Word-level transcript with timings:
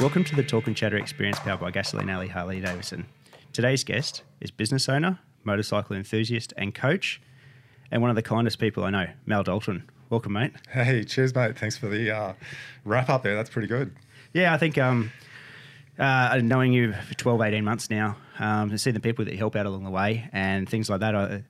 Welcome 0.00 0.24
to 0.24 0.36
the 0.36 0.42
Torque 0.42 0.66
and 0.66 0.76
Chatter 0.76 0.96
experience 0.96 1.38
powered 1.38 1.60
by 1.60 1.70
Gasoline 1.70 2.10
Alley 2.10 2.28
Harley 2.28 2.60
Davidson. 2.60 3.06
Today's 3.52 3.84
guest 3.84 4.22
is 4.40 4.50
business 4.50 4.88
owner, 4.88 5.18
motorcycle 5.44 5.96
enthusiast, 5.96 6.52
and 6.56 6.74
coach, 6.74 7.22
and 7.90 8.02
one 8.02 8.10
of 8.10 8.16
the 8.16 8.22
kindest 8.22 8.58
people 8.58 8.84
I 8.84 8.90
know, 8.90 9.06
Mal 9.24 9.42
Dalton. 9.42 9.88
Welcome, 10.10 10.32
mate. 10.32 10.52
Hey, 10.70 11.04
cheers, 11.04 11.34
mate. 11.34 11.58
Thanks 11.58 11.76
for 11.78 11.88
the 11.88 12.10
uh, 12.10 12.32
wrap 12.84 13.08
up 13.08 13.22
there. 13.22 13.34
That's 13.34 13.50
pretty 13.50 13.68
good. 13.68 13.94
Yeah, 14.32 14.52
I 14.52 14.58
think 14.58 14.76
um, 14.78 15.10
uh, 15.98 16.40
knowing 16.42 16.72
you 16.72 16.92
for 16.92 17.14
12, 17.14 17.40
18 17.40 17.64
months 17.64 17.88
now, 17.88 18.16
um, 18.38 18.70
and 18.70 18.80
see 18.80 18.90
the 18.90 19.00
people 19.00 19.24
that 19.24 19.32
you 19.32 19.38
help 19.38 19.56
out 19.56 19.64
along 19.64 19.84
the 19.84 19.90
way 19.90 20.28
and 20.32 20.68
things 20.68 20.90
like 20.90 21.00
that, 21.00 21.14
I, 21.14 21.44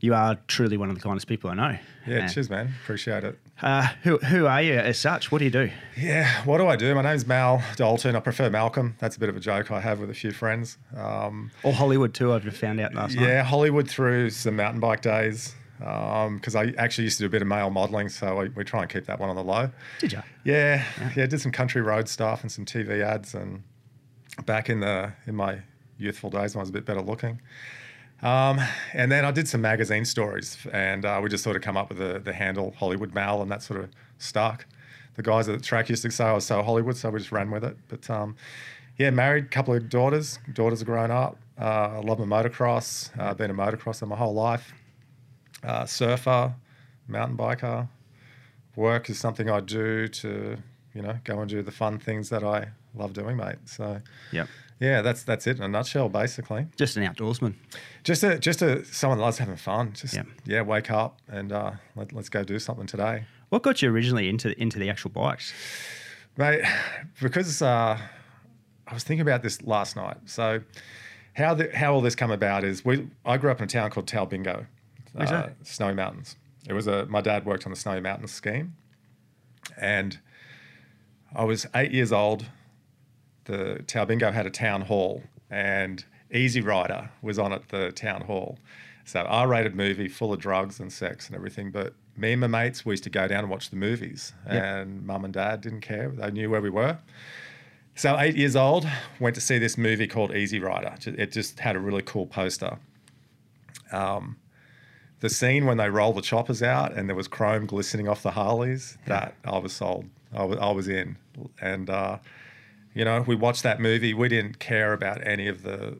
you 0.00 0.14
are 0.14 0.36
truly 0.48 0.76
one 0.76 0.88
of 0.90 0.94
the 0.96 1.00
kindest 1.02 1.26
people 1.26 1.50
I 1.50 1.54
know. 1.54 1.78
Yeah, 2.06 2.16
And, 2.20 2.32
cheers, 2.32 2.48
man. 2.48 2.72
Appreciate 2.82 3.22
it. 3.24 3.38
Uh, 3.60 3.86
who, 4.02 4.16
who 4.18 4.46
are 4.46 4.62
you 4.62 4.72
as 4.74 4.98
such? 4.98 5.30
What 5.30 5.38
do 5.40 5.44
you 5.44 5.50
do? 5.50 5.70
Yeah, 5.98 6.42
what 6.44 6.58
do 6.58 6.66
I 6.66 6.76
do? 6.76 6.94
My 6.94 7.02
name's 7.02 7.26
Mal 7.26 7.62
Dalton. 7.76 8.16
I 8.16 8.20
prefer 8.20 8.48
Malcolm. 8.48 8.96
That's 8.98 9.16
a 9.16 9.20
bit 9.20 9.28
of 9.28 9.36
a 9.36 9.40
joke 9.40 9.70
I 9.70 9.80
have 9.80 10.00
with 10.00 10.08
a 10.10 10.14
few 10.14 10.32
friends. 10.32 10.78
Um, 10.96 11.50
Or 11.62 11.72
Hollywood 11.74 12.14
too, 12.14 12.32
I've 12.32 12.56
found 12.56 12.80
out 12.80 12.94
last 12.94 13.14
night. 13.16 13.26
yeah, 13.28 13.42
Hollywood 13.42 13.88
through 13.88 14.30
some 14.30 14.56
mountain 14.56 14.80
bike 14.80 15.02
days 15.02 15.54
because 15.78 16.54
I 16.54 16.72
actually 16.78 17.04
used 17.04 17.18
to 17.18 17.22
do 17.22 17.26
a 17.26 17.30
bit 17.30 17.42
of 17.42 17.48
male 17.48 17.70
modelling, 17.70 18.08
so 18.10 18.36
we, 18.38 18.48
we 18.50 18.64
try 18.64 18.82
and 18.82 18.90
keep 18.90 19.06
that 19.06 19.18
one 19.18 19.28
on 19.30 19.36
the 19.36 19.44
low. 19.44 19.70
Did 19.98 20.12
you? 20.12 20.22
Yeah, 20.44 20.84
yeah, 21.16 21.26
did 21.26 21.40
some 21.40 21.52
country 21.52 21.80
road 21.82 22.08
stuff 22.08 22.42
and 22.42 22.50
some 22.52 22.64
TV 22.66 23.02
ads, 23.02 23.34
and 23.34 23.62
back 24.46 24.68
in 24.70 24.80
the 24.80 25.12
in 25.26 25.34
my 25.36 25.60
youthful 25.98 26.28
days, 26.30 26.54
when 26.54 26.60
I 26.60 26.62
was 26.62 26.70
a 26.70 26.72
bit 26.72 26.84
better 26.86 27.00
looking. 27.02 27.40
Um, 28.22 28.60
and 28.92 29.10
then 29.10 29.24
I 29.24 29.30
did 29.30 29.48
some 29.48 29.62
magazine 29.62 30.04
stories, 30.04 30.58
and 30.72 31.04
uh, 31.04 31.20
we 31.22 31.28
just 31.30 31.42
sort 31.42 31.56
of 31.56 31.62
come 31.62 31.76
up 31.76 31.88
with 31.88 31.98
the, 31.98 32.18
the 32.18 32.32
handle 32.32 32.74
Hollywood 32.78 33.14
Mal, 33.14 33.40
and 33.40 33.50
that 33.50 33.62
sort 33.62 33.80
of 33.80 33.90
stuck. 34.18 34.66
The 35.16 35.22
guys 35.22 35.48
at 35.48 35.58
the 35.58 35.64
track 35.64 35.88
used 35.88 36.02
to 36.02 36.10
say 36.10 36.24
I 36.24 36.32
was 36.32 36.44
so 36.44 36.62
Hollywood, 36.62 36.96
so 36.96 37.10
we 37.10 37.18
just 37.18 37.32
ran 37.32 37.50
with 37.50 37.64
it. 37.64 37.76
But 37.88 38.08
um, 38.10 38.36
yeah, 38.98 39.10
married, 39.10 39.50
couple 39.50 39.74
of 39.74 39.88
daughters. 39.88 40.38
Daughters 40.52 40.82
are 40.82 40.84
grown 40.84 41.10
up. 41.10 41.38
Uh, 41.58 41.64
I 41.94 42.00
love 42.00 42.18
my 42.18 42.42
motocross. 42.42 43.10
Uh, 43.18 43.34
been 43.34 43.50
a 43.50 43.54
motocrosser 43.54 44.06
my 44.06 44.16
whole 44.16 44.34
life. 44.34 44.72
Uh, 45.62 45.84
surfer, 45.84 46.54
mountain 47.08 47.36
biker. 47.36 47.88
Work 48.76 49.10
is 49.10 49.18
something 49.18 49.50
I 49.50 49.60
do 49.60 50.08
to, 50.08 50.56
you 50.94 51.02
know, 51.02 51.18
go 51.24 51.40
and 51.40 51.50
do 51.50 51.62
the 51.62 51.72
fun 51.72 51.98
things 51.98 52.30
that 52.30 52.44
I 52.44 52.68
love 52.94 53.12
doing, 53.12 53.36
mate. 53.36 53.56
So 53.66 54.00
Yep. 54.32 54.48
Yeah, 54.80 55.02
that's 55.02 55.22
that's 55.22 55.46
it 55.46 55.58
in 55.58 55.62
a 55.62 55.68
nutshell, 55.68 56.08
basically. 56.08 56.66
Just 56.76 56.96
an 56.96 57.04
outdoorsman. 57.04 57.54
Just 58.02 58.22
a 58.24 58.38
just 58.38 58.62
a 58.62 58.84
someone 58.86 59.18
that 59.18 59.24
loves 59.24 59.38
having 59.38 59.56
fun. 59.56 59.92
Just 59.92 60.14
Yeah. 60.14 60.22
yeah, 60.44 60.62
wake 60.62 60.90
up 60.90 61.18
and 61.28 61.52
uh, 61.52 61.72
let, 61.94 62.12
let's 62.12 62.28
go 62.30 62.42
do 62.42 62.58
something 62.58 62.86
today, 62.86 63.24
What 63.50 63.62
got 63.62 63.82
you 63.82 63.90
originally 63.90 64.28
into 64.28 64.58
into 64.60 64.78
the 64.78 64.88
actual 64.90 65.10
bikes? 65.10 65.52
mate. 66.36 66.62
Because 67.20 67.60
uh, 67.60 67.98
I 68.88 68.94
was 68.94 69.04
thinking 69.04 69.22
about 69.22 69.42
this 69.42 69.62
last 69.62 69.96
night. 69.96 70.16
So 70.24 70.62
how 71.34 71.54
the, 71.54 71.68
how 71.74 71.92
all 71.94 72.00
this 72.00 72.14
come 72.16 72.30
about 72.30 72.64
is 72.64 72.84
we 72.84 73.06
I 73.24 73.36
grew 73.36 73.50
up 73.50 73.58
in 73.58 73.64
a 73.64 73.68
town 73.68 73.90
called 73.90 74.06
Talbingo, 74.06 74.66
uh. 75.18 75.48
Snowy 75.62 75.94
Mountains. 75.94 76.36
It 76.68 76.72
was 76.72 76.86
a 76.86 77.04
my 77.06 77.20
dad 77.20 77.44
worked 77.44 77.66
on 77.66 77.70
the 77.72 77.76
Snowy 77.78 78.00
Mountains 78.00 78.32
scheme, 78.32 78.74
and 79.76 80.18
I 81.34 81.44
was 81.44 81.66
eight 81.74 81.92
years 81.92 82.12
old. 82.12 82.46
The 83.50 83.82
Talbingo 83.86 84.32
had 84.32 84.46
a 84.46 84.50
town 84.50 84.82
hall, 84.82 85.22
and 85.50 86.04
Easy 86.32 86.60
Rider 86.60 87.10
was 87.20 87.36
on 87.38 87.52
at 87.52 87.68
the 87.70 87.90
town 87.90 88.20
hall. 88.22 88.58
So 89.04 89.20
R-rated 89.22 89.74
movie, 89.74 90.06
full 90.06 90.32
of 90.32 90.38
drugs 90.38 90.78
and 90.78 90.92
sex 90.92 91.26
and 91.26 91.34
everything. 91.34 91.72
But 91.72 91.94
me 92.16 92.30
and 92.32 92.40
my 92.40 92.46
mates, 92.46 92.86
we 92.86 92.92
used 92.92 93.02
to 93.04 93.10
go 93.10 93.26
down 93.26 93.40
and 93.40 93.50
watch 93.50 93.70
the 93.70 93.76
movies, 93.76 94.32
Yep. 94.46 94.62
and 94.62 95.04
mum 95.06 95.24
and 95.24 95.34
dad 95.34 95.62
didn't 95.62 95.80
care; 95.80 96.10
they 96.10 96.30
knew 96.30 96.48
where 96.48 96.60
we 96.60 96.70
were. 96.70 96.98
So 97.96 98.16
eight 98.20 98.36
years 98.36 98.54
old, 98.54 98.86
went 99.18 99.34
to 99.34 99.40
see 99.40 99.58
this 99.58 99.76
movie 99.76 100.06
called 100.06 100.32
Easy 100.34 100.60
Rider. 100.60 100.94
It 101.04 101.32
just 101.32 101.58
had 101.58 101.74
a 101.74 101.80
really 101.80 102.02
cool 102.02 102.26
poster. 102.26 102.78
Um, 103.90 104.36
the 105.18 105.28
scene 105.28 105.66
when 105.66 105.76
they 105.76 105.90
roll 105.90 106.12
the 106.12 106.22
choppers 106.22 106.62
out 106.62 106.92
and 106.96 107.08
there 107.08 107.16
was 107.16 107.26
chrome 107.26 107.66
glistening 107.66 108.06
off 108.08 108.22
the 108.22 108.30
Harleys, 108.30 108.96
that 109.06 109.34
I 109.44 109.58
was 109.58 109.72
sold. 109.72 110.06
I 110.32 110.44
was, 110.44 110.58
I 110.58 110.70
was 110.70 110.86
in. 110.88 111.16
And, 111.60 111.90
uh, 111.90 112.18
you 112.94 113.04
know, 113.04 113.22
we 113.26 113.34
watched 113.34 113.62
that 113.62 113.80
movie. 113.80 114.14
We 114.14 114.28
didn't 114.28 114.58
care 114.58 114.92
about 114.92 115.26
any 115.26 115.48
of 115.48 115.62
the, 115.62 115.98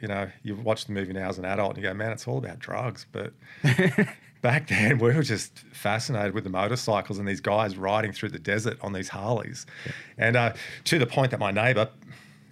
you 0.00 0.08
know, 0.08 0.30
you 0.42 0.56
watch 0.56 0.86
the 0.86 0.92
movie 0.92 1.12
now 1.12 1.28
as 1.28 1.38
an 1.38 1.44
adult 1.44 1.74
and 1.74 1.78
you 1.78 1.88
go, 1.88 1.94
man, 1.94 2.12
it's 2.12 2.26
all 2.26 2.38
about 2.38 2.58
drugs. 2.58 3.06
But 3.10 3.32
back 4.42 4.68
then 4.68 4.98
we 4.98 5.14
were 5.14 5.22
just 5.22 5.58
fascinated 5.72 6.34
with 6.34 6.44
the 6.44 6.50
motorcycles 6.50 7.18
and 7.18 7.26
these 7.26 7.40
guys 7.40 7.76
riding 7.76 8.12
through 8.12 8.30
the 8.30 8.38
desert 8.38 8.78
on 8.80 8.92
these 8.92 9.08
Harleys. 9.08 9.66
And 10.16 10.36
uh, 10.36 10.54
to 10.84 10.98
the 10.98 11.06
point 11.06 11.30
that 11.30 11.40
my 11.40 11.50
neighbor 11.50 11.88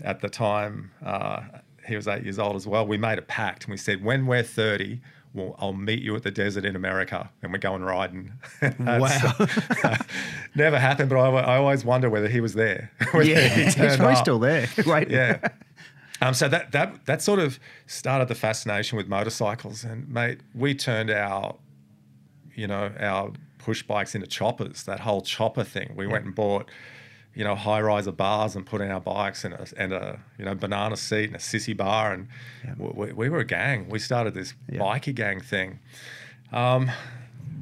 at 0.03 0.21
the 0.21 0.29
time, 0.29 0.93
uh, 1.05 1.43
he 1.87 1.97
was 1.97 2.09
eight 2.09 2.25
years 2.25 2.39
old 2.39 2.57
as 2.57 2.67
well, 2.67 2.87
we 2.87 2.99
made 2.99 3.19
a 3.19 3.23
pact 3.23 3.65
and 3.65 3.71
we 3.71 3.77
said, 3.77 4.05
when 4.05 4.27
we're 4.27 4.43
30, 4.43 5.01
well, 5.37 5.55
I'll 5.59 5.75
meet 5.75 6.03
you 6.03 6.17
at 6.17 6.23
the 6.23 6.31
desert 6.31 6.65
in 6.65 6.75
America 6.75 7.31
and 7.43 7.53
we're 7.53 7.59
going 7.59 7.83
riding. 7.83 8.33
wow. 8.79 9.35
uh, 9.85 9.99
never 10.55 10.79
happened, 10.79 11.11
but 11.11 11.19
I, 11.19 11.29
I 11.29 11.57
always 11.59 11.85
wonder 11.85 12.09
whether 12.09 12.29
he 12.29 12.41
was 12.41 12.55
there. 12.55 12.91
yeah, 13.15 13.49
he 13.49 13.65
he's 13.65 13.75
probably 13.75 14.07
up. 14.07 14.17
still 14.17 14.39
there. 14.39 14.67
Wait. 14.87 15.11
Yeah. 15.11 15.47
Um, 16.23 16.33
so 16.33 16.49
that 16.49 16.73
that 16.73 17.05
that 17.05 17.21
sort 17.21 17.39
of 17.39 17.61
started 17.87 18.29
the 18.29 18.35
fascination 18.35 18.97
with 18.97 19.07
motorcycles, 19.07 19.85
and 19.85 20.09
mate, 20.09 20.41
we 20.55 20.75
turned 20.75 21.11
our, 21.11 21.57
you 22.55 22.67
know, 22.67 22.91
our 22.99 23.33
push 23.59 23.83
bikes 23.83 24.15
into 24.15 24.27
choppers. 24.27 24.85
That 24.85 25.01
whole 25.01 25.21
chopper 25.21 25.65
thing. 25.65 25.93
We 25.95 26.07
went 26.07 26.25
and 26.25 26.35
bought, 26.35 26.71
you 27.37 27.45
know, 27.45 27.55
high 27.55 27.81
riser 27.83 28.13
bars 28.13 28.57
and 28.57 28.65
put 28.67 28.81
in 28.81 28.91
our 28.91 29.01
bikes 29.01 29.45
and 29.45 29.55
a 29.55 29.67
and 29.77 29.93
a 29.93 30.19
you 30.39 30.45
know 30.47 30.55
banana 30.55 30.97
seat 30.97 31.25
and 31.27 31.37
a 31.37 31.39
sissy 31.39 31.77
bar, 31.77 32.13
and 32.13 32.27
we, 32.79 33.13
we 33.13 33.29
were 33.29 33.41
a 33.41 33.45
gang. 33.45 33.89
We 33.89 33.99
started 34.01 34.35
this 34.35 34.55
Yeah. 34.73 34.81
bikie 34.81 35.15
gang 35.15 35.41
thing. 35.41 35.79
Um, 36.53 36.91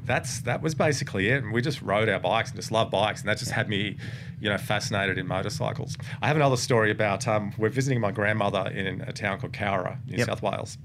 that's 0.05 0.41
that 0.41 0.61
was 0.61 0.75
basically 0.75 1.27
it. 1.29 1.43
And 1.43 1.51
we 1.51 1.61
just 1.61 1.81
rode 1.81 2.07
our 2.09 2.19
bikes 2.19 2.51
and 2.51 2.57
just 2.59 2.71
loved 2.71 2.89
bikes, 2.91 3.19
and 3.21 3.27
that 3.29 3.37
just 3.37 3.51
had 3.51 3.67
me, 3.67 3.97
you 4.39 4.49
know, 4.49 4.57
fascinated 4.57 5.17
in 5.17 5.27
motorcycles. 5.27 5.97
I 6.21 6.27
have 6.27 6.35
another 6.37 6.57
story 6.57 6.89
about 6.91 7.27
um, 7.27 7.53
we're 7.57 7.69
visiting 7.69 7.99
my 7.99 8.11
grandmother 8.11 8.69
in 8.69 9.01
a 9.01 9.11
town 9.11 9.39
called 9.39 9.53
Cowra, 9.53 9.97
New 10.07 10.17
Yep. 10.17 10.27
South 10.27 10.41
Wales, 10.41 10.77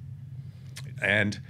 and 1.02 1.40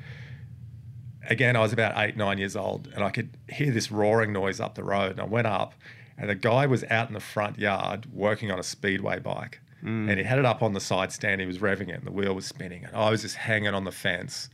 again 1.29 1.55
I 1.57 1.61
was 1.61 1.73
about 1.73 1.93
eight 1.97 2.17
nine 2.17 2.39
years 2.39 2.57
old, 2.57 2.89
and 2.95 3.03
I 3.05 3.11
could 3.11 3.31
hear 3.49 3.71
this 3.73 3.91
roaring 3.91 4.33
noise 4.33 4.61
up 4.61 4.75
the 4.75 4.85
road, 4.85 5.13
and 5.13 5.21
I 5.21 5.25
went 5.25 5.47
up, 5.47 5.75
and 6.21 6.29
the 6.31 6.35
guy 6.35 6.67
was 6.67 6.85
out 6.85 7.09
in 7.09 7.15
the 7.15 7.21
front 7.21 7.59
yard 7.59 8.07
working 8.13 8.51
on 8.51 8.59
a 8.59 8.63
speedway 8.63 9.19
bike. 9.19 9.61
Mm. 9.83 10.11
And 10.11 10.19
he 10.19 10.25
had 10.25 10.39
it 10.39 10.45
up 10.45 10.63
on 10.63 10.75
the 10.75 10.81
side 10.81 11.11
stand. 11.11 11.41
He 11.41 11.47
was 11.47 11.59
revving 11.59 11.89
it, 11.89 11.95
and 11.95 12.07
the 12.07 12.13
wheel 12.13 12.35
was 12.35 12.45
spinning. 12.45 12.85
And 12.85 12.95
I 12.95 13.11
was 13.11 13.23
just 13.23 13.37
hanging 13.37 13.75
on 13.75 13.85
the 13.85 13.93
fence, 13.93 14.51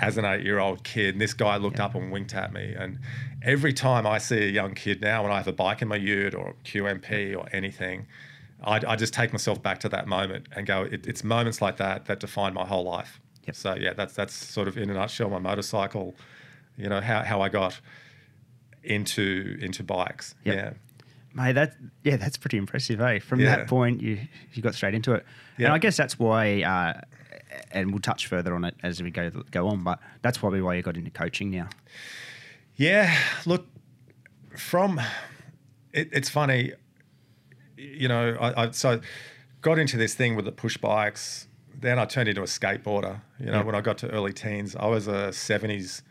as 0.00 0.16
an 0.16 0.24
eight 0.24 0.44
year 0.44 0.58
old 0.58 0.82
kid. 0.82 1.14
And 1.14 1.20
this 1.20 1.34
guy 1.34 1.56
looked 1.56 1.78
up 1.78 1.94
and 1.94 2.10
winked 2.10 2.34
at 2.34 2.52
me. 2.52 2.74
And 2.76 2.98
every 3.42 3.72
time 3.72 4.06
I 4.06 4.18
see 4.18 4.38
a 4.38 4.50
young 4.50 4.74
kid 4.74 5.00
now, 5.00 5.22
when 5.22 5.32
I 5.32 5.36
have 5.36 5.48
a 5.48 5.52
bike 5.52 5.82
in 5.82 5.88
my 5.88 5.96
ute 5.96 6.34
or 6.34 6.54
QMP 6.64 7.36
or 7.36 7.48
anything, 7.52 8.06
I, 8.62 8.80
I 8.86 8.96
just 8.96 9.14
take 9.14 9.32
myself 9.32 9.62
back 9.62 9.78
to 9.80 9.88
that 9.90 10.06
moment 10.06 10.48
and 10.56 10.66
go, 10.66 10.82
it, 10.82 11.06
it's 11.06 11.22
moments 11.22 11.62
like 11.62 11.76
that 11.76 12.06
that 12.06 12.20
define 12.20 12.54
my 12.54 12.66
whole 12.66 12.84
life. 12.84 13.20
Yep. 13.46 13.56
So, 13.56 13.74
yeah, 13.74 13.92
that's, 13.92 14.14
that's 14.14 14.34
sort 14.34 14.68
of 14.68 14.76
in 14.76 14.90
a 14.90 14.94
nutshell 14.94 15.30
my 15.30 15.38
motorcycle, 15.38 16.14
you 16.76 16.88
know, 16.88 17.00
how, 17.00 17.22
how 17.22 17.40
I 17.40 17.48
got 17.48 17.80
into 18.82 19.56
into 19.60 19.82
bikes. 19.82 20.34
Yep. 20.44 20.54
Yeah. 20.54 20.70
Mate, 21.32 21.52
that 21.52 21.74
yeah, 22.02 22.16
that's 22.16 22.36
pretty 22.36 22.56
impressive, 22.56 23.00
eh? 23.00 23.18
From 23.20 23.40
Yeah. 23.40 23.56
that 23.56 23.68
point, 23.68 24.00
you 24.02 24.18
you 24.52 24.62
got 24.62 24.74
straight 24.74 24.94
into 24.94 25.12
it, 25.14 25.24
and 25.58 25.68
I 25.68 25.78
guess 25.78 25.96
that's 25.96 26.18
why. 26.18 26.62
Uh, 26.62 27.00
and 27.72 27.90
we'll 27.90 28.00
touch 28.00 28.26
further 28.28 28.54
on 28.54 28.64
it 28.64 28.74
as 28.82 29.02
we 29.02 29.10
go 29.10 29.30
go 29.50 29.68
on, 29.68 29.82
but 29.84 29.98
that's 30.22 30.38
probably 30.38 30.60
why 30.60 30.74
you 30.74 30.82
got 30.82 30.96
into 30.96 31.10
coaching 31.10 31.50
now. 31.50 31.68
Yeah, 32.76 33.16
look, 33.44 33.66
from 34.56 35.00
it, 35.92 36.08
it's 36.12 36.28
funny, 36.30 36.72
you 37.76 38.08
know. 38.08 38.36
I, 38.40 38.64
I 38.66 38.70
so 38.70 39.00
got 39.62 39.78
into 39.78 39.96
this 39.96 40.14
thing 40.14 40.36
with 40.36 40.44
the 40.44 40.52
push 40.52 40.76
bikes. 40.76 41.46
Then 41.78 41.98
I 41.98 42.04
turned 42.04 42.28
into 42.28 42.42
a 42.42 42.46
skateboarder. 42.46 43.20
You 43.38 43.46
know, 43.46 43.52
Yeah. 43.58 43.62
when 43.62 43.74
I 43.74 43.80
got 43.80 43.98
to 43.98 44.10
early 44.10 44.32
teens, 44.32 44.74
I 44.76 44.86
was 44.86 45.06
a 45.08 45.30
'70s 45.32 46.02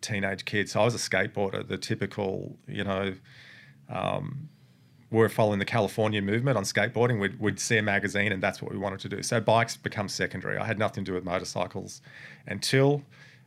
teenage 0.00 0.44
kid, 0.44 0.68
so 0.68 0.80
I 0.80 0.84
was 0.84 0.94
a 0.94 0.98
skateboarder. 0.98 1.66
The 1.66 1.78
typical, 1.78 2.56
you 2.66 2.84
know, 2.84 3.14
um, 3.88 4.48
we're 5.10 5.28
following 5.28 5.58
the 5.58 5.64
California 5.64 6.22
movement 6.22 6.56
on 6.56 6.64
skateboarding. 6.64 7.20
We'd, 7.20 7.40
we'd 7.40 7.58
see 7.58 7.76
a 7.78 7.82
magazine, 7.82 8.32
and 8.32 8.42
that's 8.42 8.62
what 8.62 8.70
we 8.72 8.78
wanted 8.78 9.00
to 9.00 9.08
do. 9.08 9.22
So 9.22 9.40
bikes 9.40 9.76
become 9.76 10.08
secondary. 10.08 10.56
I 10.56 10.64
had 10.64 10.78
nothing 10.78 11.04
to 11.04 11.10
do 11.10 11.14
with 11.14 11.24
motorcycles 11.24 12.00
until 12.46 13.02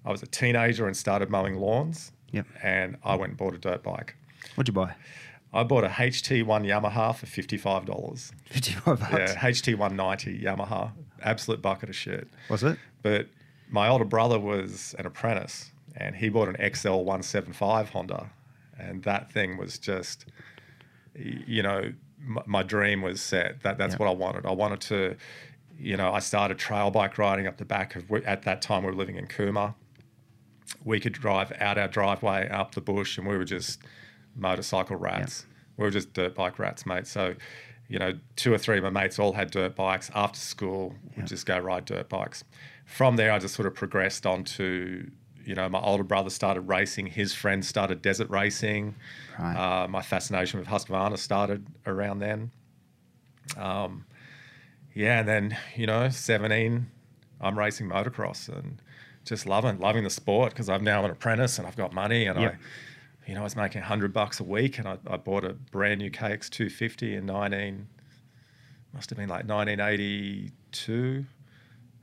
I 0.05 0.11
was 0.11 0.21
a 0.21 0.27
teenager 0.27 0.88
and 0.88 0.95
started 0.95 1.29
mowing 1.29 1.55
lawns. 1.55 2.11
Yep. 2.31 2.47
And 2.61 2.97
I 3.03 3.15
went 3.15 3.31
and 3.31 3.38
bought 3.38 3.53
a 3.53 3.59
dirt 3.59 3.83
bike. 3.83 4.15
What'd 4.55 4.67
you 4.67 4.73
buy? 4.73 4.95
I 5.53 5.63
bought 5.63 5.83
a 5.83 5.88
HT1 5.88 6.45
Yamaha 6.45 7.15
for 7.15 7.27
fifty-five 7.27 7.85
dollars. 7.85 8.31
Fifty-five 8.45 9.00
bucks. 9.00 9.33
Yeah, 9.33 9.35
HT190 9.35 10.44
Yamaha, 10.44 10.91
absolute 11.21 11.61
bucket 11.61 11.89
of 11.89 11.95
shit. 11.95 12.27
Was 12.50 12.63
it? 12.63 12.79
But 13.03 13.27
my 13.69 13.88
older 13.88 14.03
brother 14.05 14.39
was 14.39 14.95
an 14.97 15.05
apprentice, 15.05 15.71
and 15.95 16.15
he 16.15 16.29
bought 16.29 16.47
an 16.49 16.55
XL175 16.55 17.89
Honda, 17.89 18.29
and 18.77 19.03
that 19.03 19.31
thing 19.31 19.57
was 19.57 19.77
just, 19.77 20.25
you 21.15 21.61
know, 21.63 21.93
my, 22.19 22.41
my 22.45 22.63
dream 22.63 23.01
was 23.01 23.21
set. 23.21 23.61
That 23.63 23.77
that's 23.77 23.93
Yeah. 23.93 23.97
what 23.99 24.07
I 24.09 24.13
wanted. 24.13 24.45
I 24.45 24.51
wanted 24.51 24.81
to, 24.81 25.15
you 25.77 25.97
know, 25.97 26.11
I 26.11 26.19
started 26.19 26.57
trail 26.57 26.89
bike 26.91 27.17
riding 27.17 27.47
up 27.47 27.57
the 27.57 27.65
back 27.65 27.95
of. 27.95 28.11
At 28.25 28.43
that 28.43 28.61
time, 28.61 28.83
we 28.83 28.89
were 28.91 28.95
living 28.95 29.17
in 29.17 29.27
Cooma. 29.27 29.75
We 30.83 30.99
could 30.99 31.13
drive 31.13 31.51
out 31.59 31.77
our 31.77 31.87
driveway 31.87 32.49
up 32.49 32.75
the 32.75 32.81
bush, 32.81 33.17
and 33.17 33.27
we 33.27 33.37
were 33.37 33.45
just 33.45 33.81
motorcycle 34.35 34.95
rats. 34.95 35.45
We 35.77 35.83
were 35.83 35.91
just 35.91 36.13
dirt 36.13 36.35
bike 36.35 36.59
rats, 36.59 36.85
mate. 36.85 37.07
So, 37.07 37.35
you 37.87 37.99
know, 37.99 38.13
two 38.35 38.53
or 38.53 38.57
three 38.57 38.77
of 38.77 38.83
my 38.83 38.89
mates 38.89 39.19
all 39.19 39.33
had 39.33 39.51
dirt 39.51 39.75
bikes. 39.75 40.09
After 40.15 40.39
school, 40.39 40.95
we'd 41.15 41.27
just 41.27 41.45
go 41.45 41.57
ride 41.59 41.85
dirt 41.85 42.09
bikes. 42.09 42.43
From 42.85 43.15
there, 43.17 43.31
I 43.31 43.39
just 43.39 43.55
sort 43.55 43.67
of 43.67 43.75
progressed 43.75 44.25
on 44.25 44.43
to, 44.45 45.09
you 45.45 45.55
know, 45.55 45.67
my 45.69 45.79
older 45.79 46.03
brother 46.03 46.29
started 46.29 46.61
racing. 46.61 47.07
His 47.07 47.33
friends 47.33 47.67
started 47.67 48.01
desert 48.01 48.29
racing. 48.29 48.95
Right. 49.39 49.55
Uh, 49.83 49.87
my 49.87 50.01
fascination 50.01 50.59
with 50.59 50.67
Husqvarna 50.69 51.17
started 51.17 51.67
around 51.85 52.19
then. 52.19 52.51
Um, 53.57 54.05
yeah, 54.93 55.19
and 55.19 55.27
then 55.27 55.57
you 55.75 55.85
know, 55.87 56.09
seventeen, 56.09 56.87
I'm 57.41 57.57
racing 57.57 57.89
motocross 57.89 58.47
and 58.49 58.81
just 59.25 59.45
loving 59.45 59.79
loving 59.79 60.03
the 60.03 60.09
sport 60.09 60.51
because 60.51 60.69
I'm 60.69 60.83
now 60.83 61.03
an 61.03 61.11
apprentice 61.11 61.57
and 61.57 61.67
I've 61.67 61.75
got 61.77 61.93
money 61.93 62.25
and 62.25 62.39
Yep. 62.39 62.53
I, 62.53 62.57
you 63.29 63.33
know, 63.35 63.41
I 63.41 63.43
was 63.43 63.55
making 63.55 63.81
hundred 63.81 64.13
bucks 64.13 64.39
a 64.39 64.43
week 64.43 64.77
and 64.79 64.87
I, 64.87 64.97
I 65.07 65.17
bought 65.17 65.43
a 65.45 65.53
brand 65.53 65.99
new 65.99 66.11
KX 66.11 66.49
250 66.49 67.15
in 67.15 67.25
nineteen, 67.25 67.87
must 68.93 69.09
have 69.09 69.17
been 69.17 69.29
like 69.29 69.45
1982. 69.47 71.25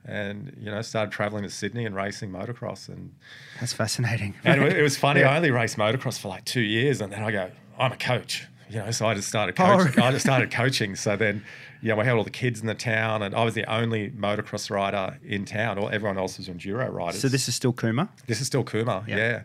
And 0.05 0.57
you 0.59 0.71
know, 0.71 0.81
started 0.83 1.13
traveling 1.13 1.43
to 1.45 1.51
Sydney 1.51 1.85
and 1.85 1.95
racing 1.95 2.31
motocross, 2.31 2.89
and 2.89 3.13
That's 3.61 3.73
fascinating. 3.75 4.35
and 4.45 4.63
it 4.63 4.83
was 4.83 4.97
funny. 5.07 5.21
Yeah. 5.21 5.31
I 5.33 5.37
only 5.37 5.51
raced 5.51 5.77
motocross 5.77 6.19
for 6.19 6.29
like 6.29 6.45
two 6.47 6.63
years, 6.63 7.01
and 7.01 7.13
then 7.13 7.23
I 7.23 7.31
go, 7.31 7.51
I'm 7.79 7.93
a 7.93 7.97
coach. 7.97 8.47
You 8.71 8.79
know, 8.79 8.91
so 8.93 9.07
I 9.07 9.15
just 9.15 9.29
started 9.29 9.57
Oh, 9.59 9.77
coaching. 9.85 10.01
I 10.03 10.11
just 10.13 10.25
started 10.25 10.51
coaching. 10.53 10.95
So 10.95 11.17
then, 11.17 11.45
you 11.83 11.89
know, 11.89 11.97
we 11.97 12.05
had 12.05 12.15
all 12.15 12.23
the 12.25 12.31
kids 12.31 12.61
in 12.61 12.67
the 12.69 12.75
town, 12.75 13.21
and 13.23 13.35
I 13.35 13.45
was 13.45 13.55
the 13.55 13.65
only 13.71 14.11
motocross 14.13 14.71
rider 14.71 15.19
in 15.25 15.45
town. 15.45 15.77
All 15.79 15.89
everyone 15.91 16.17
else 16.19 16.39
was 16.39 16.49
enduro 16.49 16.91
riders. 16.91 17.21
So 17.21 17.29
this 17.29 17.49
is 17.49 17.55
still 17.57 17.73
Cooma. 17.73 18.09
This 18.27 18.41
is 18.41 18.47
still 18.47 18.63
Cooma, 18.65 19.07
Yeah. 19.09 19.17
yeah. 19.17 19.43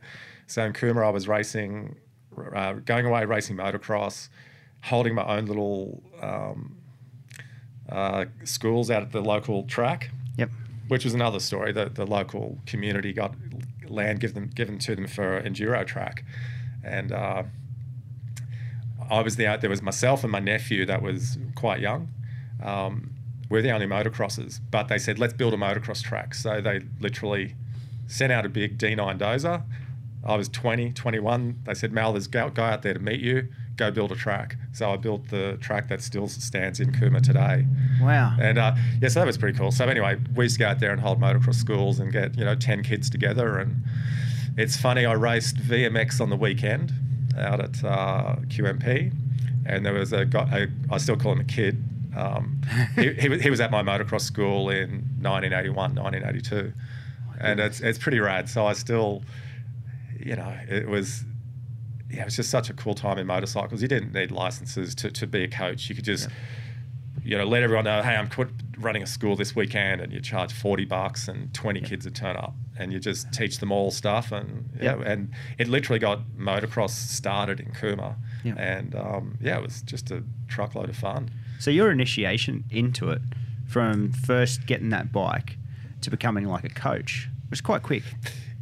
So 0.48 0.63
in 0.63 0.74
Cooma, 0.74 1.04
I 1.06 1.10
was 1.10 1.28
racing, 1.28 1.96
uh, 2.56 2.74
going 2.74 3.06
away 3.07 3.25
racing 3.25 3.57
motocross, 3.57 4.30
holding 4.84 5.16
my 5.16 5.25
own 5.25 5.48
little 5.48 6.04
um, 6.22 6.78
uh, 7.90 8.25
schools 8.44 8.92
out 8.92 9.02
at 9.02 9.12
the 9.12 9.22
local 9.22 9.63
track 9.63 10.12
Yep. 10.38 10.50
which 10.88 11.04
was 11.04 11.14
another 11.14 11.40
story. 11.40 11.72
The 11.72 11.86
the 11.90 12.06
local 12.06 12.60
community 12.66 13.14
got 13.14 13.36
land 13.88 14.20
given 14.20 14.48
given 14.48 14.80
to 14.80 14.96
them 14.96 15.08
for 15.08 15.42
enduro 15.42 15.86
track, 15.86 16.24
and 16.84 17.12
uh, 17.12 17.44
I 19.10 19.22
was 19.22 19.36
the 19.36 19.58
there 19.60 19.70
was 19.70 19.82
myself 19.82 20.24
and 20.24 20.32
my 20.32 20.40
nephew 20.40 20.86
that 20.86 21.02
was 21.02 21.38
quite 21.56 21.80
young. 21.80 22.10
Um, 22.64 23.12
we're 23.50 23.62
the 23.62 23.72
only 23.72 23.86
motocrossers, 23.86 24.60
but 24.72 24.88
they 24.88 24.98
said 24.98 25.20
let's 25.20 25.34
build 25.34 25.54
a 25.54 25.58
motocross 25.58 26.02
track. 26.04 26.34
So 26.34 26.62
they 26.62 26.81
literally 27.00 27.56
sent 28.08 28.31
out 28.31 28.46
a 28.46 28.50
big 28.50 28.78
D9 28.78 29.18
dozer. 29.20 29.64
I 30.24 30.36
was 30.36 30.50
20, 30.50 30.92
21. 30.94 31.62
They 31.66 31.74
said, 31.76 31.92
Mal, 31.92 32.14
there's 32.14 32.26
a 32.26 32.30
guy 32.30 32.72
out 32.72 32.81
there 32.81 32.96
to 32.96 33.00
meet 33.00 33.20
you. 33.20 33.48
Go 33.77 33.92
build 33.92 34.12
a 34.12 34.16
track. 34.16 34.56
So 34.74 34.89
I 34.92 34.95
built 34.98 35.27
the 35.30 35.57
track 35.60 35.89
that 35.89 36.01
still 36.01 36.27
stands 36.30 36.80
in 36.80 36.92
Cooma 36.94 37.22
today. 37.22 37.66
Wow. 38.01 38.36
And 38.39 38.57
uh, 38.57 38.75
yeah, 39.01 39.10
so 39.10 39.19
that 39.19 39.25
was 39.25 39.38
pretty 39.38 39.57
cool. 39.57 39.72
So 39.72 39.86
anyway, 39.86 40.18
we 40.33 40.45
used 40.45 40.56
to 40.56 40.60
go 40.60 40.68
out 40.69 40.80
there 40.80 40.92
and 40.92 41.01
hold 41.01 41.19
motocross 41.19 41.56
schools 41.56 42.00
and 42.00 42.12
get 42.12 42.38
you 42.38 42.45
know 42.45 42.56
ten 42.56 42.83
kids 42.83 43.10
together. 43.10 43.57
And 43.57 43.83
it's 44.57 44.77
funny, 44.77 45.06
I 45.06 45.12
raced 45.13 45.57
VMX 45.57 46.22
on 46.22 46.30
the 46.30 46.38
weekend 46.38 46.94
out 47.38 47.60
at 47.60 47.83
uh, 47.83 48.38
QMP, 48.48 49.12
and 49.66 49.86
there 49.86 49.94
was 49.94 50.13
a 50.13 50.25
guy. 50.25 50.69
A, 50.89 50.94
I 50.94 50.98
still 50.98 51.18
call 51.18 51.33
him 51.33 51.42
a 51.42 51.44
kid. 51.44 51.83
Um, 52.16 52.62
he, 52.95 53.12
he, 53.13 53.28
was- 53.28 53.42
he 53.42 53.50
was 53.50 53.60
at 53.60 53.71
my 53.71 53.83
motocross 53.83 54.21
school 54.21 54.69
in 54.69 55.04
1981, 55.21 55.95
1982, 55.95 56.71
and 57.42 57.60
it's 57.60 57.81
it's 57.81 57.98
pretty 58.00 58.21
rad. 58.21 58.48
So 58.48 58.66
I 58.66 58.71
still, 58.71 59.21
you 60.18 60.38
know, 60.38 60.57
it 60.69 60.88
was 60.88 61.25
yeah, 62.10 62.22
it 62.22 62.25
was 62.25 62.36
just 62.36 62.50
such 62.50 62.69
a 62.69 62.74
cool 62.74 62.94
time 62.94 63.18
in 63.18 63.28
motorcycles. 63.28 63.81
You 63.81 63.88
didn't 63.88 64.13
need 64.13 64.31
licenses 64.31 64.94
to, 64.96 65.12
to 65.12 65.28
be 65.28 65.44
a 65.44 65.48
coach. 65.48 65.90
You 65.90 65.96
could 65.96 66.06
just, 66.06 66.30
you 67.24 67.38
know, 67.38 67.46
let 67.46 67.63
everyone 67.63 67.86
know, 67.86 68.02
hey, 68.02 68.16
I'm 68.16 68.30
quit 68.30 68.50
running 68.78 69.02
a 69.02 69.07
school 69.07 69.36
this 69.36 69.56
weekend, 69.56 70.02
and 70.02 70.13
you 70.13 70.19
charge 70.19 70.54
forty 70.54 70.86
bucks, 70.86 71.28
and 71.28 71.54
twenty 71.54 71.81
kids 71.81 72.06
would 72.06 72.16
turn 72.16 72.36
up, 72.36 72.54
and 72.78 72.94
you 72.94 73.00
just 73.00 73.31
teach 73.34 73.60
them 73.60 73.72
all 73.72 73.90
stuff, 73.90 74.31
and 74.31 74.69
yeah, 74.80 75.02
and 75.04 75.31
it 75.57 75.68
literally 75.68 76.00
got 76.00 76.19
motocross 76.38 76.92
started 76.92 77.60
in 77.60 77.72
Cooma, 77.72 78.16
and 78.57 78.96
um, 78.96 79.38
yeah, 79.42 79.57
it 79.57 79.63
was 79.63 79.81
just 79.81 80.12
a 80.12 80.24
truckload 80.48 80.90
of 80.90 80.96
fun. 80.96 81.31
So 81.57 81.72
your 81.72 81.90
initiation 81.90 82.66
into 82.69 83.10
it, 83.10 83.22
from 83.66 84.12
first 84.12 84.68
getting 84.68 84.90
that 84.90 85.12
bike 85.12 85.57
to 86.02 86.12
becoming 86.12 86.46
like 86.46 86.66
a 86.66 86.69
coach, 86.69 87.30
was 87.50 87.62
quite 87.62 87.81
quick. 87.81 88.04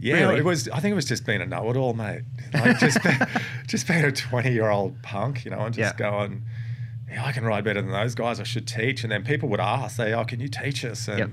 Yeah, 0.04 0.16
Really? 0.28 0.38
it 0.40 0.46
was. 0.46 0.68
I 0.70 0.80
think 0.80 0.92
it 0.92 0.96
was 0.96 1.06
just 1.06 1.26
being 1.26 1.42
a 1.42 1.46
know-it-all, 1.46 1.94
mate. 1.94 2.24
Like 2.54 2.78
just, 2.80 3.02
be, 3.04 3.10
just 3.68 3.88
being 3.88 4.04
a 4.04 4.12
twenty-year-old 4.12 5.02
punk, 5.02 5.46
you 5.46 5.52
know, 5.52 5.60
and 5.62 5.74
just 5.74 5.94
Yeah. 6.00 6.10
going, 6.12 6.44
yeah, 7.10 7.26
I 7.26 7.32
can 7.32 7.46
ride 7.46 7.64
better 7.64 7.82
than 7.82 7.92
those 7.92 8.14
guys. 8.16 8.40
I 8.40 8.44
should 8.44 8.68
teach. 8.68 9.04
And 9.04 9.12
then 9.12 9.24
people 9.24 9.48
would 9.50 9.60
ask, 9.60 9.96
say, 9.96 10.14
oh, 10.14 10.26
can 10.26 10.40
you 10.40 10.48
teach 10.50 10.84
us? 10.84 11.08
And 11.08 11.20
Yep. 11.20 11.30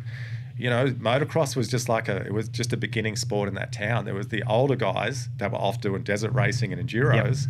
you 0.59 0.71
know, 0.71 0.87
motocross 0.93 1.57
was 1.57 1.69
just 1.69 1.89
like 1.89 2.09
a. 2.09 2.19
It 2.27 2.33
was 2.33 2.49
just 2.49 2.73
a 2.73 2.77
beginning 2.77 3.17
sport 3.17 3.49
in 3.49 3.55
that 3.57 3.73
town. 3.73 4.05
There 4.05 4.15
was 4.15 4.29
the 4.29 4.43
older 4.47 4.77
guys 4.77 5.29
that 5.39 5.51
were 5.51 5.59
off 5.59 5.81
doing 5.81 6.03
desert 6.03 6.33
racing 6.33 6.73
and 6.73 6.87
enduros, 6.89 7.47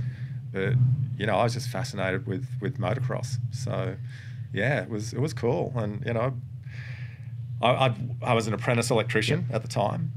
but 0.52 0.74
you 1.18 1.26
know, 1.26 1.36
I 1.36 1.42
was 1.44 1.52
just 1.54 1.68
fascinated 1.68 2.26
with 2.26 2.46
with 2.62 2.78
motocross. 2.78 3.36
So, 3.52 3.96
yeah, 4.54 4.80
it 4.82 4.88
was 4.88 5.12
it 5.12 5.20
was 5.20 5.34
cool, 5.34 5.72
and 5.76 6.02
you 6.06 6.14
know, 6.14 6.32
I, 7.60 7.94
I 8.22 8.32
was 8.32 8.46
an 8.46 8.54
apprentice 8.54 8.90
electrician 8.90 9.46
at 9.52 9.60
the 9.62 9.68
time, 9.68 10.12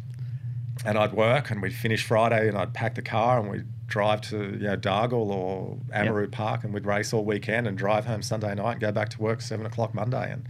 and 0.86 0.98
I'd 0.98 1.14
work 1.14 1.52
and 1.52 1.62
we'd 1.62 1.74
finish 1.76 2.04
Friday 2.04 2.48
and 2.50 2.58
I'd 2.58 2.74
pack 2.74 2.96
the 2.96 3.02
car 3.02 3.40
and 3.40 3.50
we'd 3.50 3.66
drive 3.88 4.22
to 4.22 4.38
you 4.38 4.58
know 4.68 4.78
Dargle 4.78 5.28
or 5.30 5.78
Amaroo 5.94 6.32
Park 6.32 6.64
and 6.64 6.74
we'd 6.74 6.86
race 6.86 7.14
all 7.14 7.24
weekend 7.24 7.68
and 7.68 7.78
drive 7.78 8.06
home 8.06 8.22
Sunday 8.24 8.54
night 8.56 8.72
and 8.74 8.82
go 8.82 8.92
back 8.92 9.10
to 9.10 9.22
work 9.22 9.42
seven 9.42 9.66
o'clock 9.66 9.94
Monday 9.94 10.32
and 10.32 10.48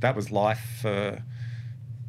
that 0.00 0.14
was 0.16 0.30
life 0.30 0.78
for 0.80 1.22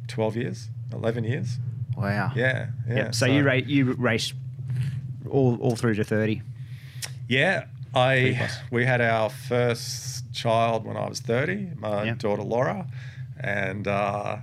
twelve 0.08 0.36
years, 0.36 0.68
eleven 0.92 1.24
years. 1.24 1.58
Wow. 1.96 2.32
Yeah, 2.36 2.68
yeah. 2.88 2.94
Yep. 2.96 3.14
So, 3.14 3.26
you 3.26 3.42
ra- 3.44 3.52
you 3.54 3.92
raced 3.94 4.34
all 5.28 5.56
all 5.60 5.74
through 5.76 5.94
to 5.94 6.04
thirty. 6.04 6.42
Yeah, 7.28 7.64
I 7.94 8.48
we 8.70 8.84
had 8.86 9.00
our 9.00 9.28
first 9.30 10.32
child 10.32 10.84
when 10.84 10.96
I 10.96 11.08
was 11.08 11.20
thirty, 11.20 11.70
my 11.76 12.04
Yeah. 12.04 12.14
daughter 12.14 12.42
Laura, 12.42 12.86
and 13.40 13.86
uh, 13.88 14.36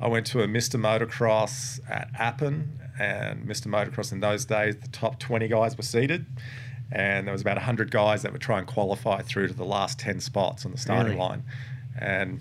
I 0.00 0.08
went 0.08 0.26
to 0.28 0.42
a 0.42 0.46
Mr. 0.46 0.78
Motocross 0.78 1.80
at 1.90 2.10
Appin, 2.18 2.78
and 2.98 3.46
Mr. 3.46 3.66
Motocross 3.66 4.12
in 4.12 4.20
those 4.20 4.44
days, 4.44 4.76
the 4.76 4.88
top 4.88 5.18
twenty 5.18 5.48
guys 5.48 5.76
were 5.76 5.82
seated, 5.82 6.26
and 6.92 7.26
there 7.26 7.32
was 7.32 7.40
about 7.42 7.58
hundred 7.58 7.90
guys 7.90 8.22
that 8.22 8.32
would 8.32 8.40
try 8.42 8.58
and 8.58 8.66
qualify 8.66 9.22
through 9.22 9.48
to 9.48 9.54
the 9.54 9.64
last 9.64 9.98
ten 9.98 10.20
spots 10.20 10.64
on 10.66 10.72
the 10.72 10.78
starting 10.78 11.06
Really? 11.14 11.18
line, 11.18 11.42
and 11.98 12.40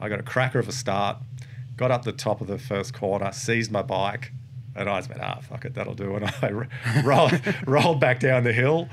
I 0.00 0.08
got 0.08 0.18
a 0.20 0.22
cracker 0.24 0.58
of 0.58 0.68
a 0.68 0.72
start, 0.72 1.18
got 1.76 1.90
up 1.90 2.04
the 2.04 2.12
top 2.12 2.40
of 2.40 2.46
the 2.46 2.58
first 2.58 2.94
corner, 2.94 3.32
seized 3.32 3.70
my 3.70 3.82
bike. 3.82 4.32
And 4.76 4.88
I 4.90 4.98
just 4.98 5.08
went, 5.08 5.22
ah, 5.22 5.38
fuck 5.40 5.64
it, 5.66 5.74
that'll 5.74 5.94
do. 5.94 6.16
And 6.16 6.24
I 6.42 6.50
rolled, 7.04 7.40
rolled 7.64 8.00
back 8.00 8.18
down 8.18 8.42
the 8.42 8.52
hill. 8.52 8.88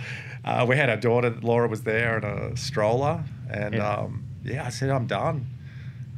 Uh, 0.45 0.63
we 0.69 0.75
had 0.77 0.91
our 0.91 0.95
daughter, 0.97 1.31
Laura, 1.41 1.67
was 1.67 1.81
there 1.81 2.19
in 2.19 2.23
a 2.23 2.55
stroller. 2.55 3.23
And 3.49 3.73
Yeah. 3.73 3.89
um, 3.91 4.23
yeah, 4.43 4.63
I 4.63 4.69
said, 4.69 4.91
I'm 4.91 5.07
done. 5.07 5.47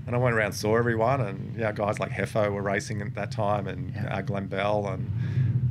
And 0.06 0.16
I 0.16 0.20
went 0.20 0.36
around, 0.36 0.52
saw 0.54 0.76
everyone. 0.78 1.22
And 1.22 1.56
yeah, 1.58 1.72
guys 1.72 2.00
like 2.00 2.12
Hefo 2.12 2.52
were 2.52 2.62
racing 2.62 3.02
at 3.02 3.16
that 3.16 3.32
time 3.32 3.68
and 3.68 3.94
Yeah. 3.96 4.18
uh, 4.18 4.22
Glenn 4.22 4.48
Bell. 4.48 4.88
And 4.88 5.10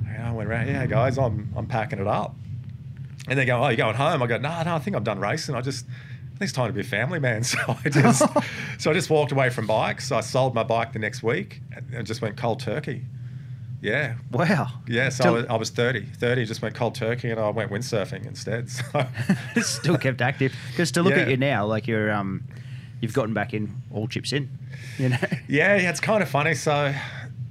yeah, 0.07 0.31
I 0.31 0.33
went 0.33 0.49
around, 0.49 0.69
yeah, 0.69 0.87
guys, 0.87 1.19
I'm, 1.19 1.53
I'm 1.57 1.67
packing 1.67 1.99
it 1.99 2.07
up. 2.07 2.35
And 3.29 3.39
they 3.39 3.45
go, 3.45 3.63
oh, 3.63 3.69
you 3.69 3.77
going 3.77 3.95
home? 3.95 4.23
I 4.23 4.27
go, 4.27 4.39
no, 4.39 4.63
no, 4.63 4.75
I 4.75 4.79
think 4.79 4.97
I'm 4.97 5.05
done 5.05 5.21
racing. 5.21 5.55
I 5.55 5.61
just, 5.61 5.87
I 5.87 6.39
think 6.39 6.43
it's 6.43 6.53
time 6.53 6.69
to 6.69 6.73
be 6.73 6.81
a 6.81 6.85
family 6.85 7.21
man. 7.21 7.45
So 7.45 7.59
I 7.85 7.89
just, 7.89 8.23
so 8.79 8.91
I 8.91 8.95
just 8.95 9.11
walked 9.11 9.33
away 9.33 9.51
from 9.51 9.67
bikes. 9.67 10.11
I 10.11 10.21
sold 10.23 10.55
my 10.55 10.63
bike 10.65 10.93
the 10.93 10.99
next 10.99 11.23
week 11.23 11.61
and, 11.95 12.07
just 12.07 12.23
went 12.23 12.37
cold 12.37 12.59
turkey. 12.61 13.03
Yeah. 13.83 14.15
Wow. 14.31 14.69
Yeah. 14.89 15.09
So 15.11 15.23
Still- 15.23 15.35
I, 15.35 15.37
was, 15.37 15.47
I 15.51 15.57
was 15.57 15.71
30. 15.71 16.07
30, 16.07 16.45
just 16.47 16.63
went 16.63 16.75
cold 16.75 16.95
turkey 16.95 17.31
and 17.31 17.39
I 17.39 17.51
went 17.51 17.71
windsurfing 17.71 18.27
instead. 18.27 18.69
So 19.55 19.61
still 19.61 19.99
kept 19.99 20.21
active. 20.23 20.55
Because 20.71 20.91
to 20.93 21.03
look 21.03 21.15
at 21.15 21.29
you 21.29 21.37
now, 21.37 21.67
like 21.67 21.87
you're 21.87 22.11
um, 22.13 22.45
you've 23.03 23.13
gotten 23.13 23.35
back 23.35 23.53
in 23.53 23.75
all 23.91 24.09
chips 24.09 24.33
in. 24.33 24.49
You 24.99 25.11
know. 25.11 25.19
Yeah, 25.49 25.77
yeah, 25.77 25.91
it's 25.91 26.01
kind 26.01 26.23
of 26.23 26.31
funny. 26.31 26.55
So, 26.55 26.95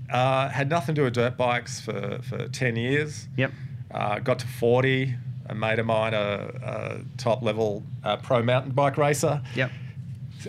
uh, 0.10 0.50
had 0.50 0.70
nothing 0.70 0.96
to 0.96 1.02
do 1.02 1.06
with 1.06 1.14
dirt 1.14 1.38
bikes 1.38 1.80
for, 1.80 2.20
for 2.24 2.48
10 2.48 2.76
years. 2.76 3.28
Yep. 3.38 3.52
Uh, 3.94 4.20
got 4.20 4.40
to 4.40 4.48
40. 4.48 5.14
A 5.50 5.54
mate 5.56 5.80
of 5.80 5.86
mine, 5.86 6.14
a, 6.14 6.52
a 6.64 7.00
top 7.18 7.42
level 7.44 7.84
uh, 8.04 8.16
pro 8.18 8.42
mountain 8.42 8.72
bike 8.72 8.98
racer, 8.98 9.42
Yep. 9.56 9.70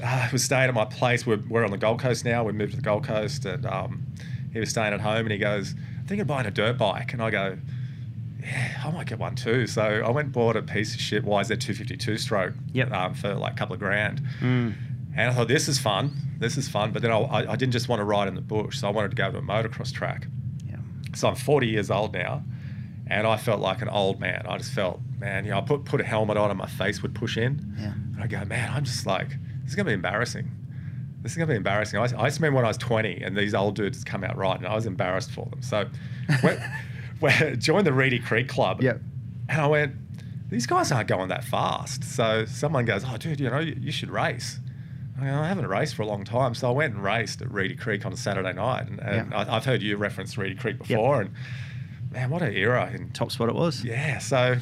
uh, 0.02 0.28
was 0.32 0.44
staying 0.44 0.68
at 0.68 0.75
my 0.75 0.85
place. 0.85 1.26
We're, 1.26 1.40
we're 1.49 1.64
on 1.64 1.73
the 1.73 1.76
Gold 1.78 1.99
Coast 2.00 2.25
now. 2.25 2.44
We 2.44 2.52
moved 2.52 2.71
to 2.73 2.76
the 2.76 2.82
Gold 2.82 3.04
Coast, 3.04 3.44
and 3.44 3.66
um, 3.66 4.06
he 4.52 4.61
was 4.61 4.71
staying 4.71 4.92
at 4.94 5.00
home. 5.00 5.21
And 5.26 5.32
he 5.32 5.38
goes, 5.38 5.73
"I'm 5.73 6.06
thinking 6.06 6.21
of 6.21 6.26
buying 6.28 6.47
a 6.47 6.52
dirt 6.52 6.78
bike." 6.78 7.12
And 7.14 7.21
I 7.23 7.30
go, 7.30 7.59
yeah, 8.40 8.82
I 8.85 8.90
might 8.92 9.06
get 9.09 9.18
one 9.18 9.35
too. 9.35 9.66
So 9.66 9.82
I 9.82 10.11
went 10.11 10.26
and 10.26 10.32
bought 10.32 10.56
a 10.56 10.62
piece 10.62 10.94
of 10.94 11.00
shit 11.00 11.25
Why 11.25 11.40
is 11.40 11.49
YZ252 11.50 12.18
stroke 12.18 12.54
Yep. 12.73 12.92
um, 12.92 13.14
for 13.14 13.35
like 13.35 13.52
a 13.52 13.56
couple 13.56 13.75
of 13.75 13.80
grand. 13.80 14.21
Mm. 14.40 14.75
And 15.16 15.31
I 15.31 15.35
thought, 15.35 15.49
this 15.49 15.69
is 15.69 15.78
fun. 15.78 16.12
This 16.38 16.57
is 16.57 16.69
fun. 16.69 16.92
But 16.92 17.02
then 17.02 17.12
I, 17.12 17.52
I, 17.52 17.57
didn't 17.57 17.73
just 17.73 17.88
want 17.88 18.00
to 18.00 18.04
ride 18.04 18.28
in 18.28 18.35
the 18.35 18.40
bush. 18.40 18.78
So 18.78 18.88
I 18.88 18.90
wanted 18.90 19.11
to 19.11 19.16
go 19.16 19.31
to 19.31 19.38
a 19.38 19.42
motocross 19.42 19.92
track. 19.92 20.26
Yeah. 20.66 20.76
So 21.14 21.28
I'm 21.28 21.35
40 21.35 21.69
years 21.69 21.90
old 21.90 22.14
now. 22.14 22.42
And 23.09 23.26
I 23.26 23.37
felt 23.37 23.61
like 23.61 23.83
an 23.83 23.88
old 23.88 24.21
man. 24.21 24.47
I 24.49 24.57
just 24.57 24.73
felt, 24.73 25.00
man, 25.19 25.45
you 25.45 25.50
know, 25.50 25.59
I 25.59 25.61
put, 25.61 25.85
put 25.85 26.00
a 26.00 26.04
helmet 26.04 26.37
on 26.38 26.50
and 26.50 26.59
my 26.59 26.66
face 26.66 27.02
would 27.02 27.14
push 27.14 27.37
in. 27.37 27.75
Yeah. 27.78 27.92
And 27.92 28.23
I 28.23 28.26
go, 28.26 28.42
man, 28.45 28.71
I'm 28.73 28.85
just 28.85 29.04
like, 29.07 29.28
this 29.28 29.71
is 29.71 29.75
going 29.75 29.85
to 29.85 29.90
be 29.90 29.95
embarrassing. 29.95 30.50
This 31.21 31.33
is 31.33 31.38
going 31.38 31.49
to 31.49 31.52
be 31.52 31.57
embarrassing. 31.57 31.99
I, 31.99 32.04
I 32.04 32.28
just 32.28 32.38
remember 32.38 32.57
when 32.57 32.64
I 32.64 32.69
was 32.69 32.78
20 32.78 33.23
and 33.23 33.37
these 33.37 33.54
old 33.54 33.76
dudes 33.76 34.02
come 34.02 34.25
out 34.25 34.37
riding, 34.37 34.64
and 34.64 34.73
I 34.73 34.75
was 34.75 34.87
embarrassed 34.87 35.31
for 35.31 35.47
them. 35.47 35.62
So 35.62 35.88
we 36.42 36.50
we 37.21 37.57
joined 37.57 37.87
the 37.87 37.92
Reedy 37.92 38.19
Creek 38.19 38.49
Club. 38.49 38.83
Yep. 38.83 39.00
And 39.49 39.61
I 39.61 39.66
went, 39.66 39.95
these 40.50 40.66
guys 40.66 40.90
aren't 40.90 41.09
going 41.09 41.28
that 41.28 41.45
fast. 41.45 42.04
So 42.04 42.45
someone 42.47 42.85
goes, 42.85 43.04
oh, 43.07 43.16
dude, 43.16 43.40
you 43.40 43.49
know, 43.49 43.61
you, 43.61 43.76
you 43.81 43.92
should 43.92 44.11
race. 44.11 44.59
I, 45.21 45.47
haven't 45.49 45.66
raced 45.66 45.95
for 45.95 46.02
a 46.02 46.07
long 46.07 46.25
time. 46.25 46.54
So 46.54 46.69
I 46.69 46.73
went 46.73 46.95
and 46.95 47.02
raced 47.04 47.42
at 47.42 47.50
Reedy 47.52 47.76
Creek 47.76 48.04
on 48.07 48.12
a 48.12 48.16
Saturday 48.16 48.52
night. 48.52 48.88
And, 48.88 49.00
and. 49.00 49.35
I, 49.35 49.57
I've 49.57 49.64
heard 49.64 49.83
you 49.83 49.97
reference 49.97 50.37
Reedy 50.37 50.54
Creek 50.54 50.78
before. 50.78 51.21
And 51.23 51.31
man, 52.11 52.31
what 52.31 52.42
an 52.42 52.54
era. 52.54 52.90
in 52.95 53.11
Top 53.11 53.31
spot 53.31 53.49
it 53.49 53.54
was. 53.54 53.85
yeah, 53.85 54.19
so 54.19 54.57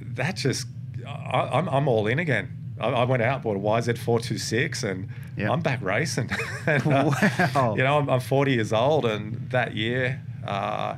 that 0.00 0.36
just, 0.36 0.66
I, 1.06 1.48
I'm, 1.52 1.68
I'm 1.68 1.88
all 1.88 2.06
in 2.06 2.18
again. 2.18 2.56
I, 2.80 2.88
I 2.88 3.04
went 3.04 3.22
out, 3.22 3.42
bought 3.42 3.56
a 3.56 3.60
YZ426, 3.60 4.84
and 4.84 5.08
Yeah. 5.36 5.50
I'm 5.50 5.60
back 5.60 5.82
racing. 5.82 6.30
and, 6.66 6.86
uh, 6.86 7.10
Wow. 7.54 7.74
You 7.76 7.82
know, 7.82 7.98
I'm, 7.98 8.08
I'm 8.10 8.20
40 8.20 8.52
years 8.52 8.72
old, 8.72 9.04
and 9.04 9.50
that 9.50 9.74
year, 9.74 10.20
uh, 10.46 10.96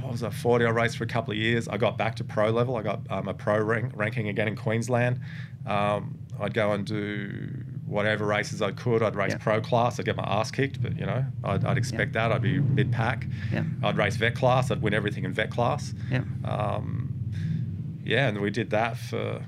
what 0.00 0.12
was 0.12 0.22
I, 0.22 0.30
40? 0.30 0.64
I 0.64 0.70
raced 0.70 0.96
for 0.96 1.04
a 1.04 1.06
couple 1.06 1.32
of 1.32 1.38
years. 1.38 1.68
I 1.68 1.76
got 1.76 1.98
back 1.98 2.16
to 2.16 2.24
pro 2.24 2.50
level. 2.50 2.76
I 2.76 2.82
got 2.82 3.00
um, 3.10 3.28
a 3.28 3.34
pro 3.34 3.58
rank, 3.58 3.92
ranking 3.94 4.28
again 4.28 4.48
in 4.48 4.56
Queensland. 4.56 5.20
Um, 5.66 6.18
I'd 6.40 6.54
go 6.54 6.72
and 6.72 6.84
do 6.84 7.63
whatever 7.94 8.26
races 8.26 8.60
I 8.60 8.72
could. 8.72 9.02
I'd 9.02 9.14
race 9.16 9.32
Yeah. 9.32 9.38
pro 9.38 9.60
class. 9.60 9.98
I'd 10.00 10.06
get 10.06 10.16
my 10.16 10.24
ass 10.24 10.50
kicked, 10.50 10.82
but 10.82 10.98
you 10.98 11.06
know, 11.06 11.24
I'd, 11.44 11.64
I'd 11.64 11.78
expect 11.78 12.12
that. 12.14 12.32
I'd 12.32 12.42
be 12.42 12.58
mid 12.58 12.90
pack. 12.92 13.26
Yeah. 13.52 13.62
I'd 13.82 13.96
race 13.96 14.16
vet 14.16 14.34
class. 14.34 14.70
I'd 14.70 14.82
win 14.82 14.94
everything 14.94 15.24
in 15.24 15.32
vet 15.32 15.50
class. 15.50 15.94
Yeah. 16.10 16.22
Um, 16.44 17.10
yeah, 18.04 18.28
and 18.28 18.40
we 18.40 18.50
did 18.50 18.70
that 18.70 18.96
for 18.98 19.44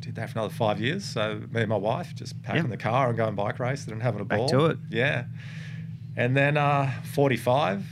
did 0.00 0.14
that 0.14 0.30
for 0.30 0.38
another 0.38 0.54
five 0.54 0.80
years. 0.80 1.04
So 1.04 1.40
me 1.50 1.60
and 1.62 1.68
my 1.68 1.76
wife 1.76 2.14
just 2.14 2.40
packing 2.42 2.64
Yeah. 2.64 2.68
the 2.70 2.76
car 2.76 3.08
and 3.08 3.16
going 3.16 3.34
bike 3.34 3.58
racing 3.58 3.92
and 3.92 4.02
having 4.02 4.20
a 4.20 4.24
Back 4.24 4.38
ball. 4.38 4.48
to 4.50 4.66
it. 4.66 4.78
Yeah, 4.90 5.24
and 6.16 6.36
then 6.36 6.56
uh, 6.56 6.90
forty 7.14 7.36
five. 7.36 7.84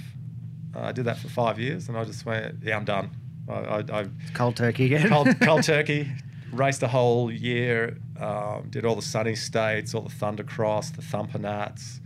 I 0.74 0.92
did 0.92 1.06
that 1.06 1.18
for 1.18 1.28
five 1.28 1.58
years, 1.58 1.88
and 1.88 1.96
I 1.96 2.04
just 2.04 2.24
went, 2.24 2.56
yeah, 2.62 2.76
I'm 2.76 2.84
done. 2.84 3.10
I, 3.48 3.52
I, 3.54 3.78
I 4.00 4.06
Cold 4.34 4.54
turkey 4.56 4.84
again. 4.86 5.08
cold, 5.08 5.28
cold 5.40 5.62
turkey. 5.74 6.06
Raced 6.52 6.80
the 6.80 6.88
whole 6.88 7.32
year. 7.32 7.96
Um, 8.18 8.68
did 8.70 8.84
all 8.84 8.96
the 8.96 9.02
sunny 9.02 9.34
states, 9.34 9.94
all 9.94 10.02
the 10.02 10.14
Thundercross, 10.14 10.94
the 10.94 11.02
Thumper 11.02 11.38
Nats. 11.38 12.00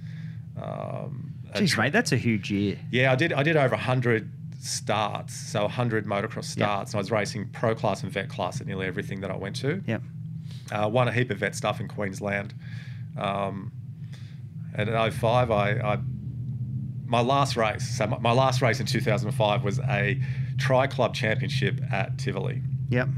Um, 0.61 1.33
Jeez, 1.55 1.77
mate, 1.77 1.93
that's 1.93 2.13
a 2.13 2.17
huge 2.17 2.51
year. 2.51 2.79
yeah, 2.91 3.13
I 3.13 3.15
did. 3.15 3.33
I 3.33 3.43
did 3.43 3.57
over 3.57 3.77
hundred 3.77 4.31
starts, 4.61 5.35
so 5.35 5.69
hundred 5.69 6.07
motocross 6.07 6.45
starts. 6.45 6.93
And 6.93 6.99
I 6.99 7.01
was 7.01 7.11
racing 7.11 7.49
pro 7.53 7.75
class 7.75 8.03
and 8.03 8.13
vet 8.13 8.29
class 8.29 8.61
at 8.61 8.67
nearly 8.67 8.87
everything 8.87 9.21
that 9.21 9.31
I 9.31 9.37
went 9.37 9.57
to. 9.57 9.83
Yep. 9.87 10.03
Uh, 10.71 10.89
won 10.89 11.09
a 11.09 11.13
heap 11.13 11.31
of 11.31 11.39
vet 11.39 11.55
stuff 11.55 11.81
in 11.81 11.89
Queensland. 11.89 12.55
Um, 13.19 13.73
and 14.75 14.89
in 14.89 15.11
05, 15.11 15.51
I, 15.51 15.71
I 15.73 15.99
my 17.07 17.21
last 17.21 17.57
race. 17.57 17.97
So 17.97 18.07
my, 18.07 18.19
my 18.19 18.33
last 18.33 18.63
race 18.63 18.81
in 18.81 18.87
2005 18.87 19.65
was 19.65 19.79
a 19.81 20.19
tri 20.59 20.87
club 20.87 21.15
championship 21.15 21.81
at 21.93 22.19
Tivoli. 22.19 22.63
Yep. 22.89 23.09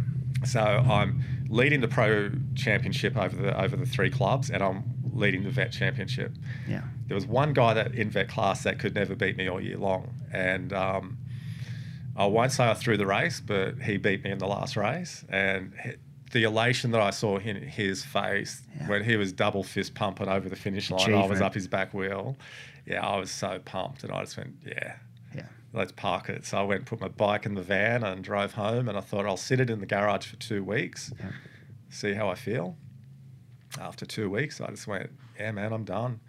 So 0.44 0.60
I'm 0.60 1.22
leading 1.54 1.80
the 1.80 1.88
pro 1.88 2.30
championship 2.54 3.16
over 3.16 3.36
the 3.36 3.52
over 3.64 3.76
the 3.76 3.86
three 3.86 4.10
clubs, 4.10 4.50
and 4.50 4.62
I'm 4.62 4.82
leading 5.12 5.44
the 5.44 5.50
vet 5.50 5.70
championship 5.70 6.32
Yeah. 6.68 6.82
there 7.06 7.14
was 7.14 7.26
one 7.26 7.52
guy 7.52 7.72
that 7.74 7.94
in 7.94 8.10
vet 8.10 8.28
class 8.28 8.64
that 8.64 8.80
could 8.80 8.94
never 8.96 9.14
beat 9.14 9.36
me 9.36 9.48
all 9.48 9.60
year 9.60 9.78
long, 9.78 10.12
and 10.32 10.72
um, 10.72 11.16
I 12.16 12.26
won't 12.26 12.50
say 12.52 12.68
I 12.68 12.74
threw 12.74 12.96
the 12.96 13.06
race, 13.06 13.40
but 13.40 13.80
he 13.80 13.96
beat 13.96 14.24
me 14.24 14.30
in 14.32 14.38
the 14.38 14.46
last 14.48 14.76
race, 14.76 15.24
and 15.28 15.72
he- 15.82 15.92
the 16.32 16.42
elation 16.42 16.90
that 16.90 17.00
I 17.00 17.10
saw 17.10 17.36
in 17.38 17.54
his 17.62 18.04
face 18.04 18.62
Yeah. 18.76 18.88
when 18.88 19.04
he 19.04 19.16
was 19.16 19.32
double 19.32 19.62
fist 19.62 19.94
pumping 19.94 20.26
over 20.28 20.48
the 20.48 20.56
finish 20.56 20.90
line, 20.90 21.14
I 21.14 21.26
was 21.26 21.40
up 21.40 21.54
his 21.54 21.68
back 21.68 21.94
wheel. 21.94 22.36
Yeah, 22.86 23.06
I 23.06 23.16
was 23.18 23.30
so 23.30 23.60
pumped, 23.64 24.02
and 24.02 24.10
I 24.12 24.20
just 24.24 24.36
went, 24.36 24.54
yeah, 24.66 24.72
Yeah. 24.74 24.94
Let's 25.74 25.92
park 25.92 26.28
it. 26.30 26.46
So 26.46 26.58
I 26.58 26.62
went 26.62 26.78
and 26.80 26.86
put 26.86 27.00
my 27.00 27.08
bike 27.08 27.44
in 27.44 27.54
the 27.54 27.62
van 27.62 28.02
and 28.02 28.22
drove 28.24 28.54
home, 28.54 28.88
and 28.88 28.96
I 28.96 29.00
thought 29.02 29.26
I'll 29.26 29.36
sit 29.36 29.60
it 29.60 29.68
in 29.68 29.80
the 29.80 29.86
garage 29.86 30.26
for 30.26 30.36
two 30.36 30.62
weeks, 30.64 31.12
Yeah. 31.18 31.32
see 31.90 32.14
how 32.14 32.28
I 32.30 32.34
feel. 32.36 32.76
After 33.80 34.06
two 34.06 34.30
weeks, 34.30 34.60
I 34.60 34.68
just 34.70 34.86
went, 34.86 35.10
yeah, 35.38 35.50
man, 35.50 35.72
I'm 35.72 35.84
done. 35.84 36.20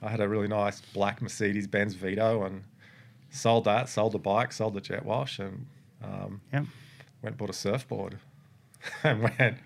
I 0.00 0.08
had 0.10 0.20
a 0.20 0.28
really 0.28 0.48
nice 0.48 0.80
black 0.80 1.20
Mercedes 1.20 1.66
Benz 1.66 1.94
Vito 1.94 2.44
and 2.44 2.62
sold 3.30 3.64
that, 3.64 3.88
sold 3.88 4.12
the 4.12 4.18
bike, 4.18 4.52
sold 4.52 4.74
the 4.74 4.80
jet 4.80 5.04
wash, 5.04 5.38
and 5.40 5.66
um, 6.02 6.40
Yep. 6.52 6.62
went 6.62 6.68
and 7.32 7.36
bought 7.36 7.50
a 7.50 7.54
surfboard 7.54 8.18
and 9.02 9.22
went 9.22 9.56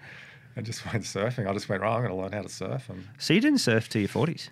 and 0.57 0.65
just 0.67 0.85
went 0.87 1.05
surfing. 1.05 1.47
I 1.49 1.53
just 1.53 1.69
went, 1.69 1.83
right, 1.83 1.95
I'm 1.95 2.01
going 2.03 2.11
to 2.15 2.17
learn 2.17 2.33
how 2.33 2.43
to 2.43 2.49
surf. 2.49 2.89
And 2.89 3.07
So 3.19 3.35
you 3.35 3.41
didn't 3.41 3.59
surf 3.59 3.89
to 3.91 3.99
your 3.99 4.09
forties. 4.09 4.49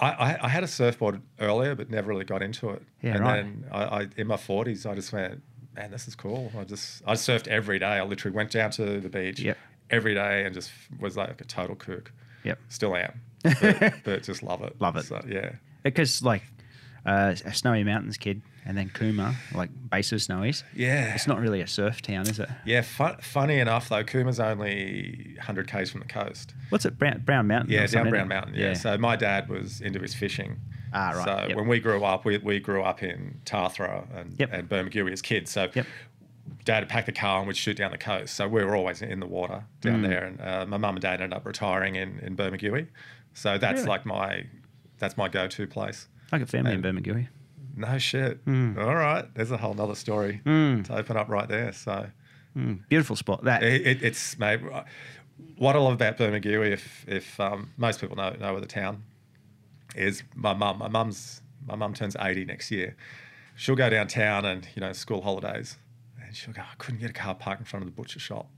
I, 0.00 0.38
I, 0.42 0.48
had 0.48 0.64
a 0.64 0.68
surfboard 0.68 1.20
earlier, 1.40 1.74
but 1.74 1.90
never 1.90 2.08
really 2.08 2.24
got 2.24 2.42
into 2.42 2.70
it. 2.70 2.82
Yeah, 3.02 3.16
and 3.16 3.20
right. 3.20 3.42
then 3.42 3.64
I, 3.72 3.82
I, 3.84 4.06
in 4.16 4.26
my 4.26 4.36
40s, 4.36 4.88
I 4.90 4.94
just 4.94 5.12
went, 5.12 5.42
man, 5.74 5.90
this 5.90 6.08
is 6.08 6.14
cool. 6.14 6.52
I 6.58 6.64
just, 6.64 7.02
I 7.06 7.14
surfed 7.14 7.48
every 7.48 7.78
day. 7.78 7.86
I 7.86 8.02
literally 8.02 8.34
went 8.34 8.50
down 8.50 8.70
to 8.72 9.00
the 9.00 9.08
beach 9.08 9.40
Yep. 9.40 9.56
every 9.90 10.14
day 10.14 10.44
and 10.44 10.54
just 10.54 10.70
was 11.00 11.16
like 11.16 11.40
a 11.40 11.44
total 11.44 11.76
kook. 11.76 12.12
Yep. 12.44 12.58
Still 12.68 12.96
am, 12.96 13.20
but, 13.42 13.94
but 14.04 14.22
just 14.22 14.42
love 14.42 14.62
it. 14.62 14.80
Love 14.80 14.96
it. 14.96 15.04
So, 15.04 15.20
yeah. 15.28 15.52
Because 15.82 16.22
like 16.22 16.42
uh, 17.08 17.34
a 17.44 17.54
Snowy 17.54 17.84
Mountains 17.84 18.16
kid, 18.16 18.42
and 18.66 18.76
then 18.76 18.90
Cooma, 18.90 19.34
like 19.54 19.70
base 19.90 20.12
of 20.12 20.18
Snowies. 20.20 20.62
Yeah. 20.74 21.14
It's 21.14 21.26
not 21.26 21.38
really 21.40 21.60
a 21.60 21.66
surf 21.66 22.02
town, 22.02 22.28
is 22.28 22.38
it? 22.38 22.48
Yeah, 22.66 22.82
fun, 22.82 23.16
funny 23.20 23.58
enough 23.58 23.88
though, 23.88 24.04
Cooma's 24.04 24.38
only 24.40 25.32
100 25.36 25.68
k's 25.68 25.90
from 25.90 26.00
the 26.00 26.06
coast. 26.06 26.54
What's 26.68 26.84
it? 26.84 26.98
Brown, 26.98 27.22
Brown 27.24 27.46
Mountain. 27.46 27.72
Yeah, 27.72 27.86
down 27.86 28.10
Brown? 28.10 28.28
Mountain. 28.28 28.54
Yeah. 28.54 28.74
So 28.74 28.98
my 28.98 29.16
dad 29.16 29.48
was 29.48 29.80
into 29.80 29.98
his 30.00 30.14
fishing. 30.14 30.58
Ah, 30.92 31.12
right, 31.14 31.24
So 31.24 31.46
yep. 31.48 31.56
when 31.56 31.66
we 31.68 31.80
grew 31.80 32.02
up, 32.04 32.24
we, 32.24 32.38
we 32.38 32.60
grew 32.60 32.82
up 32.82 33.02
in 33.02 33.40
Tathra 33.44 34.06
and, 34.14 34.34
Yep. 34.38 34.50
and 34.52 34.68
Bermagui 34.68 35.12
as 35.12 35.22
kids. 35.22 35.50
So 35.50 35.68
Yep. 35.74 35.86
dad 36.64 36.80
would 36.80 36.88
pack 36.88 37.06
the 37.06 37.12
car 37.12 37.38
and 37.38 37.46
we'd 37.46 37.56
shoot 37.56 37.76
down 37.76 37.90
the 37.90 37.98
coast. 37.98 38.34
So 38.34 38.46
we 38.48 38.62
were 38.64 38.74
always 38.76 39.00
in 39.02 39.20
the 39.20 39.26
water 39.26 39.64
down 39.80 40.02
Mm. 40.02 40.08
there. 40.08 40.24
And 40.24 40.40
uh, 40.40 40.66
my 40.66 40.76
mum 40.76 40.96
and 40.96 41.02
dad 41.02 41.20
ended 41.20 41.34
up 41.36 41.46
retiring 41.46 41.94
in, 41.96 42.18
in 42.20 42.36
Bermagui. 42.36 42.88
So 43.34 43.56
that's 43.58 43.78
Really? 43.80 43.88
like 43.88 44.04
my 44.06 44.44
that's 44.98 45.16
my 45.16 45.28
go-to 45.28 45.66
place. 45.66 46.08
I 46.32 46.38
got 46.38 46.48
family 46.48 46.72
in 46.72 46.82
Bermagui. 46.82 47.28
No 47.76 47.96
shit. 47.98 48.44
Mm. 48.44 48.76
All 48.78 48.94
right. 48.94 49.24
There's 49.34 49.50
a 49.50 49.56
whole 49.56 49.74
nother 49.74 49.94
story 49.94 50.40
Mm. 50.44 50.84
to 50.86 50.96
open 50.96 51.16
up 51.16 51.28
right 51.28 51.48
there. 51.48 51.72
So 51.72 52.08
Mm, 52.56 52.88
beautiful 52.88 53.14
spot. 53.14 53.44
That 53.44 53.62
it, 53.62 53.86
it, 53.86 54.02
it's 54.02 54.36
mate. 54.38 54.60
What 55.56 55.76
I 55.76 55.78
love 55.78 55.92
about 55.92 56.16
Bermagui, 56.18 56.72
if 56.72 57.04
if 57.06 57.38
um, 57.38 57.70
most 57.76 58.00
people 58.00 58.16
know 58.16 58.30
know 58.40 58.54
of 58.56 58.62
the 58.62 58.66
town, 58.66 59.04
is 59.94 60.24
my 60.34 60.54
mum. 60.54 60.78
My 60.78 60.88
mum's 60.88 61.40
my 61.66 61.76
mum 61.76 61.94
turns 61.94 62.16
eighty 62.20 62.44
next 62.44 62.70
year. 62.72 62.96
She'll 63.54 63.76
go 63.76 63.88
downtown 63.90 64.44
and 64.44 64.66
you 64.74 64.80
know 64.80 64.92
school 64.92 65.20
holidays, 65.22 65.76
and 66.24 66.34
she'll 66.34 66.54
go. 66.54 66.62
I 66.62 66.74
couldn't 66.78 67.00
get 67.00 67.10
a 67.10 67.12
car 67.12 67.34
parked 67.34 67.60
in 67.60 67.64
front 67.66 67.84
of 67.84 67.90
the 67.90 67.94
butcher 67.94 68.18
shop. 68.18 68.48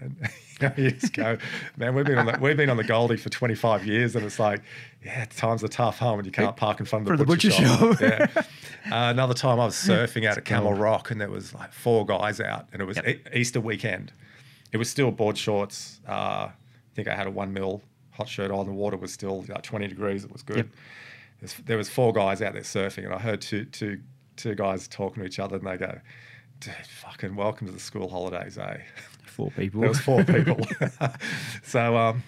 And 0.00 0.16
you, 0.60 0.68
know, 0.68 0.74
you 0.76 0.90
just 0.92 1.12
go, 1.12 1.36
man. 1.76 1.94
We've 1.94 2.04
been 2.04 2.18
on 2.18 2.26
the, 2.26 2.38
we've 2.40 2.56
been 2.56 2.70
on 2.70 2.76
the 2.76 2.84
Goldie 2.84 3.16
for 3.16 3.28
twenty 3.28 3.54
five 3.54 3.84
years, 3.86 4.16
and 4.16 4.24
it's 4.24 4.38
like, 4.38 4.62
yeah, 5.04 5.26
times 5.26 5.62
are 5.62 5.68
tough, 5.68 5.98
huh? 5.98 6.14
When 6.14 6.24
you 6.24 6.30
can't 6.30 6.56
park 6.56 6.80
in 6.80 6.86
front 6.86 7.02
of 7.02 7.06
the, 7.06 7.12
For 7.12 7.16
the 7.18 7.24
butcher, 7.24 7.50
butcher 7.50 7.66
shop. 7.66 7.98
shop. 7.98 8.00
yeah. 8.00 8.42
Uh, 8.90 9.10
another 9.10 9.34
time 9.34 9.60
I 9.60 9.66
was 9.66 9.74
surfing 9.88 10.26
out 10.26 10.38
at 10.38 10.44
Camel. 10.44 10.72
Rock, 10.74 11.10
and 11.10 11.20
there 11.20 11.30
was 11.30 11.54
like 11.54 11.72
four 11.72 12.06
guys 12.06 12.40
out, 12.40 12.68
and 12.72 12.80
it 12.80 12.84
was 12.86 12.96
Yep. 12.96 13.06
E- 13.06 13.20
Easter 13.34 13.60
weekend. 13.60 14.12
It 14.72 14.78
was 14.78 14.88
still 14.88 15.10
board 15.10 15.36
shorts. 15.36 16.00
Uh, 16.08 16.12
I 16.12 16.52
think 16.94 17.06
I 17.08 17.14
had 17.14 17.26
a 17.26 17.30
one 17.30 17.52
mil 17.52 17.82
hot 18.10 18.28
shirt 18.28 18.50
on. 18.50 18.64
The 18.66 18.72
water 18.72 18.96
was 18.96 19.12
still 19.12 19.44
like 19.48 19.62
20 19.62 19.86
degrees. 19.88 20.24
It 20.24 20.32
was 20.32 20.42
good. 20.42 20.56
Yep. 20.56 20.66
There's, 21.40 21.54
there 21.66 21.76
was 21.76 21.88
four 21.90 22.12
guys 22.12 22.40
out 22.40 22.52
there 22.54 22.62
surfing, 22.62 23.04
and 23.04 23.12
I 23.12 23.18
heard 23.18 23.40
two, 23.42 23.64
two, 23.66 24.00
two 24.36 24.54
guys 24.54 24.88
talking 24.88 25.22
to 25.22 25.26
each 25.28 25.38
other, 25.38 25.56
and 25.56 25.66
they 25.66 25.76
go, 25.76 25.98
"Dude, 26.60 26.72
fucking 27.00 27.34
welcome 27.36 27.66
to 27.66 27.72
the 27.72 27.80
school 27.80 28.08
holidays, 28.08 28.56
eh?" 28.58 28.78
four 29.32 29.50
people. 29.50 29.80
There 29.80 29.88
was 29.90 30.00
four 30.00 30.24
people. 30.36 30.58
so, 31.64 31.96
um, 31.96 32.22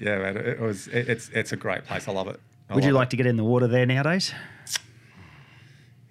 yeah, 0.00 0.18
man, 0.18 0.36
it, 0.36 0.46
it 0.46 0.60
was. 0.60 0.86
It, 0.88 1.08
it's 1.08 1.28
it's 1.30 1.52
a 1.52 1.56
great 1.56 1.84
place. 1.84 2.06
I 2.08 2.12
love 2.12 2.28
it. 2.28 2.38
I 2.68 2.74
Would 2.74 2.84
you 2.84 2.90
love 2.92 3.00
like 3.00 3.10
to 3.10 3.16
get 3.16 3.26
in 3.26 3.36
the 3.36 3.44
water 3.44 3.66
there 3.66 3.86
nowadays? 3.86 4.32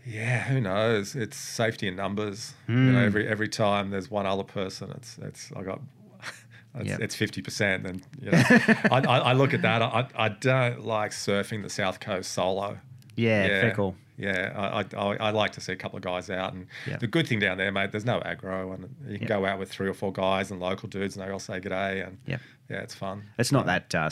Yeah, 0.06 0.42
who 0.44 0.60
knows? 0.62 1.16
It's 1.16 1.38
safety 1.38 1.88
in 1.88 1.96
numbers. 1.96 2.54
You 2.68 2.74
Hmm. 2.76 2.92
know, 2.94 3.00
every 3.00 3.28
every 3.28 3.48
time 3.50 3.92
there's 3.92 4.10
one 4.10 4.26
other 4.26 4.44
person, 4.44 4.92
it's 4.96 5.18
it's 5.22 5.52
I 5.56 5.64
got. 5.64 5.80
It's, 6.76 6.88
Yep. 6.88 7.00
it's 7.02 7.16
50%. 7.16 7.86
And, 7.90 8.04
you 8.22 8.30
know, 8.30 8.44
I, 8.92 9.00
I, 9.00 9.18
I 9.18 9.34
look 9.34 9.56
at 9.56 9.64
that. 9.64 9.82
I, 9.82 10.08
I 10.16 10.30
don't 10.30 10.86
like 10.86 11.10
surfing 11.12 11.64
the 11.64 11.70
South 11.70 12.00
Coast 12.00 12.32
solo. 12.32 12.78
Yeah, 13.16 13.60
fickle. 13.60 13.96
Yeah, 14.20 14.52
I, 14.54 14.86
I, 14.98 15.16
I 15.16 15.30
like 15.32 15.54
to 15.54 15.62
see 15.62 15.72
a 15.72 15.78
couple 15.78 15.96
of 15.96 16.04
guys 16.04 16.30
out. 16.30 16.54
And 16.54 16.68
Yeah. 16.86 16.98
the 16.98 17.08
good 17.08 17.26
thing 17.26 17.40
down 17.40 17.58
there, 17.58 17.72
mate, 17.72 17.92
there's 17.92 18.04
no 18.06 18.20
aggro, 18.20 18.74
and 18.76 18.94
you 19.08 19.18
can 19.18 19.22
Yeah. 19.22 19.28
go 19.28 19.46
out 19.46 19.58
with 19.60 19.72
three 19.72 19.88
or 19.88 19.94
four 19.94 20.12
guys 20.12 20.52
and 20.52 20.60
local 20.60 20.90
dudes, 20.90 21.16
and 21.16 21.26
they 21.26 21.32
all 21.32 21.40
say 21.40 21.62
g'day, 21.62 22.06
and 22.06 22.18
Yep. 22.26 22.42
yeah, 22.70 22.78
it's 22.82 22.94
fun. 22.94 23.24
It's 23.38 23.54
not 23.54 23.66
that 23.68 23.96
uh, 23.96 24.10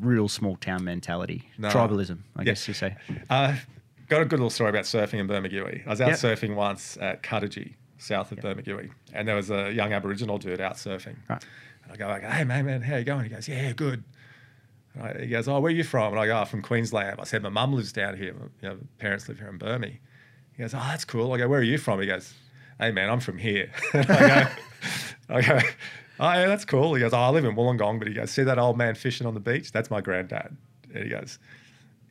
real 0.00 0.28
small 0.28 0.56
town 0.56 0.82
mentality, 0.84 1.48
No. 1.56 1.68
tribalism, 1.68 2.18
I 2.36 2.40
Yeah. 2.42 2.44
guess 2.46 2.66
you 2.66 2.74
say. 2.74 2.96
Uh, 3.30 3.54
got 4.08 4.22
a 4.22 4.24
good 4.24 4.40
little 4.40 4.50
story 4.50 4.70
about 4.70 4.84
surfing 4.84 5.20
in 5.20 5.28
Bermagui. 5.28 5.86
I 5.86 5.90
was 5.90 6.00
out 6.00 6.08
Yep. 6.08 6.18
surfing 6.18 6.54
once 6.56 6.96
at 7.00 7.22
Cuttagee, 7.22 7.76
south 7.98 8.32
of 8.32 8.38
Bermagui, 8.38 8.90
and 9.12 9.28
there 9.28 9.36
was 9.36 9.50
a 9.50 9.72
young 9.72 9.92
Aboriginal 9.92 10.38
dude 10.38 10.60
out 10.60 10.74
surfing. 10.74 11.16
Right. 11.28 11.44
And 11.84 11.92
I 11.92 11.96
go, 11.96 12.08
like, 12.08 12.24
hey, 12.24 12.42
man, 12.44 12.64
man, 12.66 12.82
how 12.82 12.96
you 12.96 13.04
going? 13.04 13.22
He 13.24 13.30
goes, 13.30 13.46
yeah, 13.46 13.70
good. 13.72 14.02
I, 15.00 15.22
he 15.22 15.26
goes, 15.26 15.48
oh, 15.48 15.58
where 15.60 15.70
are 15.70 15.74
you 15.74 15.84
from? 15.84 16.12
And 16.12 16.20
I 16.20 16.26
go, 16.26 16.40
oh, 16.40 16.44
from 16.44 16.62
Queensland. 16.62 17.20
I 17.20 17.24
said, 17.24 17.42
my 17.42 17.48
mum 17.48 17.72
lives 17.72 17.92
down 17.92 18.16
here. 18.16 18.34
You 18.62 18.68
know, 18.68 18.78
parents 18.98 19.28
live 19.28 19.38
here 19.38 19.48
in 19.48 19.58
Burmy. 19.58 19.98
He 20.56 20.62
goes, 20.62 20.74
oh, 20.74 20.78
that's 20.78 21.04
cool. 21.04 21.32
I 21.32 21.38
go, 21.38 21.48
where 21.48 21.60
are 21.60 21.64
you 21.64 21.78
from? 21.78 22.00
He 22.00 22.06
goes, 22.06 22.32
hey, 22.78 22.92
man, 22.92 23.10
I'm 23.10 23.20
from 23.20 23.38
here. 23.38 23.70
I 23.94 24.02
go, 24.02 24.46
I 25.28 25.42
go, 25.42 25.58
oh, 26.20 26.32
yeah, 26.32 26.46
that's 26.46 26.64
cool. 26.64 26.94
He 26.94 27.00
goes, 27.00 27.12
oh, 27.12 27.18
I 27.18 27.30
live 27.30 27.44
in 27.44 27.56
Wollongong. 27.56 27.98
But 27.98 28.08
he 28.08 28.14
goes, 28.14 28.30
see 28.30 28.44
that 28.44 28.58
old 28.58 28.78
man 28.78 28.94
fishing 28.94 29.26
on 29.26 29.34
the 29.34 29.40
beach? 29.40 29.72
That's 29.72 29.90
my 29.90 30.00
granddad. 30.00 30.56
And 30.94 31.02
he 31.02 31.10
goes, 31.10 31.38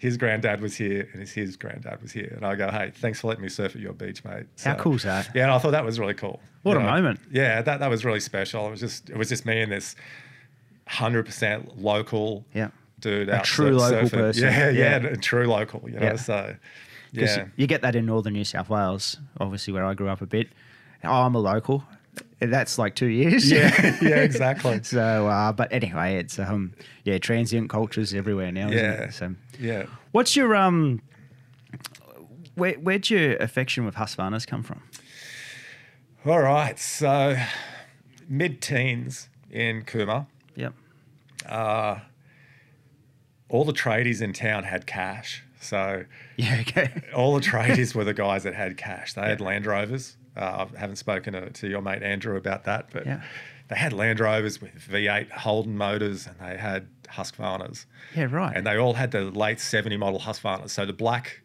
his 0.03 0.17
granddad 0.17 0.59
was 0.59 0.75
here 0.75 1.07
and 1.13 1.21
his, 1.21 1.31
his 1.31 1.55
granddad 1.55 2.01
was 2.01 2.11
here. 2.11 2.33
And 2.35 2.45
I 2.45 2.55
go, 2.55 2.69
hey, 2.69 2.91
thanks 2.93 3.21
for 3.21 3.27
letting 3.29 3.41
me 3.41 3.47
surf 3.47 3.73
at 3.73 3.81
your 3.81 3.93
beach, 3.93 4.25
mate. 4.25 4.47
How 4.61 4.75
cool's 4.75 5.03
that? 5.03 5.29
Yeah, 5.33 5.43
and 5.43 5.51
I 5.53 5.59
thought 5.59 5.71
that 5.71 5.85
was 5.85 5.97
really 5.97 6.13
cool. 6.13 6.41
What 6.63 6.73
You 6.73 6.79
a 6.79 6.83
moment. 6.83 7.21
Yeah, 7.31 7.61
that, 7.61 7.79
that 7.79 7.89
was 7.89 8.03
really 8.03 8.19
special. 8.19 8.67
It 8.67 8.71
was 8.71 8.81
just 8.81 9.09
it 9.09 9.15
was 9.15 9.29
just 9.29 9.45
me 9.45 9.61
and 9.61 9.71
this 9.71 9.95
hundred 10.87 11.25
percent 11.25 11.77
local 11.81 12.45
Yeah. 12.53 12.69
dude 12.99 13.29
A 13.29 13.41
true 13.41 13.71
local 13.77 14.07
surfing. 14.09 14.11
person. 14.11 14.43
Yeah, 14.43 14.69
yeah, 14.69 14.99
Yeah. 15.01 15.15
true 15.15 15.45
local. 15.47 15.81
You 15.89 15.99
know, 15.99 16.05
Yeah. 16.05 16.15
so 16.15 16.55
yeah, 17.11 17.45
You 17.55 17.67
get 17.67 17.81
that 17.81 17.95
in 17.95 18.05
northern 18.05 18.33
New 18.33 18.43
South 18.43 18.69
Wales, 18.69 19.17
obviously 19.39 19.71
where 19.73 19.85
I 19.85 19.93
grew 19.93 20.09
up 20.09 20.21
a 20.21 20.25
bit. 20.25 20.49
Oh, 21.03 21.23
I'm 21.23 21.35
a 21.35 21.39
local. 21.39 21.83
That's 22.39 22.77
like 22.77 22.95
two 22.95 23.07
years. 23.07 23.49
yeah, 23.51 23.97
yeah, 24.01 24.17
exactly. 24.17 24.81
so, 24.83 25.27
uh, 25.27 25.51
but 25.53 25.71
anyway, 25.71 26.15
it's 26.17 26.37
um, 26.39 26.73
yeah, 27.03 27.17
transient 27.17 27.69
cultures 27.69 28.13
everywhere 28.13 28.51
now. 28.51 28.67
Isn't 28.69 28.77
Yeah. 28.77 28.91
It? 29.03 29.13
So, 29.13 29.35
Yeah. 29.59 29.85
what's 30.11 30.35
your 30.35 30.55
um, 30.55 31.01
where 32.55 32.73
where'd 32.73 33.09
your 33.09 33.35
affection 33.37 33.85
with 33.85 33.95
Husqvarnas 33.95 34.45
come 34.45 34.63
from? 34.63 34.81
All 36.25 36.41
right, 36.41 36.77
so 36.79 37.35
mid-teens 38.29 39.29
in 39.51 39.83
Cooma, 39.83 40.27
Yep. 41.49 42.01
all 43.49 43.65
the 43.65 43.73
tradies 43.73 44.21
in 44.21 44.33
town 44.33 44.63
had 44.63 44.85
cash. 44.87 45.43
So 45.59 46.05
Yeah. 46.37 46.57
Okay. 46.61 47.03
all 47.15 47.35
the 47.35 47.41
tradies 47.41 47.93
were 47.95 48.03
the 48.03 48.13
guys 48.13 48.43
that 48.43 48.53
had 48.55 48.77
cash. 48.77 49.13
They 49.13 49.21
had 49.21 49.41
Land 49.41 49.65
Rovers. 49.65 50.17
Uh, 50.35 50.65
I 50.75 50.79
haven't 50.79 50.95
spoken 50.95 51.33
to, 51.33 51.49
to 51.51 51.67
your 51.67 51.81
mate 51.81 52.01
Andrew 52.01 52.35
about 52.37 52.63
that, 52.63 52.87
but 52.91 53.05
Yeah. 53.05 53.21
they 53.69 53.75
had 53.75 53.93
Land 53.93 54.19
Rovers 54.19 54.59
with 54.61 54.73
V8 54.75 55.29
Holden 55.31 55.77
motors 55.77 56.25
and 56.27 56.35
they 56.39 56.57
had 56.57 56.87
Husqvarnas. 57.09 57.85
Yeah. 58.15 58.27
Right. 58.31 58.55
And 58.57 58.65
they 58.65 58.77
all 58.77 58.93
had 58.95 59.11
the 59.11 59.25
late 59.25 59.59
70 59.59 59.97
model 59.97 60.19
Husqvarnas. 60.19 60.71
So 60.71 60.85
the 60.85 60.93
black 60.93 61.41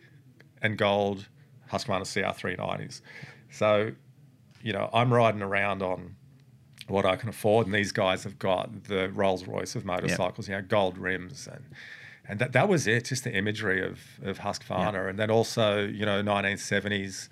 and 0.63 0.79
gold 0.79 1.29
Husqvarna 1.71 2.03
CR390s. 2.03 3.03
So, 3.51 3.93
you 4.63 4.73
know, 4.73 4.89
I'm 4.95 5.13
riding 5.13 5.43
around 5.43 5.83
on 5.83 6.17
what 6.91 7.05
I 7.07 7.17
can 7.17 7.29
afford, 7.29 7.67
and 7.67 7.75
these 7.75 7.93
guys 7.93 8.25
have 8.25 8.39
got 8.39 8.85
the 8.85 9.11
Rolls 9.11 9.47
Royce 9.47 9.75
of 9.75 9.85
motorcycles, 9.85 10.49
you 10.49 10.55
know, 10.55 10.63
gold 10.63 10.99
rims 10.99 11.47
and 11.51 11.65
and 12.29 12.39
that, 12.41 12.53
that 12.53 12.69
was 12.69 12.87
it, 12.87 13.07
just 13.07 13.25
the 13.25 13.33
imagery 13.33 13.83
of, 13.83 14.01
of 14.23 14.41
Husqvarna. 14.41 15.09
And 15.09 15.19
then 15.19 15.31
also, 15.31 15.87
you 15.87 16.05
know, 16.05 16.23
1970s, 16.23 17.31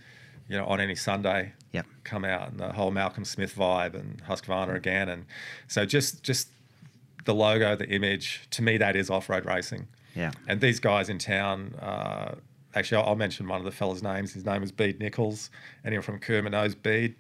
you 0.49 0.57
know, 0.57 0.65
on 0.65 0.81
any 0.81 0.95
Sunday 0.95 1.53
Yep. 1.73 1.87
come 2.05 2.25
out 2.25 2.51
and 2.51 2.59
the 2.59 2.73
whole 2.73 2.91
Malcolm 2.91 3.27
Smith 3.27 3.55
vibe 3.55 3.93
and 3.95 4.23
Husqvarna 4.25 4.75
again. 4.75 5.11
And 5.11 5.27
so 5.69 5.85
just 5.85 6.23
just 6.23 6.49
the 7.27 7.35
logo, 7.35 7.77
the 7.77 7.89
image, 7.89 8.47
to 8.53 8.63
me, 8.63 8.79
that 8.79 8.97
is 8.97 9.11
off 9.11 9.29
road 9.29 9.45
racing. 9.45 9.87
Yeah. 10.15 10.31
And 10.49 10.63
these 10.63 10.81
guys 10.81 11.11
in 11.11 11.19
town, 11.19 11.75
uh, 11.83 12.37
actually, 12.75 13.03
I'll, 13.03 13.11
I'll 13.11 13.17
mention 13.17 13.47
one 13.49 13.59
of 13.59 13.65
the 13.67 13.73
fellas' 13.73 14.03
names. 14.03 14.33
His 14.33 14.47
name 14.47 14.63
was 14.63 14.73
Bede 14.73 14.99
Nichols. 14.99 15.51
Anyone 15.85 16.03
from 16.05 16.21
Cooma 16.21 16.51
knows 16.51 16.75
Bede. 16.75 17.17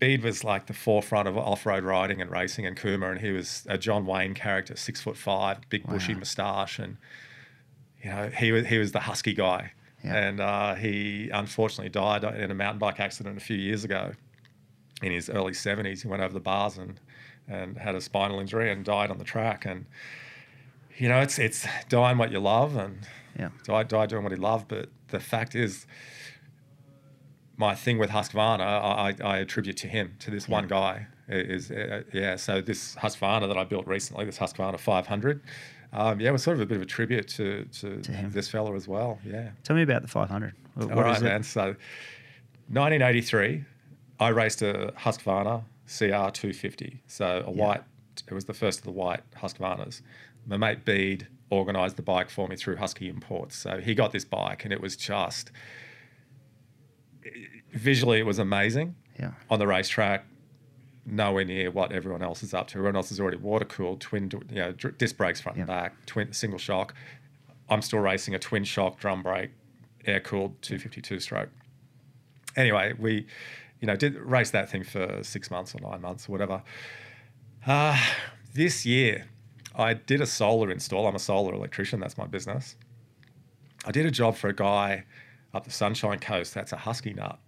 Bede 0.00 0.22
was 0.24 0.42
like 0.42 0.66
the 0.66 0.72
forefront 0.72 1.28
of 1.28 1.36
off-road 1.36 1.84
riding 1.84 2.20
and 2.20 2.30
racing 2.30 2.64
in 2.64 2.74
Cooma, 2.74 3.10
and 3.12 3.20
he 3.20 3.30
was 3.30 3.64
a 3.68 3.78
John 3.78 4.06
Wayne 4.06 4.34
character, 4.34 4.74
six 4.76 5.00
foot 5.00 5.16
five, 5.16 5.58
big 5.68 5.86
bushy 5.86 6.14
moustache, 6.14 6.78
and 6.78 6.96
you 8.02 8.10
know 8.10 8.30
he 8.30 8.50
was 8.50 8.66
he 8.66 8.78
was 8.78 8.92
the 8.92 9.00
husky 9.00 9.34
guy. 9.34 9.72
Yeah. 10.02 10.16
And 10.16 10.40
uh, 10.40 10.74
he 10.76 11.28
unfortunately 11.30 11.90
died 11.90 12.24
in 12.24 12.50
a 12.50 12.54
mountain 12.54 12.78
bike 12.78 12.98
accident 12.98 13.36
a 13.36 13.40
few 13.40 13.56
years 13.56 13.84
ago. 13.84 14.12
In 15.02 15.12
his 15.12 15.28
early 15.30 15.52
seventies, 15.54 16.02
he 16.02 16.08
went 16.08 16.22
over 16.22 16.32
the 16.32 16.40
bars 16.40 16.78
and 16.78 16.98
and 17.46 17.76
had 17.76 17.94
a 17.94 18.00
spinal 18.00 18.40
injury 18.40 18.72
and 18.72 18.84
died 18.84 19.10
on 19.10 19.18
the 19.18 19.24
track. 19.24 19.66
And 19.66 19.84
you 20.96 21.08
know, 21.08 21.20
it's 21.20 21.38
it's 21.38 21.66
dying 21.90 22.16
what 22.18 22.32
you 22.32 22.40
love 22.40 22.76
and 22.76 23.06
Yeah. 23.38 23.50
die, 23.64 23.82
die 23.82 24.06
doing 24.06 24.22
what 24.22 24.32
he 24.32 24.38
loved. 24.38 24.68
But 24.68 24.88
the 25.08 25.20
fact 25.20 25.54
is, 25.54 25.86
my 27.60 27.74
thing 27.74 27.98
with 27.98 28.10
Husqvarna, 28.10 28.60
I, 28.60 29.14
I 29.22 29.34
I 29.34 29.36
attribute 29.38 29.76
to 29.78 29.86
him, 29.86 30.16
to 30.20 30.30
this 30.30 30.48
one 30.48 30.66
guy. 30.66 31.06
Is 31.28 31.70
uh, 31.70 32.02
yeah. 32.12 32.34
So 32.36 32.60
this 32.60 32.96
Husqvarna 32.96 33.46
that 33.46 33.56
I 33.56 33.64
built 33.64 33.86
recently, 33.86 34.24
this 34.24 34.38
Husqvarna 34.38 34.80
500, 34.80 35.40
um, 35.92 36.18
yeah, 36.20 36.30
was 36.32 36.42
sort 36.42 36.56
of 36.56 36.60
a 36.62 36.66
bit 36.66 36.76
of 36.76 36.82
a 36.82 36.86
tribute 36.86 37.28
to 37.28 37.64
to, 37.80 38.00
To 38.00 38.12
him. 38.12 38.30
this 38.32 38.48
fella 38.48 38.74
as 38.74 38.88
well. 38.88 39.20
Yeah. 39.24 39.50
Tell 39.62 39.76
me 39.76 39.82
about 39.82 40.02
the 40.02 40.08
500. 40.08 40.54
What 40.74 40.90
All 40.90 41.02
right, 41.02 41.16
is 41.16 41.22
it? 41.22 41.26
man. 41.26 41.42
So, 41.44 41.76
1983, 42.68 43.64
I 44.18 44.28
raced 44.28 44.62
a 44.62 44.92
Husqvarna 44.98 45.62
CR 45.86 46.30
250. 46.30 47.02
So 47.06 47.44
a 47.46 47.50
white. 47.50 47.82
It 48.28 48.34
was 48.34 48.44
the 48.44 48.54
first 48.54 48.80
of 48.80 48.84
the 48.84 48.90
white 48.92 49.22
Husqvarnas. 49.36 50.02
My 50.46 50.56
mate 50.56 50.84
Bede 50.84 51.26
organised 51.52 51.96
the 51.96 52.02
bike 52.02 52.30
for 52.30 52.48
me 52.48 52.56
through 52.56 52.76
Husky 52.76 53.08
Imports. 53.08 53.56
So 53.56 53.78
he 53.78 53.94
got 53.94 54.12
this 54.12 54.24
bike, 54.24 54.64
and 54.64 54.72
it 54.72 54.80
was 54.80 54.96
just 54.96 55.50
visually 57.72 58.18
it 58.18 58.26
was 58.26 58.38
amazing 58.38 58.94
Yeah. 59.18 59.32
on 59.50 59.58
the 59.58 59.66
racetrack. 59.66 60.24
Nowhere 61.06 61.44
near 61.44 61.70
what 61.70 61.92
everyone 61.92 62.22
else 62.22 62.42
is 62.42 62.52
up 62.54 62.68
to. 62.68 62.78
Everyone 62.78 62.96
else 62.96 63.10
is 63.10 63.18
already 63.18 63.38
water 63.38 63.64
cooled, 63.64 64.00
twin, 64.00 64.30
you 64.50 64.56
know, 64.56 64.72
disc 64.72 65.16
brakes 65.16 65.40
front 65.40 65.58
and 65.58 65.66
back, 65.66 65.94
twin 66.06 66.32
single 66.32 66.58
shock. 66.58 66.94
I'm 67.68 67.82
still 67.82 68.00
racing 68.00 68.34
a 68.34 68.38
twin 68.38 68.64
shock 68.64 68.98
drum 69.00 69.22
brake, 69.22 69.50
air 70.04 70.20
cooled 70.20 70.60
252 70.62 71.20
stroke. 71.20 71.48
Anyway, 72.56 72.92
we, 72.98 73.26
you 73.80 73.86
know, 73.86 73.96
did 73.96 74.14
race 74.16 74.50
that 74.50 74.68
thing 74.70 74.84
for 74.84 75.22
six 75.22 75.50
months 75.50 75.74
or 75.74 75.80
nine 75.80 76.00
months 76.02 76.28
or 76.28 76.32
whatever. 76.32 76.62
Uh, 77.66 77.98
this 78.54 78.84
year, 78.84 79.26
I 79.74 79.94
did 79.94 80.20
a 80.20 80.26
solar 80.26 80.70
install. 80.70 81.06
I'm 81.06 81.14
a 81.14 81.18
solar 81.20 81.54
electrician. 81.54 81.98
That's 82.00 82.18
my 82.18 82.26
business. 82.26 82.76
I 83.86 83.90
did 83.92 84.04
a 84.04 84.10
job 84.10 84.36
for 84.36 84.48
a 84.48 84.54
guy 84.54 85.04
up 85.54 85.64
the 85.64 85.70
Sunshine 85.70 86.18
Coast. 86.18 86.54
That's 86.54 86.72
a 86.72 86.76
husky 86.76 87.12
nut. 87.14 87.38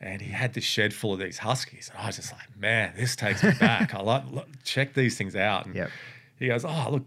And 0.00 0.20
he 0.20 0.30
had 0.30 0.52
this 0.52 0.64
shed 0.64 0.92
full 0.92 1.14
of 1.14 1.18
these 1.20 1.38
huskies. 1.38 1.90
And 1.92 2.02
I 2.02 2.06
was 2.08 2.16
just 2.16 2.32
like, 2.32 2.54
man, 2.58 2.92
this 2.96 3.16
takes 3.16 3.42
me 3.42 3.52
back. 3.58 3.94
I 3.94 4.00
like, 4.02 4.24
look, 4.30 4.48
check 4.62 4.92
these 4.94 5.16
things 5.16 5.34
out. 5.34 5.64
And 5.66 5.74
Yep. 5.74 5.90
he 6.38 6.48
goes, 6.48 6.64
oh, 6.66 6.88
look, 6.90 7.04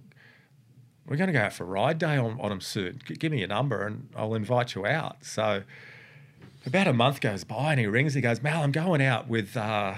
we're 1.05 1.17
going 1.17 1.27
to 1.27 1.33
go 1.33 1.39
out 1.41 1.53
for 1.53 1.63
a 1.63 1.67
ride 1.67 1.97
day 1.99 2.17
on, 2.17 2.39
on 2.39 2.49
them 2.49 2.61
soon. 2.61 2.99
G- 3.05 3.13
give 3.15 3.31
me 3.31 3.39
your 3.39 3.47
number 3.47 3.85
and 3.85 4.09
I'll 4.15 4.33
invite 4.33 4.73
you 4.75 4.85
out. 4.87 5.17
So 5.23 5.63
about 6.65 6.87
a 6.87 6.93
month 6.93 7.21
goes 7.21 7.43
by 7.43 7.71
and 7.71 7.79
he 7.79 7.85
rings. 7.85 8.13
He 8.15 8.21
goes, 8.21 8.41
Mal, 8.41 8.63
I'm 8.63 8.71
going 8.71 9.01
out 9.03 9.27
with 9.27 9.55
uh, 9.55 9.95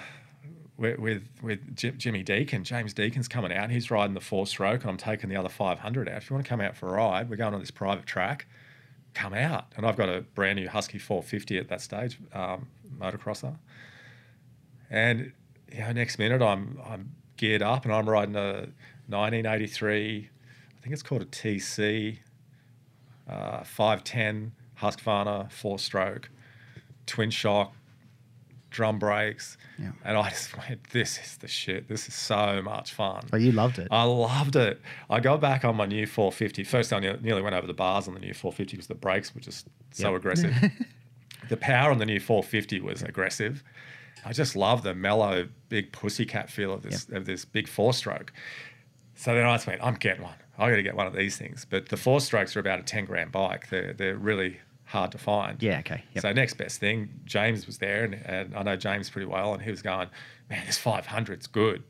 with 0.77 0.99
with, 0.99 1.23
with 1.41 1.75
Jim, 1.75 1.97
Jimmy 1.97 2.23
Deacon. 2.23 2.63
James 2.65 2.93
Deacon's 2.93 3.27
coming 3.29 3.53
out. 3.53 3.69
He's 3.71 3.89
riding 3.89 4.13
the 4.15 4.21
four 4.21 4.45
stroke 4.47 4.81
and 4.81 4.89
I'm 4.89 4.97
taking 4.97 5.29
the 5.29 5.35
other 5.37 5.49
500 5.49 6.09
out. 6.09 6.17
If 6.17 6.29
you 6.29 6.33
want 6.35 6.45
to 6.45 6.49
come 6.49 6.59
out 6.61 6.75
for 6.75 6.89
a 6.89 6.93
ride, 6.93 7.29
we're 7.29 7.35
going 7.37 7.53
on 7.53 7.59
this 7.61 7.71
private 7.71 8.05
track. 8.05 8.47
Come 9.13 9.33
out. 9.33 9.65
And 9.75 9.85
I've 9.85 9.97
got 9.97 10.09
a 10.09 10.21
brand 10.21 10.57
new 10.57 10.69
Husky 10.69 10.97
450 10.97 11.57
at 11.57 11.67
that 11.69 11.81
stage, 11.81 12.19
um, 12.33 12.67
motocrosser. 12.97 13.57
And 14.89 15.33
you 15.71 15.79
know, 15.79 15.91
next 15.91 16.19
minute 16.19 16.41
I'm 16.41 16.79
I'm 16.85 17.11
geared 17.37 17.61
up 17.61 17.85
and 17.85 17.93
I'm 17.93 18.09
riding 18.09 18.35
a 18.35 18.67
1983, 19.07 20.29
I 20.29 20.81
think 20.81 20.93
it's 20.93 21.03
called 21.03 21.21
a 21.21 21.25
TC, 21.25 22.19
uh, 23.27 23.63
510 23.63 24.53
Husqvarna 24.79 25.51
four 25.51 25.77
stroke, 25.79 26.29
twin 27.05 27.29
shock, 27.29 27.73
drum 28.71 28.97
brakes, 28.97 29.57
Yeah. 29.77 29.91
and 30.03 30.17
I 30.17 30.29
just 30.29 30.57
went, 30.57 30.89
this 30.91 31.19
is 31.19 31.37
the 31.37 31.47
shit. 31.47 31.87
This 31.87 32.07
is 32.07 32.13
so 32.15 32.61
much 32.63 32.93
fun. 32.93 33.27
Oh, 33.31 33.37
you 33.37 33.51
loved 33.51 33.77
it. 33.79 33.87
I 33.91 34.03
loved 34.03 34.55
it. 34.55 34.81
I 35.09 35.19
go 35.19 35.37
back 35.37 35.63
on 35.63 35.75
my 35.75 35.85
new 35.85 36.07
450. 36.07 36.63
First, 36.63 36.91
I 36.91 36.99
nearly 36.99 37.41
went 37.41 37.55
over 37.55 37.67
the 37.67 37.73
bars 37.73 38.07
on 38.07 38.13
the 38.15 38.19
new 38.19 38.33
450 38.33 38.77
because 38.77 38.87
the 38.87 38.95
brakes 38.95 39.35
were 39.35 39.41
just 39.41 39.67
so 39.91 40.09
Yep. 40.11 40.19
aggressive. 40.19 40.55
the 41.49 41.57
power 41.57 41.91
on 41.91 41.97
the 41.99 42.05
new 42.05 42.19
450 42.19 42.79
was 42.81 43.03
aggressive. 43.03 43.63
I 44.25 44.33
just 44.33 44.55
love 44.55 44.83
the 44.83 44.93
mellow, 44.95 45.47
big 45.69 45.91
pussycat 45.91 46.49
feel 46.49 46.73
of 46.73 46.83
this 46.83 47.07
of 47.11 47.25
this 47.25 47.43
big 47.45 47.67
four 47.67 47.93
stroke. 47.93 48.31
So 49.15 49.33
then 49.35 49.45
I 49.45 49.55
just 49.55 49.67
went, 49.67 49.83
I'm 49.83 49.95
getting 49.95 50.23
one. 50.23 50.35
I 50.57 50.69
got 50.69 50.75
to 50.75 50.83
get 50.83 50.95
one 50.95 51.07
of 51.07 51.13
these 51.13 51.37
things. 51.37 51.65
But 51.67 51.89
the 51.89 51.97
four 51.97 52.21
strokes 52.21 52.55
are 52.55 52.59
about 52.59 52.79
a 52.79 52.83
10 52.83 53.05
grand 53.05 53.31
bike. 53.31 53.69
They're 53.69 53.93
they're 53.93 54.15
really 54.17 54.59
hard 54.91 55.11
to 55.13 55.17
find. 55.17 55.61
Yeah, 55.61 55.79
okay. 55.79 56.03
Yep. 56.13 56.21
So 56.21 56.33
next 56.33 56.53
best 56.55 56.79
thing, 56.79 57.09
James 57.25 57.65
was 57.65 57.79
there, 57.79 58.03
and, 58.03 58.13
and 58.13 58.55
I 58.55 58.63
know 58.63 58.75
James 58.75 59.09
pretty 59.09 59.25
well, 59.27 59.53
and 59.53 59.61
he 59.61 59.71
was 59.71 59.81
going, 59.81 60.09
"Man, 60.49 60.63
this 60.65 60.77
500's 60.77 61.47
good." 61.47 61.83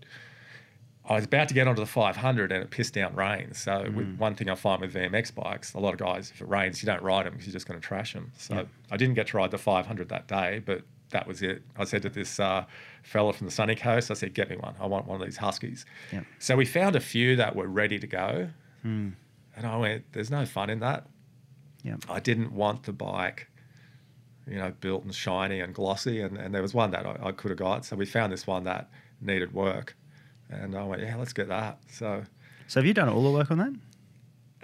I 1.04 1.16
was 1.16 1.26
about 1.26 1.48
to 1.50 1.54
get 1.56 1.68
onto 1.68 1.82
the 1.82 1.88
500, 1.88 2.52
and 2.52 2.64
it 2.64 2.70
pissed 2.70 2.94
down 2.94 3.16
rain. 3.16 3.54
So 3.54 3.72
Mm. 3.72 3.96
with, 3.96 4.18
one 4.18 4.36
thing 4.36 4.50
I 4.50 4.56
find 4.56 4.80
with 4.82 4.94
VMX 4.94 5.32
bikes, 5.34 5.74
a 5.74 5.80
lot 5.80 5.94
of 5.94 6.00
guys, 6.00 6.32
if 6.34 6.42
it 6.42 6.48
rains, 6.48 6.82
you 6.82 6.86
don't 6.86 7.02
ride 7.02 7.26
them 7.26 7.34
because 7.34 7.48
you're 7.48 7.54
just 7.54 7.68
going 7.68 7.80
to 7.80 7.86
trash 7.86 8.14
them. 8.14 8.32
So 8.38 8.54
Yep. 8.56 8.68
I 8.92 8.98
didn't 8.98 9.16
get 9.16 9.28
to 9.28 9.38
ride 9.38 9.50
the 9.52 9.58
500 9.58 10.10
that 10.10 10.28
day, 10.28 10.62
but 10.64 10.84
that 11.10 11.28
was 11.28 11.42
it. 11.42 11.64
I 11.76 11.84
said 11.86 12.04
to 12.04 12.10
this 12.10 12.40
uh, 12.40 12.66
fella 13.04 13.34
from 13.34 13.48
the 13.48 13.52
sunny 13.52 13.76
coast, 13.76 14.12
I 14.12 14.14
said, 14.14 14.34
"Get 14.34 14.50
me 14.50 14.58
one. 14.58 14.76
I 14.80 14.86
want 14.86 15.08
one 15.08 15.20
of 15.20 15.26
these 15.28 15.38
Huskies." 15.38 15.86
Yep. 16.14 16.24
So 16.40 16.56
we 16.56 16.66
found 16.66 16.96
a 16.96 17.02
few 17.02 17.36
that 17.36 17.56
were 17.56 17.68
ready 17.68 17.98
to 18.00 18.08
go, 18.08 18.50
Mm. 18.86 19.14
and 19.58 19.66
I 19.68 19.76
went, 19.78 20.06
"There's 20.14 20.32
no 20.32 20.46
fun 20.46 20.70
in 20.70 20.80
that." 20.80 21.08
Yep. 21.84 22.06
I 22.10 22.20
didn't 22.20 22.52
want 22.54 22.84
the 22.84 22.94
bike, 22.94 23.48
you 24.48 24.58
know, 24.58 24.72
built 24.82 25.04
and 25.04 25.14
shiny 25.14 25.60
and 25.60 25.74
glossy. 25.74 26.22
And, 26.22 26.38
and 26.38 26.54
there 26.54 26.62
was 26.62 26.74
one 26.74 26.92
that 26.92 27.06
I, 27.06 27.18
I 27.28 27.32
could 27.32 27.50
have 27.52 27.58
got. 27.60 27.86
So 27.86 27.96
we 27.96 28.06
found 28.06 28.32
this 28.32 28.46
one 28.48 28.64
that 28.66 28.90
needed 29.22 29.54
work. 29.54 29.96
And 30.50 30.76
I 30.76 30.84
went, 30.84 31.02
yeah, 31.02 31.16
let's 31.16 31.34
get 31.34 31.48
that. 31.48 31.80
So 31.90 32.24
So 32.68 32.80
have 32.80 32.86
you 32.86 32.94
done 32.94 33.10
all 33.10 33.24
the 33.24 33.32
work 33.32 33.52
on 33.52 33.58
that? 33.60 33.74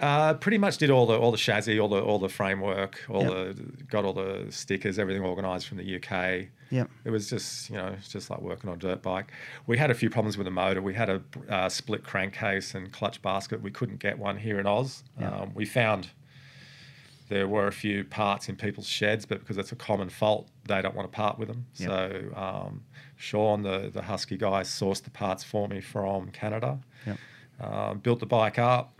uh, 0.00 0.32
pretty 0.34 0.58
much 0.58 0.78
did 0.78 0.90
all 0.90 1.06
the 1.06 1.18
all 1.18 1.32
the 1.32 1.36
chassis, 1.36 1.80
all 1.80 1.88
the 1.88 2.00
all 2.00 2.20
the 2.20 2.28
framework, 2.28 3.04
all 3.08 3.22
Yep. 3.22 3.56
the 3.56 3.62
got 3.90 4.04
all 4.04 4.12
the 4.12 4.46
stickers, 4.50 4.96
everything 4.96 5.24
organised 5.24 5.66
from 5.66 5.78
the 5.78 5.96
UK. 5.96 6.46
Yep. 6.70 6.88
It 7.04 7.10
was 7.10 7.28
just 7.28 7.68
you 7.68 7.76
know 7.76 7.88
it's 7.98 8.08
just 8.08 8.30
like 8.30 8.40
working 8.40 8.70
on 8.70 8.76
a 8.76 8.78
dirt 8.78 9.02
bike. 9.02 9.32
We 9.66 9.76
had 9.76 9.90
a 9.90 9.94
few 9.94 10.08
problems 10.08 10.36
with 10.38 10.44
the 10.44 10.52
motor. 10.52 10.80
We 10.82 10.94
had 10.94 11.08
a 11.10 11.20
uh, 11.48 11.68
split 11.68 12.04
crankcase 12.04 12.76
and 12.76 12.92
clutch 12.92 13.20
basket. 13.22 13.60
We 13.60 13.72
couldn't 13.72 13.98
get 13.98 14.18
one 14.20 14.36
here 14.36 14.60
in 14.60 14.66
Oz. 14.68 15.02
Yeah. 15.18 15.30
Um, 15.34 15.50
we 15.54 15.64
found 15.64 16.10
there 17.28 17.46
were 17.46 17.66
a 17.66 17.72
few 17.72 18.04
parts 18.04 18.48
in 18.48 18.56
people's 18.56 18.88
sheds, 18.88 19.26
but 19.26 19.40
because 19.40 19.58
it's 19.58 19.72
a 19.72 19.76
common 19.76 20.08
fault, 20.08 20.48
they 20.66 20.80
don't 20.80 20.94
want 20.94 21.10
to 21.10 21.14
part 21.14 21.38
with 21.38 21.48
them. 21.48 21.66
Yep. 21.76 21.88
So 21.88 22.36
um, 22.36 22.84
Sean, 23.16 23.62
the 23.62 23.90
the 23.92 24.02
Husky 24.02 24.36
guy, 24.36 24.62
sourced 24.62 25.02
the 25.02 25.10
parts 25.10 25.44
for 25.44 25.68
me 25.68 25.80
from 25.80 26.30
Canada. 26.30 26.78
Yep. 27.06 27.18
Um, 27.60 27.98
built 27.98 28.20
the 28.20 28.26
bike 28.26 28.58
up. 28.58 28.98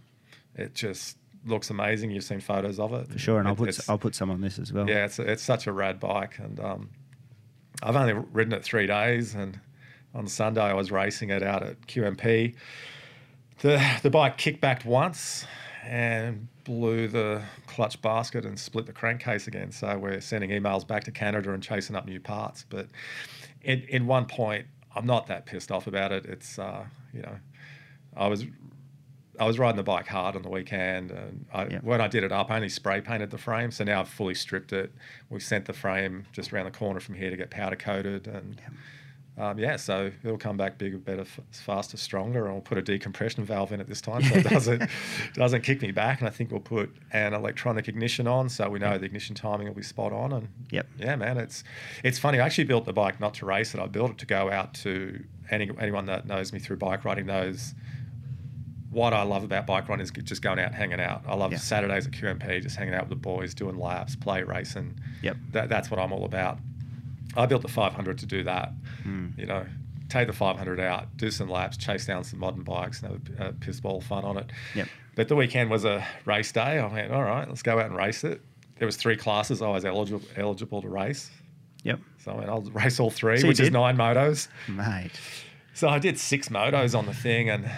It 0.54 0.74
just 0.74 1.16
looks 1.46 1.70
amazing. 1.70 2.10
You've 2.10 2.24
seen 2.24 2.40
photos 2.40 2.78
of 2.78 2.92
it. 2.92 3.10
For 3.12 3.18
sure. 3.18 3.38
And 3.38 3.48
I'll 3.48 3.56
put 3.56 3.88
I'll 3.88 3.98
put 3.98 4.14
some 4.14 4.30
on 4.30 4.40
this 4.40 4.58
as 4.58 4.72
well. 4.72 4.88
yeah, 4.88 5.04
it's 5.04 5.18
it's 5.18 5.42
such 5.42 5.66
a 5.66 5.72
rad 5.72 5.98
bike, 5.98 6.38
and 6.38 6.60
um, 6.60 6.90
I've 7.82 7.96
only 7.96 8.14
ridden 8.32 8.52
it 8.52 8.64
three 8.64 8.86
days, 8.86 9.34
and 9.34 9.58
on 10.14 10.26
Sunday 10.26 10.62
I 10.62 10.74
was 10.74 10.90
racing 10.90 11.30
it 11.30 11.42
out 11.42 11.62
at 11.62 11.80
QMP. 11.86 12.54
The 13.60 13.82
the 14.02 14.10
bike 14.10 14.36
kicked 14.36 14.60
back 14.60 14.84
once 14.84 15.46
and 15.88 16.48
blew 16.64 17.08
the 17.08 17.42
clutch 17.66 18.00
basket 18.02 18.44
and 18.44 18.58
split 18.60 18.84
the 18.84 18.92
crankcase 18.92 19.46
again. 19.46 19.72
So 19.72 19.96
we're 19.96 20.20
sending 20.20 20.50
emails 20.50 20.86
back 20.86 21.04
to 21.04 21.10
Canada 21.10 21.52
and 21.52 21.62
chasing 21.62 21.96
up 21.96 22.04
new 22.04 22.20
parts. 22.20 22.64
But 22.68 22.88
in 23.62 23.80
in 23.88 24.06
one 24.06 24.26
point, 24.26 24.66
I'm 24.94 25.06
not 25.06 25.26
that 25.28 25.46
pissed 25.46 25.72
off 25.72 25.86
about 25.86 26.12
it. 26.12 26.26
It's 26.26 26.58
uh, 26.58 26.84
you 27.14 27.22
know, 27.22 27.36
I 28.16 28.26
was 28.28 28.44
I 29.40 29.46
was 29.46 29.58
riding 29.58 29.76
the 29.76 29.82
bike 29.82 30.06
hard 30.08 30.36
on 30.36 30.42
the 30.42 30.50
weekend, 30.50 31.10
and 31.10 31.46
I, 31.54 31.66
Yeah. 31.66 31.78
when 31.80 32.00
I 32.02 32.08
did 32.08 32.22
it 32.22 32.32
up, 32.32 32.50
I 32.50 32.56
only 32.56 32.68
spray 32.68 33.00
painted 33.00 33.30
the 33.30 33.38
frame. 33.38 33.70
So 33.70 33.84
now 33.84 34.00
I've 34.00 34.08
fully 34.08 34.34
stripped 34.34 34.72
it. 34.74 34.92
We 35.30 35.40
sent 35.40 35.64
the 35.64 35.72
frame 35.72 36.26
just 36.32 36.52
around 36.52 36.66
the 36.66 36.78
corner 36.78 37.00
from 37.00 37.14
here 37.14 37.30
to 37.30 37.36
get 37.36 37.48
powder 37.48 37.76
coated, 37.76 38.26
and 38.26 38.60
um, 39.38 39.58
yeah, 39.58 39.76
so 39.76 40.10
it'll 40.24 40.36
come 40.36 40.56
back 40.56 40.78
bigger, 40.78 40.98
better, 40.98 41.20
f- 41.22 41.40
faster, 41.52 41.96
stronger, 41.96 42.44
and 42.46 42.54
we'll 42.54 42.60
put 42.62 42.76
a 42.78 42.82
decompression 42.82 43.44
valve 43.44 43.72
in 43.72 43.80
it 43.80 43.86
this 43.86 44.00
time, 44.00 44.22
so 44.22 44.34
it 44.34 44.44
doesn't 44.48 44.90
doesn't 45.34 45.62
kick 45.62 45.80
me 45.80 45.92
back. 45.92 46.20
And 46.20 46.28
I 46.28 46.30
think 46.30 46.50
we'll 46.50 46.60
put 46.60 46.94
an 47.12 47.34
electronic 47.34 47.86
ignition 47.88 48.26
on, 48.26 48.48
so 48.48 48.68
we 48.68 48.78
know 48.78 48.98
the 48.98 49.06
ignition 49.06 49.34
timing 49.34 49.66
will 49.68 49.74
be 49.74 49.82
spot 49.82 50.12
on. 50.12 50.32
And 50.32 50.48
Yep. 50.70 50.86
yeah, 50.98 51.16
man, 51.16 51.38
it's 51.38 51.62
it's 52.02 52.18
funny. 52.18 52.40
I 52.40 52.46
actually 52.46 52.64
built 52.64 52.84
the 52.84 52.92
bike 52.92 53.20
not 53.20 53.34
to 53.34 53.46
race 53.46 53.74
it. 53.74 53.80
I 53.80 53.86
built 53.86 54.10
it 54.12 54.18
to 54.18 54.26
go 54.26 54.50
out 54.50 54.74
to 54.74 55.24
any 55.50 55.70
anyone 55.80 56.06
that 56.06 56.26
knows 56.26 56.52
me 56.52 56.58
through 56.58 56.76
bike 56.78 57.04
riding 57.04 57.26
knows 57.26 57.74
what 58.90 59.12
I 59.12 59.22
love 59.22 59.44
about 59.44 59.66
bike 59.66 59.88
riding 59.88 60.02
is 60.02 60.10
just 60.10 60.40
going 60.40 60.58
out, 60.58 60.72
hanging 60.74 60.98
out. 61.00 61.22
I 61.28 61.34
love 61.34 61.52
Yeah. 61.52 61.58
Saturdays 61.58 62.06
at 62.06 62.12
QMP, 62.12 62.62
just 62.62 62.74
hanging 62.76 62.94
out 62.94 63.02
with 63.02 63.10
the 63.10 63.16
boys, 63.16 63.52
doing 63.54 63.78
laps, 63.78 64.16
play 64.16 64.42
racing. 64.42 64.98
Yep. 65.22 65.36
That, 65.52 65.68
that's 65.68 65.90
what 65.90 66.00
I'm 66.00 66.10
all 66.10 66.24
about. 66.24 66.58
I 67.36 67.46
built 67.46 67.62
the 67.62 67.68
500 67.68 68.18
to 68.18 68.26
do 68.26 68.42
that. 68.44 68.72
Mm. 69.04 69.38
You 69.38 69.46
know, 69.46 69.66
take 70.08 70.26
the 70.26 70.32
500 70.32 70.80
out, 70.80 71.16
do 71.16 71.30
some 71.30 71.48
laps, 71.48 71.76
chase 71.76 72.06
down 72.06 72.24
some 72.24 72.38
modern 72.40 72.62
bikes, 72.62 73.02
and 73.02 73.12
have 73.12 73.40
a, 73.40 73.48
a 73.48 73.52
piss 73.52 73.80
ball 73.80 74.00
fun 74.00 74.24
on 74.24 74.38
it. 74.38 74.50
Yep. 74.74 74.88
But 75.14 75.28
the 75.28 75.36
weekend 75.36 75.70
was 75.70 75.84
a 75.84 76.06
race 76.24 76.52
day. 76.52 76.78
I 76.78 76.86
went, 76.86 77.12
all 77.12 77.24
right, 77.24 77.48
let's 77.48 77.62
go 77.62 77.78
out 77.78 77.86
and 77.86 77.96
race 77.96 78.24
it. 78.24 78.40
There 78.78 78.86
was 78.86 78.96
three 78.96 79.16
classes 79.16 79.60
I 79.60 79.68
was 79.68 79.84
eligible 79.84 80.22
eligible 80.36 80.80
to 80.82 80.88
race. 80.88 81.30
Yep. 81.82 82.00
So 82.18 82.32
I 82.32 82.36
went, 82.36 82.48
I'll 82.48 82.62
race 82.62 83.00
all 83.00 83.10
three, 83.10 83.38
So 83.38 83.48
which 83.48 83.60
is 83.60 83.70
nine 83.70 83.96
motos. 83.96 84.48
Mate. 84.68 85.20
So 85.74 85.88
I 85.88 85.98
did 85.98 86.18
six 86.18 86.48
motos 86.48 86.96
on 86.96 87.06
the 87.06 87.14
thing, 87.14 87.50
and 87.50 87.70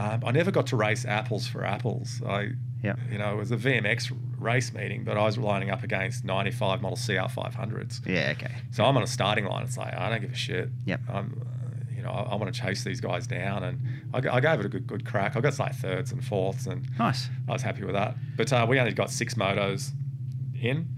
um, 0.00 0.22
I 0.24 0.30
never 0.32 0.50
got 0.50 0.66
to 0.68 0.76
race 0.76 1.04
apples 1.04 1.46
for 1.46 1.64
apples. 1.64 2.22
I, 2.26 2.50
Yep. 2.82 2.98
you 3.12 3.18
know, 3.18 3.34
it 3.34 3.36
was 3.36 3.50
a 3.52 3.58
VMX 3.58 4.10
race 4.38 4.72
meeting, 4.72 5.04
but 5.04 5.18
I 5.18 5.24
was 5.24 5.36
lining 5.36 5.68
up 5.68 5.82
against 5.82 6.24
95 6.24 6.80
model 6.80 6.96
CR 6.96 7.28
500s. 7.28 8.00
Yeah, 8.06 8.32
okay. 8.38 8.54
So 8.70 8.84
I'm 8.86 8.96
on 8.96 9.02
a 9.02 9.06
starting 9.06 9.44
line. 9.44 9.64
It's 9.64 9.76
like 9.76 9.92
I 9.94 10.08
don't 10.08 10.22
give 10.22 10.32
a 10.32 10.34
shit. 10.34 10.70
Yep. 10.86 11.00
I'm, 11.12 11.42
uh, 11.44 11.94
you 11.94 12.02
know, 12.02 12.08
I, 12.10 12.22
I 12.22 12.34
want 12.36 12.52
to 12.54 12.58
chase 12.58 12.82
these 12.82 12.98
guys 13.02 13.26
down, 13.26 13.64
and 13.64 13.80
I 14.14 14.40
gave 14.40 14.60
it 14.60 14.64
a 14.64 14.68
good 14.70 14.86
good 14.86 15.04
crack. 15.04 15.36
I 15.36 15.40
got 15.40 15.58
like 15.58 15.74
thirds 15.74 16.10
and 16.12 16.24
fourths, 16.24 16.66
and 16.66 16.88
Nice. 16.98 17.28
I 17.48 17.52
was 17.52 17.60
happy 17.60 17.84
with 17.84 17.94
that. 17.94 18.16
But 18.38 18.50
uh, 18.50 18.64
we 18.66 18.80
only 18.80 18.92
got 18.94 19.10
six 19.10 19.34
motos 19.34 19.90
in. 20.58 20.88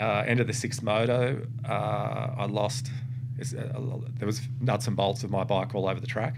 Uh, 0.00 0.24
end 0.26 0.40
of 0.40 0.46
the 0.46 0.52
sixth 0.54 0.82
moto, 0.82 1.44
uh, 1.68 2.34
I 2.38 2.46
lost. 2.46 2.90
It's, 3.38 3.52
uh, 3.52 3.98
there 4.18 4.26
was 4.26 4.40
nuts 4.62 4.86
and 4.86 4.96
bolts 4.96 5.24
of 5.24 5.30
my 5.30 5.44
bike 5.44 5.74
all 5.74 5.86
over 5.88 6.00
the 6.00 6.06
track. 6.06 6.36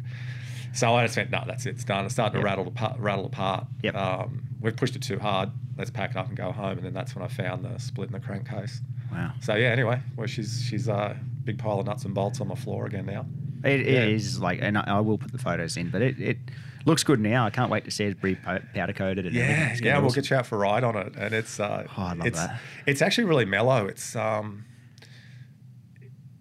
So 0.72 0.94
I 0.94 1.04
just 1.04 1.16
went, 1.16 1.30
no, 1.30 1.42
that's 1.46 1.66
it. 1.66 1.70
It's 1.70 1.84
done. 1.84 2.04
It's 2.04 2.14
starting 2.14 2.36
Yep. 2.36 2.42
to 2.42 2.44
rattle 2.44 2.68
apart. 2.68 2.98
Rattle 2.98 3.26
apart. 3.26 3.66
Yep. 3.82 3.94
Um, 3.94 4.42
we've 4.60 4.76
pushed 4.76 4.94
it 4.96 5.02
too 5.02 5.18
hard. 5.18 5.50
Let's 5.76 5.90
pack 5.90 6.10
it 6.10 6.16
up 6.16 6.28
and 6.28 6.36
go 6.36 6.52
home. 6.52 6.78
And 6.78 6.82
then 6.84 6.92
that's 6.92 7.14
when 7.14 7.24
I 7.24 7.28
found 7.28 7.64
the 7.64 7.78
split 7.78 8.08
in 8.08 8.12
the 8.12 8.20
crankcase. 8.20 8.80
Wow. 9.10 9.32
So 9.40 9.54
yeah. 9.56 9.68
Anyway, 9.70 10.00
well, 10.16 10.26
she's 10.26 10.62
she's 10.62 10.86
a 10.88 10.94
uh, 10.94 11.16
big 11.44 11.58
pile 11.58 11.80
of 11.80 11.86
nuts 11.86 12.04
and 12.04 12.14
bolts 12.14 12.40
on 12.40 12.48
my 12.48 12.54
floor 12.54 12.86
again 12.86 13.06
now. 13.06 13.26
It, 13.64 13.80
it 13.80 13.86
Yeah. 13.92 14.04
is 14.04 14.40
like, 14.40 14.60
and 14.62 14.78
I, 14.78 14.84
I 14.86 15.00
will 15.00 15.18
put 15.18 15.32
the 15.32 15.38
photos 15.38 15.76
in, 15.76 15.90
but 15.90 16.00
it, 16.02 16.18
it 16.20 16.38
looks 16.86 17.02
good 17.04 17.20
now. 17.20 17.44
I 17.44 17.50
can't 17.50 17.70
wait 17.70 17.84
to 17.86 17.90
see 17.90 18.04
it 18.04 18.22
be 18.22 18.36
powder 18.36 18.92
coated 18.94 19.26
and 19.26 19.36
everything. 19.36 19.84
Yeah, 19.84 19.94
yeah, 19.96 19.98
we'll 19.98 20.10
get 20.10 20.30
you 20.30 20.36
out 20.36 20.46
for 20.46 20.54
a 20.56 20.58
ride 20.58 20.84
on 20.84 20.96
it, 20.96 21.14
and 21.16 21.34
it's 21.34 21.58
uh, 21.60 21.86
Oh, 21.98 22.02
I 22.02 22.12
love 22.14 22.26
it's 22.26 22.38
that. 22.38 22.58
it's 22.86 23.02
actually 23.02 23.24
really 23.24 23.44
mellow. 23.44 23.86
It's 23.86 24.14
um, 24.16 24.64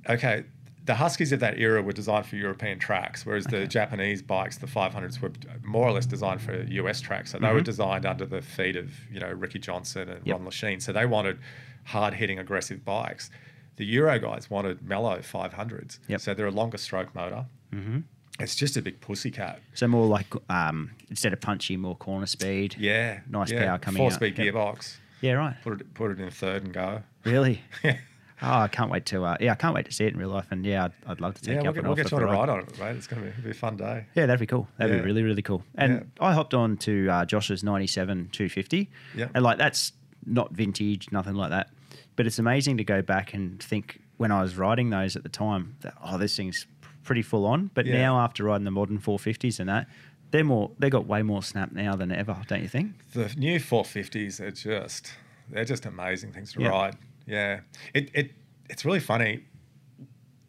okay. 0.10 0.44
The 0.90 0.96
Huskies 0.96 1.32
of 1.32 1.40
that 1.42 1.60
era 1.60 1.84
were 1.84 1.94
designed 1.94 2.26
for 2.26 2.36
European 2.36 2.80
tracks, 2.80 3.24
whereas 3.24 3.46
the 3.46 3.68
Japanese 3.68 4.24
bikes, 4.24 4.58
the 4.58 4.66
500s, 4.66 5.22
were 5.22 5.32
more 5.64 5.88
or 5.88 5.92
less 5.92 6.08
designed 6.08 6.42
for 6.42 6.64
US 6.64 7.00
tracks. 7.00 7.30
So 7.32 7.38
they 7.38 7.54
were 7.54 7.62
Mhm. 7.62 7.66
designed 7.66 8.06
under 8.08 8.26
the 8.26 8.42
feet 8.42 8.76
of 8.76 8.88
you 9.14 9.20
know 9.20 9.30
Ricky 9.30 9.60
Johnson 9.60 10.10
and 10.10 10.26
Yep. 10.26 10.38
Ron 10.40 10.48
Lechien. 10.48 10.82
So 10.82 10.92
they 10.92 11.06
wanted 11.06 11.38
hard 11.84 12.16
hitting, 12.16 12.40
aggressive 12.40 12.84
bikes. 12.84 13.30
The 13.76 13.86
Euro 13.86 14.18
guys 14.18 14.50
wanted 14.50 14.82
mellow 14.82 15.22
500s. 15.22 16.00
Yep. 16.08 16.22
So 16.22 16.34
they're 16.34 16.48
a 16.48 16.52
longer 16.52 16.80
stroke 16.80 17.14
motor. 17.14 17.46
Mm-hmm. 17.72 18.00
It's 18.40 18.56
just 18.56 18.76
a 18.76 18.82
big 18.82 19.00
pussycat. 19.00 19.60
So 19.76 19.88
more 19.88 20.08
like 20.08 20.34
um, 20.50 20.90
instead 21.12 21.34
of 21.34 21.40
punchy, 21.40 21.78
more 21.78 21.96
corner 21.98 22.26
speed. 22.26 22.76
Yeah. 22.80 23.20
Nice 23.30 23.52
yeah. 23.52 23.64
power 23.68 23.78
coming 23.78 24.00
Four 24.00 24.08
out. 24.08 24.14
speed 24.14 24.40
Yep. 24.40 24.56
gearbox. 24.56 24.98
Yeah, 25.22 25.34
right. 25.34 25.56
Put 25.62 25.82
it 25.82 25.94
put 25.94 26.10
it 26.10 26.20
in 26.20 26.32
third 26.32 26.64
and 26.64 26.74
go. 26.74 27.04
Really? 27.26 27.62
Yeah. 27.84 27.98
Oh, 28.42 28.60
I 28.60 28.68
can't 28.68 28.90
wait 28.90 29.06
to. 29.08 29.24
Uh, 29.26 29.38
yeah, 29.40 29.52
I 29.52 29.56
can't 29.56 29.76
wait 29.76 29.86
to 29.86 29.92
see 29.92 30.06
it 30.06 30.14
in 30.14 30.20
real 30.20 30.30
life. 30.30 30.48
And 30.52 30.66
yeah, 30.66 30.86
I'd, 30.86 30.94
I'd 31.08 31.22
love 31.22 31.34
to 31.36 31.42
take 31.42 31.48
Yeah, 31.50 31.54
you 31.56 31.60
we'll 31.64 31.70
up 31.70 31.76
get, 31.76 31.84
we'll 31.84 31.96
get 31.96 32.12
you 32.12 32.18
on 32.18 32.24
a 32.24 32.26
ride 32.28 32.50
on 32.50 32.60
it, 32.62 32.80
mate. 32.80 32.96
It's 32.96 33.08
going 33.08 33.22
to 33.24 33.30
be, 33.32 33.42
be 33.44 33.50
a 33.52 33.54
fun 33.54 33.76
day. 33.78 34.06
Yeah, 34.16 34.26
that'd 34.28 34.40
be 34.40 34.46
cool. 34.46 34.68
That'd 34.78 34.96
Yeah. 34.96 35.02
be 35.02 35.06
really, 35.08 35.24
really 35.24 35.42
cool. 35.42 35.64
And 35.76 35.94
Yeah. 35.94 36.26
I 36.28 36.34
hopped 36.34 36.54
on 36.54 36.78
to 36.78 37.10
uh, 37.10 37.26
Josh's 37.26 37.64
97 37.64 38.30
250. 38.32 38.90
Yeah. 39.16 39.28
And 39.34 39.44
like, 39.44 39.58
that's 39.58 39.92
not 40.26 40.52
vintage, 40.54 41.12
nothing 41.12 41.36
like 41.36 41.50
that. 41.50 41.70
But 42.16 42.28
it's 42.28 42.40
amazing 42.40 42.78
to 42.78 42.84
go 42.84 43.02
back 43.02 43.34
and 43.34 43.62
think 43.62 44.02
when 44.18 44.32
I 44.32 44.42
was 44.42 44.58
riding 44.58 44.90
those 44.90 45.16
at 45.16 45.24
the 45.24 45.30
time, 45.30 45.76
that, 45.82 45.94
oh, 46.04 46.18
this 46.18 46.36
thing's 46.36 46.66
pretty 47.04 47.22
full 47.22 47.46
on. 47.46 47.72
But 47.74 47.86
Yeah. 47.86 47.98
now, 48.02 48.20
after 48.20 48.44
riding 48.44 48.66
the 48.66 48.72
modern 48.72 49.00
450s 49.00 49.60
and 49.60 49.70
that, 49.70 49.88
they're 50.32 50.44
more, 50.44 50.72
they 50.78 50.90
got 50.90 51.08
way 51.08 51.24
more 51.24 51.42
snap 51.42 51.72
now 51.72 51.96
than 51.96 52.12
ever, 52.12 52.38
don't 52.48 52.62
you 52.62 52.68
think? 52.68 52.94
The 53.14 53.34
new 53.38 53.60
450s 53.60 54.40
are 54.40 54.52
just, 54.52 55.12
they're 55.50 55.66
just 55.66 55.86
amazing 55.86 56.34
things 56.34 56.54
to 56.54 56.62
Yeah. 56.62 56.70
ride. 56.70 56.96
Yeah. 57.30 57.60
It, 57.94 58.10
it 58.14 58.32
It's 58.70 58.84
really 58.86 59.00
funny. 59.00 59.46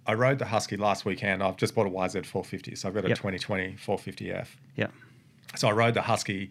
I 0.07 0.15
rode 0.15 0.39
the 0.39 0.47
Husky 0.47 0.77
last 0.77 1.05
weekend. 1.05 1.43
I've 1.43 1.57
just 1.57 1.75
bought 1.75 1.87
a 1.87 1.91
YZ 1.91 2.27
450, 2.27 2.75
so 2.75 2.89
I've 2.89 2.95
got 2.95 3.05
a 3.05 3.09
Yep. 3.09 3.19
2020 3.19 3.77
450F. 3.77 4.49
Yeah. 4.75 4.89
So 5.57 5.69
I 5.69 5.73
rode 5.73 5.95
the 5.95 6.03
Husky, 6.03 6.51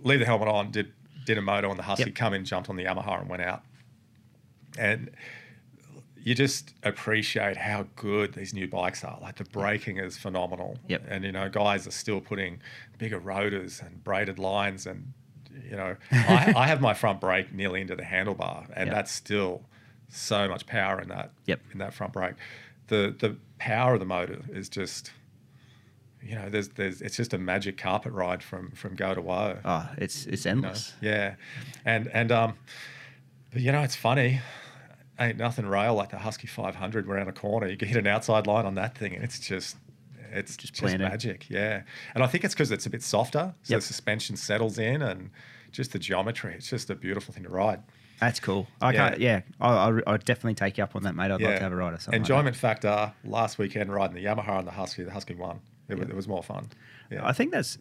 leave 0.00 0.18
the 0.20 0.26
helmet 0.26 0.48
on, 0.48 0.70
did 0.70 0.92
did 1.24 1.38
a 1.38 1.42
moto 1.42 1.70
on 1.70 1.76
the 1.76 1.84
Husky, 1.84 2.06
Yep. 2.06 2.14
come 2.16 2.34
in, 2.34 2.44
jumped 2.44 2.68
on 2.68 2.74
the 2.76 2.84
Yamaha, 2.84 3.20
and 3.20 3.28
went 3.28 3.42
out. 3.42 3.62
And 4.76 5.10
you 6.20 6.34
just 6.34 6.74
appreciate 6.82 7.56
how 7.56 7.86
good 7.94 8.32
these 8.34 8.52
new 8.54 8.66
bikes 8.66 9.04
are. 9.04 9.18
Like 9.20 9.36
the 9.36 9.44
braking 9.44 9.98
is 9.98 10.16
phenomenal. 10.16 10.78
Yep. 10.88 11.04
And 11.08 11.24
you 11.24 11.30
know, 11.32 11.48
guys 11.48 11.86
are 11.86 11.92
still 11.92 12.20
putting 12.20 12.60
bigger 12.98 13.18
rotors 13.20 13.80
and 13.84 14.02
braided 14.02 14.38
lines 14.40 14.86
and 14.86 15.12
you 15.68 15.76
know, 15.76 15.96
I, 16.10 16.52
I 16.56 16.66
have 16.66 16.80
my 16.80 16.94
front 16.94 17.20
brake 17.20 17.52
nearly 17.52 17.80
into 17.80 17.96
the 17.96 18.02
handlebar, 18.02 18.66
and 18.74 18.86
Yep. 18.86 18.94
that's 18.94 19.12
still 19.12 19.62
so 20.08 20.48
much 20.48 20.66
power 20.66 21.00
in 21.00 21.08
that 21.08 21.30
Yep. 21.46 21.60
in 21.72 21.78
that 21.78 21.94
front 21.94 22.12
brake. 22.12 22.34
The 22.88 23.14
the 23.18 23.36
power 23.58 23.94
of 23.94 24.00
the 24.00 24.06
motor 24.06 24.40
is 24.52 24.68
just, 24.68 25.12
you 26.22 26.34
know, 26.34 26.48
there's 26.50 26.68
there's 26.70 27.00
it's 27.00 27.16
just 27.16 27.32
a 27.32 27.38
magic 27.38 27.76
carpet 27.78 28.12
ride 28.12 28.42
from 28.42 28.70
from 28.72 28.94
go 28.94 29.14
to 29.14 29.20
woe. 29.20 29.58
Oh, 29.64 29.88
it's 29.98 30.26
it's 30.26 30.44
you 30.44 30.50
know? 30.54 30.56
endless. 30.68 30.92
Yeah, 31.00 31.34
and 31.84 32.08
and 32.08 32.30
um, 32.32 32.54
but 33.52 33.62
you 33.62 33.72
know, 33.72 33.82
it's 33.82 33.96
funny. 33.96 34.40
Ain't 35.20 35.36
nothing 35.38 35.66
rail 35.66 35.94
like 35.94 36.10
the 36.10 36.18
Husky 36.18 36.46
500 36.46 37.06
around 37.06 37.28
a 37.28 37.32
corner. 37.32 37.68
You 37.68 37.76
can 37.76 37.86
hit 37.86 37.98
an 37.98 38.06
outside 38.06 38.46
line 38.46 38.64
on 38.66 38.74
that 38.76 38.96
thing, 38.96 39.14
and 39.14 39.22
it's 39.22 39.38
just, 39.38 39.76
it's 40.32 40.56
Just 40.56 40.74
just, 40.74 40.98
magic. 40.98 41.48
Yeah, 41.50 41.82
and 42.14 42.22
I 42.24 42.26
think 42.26 42.44
it's 42.44 42.54
because 42.54 42.70
it's 42.70 42.86
a 42.86 42.90
bit 42.90 43.02
softer, 43.02 43.54
so 43.62 43.74
Yep. 43.74 43.80
the 43.80 43.86
suspension 43.86 44.36
settles 44.36 44.78
in, 44.78 45.02
and 45.02 45.30
just 45.70 45.92
the 45.92 45.98
geometry. 45.98 46.54
It's 46.54 46.68
just 46.68 46.90
a 46.90 46.94
beautiful 46.94 47.32
thing 47.34 47.44
to 47.44 47.48
ride. 47.50 47.82
That's 48.20 48.38
cool. 48.40 48.68
I 48.80 48.92
Yeah. 48.92 49.08
can't. 49.08 49.20
Yeah, 49.20 49.40
I, 49.60 49.68
I, 49.68 50.00
I'd 50.14 50.24
definitely 50.24 50.54
take 50.54 50.78
you 50.78 50.84
up 50.84 50.94
on 50.94 51.02
that, 51.02 51.14
mate. 51.16 51.30
I'd 51.30 51.40
yeah, 51.40 51.48
like 51.48 51.56
to 51.56 51.62
have 51.64 51.72
a 51.72 51.76
ride 51.76 51.94
or 51.94 51.98
something. 51.98 52.20
like. 52.22 52.30
Enjoyment 52.30 52.56
factor. 52.56 53.12
Last 53.24 53.58
weekend 53.58 53.92
riding 53.92 54.14
the 54.14 54.24
Yamaha 54.24 54.58
and 54.60 54.66
the 54.66 54.72
Husky. 54.72 55.02
The 55.02 55.10
Husky 55.10 55.34
won. 55.34 55.60
It, 55.88 55.98
was, 55.98 56.08
it 56.08 56.14
was 56.14 56.28
more 56.28 56.42
fun. 56.42 56.68
Yeah. 57.10 57.26
I 57.26 57.32
think 57.32 57.50
that's, 57.50 57.78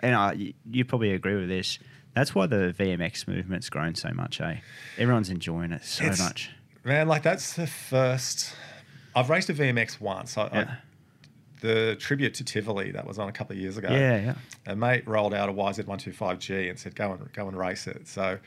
and 0.00 0.14
I, 0.14 0.32
you- 0.32 0.54
you 0.70 0.84
probably 0.84 1.12
agree 1.12 1.36
with 1.36 1.48
this. 1.48 1.78
That's 2.14 2.34
why 2.34 2.46
the 2.46 2.74
VMX 2.78 3.26
movement's 3.28 3.70
grown 3.70 3.94
so 3.94 4.10
much, 4.12 4.40
eh? 4.40 4.56
Everyone's 4.98 5.30
enjoying 5.30 5.72
it 5.72 5.84
so 5.84 6.04
It's- 6.04 6.18
much. 6.18 6.50
Man, 6.84 7.08
like 7.08 7.22
that's 7.22 7.54
the 7.54 7.66
first. 7.66 8.54
I've 9.14 9.28
raced 9.30 9.48
a 9.50 9.54
VMX 9.54 10.00
once. 10.00 10.36
I, 10.38 10.46
Yeah. 10.48 10.60
I, 10.70 10.76
the 11.60 11.96
tribute 11.98 12.34
to 12.34 12.44
Tivoli 12.44 12.90
that 12.92 13.06
was 13.06 13.18
on 13.18 13.28
a 13.28 13.32
couple 13.32 13.54
of 13.54 13.60
years 13.60 13.76
ago. 13.76 13.88
Yeah, 13.90 14.16
yeah. 14.20 14.34
A 14.66 14.76
mate 14.76 15.06
rolled 15.06 15.34
out 15.34 15.48
a 15.48 15.52
YZ125G 15.52 16.68
and 16.70 16.78
said, 16.78 16.94
"Go 16.94 17.12
and 17.12 17.32
go 17.32 17.48
and 17.48 17.56
race 17.56 17.86
it." 17.86 18.06
So 18.08 18.38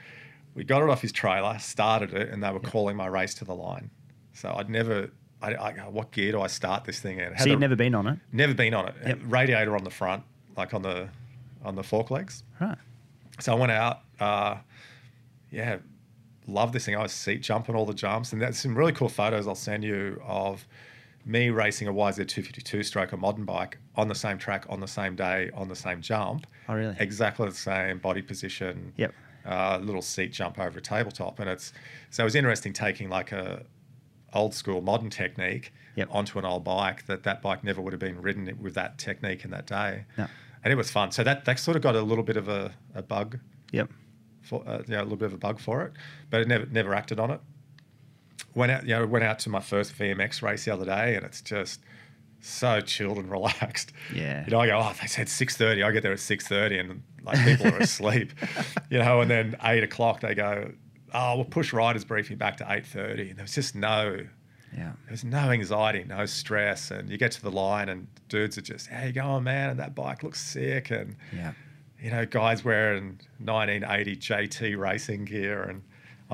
we 0.56 0.64
got 0.64 0.82
it 0.84 0.90
off 0.90 1.02
his 1.02 1.12
trailer, 1.12 1.58
started 1.60 2.14
it, 2.14 2.30
and 2.30 2.44
they 2.44 2.52
were 2.52 2.60
calling 2.60 2.96
my 2.96 3.08
race 3.08 3.34
to 3.36 3.46
the 3.46 3.56
line. 3.56 3.90
So 4.34 4.54
I'd 4.56 4.70
never. 4.70 5.10
I, 5.42 5.56
I 5.56 5.72
what 5.90 6.12
gear 6.12 6.32
do 6.32 6.42
I 6.42 6.48
start 6.48 6.86
this 6.86 7.00
thing 7.00 7.20
in? 7.20 7.38
So 7.38 7.46
you've 7.46 7.60
the- 7.60 7.62
never 7.62 7.76
been 7.76 7.96
on 7.96 8.08
it, 8.08 8.20
never 8.32 8.54
been 8.54 8.74
on 8.74 8.88
it. 8.88 8.96
Yep. 9.06 9.20
Radiator 9.26 9.76
on 9.76 9.84
the 9.84 9.90
front, 9.92 10.24
like 10.56 10.74
on 10.74 10.82
the 10.82 11.10
on 11.64 11.76
the 11.76 11.84
fork 11.84 12.12
legs. 12.12 12.44
right? 12.62 12.78
So 13.40 13.54
I 13.54 13.56
went 13.56 13.72
out. 13.72 14.02
Uh, 14.20 14.58
yeah, 15.52 15.78
love 16.48 16.72
this 16.72 16.86
thing. 16.86 16.96
I 16.96 17.02
was 17.04 17.12
seat 17.12 17.42
jumping 17.42 17.76
all 17.76 17.86
the 17.86 17.94
jumps, 17.94 18.32
and 18.34 18.42
there's 18.42 18.58
some 18.58 18.76
really 18.76 18.94
cool 18.94 19.10
photos 19.10 19.48
I'll 19.48 19.56
send 19.56 19.84
you 19.84 20.22
of 20.26 20.66
me 21.26 21.50
racing 21.50 21.88
a 21.88 21.94
YZ252 21.94 22.84
stroke, 22.86 23.12
a 23.14 23.18
modern 23.18 23.46
bike, 23.46 23.78
on 23.96 24.08
the 24.08 24.16
same 24.16 24.38
track, 24.38 24.66
on 24.70 24.80
the 24.80 24.88
same 24.88 25.16
day, 25.16 25.50
on 25.54 25.68
the 25.70 25.76
same 25.76 26.02
jump. 26.02 26.48
Oh, 26.68 26.74
really? 26.76 26.96
Exactly 27.00 27.48
the 27.50 27.56
same 27.56 28.00
body 28.00 28.22
position. 28.22 28.94
Yep. 28.98 29.14
Uh, 29.46 29.78
little 29.82 30.02
seat 30.02 30.32
jump 30.32 30.58
over 30.60 30.80
a 30.80 30.82
tabletop, 30.82 31.40
and 31.40 31.50
it's 31.50 31.74
so 32.10 32.24
it 32.24 32.26
was 32.26 32.36
interesting 32.36 32.72
taking 32.72 33.10
like 33.10 33.32
a 33.34 33.64
old 34.34 34.54
school 34.54 34.82
modern 34.82 35.10
technique 35.10 35.74
Yep. 35.96 36.08
onto 36.12 36.40
an 36.40 36.46
old 36.46 36.64
bike 36.64 37.06
that 37.06 37.24
that 37.24 37.42
bike 37.44 37.64
never 37.64 37.80
would 37.82 37.94
have 37.94 38.00
been 38.00 38.20
ridden 38.22 38.58
with 38.62 38.74
that 38.76 38.98
technique 38.98 39.44
in 39.46 39.52
that 39.52 39.68
day. 39.68 40.06
No. 40.18 40.28
And 40.64 40.72
it 40.72 40.76
was 40.76 40.90
fun. 40.90 41.12
So 41.12 41.24
that 41.26 41.46
that 41.46 41.60
sort 41.60 41.76
of 41.78 41.84
got 41.84 41.96
a 41.96 42.02
little 42.02 42.24
bit 42.24 42.38
of 42.38 42.48
a, 42.48 42.74
a 42.96 43.02
bug 43.04 43.38
Yep. 43.74 43.90
for 44.42 44.64
uh, 44.66 44.82
know, 44.88 45.02
a 45.02 45.04
little 45.04 45.18
bit 45.18 45.26
of 45.26 45.34
a 45.34 45.38
bug 45.38 45.60
for 45.60 45.84
it, 45.84 45.94
but 46.30 46.40
it 46.42 46.48
never 46.48 46.66
never 46.68 46.96
acted 46.96 47.20
on 47.20 47.30
it. 47.32 47.42
Went 48.56 48.72
out, 48.72 48.84
you 48.86 48.90
know, 48.96 49.06
went 49.06 49.24
out 49.24 49.40
to 49.40 49.50
my 49.50 49.60
first 49.60 49.94
VMX 49.98 50.42
race 50.42 50.66
the 50.66 50.74
other 50.74 50.86
day, 50.86 51.16
and 51.16 51.26
it's 51.26 51.42
just 51.42 51.80
so 52.42 52.82
chilled 52.82 53.18
and 53.18 53.30
relaxed. 53.40 53.94
Yeah. 54.14 54.44
You 54.46 54.52
know, 54.52 54.60
I 54.60 54.68
go, 54.68 54.78
oh, 54.78 54.94
they 55.02 55.08
said 55.08 55.28
six 55.30 55.58
thirty. 55.58 55.82
I 55.84 55.92
get 55.92 56.04
there 56.04 56.12
at 56.14 56.20
six 56.20 56.48
thirty, 56.48 56.78
and 56.78 57.02
like 57.24 57.44
people 57.46 57.68
are 57.74 57.80
asleep. 57.80 58.32
You 58.90 59.00
know, 59.00 59.22
and 59.22 59.32
then 59.32 59.56
eight 59.64 59.84
o'clock 59.84 60.20
they 60.22 60.36
go, 60.36 60.72
oh, 61.16 61.36
we'll 61.38 61.46
push 61.46 61.74
riders 61.74 62.06
briefing 62.06 62.38
back 62.38 62.58
to 62.58 62.66
eight 62.70 62.86
thirty, 62.86 63.30
and 63.30 63.38
there 63.40 63.44
was 63.44 63.56
just 63.56 63.74
no 63.76 64.20
Yeah. 64.76 64.92
there's 65.08 65.24
no 65.24 65.50
anxiety, 65.52 66.04
no 66.08 66.26
stress, 66.28 66.92
and 66.92 67.10
you 67.10 67.18
get 67.18 67.32
to 67.32 67.42
the 67.42 67.50
line, 67.52 67.90
and 67.90 68.08
dudes 68.30 68.56
are 68.58 68.62
just, 68.62 68.88
"How 68.88 69.06
you 69.06 69.14
going, 69.14 69.44
man?" 69.44 69.72
And 69.72 69.80
that 69.80 69.96
bike 69.96 70.22
looks 70.22 70.40
sick, 70.42 70.92
and 70.92 71.16
Yeah. 71.36 71.54
you 72.00 72.12
know, 72.12 72.26
guys 72.28 72.64
wearing 72.64 73.20
1980 73.40 74.16
JT 74.18 74.76
racing 74.80 75.26
gear, 75.26 75.64
and 75.64 75.82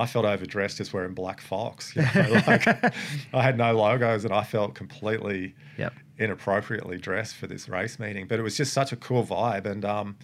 I 0.00 0.06
felt 0.06 0.24
overdressed 0.24 0.78
just 0.78 0.92
wearing 0.92 1.14
Black 1.14 1.40
Fox. 1.40 1.94
You 1.94 2.02
know? 2.02 2.42
like, 2.46 2.66
I 2.66 3.42
had 3.42 3.56
no 3.58 3.72
logos, 3.76 4.24
and 4.24 4.32
I 4.34 4.42
felt 4.44 4.74
completely 4.74 5.54
Yep. 5.78 5.92
inappropriately 6.18 6.98
dressed 6.98 7.36
for 7.36 7.46
this 7.46 7.68
race 7.68 7.98
meeting. 7.98 8.26
But 8.26 8.38
it 8.38 8.42
was 8.42 8.56
just 8.56 8.72
such 8.72 8.92
a 8.92 8.96
cool 8.96 9.24
vibe, 9.24 9.66
and 9.66 9.84
um, 9.84 10.16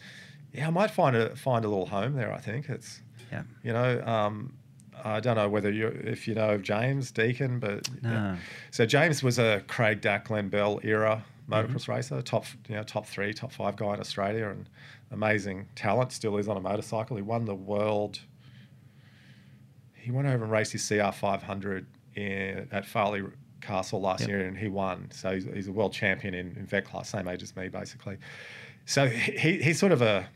yeah, 0.53 0.67
I 0.67 0.71
might 0.71 0.91
find 0.91 1.15
a 1.17 1.35
find 1.37 1.65
a 1.65 1.69
little 1.69 1.87
home 1.87 2.15
there. 2.15 2.33
I 2.33 2.39
think 2.39 2.69
it's 2.69 3.01
Yeah. 3.33 3.43
you 3.63 3.73
know. 3.73 4.01
Um, 4.03 4.55
I 5.05 5.21
don't 5.21 5.37
know 5.37 5.49
whether 5.49 5.71
you, 5.71 5.89
if 5.89 6.27
you 6.27 6.35
know 6.35 6.51
of 6.51 6.63
James 6.63 7.11
Deacon, 7.13 7.61
but 7.61 7.89
No. 8.03 8.37
so 8.71 8.87
James 8.87 9.23
was 9.23 9.39
a 9.39 9.63
Craig 9.69 10.01
Dack, 10.01 10.29
Glenn 10.29 10.49
Bell 10.49 10.81
era 10.83 11.25
Mm-hmm. 11.49 11.77
motocross 11.77 11.87
racer, 11.87 12.21
top 12.23 12.45
you 12.69 12.75
know 12.75 12.83
top 12.83 13.07
three, 13.07 13.33
top 13.33 13.53
five 13.53 13.77
guy 13.77 13.95
in 13.95 14.01
Australia, 14.01 14.49
and 14.49 14.69
amazing 15.13 15.69
talent. 15.77 16.11
Still 16.13 16.37
is 16.39 16.49
on 16.49 16.57
a 16.57 16.61
motorcycle. 16.61 17.15
He 17.17 17.23
won 17.23 17.45
the 17.45 17.55
world. 17.55 18.19
He 20.07 20.13
went 20.13 20.29
over 20.29 20.45
and 20.45 20.53
raced 20.53 20.71
his 20.71 20.87
CR 20.87 21.11
500 21.11 21.85
in, 22.15 22.69
at 22.71 22.85
Farleigh 22.87 23.33
Castle 23.61 24.01
last 24.01 24.21
Yep. 24.21 24.29
year, 24.29 24.47
and 24.47 24.57
he 24.57 24.69
won. 24.69 25.09
So 25.11 25.33
he's, 25.35 25.45
he's 25.53 25.67
a 25.67 25.73
world 25.73 25.93
champion 25.93 26.33
in, 26.33 26.55
in 26.57 26.65
vet 26.65 26.85
class, 26.85 27.09
same 27.09 27.27
age 27.27 27.43
as 27.43 27.57
me, 27.57 27.67
basically. 27.67 28.17
So 28.85 29.09
he, 29.09 29.61
he's 29.61 29.81
sort 29.81 29.91
of 29.91 30.03
a 30.03 30.29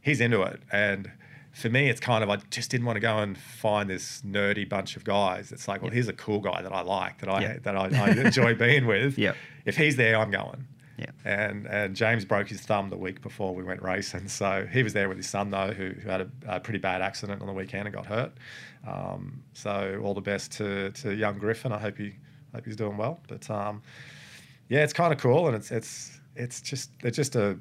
he's 0.00 0.22
into 0.22 0.40
it, 0.44 0.60
and 0.72 1.10
for 1.52 1.68
me, 1.68 1.90
it's 1.90 2.00
kind 2.00 2.24
of 2.24 2.30
I 2.30 2.36
just 2.50 2.70
didn't 2.70 2.86
want 2.86 2.96
to 2.96 3.00
go 3.00 3.18
and 3.18 3.36
find 3.36 3.90
this 3.90 4.22
nerdy 4.22 4.66
bunch 4.66 4.96
of 4.96 5.04
guys. 5.04 5.52
It's 5.52 5.68
like, 5.68 5.82
well, 5.82 5.88
Yep. 5.88 5.94
here's 5.94 6.08
a 6.08 6.12
cool 6.14 6.40
guy 6.40 6.62
that 6.62 6.72
I 6.72 6.80
like, 6.80 7.18
that 7.18 7.28
I 7.28 7.40
Yep. 7.42 7.62
that 7.64 7.76
I, 7.76 7.84
I 7.88 8.08
enjoy 8.12 8.54
being 8.54 8.86
with. 8.94 9.18
Yep. 9.18 9.36
If 9.66 9.76
he's 9.76 9.96
there, 9.96 10.16
I'm 10.16 10.30
going. 10.30 10.66
Yeah. 10.98 11.10
And 11.24 11.66
and 11.66 11.94
James 11.94 12.24
broke 12.24 12.48
his 12.48 12.60
thumb 12.60 12.90
the 12.90 12.96
week 12.96 13.22
before 13.22 13.54
we 13.54 13.62
went 13.62 13.82
racing, 13.82 14.26
so 14.28 14.66
he 14.70 14.82
was 14.82 14.92
there 14.92 15.08
with 15.08 15.16
his 15.16 15.28
son 15.28 15.50
though, 15.50 15.72
who, 15.72 15.90
who 15.90 16.08
had 16.08 16.22
a, 16.22 16.28
a 16.46 16.60
pretty 16.60 16.78
bad 16.80 17.02
accident 17.02 17.40
on 17.40 17.46
the 17.46 17.52
weekend 17.52 17.86
and 17.86 17.94
got 17.94 18.06
hurt. 18.06 18.32
Um, 18.86 19.42
so 19.52 20.00
all 20.02 20.14
the 20.14 20.20
best 20.20 20.50
to, 20.52 20.90
to 20.92 21.14
young 21.14 21.38
Griffin. 21.38 21.72
I 21.72 21.78
hope 21.78 21.98
he 21.98 22.14
hope 22.54 22.64
he's 22.64 22.76
doing 22.76 22.96
well. 22.96 23.20
But 23.28 23.48
um, 23.50 23.82
yeah, 24.68 24.82
it's 24.82 24.92
kind 24.92 25.12
of 25.12 25.20
cool, 25.20 25.46
and 25.46 25.54
it's 25.54 25.70
it's 25.70 26.20
it's 26.34 26.60
just 26.60 26.90
they're 27.00 27.10
just 27.12 27.36
a 27.36 27.58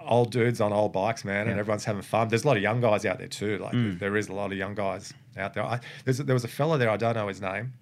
old 0.00 0.30
dudes 0.32 0.60
on 0.60 0.72
old 0.72 0.92
bikes, 0.92 1.24
man, 1.24 1.48
and 1.48 1.58
everyone's 1.60 1.84
having 1.84 2.02
fun. 2.02 2.28
There's 2.28 2.44
a 2.44 2.46
lot 2.46 2.56
of 2.56 2.62
young 2.62 2.80
guys 2.80 3.04
out 3.04 3.18
there 3.18 3.28
too. 3.28 3.58
Like 3.58 3.74
Mm. 3.74 3.98
there 3.98 4.16
is 4.16 4.28
a 4.28 4.32
lot 4.32 4.50
of 4.52 4.56
young 4.58 4.74
guys 4.74 5.12
out 5.36 5.52
there. 5.54 5.64
I, 5.64 5.80
there's, 6.04 6.18
there 6.18 6.34
was 6.34 6.44
a 6.44 6.48
fella 6.48 6.78
there. 6.78 6.88
I 6.90 6.96
don't 6.96 7.14
know 7.14 7.28
his 7.28 7.40
name. 7.42 7.74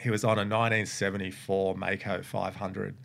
He 0.00 0.10
was 0.10 0.24
on 0.24 0.38
a 0.38 0.42
1974 0.46 1.74
Maico 1.76 2.24
500. 2.24 2.96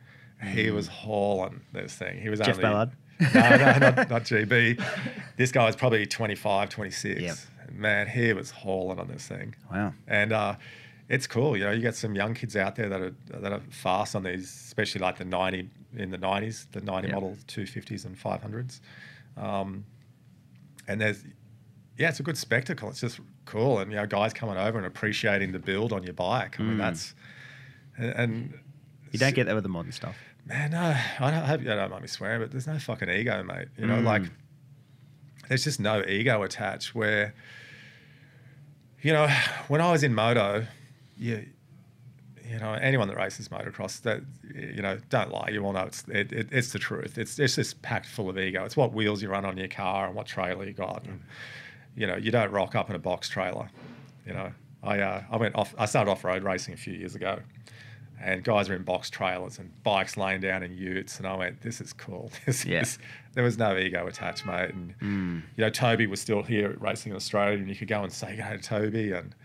He 0.52 0.72
was 0.72 0.88
hauling 0.88 1.62
this 1.72 1.94
thing. 1.96 2.20
He 2.22 2.30
was. 2.30 2.40
Jeff 2.40 2.50
only, 2.58 2.62
Ballard? 2.64 2.92
no, 3.34 3.50
no, 3.58 3.58
not, 3.80 4.10
not 4.10 4.24
GB. 4.24 4.84
This 5.38 5.52
guy 5.52 5.66
was 5.66 5.76
probably 5.76 6.06
25, 6.06 6.70
26. 6.70 7.22
Yep. 7.22 7.36
Man, 7.72 8.08
he 8.08 8.34
was 8.34 8.52
hauling 8.52 9.00
on 9.00 9.08
this 9.08 9.28
thing 9.28 9.56
Wow. 9.72 9.94
and 10.08 10.32
uh, 10.34 10.56
it's 11.10 11.26
cool. 11.28 11.56
You 11.58 11.64
know, 11.66 11.72
you 11.72 11.82
get 11.82 11.96
some 11.96 12.16
young 12.16 12.34
kids 12.34 12.56
out 12.56 12.76
there 12.76 12.90
that 12.90 13.02
are 13.02 13.16
that 13.40 13.52
are 13.54 13.62
fast 13.70 14.16
on 14.16 14.24
these, 14.24 14.44
especially 14.46 15.02
like 15.02 15.18
the 15.18 15.26
ninety 15.26 15.70
in 15.96 16.10
the 16.12 16.18
nineties, 16.18 16.68
the 16.72 16.82
ninety 16.82 17.08
Yeah. 17.10 17.16
model 17.16 17.38
two 17.48 17.66
fifties 17.66 18.06
and 18.06 18.18
five 18.18 18.42
hundreds. 18.42 18.82
Um, 19.38 19.86
and 20.88 21.00
there's, 21.02 21.24
yeah, 21.98 22.10
it's 22.10 22.20
a 22.20 22.24
good 22.24 22.38
spectacle. 22.38 22.90
It's 22.90 23.00
just 23.02 23.20
cool, 23.46 23.80
and 23.80 23.92
you 23.92 23.98
know, 23.98 24.06
guys 24.06 24.34
coming 24.34 24.58
over 24.58 24.78
and 24.78 24.86
appreciating 24.88 25.52
the 25.52 25.60
build 25.60 25.94
on 25.94 26.04
your 26.04 26.14
bike. 26.14 26.60
I 26.60 26.64
mean, 26.64 26.76
Mm. 26.76 26.78
that's 26.80 27.14
and, 27.98 28.12
and 28.16 28.60
You 29.12 29.20
don't 29.20 29.36
get 29.36 29.46
that 29.46 29.56
with 29.56 29.64
the 29.64 29.70
modern 29.70 29.92
stuff. 29.92 30.18
Man, 30.46 30.72
no, 30.72 30.80
I 30.82 31.32
don't, 31.32 31.42
I 31.44 31.46
hope 31.46 31.62
you 31.62 31.68
don't 31.68 31.90
mind 31.90 32.02
me 32.02 32.08
swearing, 32.08 32.42
but 32.42 32.52
there's 32.52 32.68
no 32.68 32.78
fucking 32.78 33.10
ego, 33.10 33.44
mate. 33.44 33.70
You 33.78 33.88
know, 33.88 33.96
Mm. 33.98 34.04
like 34.04 34.24
there's 35.48 35.64
just 35.64 35.80
no 35.80 36.04
ego 36.06 36.44
attached. 36.44 36.94
Where, 36.94 37.34
you 39.02 39.14
know, 39.14 39.28
when 39.70 39.80
I 39.82 39.92
was 39.92 40.04
in 40.04 40.14
moto, 40.14 40.66
you, 41.18 41.46
you 42.50 42.60
know, 42.60 42.74
anyone 42.74 43.08
that 43.08 43.16
races 43.18 43.48
motocross, 43.50 44.02
that 44.02 44.22
you 44.54 44.82
know, 44.82 45.00
don't 45.10 45.32
lie. 45.32 45.50
You 45.52 45.64
all 45.66 45.74
know 45.74 45.84
it's 45.84 46.04
it, 46.10 46.32
it, 46.34 46.50
it's 46.52 46.74
the 46.74 46.80
truth. 46.80 47.18
It's 47.18 47.40
it's 47.40 47.56
just 47.56 47.82
packed 47.82 48.06
full 48.08 48.30
of 48.30 48.38
ego. 48.38 48.66
It's 48.66 48.76
what 48.78 48.94
wheels 48.94 49.22
you 49.22 49.30
run 49.30 49.46
on 49.46 49.58
your 49.58 49.70
car 49.70 50.08
and 50.08 50.16
what 50.16 50.28
trailer 50.28 50.66
you 50.66 50.74
got, 50.74 51.06
and 51.06 51.22
you 51.96 52.06
know, 52.06 52.16
you 52.18 52.32
don't 52.32 52.52
rock 52.52 52.76
up 52.76 52.90
in 52.90 52.96
a 52.96 53.00
box 53.00 53.30
trailer. 53.30 53.70
You 54.28 54.34
know, 54.34 54.52
I 54.84 55.00
uh, 55.00 55.24
I 55.32 55.38
went 55.38 55.56
off. 55.56 55.74
I 55.78 55.86
started 55.86 56.12
off 56.12 56.24
road 56.26 56.44
racing 56.44 56.74
a 56.74 56.78
few 56.78 56.94
years 56.94 57.16
ago, 57.16 57.40
and 58.24 58.44
guys 58.44 58.70
are 58.70 58.76
in 58.76 58.84
box 58.84 59.10
trailers 59.10 59.60
and 59.60 59.72
bikes 59.84 60.16
laying 60.18 60.40
down 60.42 60.64
in 60.64 60.74
utes, 60.74 61.18
and 61.18 61.28
I 61.28 61.36
went, 61.36 61.62
"This 61.62 61.82
is 61.82 61.92
cool." 61.94 62.32
This 62.46 62.66
Yeah. 62.66 62.82
is, 62.82 62.98
there 63.34 63.44
was 63.44 63.58
no 63.58 63.78
ego 63.78 64.08
attached, 64.08 64.46
mate. 64.46 64.72
And 64.74 64.98
Mm. 65.00 65.42
you 65.58 65.64
know, 65.64 65.70
Toby 65.70 66.08
was 66.08 66.22
still 66.22 66.42
here 66.44 66.76
racing 66.80 67.12
in 67.12 67.16
Australia, 67.16 67.58
and 67.58 67.68
you 67.70 67.76
could 67.76 67.88
go 67.88 68.02
and 68.04 68.12
say 68.12 68.38
hi 68.38 68.56
to 68.56 68.62
Toby, 68.62 69.12
and 69.12 69.36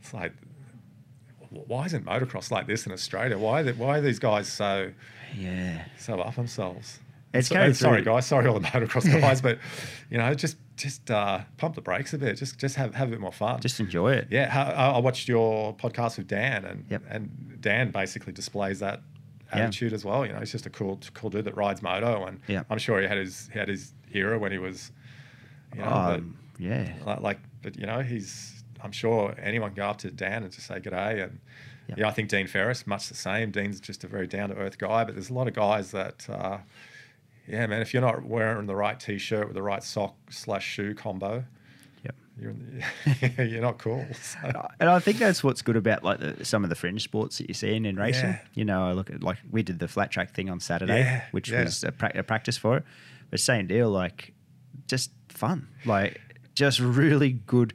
it's 0.00 0.12
like, 0.12 0.32
why 1.50 1.86
isn't 1.86 2.04
motocross 2.04 2.50
like 2.50 2.66
this 2.66 2.86
in 2.86 2.92
Australia? 2.92 3.38
Why 3.38 3.60
are 3.60 3.64
they, 3.64 3.72
why 3.72 3.98
are 3.98 4.00
these 4.00 4.18
guys 4.18 4.48
so 4.48 4.92
Yeah. 5.36 5.84
so 5.96 6.20
up 6.20 6.34
themselves? 6.34 7.00
It's 7.32 7.48
So- 7.48 7.72
sorry, 7.72 8.02
guys. 8.02 8.26
Sorry, 8.26 8.46
all 8.48 8.58
the 8.58 8.66
motocross 8.66 9.04
guys, 9.20 9.40
but 9.40 9.58
you 10.10 10.18
know, 10.18 10.32
just 10.34 10.56
just 10.76 11.10
uh, 11.10 11.40
pump 11.56 11.74
the 11.74 11.80
brakes 11.80 12.12
a 12.12 12.18
bit. 12.18 12.36
Just 12.36 12.58
just 12.58 12.76
have 12.76 12.94
have 12.94 13.08
a 13.08 13.10
bit 13.12 13.20
more 13.20 13.32
fun. 13.32 13.60
Just 13.60 13.80
enjoy 13.80 14.12
it. 14.12 14.28
yeah. 14.30 14.72
I, 14.76 14.96
I 14.96 14.98
watched 14.98 15.28
your 15.28 15.74
podcast 15.76 16.18
with 16.18 16.28
Dan, 16.28 16.64
and 16.64 16.84
Yep. 16.90 17.02
and 17.10 17.58
Dan 17.60 17.90
basically 17.90 18.32
displays 18.32 18.80
that 18.80 19.00
Yeah. 19.52 19.60
attitude 19.62 19.92
as 19.92 20.04
well. 20.04 20.26
You 20.26 20.32
know, 20.32 20.38
he's 20.40 20.52
just 20.52 20.66
a 20.66 20.70
cool 20.70 21.00
cool 21.14 21.30
dude 21.30 21.44
that 21.46 21.56
rides 21.56 21.82
moto, 21.82 22.26
and 22.26 22.40
Yeah. 22.46 22.64
I'm 22.70 22.78
sure 22.78 23.00
he 23.00 23.06
had 23.06 23.18
his 23.18 23.48
he 23.52 23.58
had 23.58 23.68
his 23.68 23.92
era 24.12 24.38
when 24.38 24.52
he 24.52 24.58
was, 24.58 24.92
you 25.74 25.80
know, 25.80 25.86
but- 25.90 26.18
Um, 26.20 26.38
yeah. 26.58 26.92
like, 27.04 27.20
like 27.20 27.38
but 27.62 27.76
you 27.78 27.84
know 27.86 28.00
he's 28.00 28.62
i'm 28.82 28.92
sure 28.92 29.34
anyone 29.42 29.70
can 29.70 29.76
go 29.76 29.86
up 29.88 29.98
to 29.98 30.10
dan 30.10 30.42
and 30.42 30.52
just 30.52 30.66
say 30.68 30.78
g'day 30.80 31.22
and 31.24 31.38
Yep. 31.88 31.98
yeah 31.98 32.08
i 32.08 32.10
think 32.12 32.28
dean 32.30 32.46
ferris 32.46 32.86
much 32.86 33.08
the 33.08 33.14
same 33.14 33.50
dean's 33.50 33.80
just 33.80 34.04
a 34.04 34.06
very 34.06 34.26
down-to-earth 34.26 34.78
guy 34.78 35.04
but 35.04 35.14
there's 35.14 35.28
a 35.30 35.34
lot 35.34 35.48
of 35.48 35.54
guys 35.54 35.90
that 35.90 36.26
uh, 36.30 36.58
yeah 37.48 37.66
man 37.66 37.80
if 37.82 37.92
you're 37.94 38.02
not 38.02 38.24
wearing 38.24 38.66
the 38.66 38.76
right 38.76 38.98
t-shirt 39.00 39.46
with 39.46 39.54
the 39.54 39.62
right 39.62 39.82
sock 39.82 40.14
slash 40.30 40.64
shoe 40.66 40.94
combo 40.94 41.44
Yep. 42.04 42.14
you're 42.38 43.44
you're 43.46 43.62
not 43.62 43.78
cool 43.78 44.06
so, 44.20 44.38
And 44.78 44.88
I 44.88 44.98
think 45.00 45.18
that's 45.18 45.42
what's 45.42 45.62
good 45.62 45.76
about 45.76 46.04
like 46.04 46.20
the, 46.20 46.44
some 46.44 46.62
of 46.64 46.70
the 46.70 46.76
fringe 46.76 47.02
sports 47.02 47.38
that 47.38 47.48
you're 47.48 47.54
seeing 47.54 47.84
in 47.84 47.96
racing. 47.96 48.30
Yeah. 48.30 48.38
You 48.54 48.64
know, 48.64 48.86
I 48.86 48.92
look 48.92 49.10
at 49.10 49.22
like 49.24 49.38
we 49.50 49.62
did 49.64 49.78
the 49.80 49.88
flat 49.88 50.10
track 50.12 50.32
thing 50.34 50.48
on 50.48 50.60
Saturday, 50.60 51.00
Yeah, 51.00 51.24
which 51.32 51.50
yeah. 51.50 51.64
was 51.64 51.82
a, 51.82 51.90
pra- 51.90 52.12
a 52.14 52.22
practice 52.22 52.56
for 52.56 52.76
it. 52.76 52.84
But 53.30 53.40
same 53.40 53.66
deal, 53.66 53.90
like 53.90 54.34
just 54.86 55.10
fun, 55.28 55.66
like 55.84 56.20
just 56.54 56.78
really 56.78 57.32
good 57.32 57.74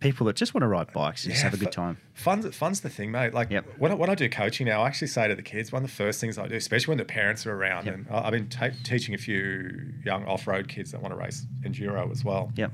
people 0.00 0.26
that 0.26 0.34
just 0.36 0.54
want 0.54 0.62
to 0.62 0.66
ride 0.68 0.92
bikes 0.92 1.24
and 1.24 1.32
just 1.32 1.42
have 1.44 1.52
a 1.54 1.58
good 1.58 1.70
time. 1.72 1.98
Fun's, 2.14 2.54
fun's 2.56 2.80
the 2.80 2.88
thing, 2.88 3.10
mate. 3.10 3.34
Like 3.34 3.50
Yep. 3.50 3.66
when, 3.78 3.92
I, 3.92 3.94
when 3.94 4.08
I 4.10 4.14
do 4.14 4.28
coaching 4.30 4.66
now, 4.66 4.82
I 4.82 4.86
actually 4.86 5.08
say 5.08 5.28
to 5.28 5.34
the 5.34 5.42
kids, 5.42 5.70
one 5.72 5.84
of 5.84 5.90
the 5.90 5.94
first 5.94 6.20
things 6.20 6.38
I 6.38 6.48
do, 6.48 6.54
especially 6.54 6.92
when 6.92 6.98
the 6.98 7.04
parents 7.04 7.46
are 7.46 7.52
around, 7.54 7.84
Yep. 7.86 7.94
and 7.94 8.06
I- 8.10 8.24
I've 8.26 8.32
been 8.32 8.48
ta- 8.48 8.70
teaching 8.82 9.14
a 9.14 9.18
few 9.18 9.92
young 10.04 10.24
off-road 10.24 10.68
kids 10.68 10.92
that 10.92 11.02
want 11.02 11.12
to 11.12 11.18
race 11.18 11.46
enduro 11.62 12.10
as 12.10 12.24
well. 12.24 12.50
Yep. 12.56 12.72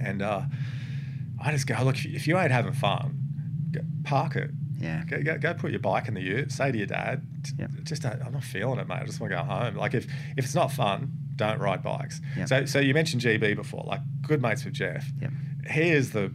And 0.00 0.22
uh, 0.22 0.42
I 1.42 1.52
just 1.52 1.66
go, 1.66 1.74
look, 1.84 1.96
if 1.96 2.04
you, 2.06 2.14
if 2.14 2.26
you 2.26 2.38
ain't 2.38 2.50
having 2.50 2.72
fun, 2.72 3.18
go, 3.70 3.80
park 4.04 4.36
it. 4.36 4.50
Yeah. 4.80 5.04
Go, 5.06 5.22
go, 5.22 5.36
go 5.38 5.54
put 5.54 5.70
your 5.72 5.80
bike 5.80 6.08
in 6.08 6.14
the 6.14 6.22
ute. 6.22 6.52
Say 6.52 6.70
to 6.72 6.78
your 6.78 6.86
dad, 6.86 7.26
Yep. 7.58 7.70
just 7.82 8.04
I'm 8.06 8.32
not 8.32 8.44
feeling 8.44 8.78
it, 8.78 8.86
mate. 8.88 9.00
I 9.02 9.04
just 9.04 9.20
want 9.20 9.32
to 9.32 9.36
go 9.38 9.42
home. 9.44 9.74
Like 9.76 9.92
if 9.94 10.06
if 10.36 10.44
it's 10.44 10.54
not 10.54 10.70
fun, 10.72 11.10
don't 11.36 11.58
ride 11.58 11.82
bikes. 11.82 12.20
Yep. 12.36 12.48
So 12.48 12.64
so 12.66 12.78
you 12.78 12.94
mentioned 12.94 13.22
GB 13.22 13.56
before, 13.56 13.82
like 13.86 14.00
good 14.22 14.40
mates 14.40 14.64
with 14.64 14.74
Jeff. 14.74 15.04
Yep. 15.20 15.32
He 15.70 15.90
is 15.90 16.12
the 16.12 16.32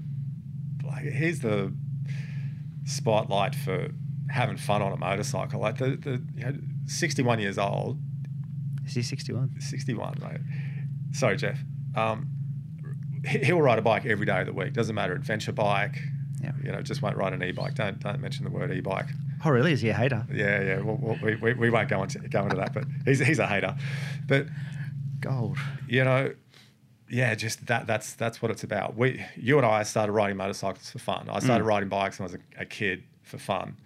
like 0.84 1.04
he's 1.06 1.40
the 1.40 1.74
spotlight 2.86 3.56
for 3.56 3.90
having 4.30 4.58
fun 4.58 4.82
on 4.82 4.92
a 4.92 4.98
motorcycle. 4.98 5.60
Like 5.60 5.78
the 5.78 5.96
the 5.96 6.22
you 6.36 6.44
know, 6.46 6.54
61 6.86 7.40
years 7.40 7.58
old, 7.58 7.98
Is 8.86 8.94
he 8.96 9.02
61? 9.02 9.60
61, 9.60 10.18
mate. 10.22 10.42
Sorry, 11.14 11.38
Jeff. 11.38 11.60
Um, 11.96 12.28
he- 13.26 13.40
he'll 13.40 13.62
ride 13.62 13.80
a 13.80 13.82
bike 13.82 14.06
every 14.06 14.26
day 14.26 14.42
of 14.42 14.48
the 14.48 14.54
week. 14.54 14.74
Doesn't 14.74 14.96
matter, 14.96 15.14
adventure 15.14 15.52
bike. 15.54 15.98
Yeah. 16.42 16.52
You 16.62 16.72
know, 16.74 16.82
just 16.82 17.02
won't 17.02 17.16
ride 17.16 17.32
an 17.34 17.42
e-bike. 17.42 17.76
Don't 17.76 18.00
don't 18.00 18.20
mention 18.20 18.44
the 18.44 18.52
word 18.52 18.72
e-bike. 18.72 19.08
Oh, 19.46 19.50
really? 19.50 19.72
Is 19.74 19.82
he 19.82 19.90
a 19.90 19.94
hater? 19.94 20.26
Yeah, 20.34 20.62
yeah. 20.62 20.80
Well, 20.82 21.18
we, 21.24 21.36
we, 21.36 21.54
we 21.54 21.70
won't 21.70 21.90
go 21.90 22.02
into 22.04 22.20
go 22.20 22.44
into 22.44 22.56
that, 22.58 22.74
but 22.74 22.86
he's 23.06 23.20
he's 23.20 23.40
a 23.40 23.48
hater. 23.48 23.76
But 24.28 24.48
Gold. 25.22 25.58
you 25.88 26.04
know, 26.04 26.34
yeah, 27.10 27.36
just 27.36 27.66
that 27.68 27.86
that's 27.88 28.14
that's 28.14 28.42
what 28.42 28.52
it's 28.52 28.64
about. 28.64 28.96
We 28.98 29.24
you 29.36 29.58
and 29.58 29.66
I 29.66 29.84
started 29.84 30.12
riding 30.14 30.38
motorcycles 30.38 30.90
for 30.90 31.00
fun. 31.00 31.30
I 31.30 31.40
started 31.40 31.64
Mm. 31.64 31.68
riding 31.68 31.90
bikes 31.90 32.20
when 32.20 32.30
I 32.30 32.32
was 32.32 32.40
a, 32.58 32.62
a 32.62 32.66
kid 32.66 33.04
for 33.24 33.38
fun. 33.38 33.78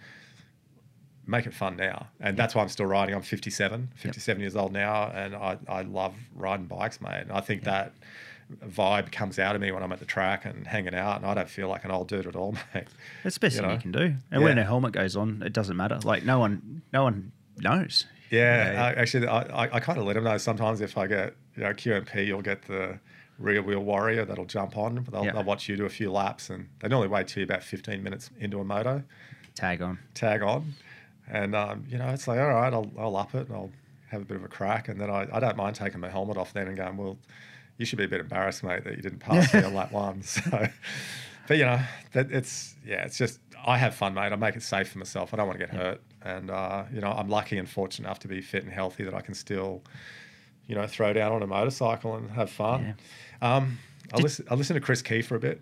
Make 1.30 1.45
it 1.45 1.53
fun 1.53 1.75
now, 1.75 2.08
and 2.21 2.38
that's 2.38 2.56
why 2.56 2.62
I'm 2.62 2.69
still 2.69 2.86
riding. 2.86 3.13
I'm 3.13 3.21
57, 3.21 3.89
57 3.95 4.39
years 4.39 4.56
old 4.56 4.71
now, 4.71 5.12
and 5.13 5.36
I, 5.36 5.58
I 5.67 5.82
love 5.82 6.15
riding 6.34 6.67
bikes, 6.67 7.01
mate. 7.01 7.23
And 7.23 7.34
I 7.34 7.41
think 7.41 7.63
that 7.65 7.91
vibe 8.65 9.12
comes 9.12 9.38
out 9.38 9.53
of 9.53 9.62
me 9.62 9.73
when 9.73 9.84
I'm 9.84 9.91
at 9.91 9.99
the 9.99 10.06
track 10.06 10.45
and 10.45 10.65
hanging 10.65 10.95
out, 10.95 11.17
and 11.17 11.25
I 11.25 11.34
don't 11.34 11.49
feel 11.49 11.67
like 11.67 11.84
an 11.84 11.91
old 11.91 12.08
dude 12.08 12.27
at 12.27 12.38
all, 12.38 12.53
mate. 12.73 12.86
It's 13.25 13.36
the 13.36 13.39
best 13.41 13.56
You 13.58 13.62
thing 13.62 13.67
know? 13.67 13.75
you 13.75 13.82
can 13.82 13.91
do. 13.91 14.13
And 14.32 14.41
when 14.41 14.58
a 14.58 14.63
helmet 14.63 14.93
goes 14.93 15.17
on, 15.17 15.43
it 15.45 15.51
doesn't 15.51 15.75
matter. 15.75 15.99
Like 16.01 16.23
no 16.23 16.39
one, 16.39 16.82
no 16.93 17.03
one 17.03 17.34
knows. 17.60 18.06
Yeah, 18.30 18.71
Yeah. 18.71 18.84
I, 18.86 18.93
actually, 18.93 19.27
I, 19.27 19.41
I, 19.41 19.75
I 19.75 19.80
kind 19.82 19.99
of 19.99 20.06
let 20.06 20.13
them 20.13 20.23
know 20.23 20.38
sometimes 20.38 20.80
if 20.80 20.97
I 20.97 21.08
get, 21.08 21.36
you 21.58 21.63
know, 21.63 21.73
QMP, 21.73 22.25
you'll 22.25 22.41
get 22.41 22.62
the 22.67 22.99
rear 23.39 23.62
wheel 23.62 23.80
warrior 23.84 24.26
that'll 24.26 24.45
jump 24.45 24.78
on. 24.78 25.06
They'll, 25.12 25.26
Yeah. 25.26 25.34
they'll 25.34 25.43
watch 25.43 25.69
you 25.69 25.76
do 25.78 25.86
a 25.86 25.89
few 25.89 26.12
laps 26.12 26.50
and 26.50 26.67
they 26.80 26.88
normally 26.88 27.08
wait 27.10 27.28
till 27.28 27.41
you 27.41 27.45
about 27.45 27.63
15 27.63 28.02
minutes 28.02 28.30
into 28.39 28.60
a 28.60 28.63
moto, 28.63 29.04
Tag 29.56 29.82
on. 29.82 30.00
tag 30.13 30.41
on. 30.41 30.73
And, 31.30 31.56
um, 31.56 31.86
you 31.89 31.97
know, 31.97 32.08
it's 32.10 32.28
like, 32.28 32.39
all 32.39 32.47
right, 32.47 32.71
I'll, 32.73 32.89
I'll 32.97 33.15
up 33.17 33.36
it 33.36 33.47
and 33.47 33.56
I'll 33.56 33.71
have 34.10 34.21
a 34.21 34.26
bit 34.26 34.38
of 34.38 34.43
a 34.43 34.47
crack. 34.47 34.88
And 34.88 35.00
then 35.00 35.10
I, 35.10 35.28
I 35.32 35.39
don't 35.39 35.58
mind 35.58 35.76
taking 35.76 36.00
my 36.00 36.10
helmet 36.10 36.38
off 36.38 36.54
then 36.54 36.67
and 36.67 36.78
going, 36.78 36.95
well, 36.97 37.17
you 37.78 37.86
should 37.86 37.97
be 37.97 38.06
a 38.06 38.08
bit 38.08 38.21
embarrassed, 38.21 38.63
mate, 38.63 38.84
that 38.86 38.95
you 38.95 39.02
didn't 39.02 39.19
pass 39.19 39.54
me 39.54 39.62
on 39.63 39.73
lap 39.73 39.91
one. 39.91 40.21
So, 40.23 40.67
but, 41.47 41.58
you 41.58 41.65
know, 41.65 41.80
that 42.13 42.32
it's, 42.32 42.76
yeah, 42.86 43.06
it's 43.06 43.17
just, 43.17 43.39
I 43.65 43.78
have 43.78 43.95
fun, 43.95 44.13
mate. 44.13 44.32
I 44.34 44.36
make 44.36 44.56
it 44.56 44.63
safe 44.63 44.89
for 44.89 44.97
myself. 45.00 45.34
I 45.34 45.38
don't 45.38 45.47
want 45.47 45.60
to 45.60 45.65
get 45.65 45.73
hurt. 45.76 46.02
And, 46.21 46.50
uh, 46.50 46.84
you 46.93 47.00
know, 47.02 47.12
I'm 47.12 47.30
lucky 47.30 47.58
and 47.58 47.69
fortunate 47.69 48.06
enough 48.08 48.19
to 48.19 48.28
be 48.28 48.41
fit 48.41 48.63
and 48.63 48.71
healthy 48.71 49.04
that 49.06 49.13
I 49.13 49.21
can 49.21 49.34
still, 49.34 49.82
you 50.67 50.76
know, 50.76 50.86
throw 50.88 51.13
down 51.13 51.32
on 51.32 51.41
a 51.43 51.47
motorcycle 51.47 52.15
and 52.15 52.30
have 52.32 52.50
fun. 52.50 52.95
Um, 53.41 53.78
I, 54.13 54.17
Did- 54.17 54.23
listen, 54.23 54.47
I 54.50 54.56
listen 54.56 54.73
to 54.76 54.82
Chris 54.82 55.02
Kiefer 55.02 55.36
a 55.36 55.39
bit, 55.39 55.62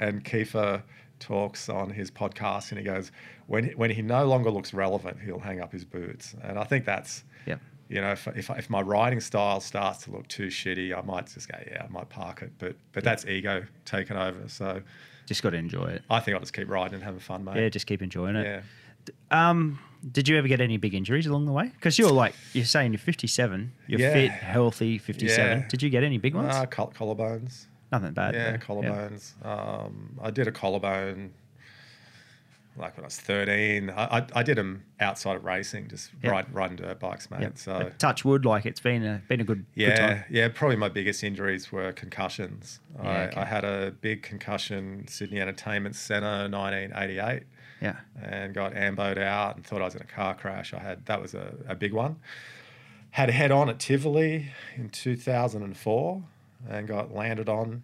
and 0.00 0.24
Kiefer 0.24 0.82
talks 1.18 1.68
on 1.68 1.90
his 1.90 2.10
podcast, 2.10 2.70
and 2.70 2.78
he 2.78 2.84
goes, 2.84 3.10
when 3.46 3.68
when 3.70 3.90
he 3.90 4.02
no 4.02 4.26
longer 4.26 4.50
looks 4.50 4.74
relevant, 4.74 5.18
he'll 5.24 5.38
hang 5.38 5.60
up 5.60 5.72
his 5.72 5.84
boots, 5.84 6.34
and 6.42 6.58
I 6.58 6.64
think 6.64 6.84
that's, 6.84 7.24
Yep. 7.46 7.60
you 7.88 8.00
know, 8.00 8.12
if 8.12 8.26
if, 8.28 8.50
if 8.50 8.68
my 8.68 8.80
riding 8.82 9.20
style 9.20 9.60
starts 9.60 10.04
to 10.04 10.10
look 10.10 10.26
too 10.28 10.48
shitty, 10.48 10.96
I 10.96 11.00
might 11.02 11.26
just 11.32 11.48
go, 11.50 11.58
yeah, 11.70 11.84
I 11.84 11.88
might 11.88 12.08
park 12.08 12.42
it, 12.42 12.52
but 12.58 12.76
but 12.92 13.02
that's 13.04 13.24
ego 13.24 13.64
taking 13.84 14.16
over. 14.16 14.48
So 14.48 14.82
Just 15.26 15.42
got 15.42 15.50
to 15.50 15.56
enjoy 15.56 15.86
it. 15.86 16.02
I 16.10 16.20
think 16.20 16.34
I'll 16.34 16.40
just 16.40 16.52
keep 16.52 16.68
riding 16.68 16.94
and 16.96 17.02
having 17.04 17.20
fun, 17.20 17.44
mate. 17.44 17.56
Yeah, 17.56 17.68
just 17.68 17.86
keep 17.86 18.02
enjoying 18.02 18.36
it. 18.36 18.44
yeah. 18.44 19.50
Um, 19.50 19.78
did 20.12 20.28
you 20.28 20.36
ever 20.38 20.46
get 20.48 20.60
any 20.60 20.76
big 20.76 20.94
injuries 20.94 21.26
along 21.26 21.46
the 21.46 21.52
way? 21.52 21.68
Because 21.74 21.98
you're 21.98 22.12
like 22.12 22.34
you're 22.52 22.64
saying 22.64 22.92
you're 22.92 22.98
57, 22.98 23.72
you're 23.86 24.00
Yeah. 24.00 24.12
fit, 24.12 24.30
healthy, 24.30 24.98
57. 24.98 25.58
Yeah. 25.60 25.68
Did 25.68 25.82
you 25.82 25.90
get 25.90 26.04
any 26.04 26.18
big 26.18 26.34
ones? 26.34 26.54
Uh, 26.54 26.66
coll- 26.66 26.92
collarbones. 26.96 27.66
Nothing 27.92 28.12
bad. 28.12 28.34
yeah, 28.34 28.52
though. 28.52 28.58
collarbones. 28.58 29.44
Um, 29.46 30.18
I 30.22 30.30
did 30.30 30.48
a 30.48 30.52
collarbone 30.52 31.32
like 32.78 32.94
when 32.96 33.04
I 33.04 33.06
was 33.06 33.18
13. 33.18 33.88
I, 33.88 34.18
I, 34.18 34.26
I 34.34 34.42
did 34.42 34.58
them 34.58 34.82
outside 35.00 35.36
of 35.36 35.44
racing, 35.44 35.88
just 35.88 36.10
Yeah. 36.22 36.30
ride, 36.30 36.52
riding 36.52 36.76
dirt 36.76 37.00
bikes, 37.00 37.30
mate. 37.30 37.40
Yep. 37.40 37.58
So 37.58 37.78
But 37.78 37.98
touch 37.98 38.22
wood, 38.24 38.44
like 38.44 38.66
it's 38.66 38.80
been 38.80 39.02
a 39.04 39.22
been 39.28 39.40
a 39.40 39.44
good, 39.44 39.64
good 39.74 39.80
yeah, 39.82 39.96
time. 40.08 40.24
yeah. 40.30 40.48
Probably 40.48 40.76
my 40.76 40.90
biggest 40.90 41.24
injuries 41.24 41.72
were 41.72 41.92
concussions. 41.92 42.80
Yeah, 43.02 43.08
I, 43.10 43.26
okay. 43.28 43.40
I 43.40 43.44
had 43.46 43.64
a 43.64 43.92
big 44.02 44.22
concussion 44.22 45.06
Sydney 45.08 45.40
Entertainment 45.40 45.96
Centre, 45.96 46.48
1988, 46.50 47.44
Yeah. 47.80 47.96
and 48.22 48.54
got 48.54 48.72
amboed 48.74 49.18
out 49.18 49.56
and 49.56 49.64
thought 49.66 49.82
I 49.82 49.84
was 49.84 49.94
in 49.94 50.00
a 50.02 50.06
car 50.06 50.34
crash. 50.34 50.72
I 50.72 50.78
had 50.78 51.04
that 51.06 51.20
was 51.20 51.34
a, 51.34 51.54
a 51.68 51.74
big 51.74 51.92
one. 51.92 52.16
Had 53.10 53.28
a 53.28 53.32
head 53.32 53.50
on 53.50 53.68
at 53.68 53.78
Tivoli 53.78 54.48
in 54.76 54.88
2004 54.90 56.22
and 56.68 56.88
got 56.88 57.14
landed 57.14 57.48
on. 57.48 57.82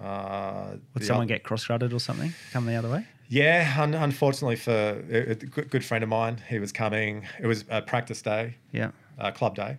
Uh, 0.00 0.76
Would 0.94 1.04
someone 1.04 1.26
get 1.26 1.42
cross 1.42 1.68
rutted 1.68 1.92
or 1.92 2.00
something? 2.00 2.32
Come 2.52 2.66
the 2.66 2.74
other 2.76 2.88
way? 2.90 3.06
Yeah, 3.28 3.74
un- 3.78 3.94
unfortunately 3.94 4.56
for 4.56 5.02
a, 5.10 5.34
good 5.34 5.84
friend 5.84 6.02
of 6.02 6.10
mine, 6.10 6.40
he 6.48 6.58
was 6.58 6.72
coming. 6.72 7.26
It 7.40 7.46
was 7.46 7.64
a 7.68 7.80
practice 7.82 8.22
day, 8.22 8.56
Yeah. 8.72 8.90
uh, 9.18 9.30
club 9.30 9.54
day. 9.54 9.78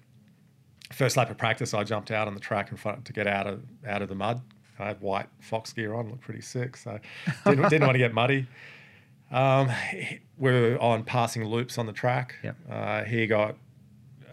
First 0.92 1.18
lap 1.18 1.30
of 1.30 1.38
practice, 1.38 1.74
I 1.74 1.84
jumped 1.84 2.12
out 2.12 2.28
on 2.28 2.34
the 2.34 2.40
track 2.40 2.72
in 2.72 2.78
front 2.78 3.06
to 3.06 3.14
get 3.14 3.28
out 3.28 3.48
of 3.48 3.62
out 3.88 4.02
of 4.02 4.10
the 4.10 4.16
mud. 4.16 4.42
I 4.80 4.88
had 4.88 5.02
white 5.02 5.28
fox 5.40 5.72
gear 5.74 5.94
on, 5.94 6.10
looked 6.10 6.22
pretty 6.22 6.42
sick, 6.42 6.76
so 6.76 7.00
didn't, 7.46 7.70
didn't 7.70 7.82
want 7.88 7.94
to 7.94 8.00
get 8.00 8.14
muddy. 8.14 8.48
Um, 9.32 9.70
we 10.38 10.52
were 10.52 10.78
on 10.82 11.04
passing 11.04 11.46
loops 11.46 11.78
on 11.78 11.86
the 11.86 11.94
track. 11.94 12.36
Yep. 12.44 12.56
Uh, 12.70 13.04
he 13.04 13.28
got 13.28 13.56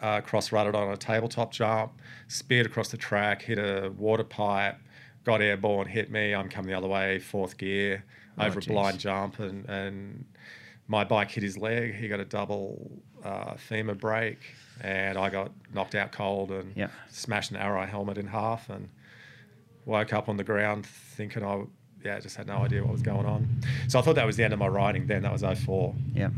uh, 0.01 0.21
cross 0.21 0.51
rutted 0.53 0.75
on 0.75 0.91
a 0.91 0.97
tabletop 0.97 1.53
jump, 1.53 1.93
speared 2.29 2.67
across 2.67 2.89
the 2.89 2.97
track, 2.97 3.43
hit 3.43 3.59
a 3.59 3.93
water 3.97 4.25
pipe, 4.25 4.77
got 5.25 5.41
airborne, 5.41 5.87
hit 5.87 6.11
me. 6.11 6.35
I'm 6.35 6.49
coming 6.49 6.71
the 6.71 6.77
other 6.77 6.89
way, 6.89 7.19
fourth 7.19 7.57
gear, 7.59 8.05
Oh, 8.39 8.47
over 8.47 8.61
jeez. 8.61 8.67
a 8.67 8.73
blind 8.73 8.99
jump, 9.01 9.39
and, 9.41 9.69
and 9.69 10.25
my 10.87 11.03
bike 11.05 11.31
hit 11.31 11.43
his 11.43 11.59
leg. 11.59 11.95
He 11.97 12.07
got 12.09 12.21
a 12.21 12.25
double 12.25 12.91
uh, 13.25 13.55
femur 13.57 13.95
break, 13.95 14.39
and 14.81 15.19
I 15.19 15.29
got 15.31 15.51
knocked 15.75 15.95
out 15.97 16.13
cold 16.13 16.51
and 16.53 16.77
Yep. 16.77 16.91
smashed 17.11 17.51
an 17.51 17.57
arrow 17.57 17.85
helmet 17.87 18.17
in 18.19 18.29
half, 18.29 18.69
and 18.71 18.89
woke 19.85 20.13
up 20.13 20.29
on 20.29 20.37
the 20.37 20.45
ground 20.45 20.87
thinking 20.87 21.43
I, 21.45 21.63
yeah, 22.05 22.19
just 22.21 22.37
had 22.37 22.47
no 22.47 22.59
idea 22.59 22.83
what 22.83 22.93
was 22.93 23.03
going 23.03 23.27
on. 23.27 23.49
So 23.89 23.99
I 23.99 24.03
thought 24.03 24.15
that 24.17 24.27
was 24.27 24.37
the 24.37 24.45
end 24.45 24.53
of 24.53 24.59
my 24.59 24.69
riding. 24.69 25.07
Then 25.07 25.23
that 25.23 25.33
was 25.33 25.43
04. 25.43 25.95
Yeah. 26.15 26.31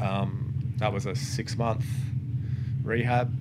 Um, 0.00 0.72
that 0.78 0.92
was 0.92 1.06
a 1.06 1.14
six 1.14 1.56
month 1.56 1.84
rehab, 2.82 3.32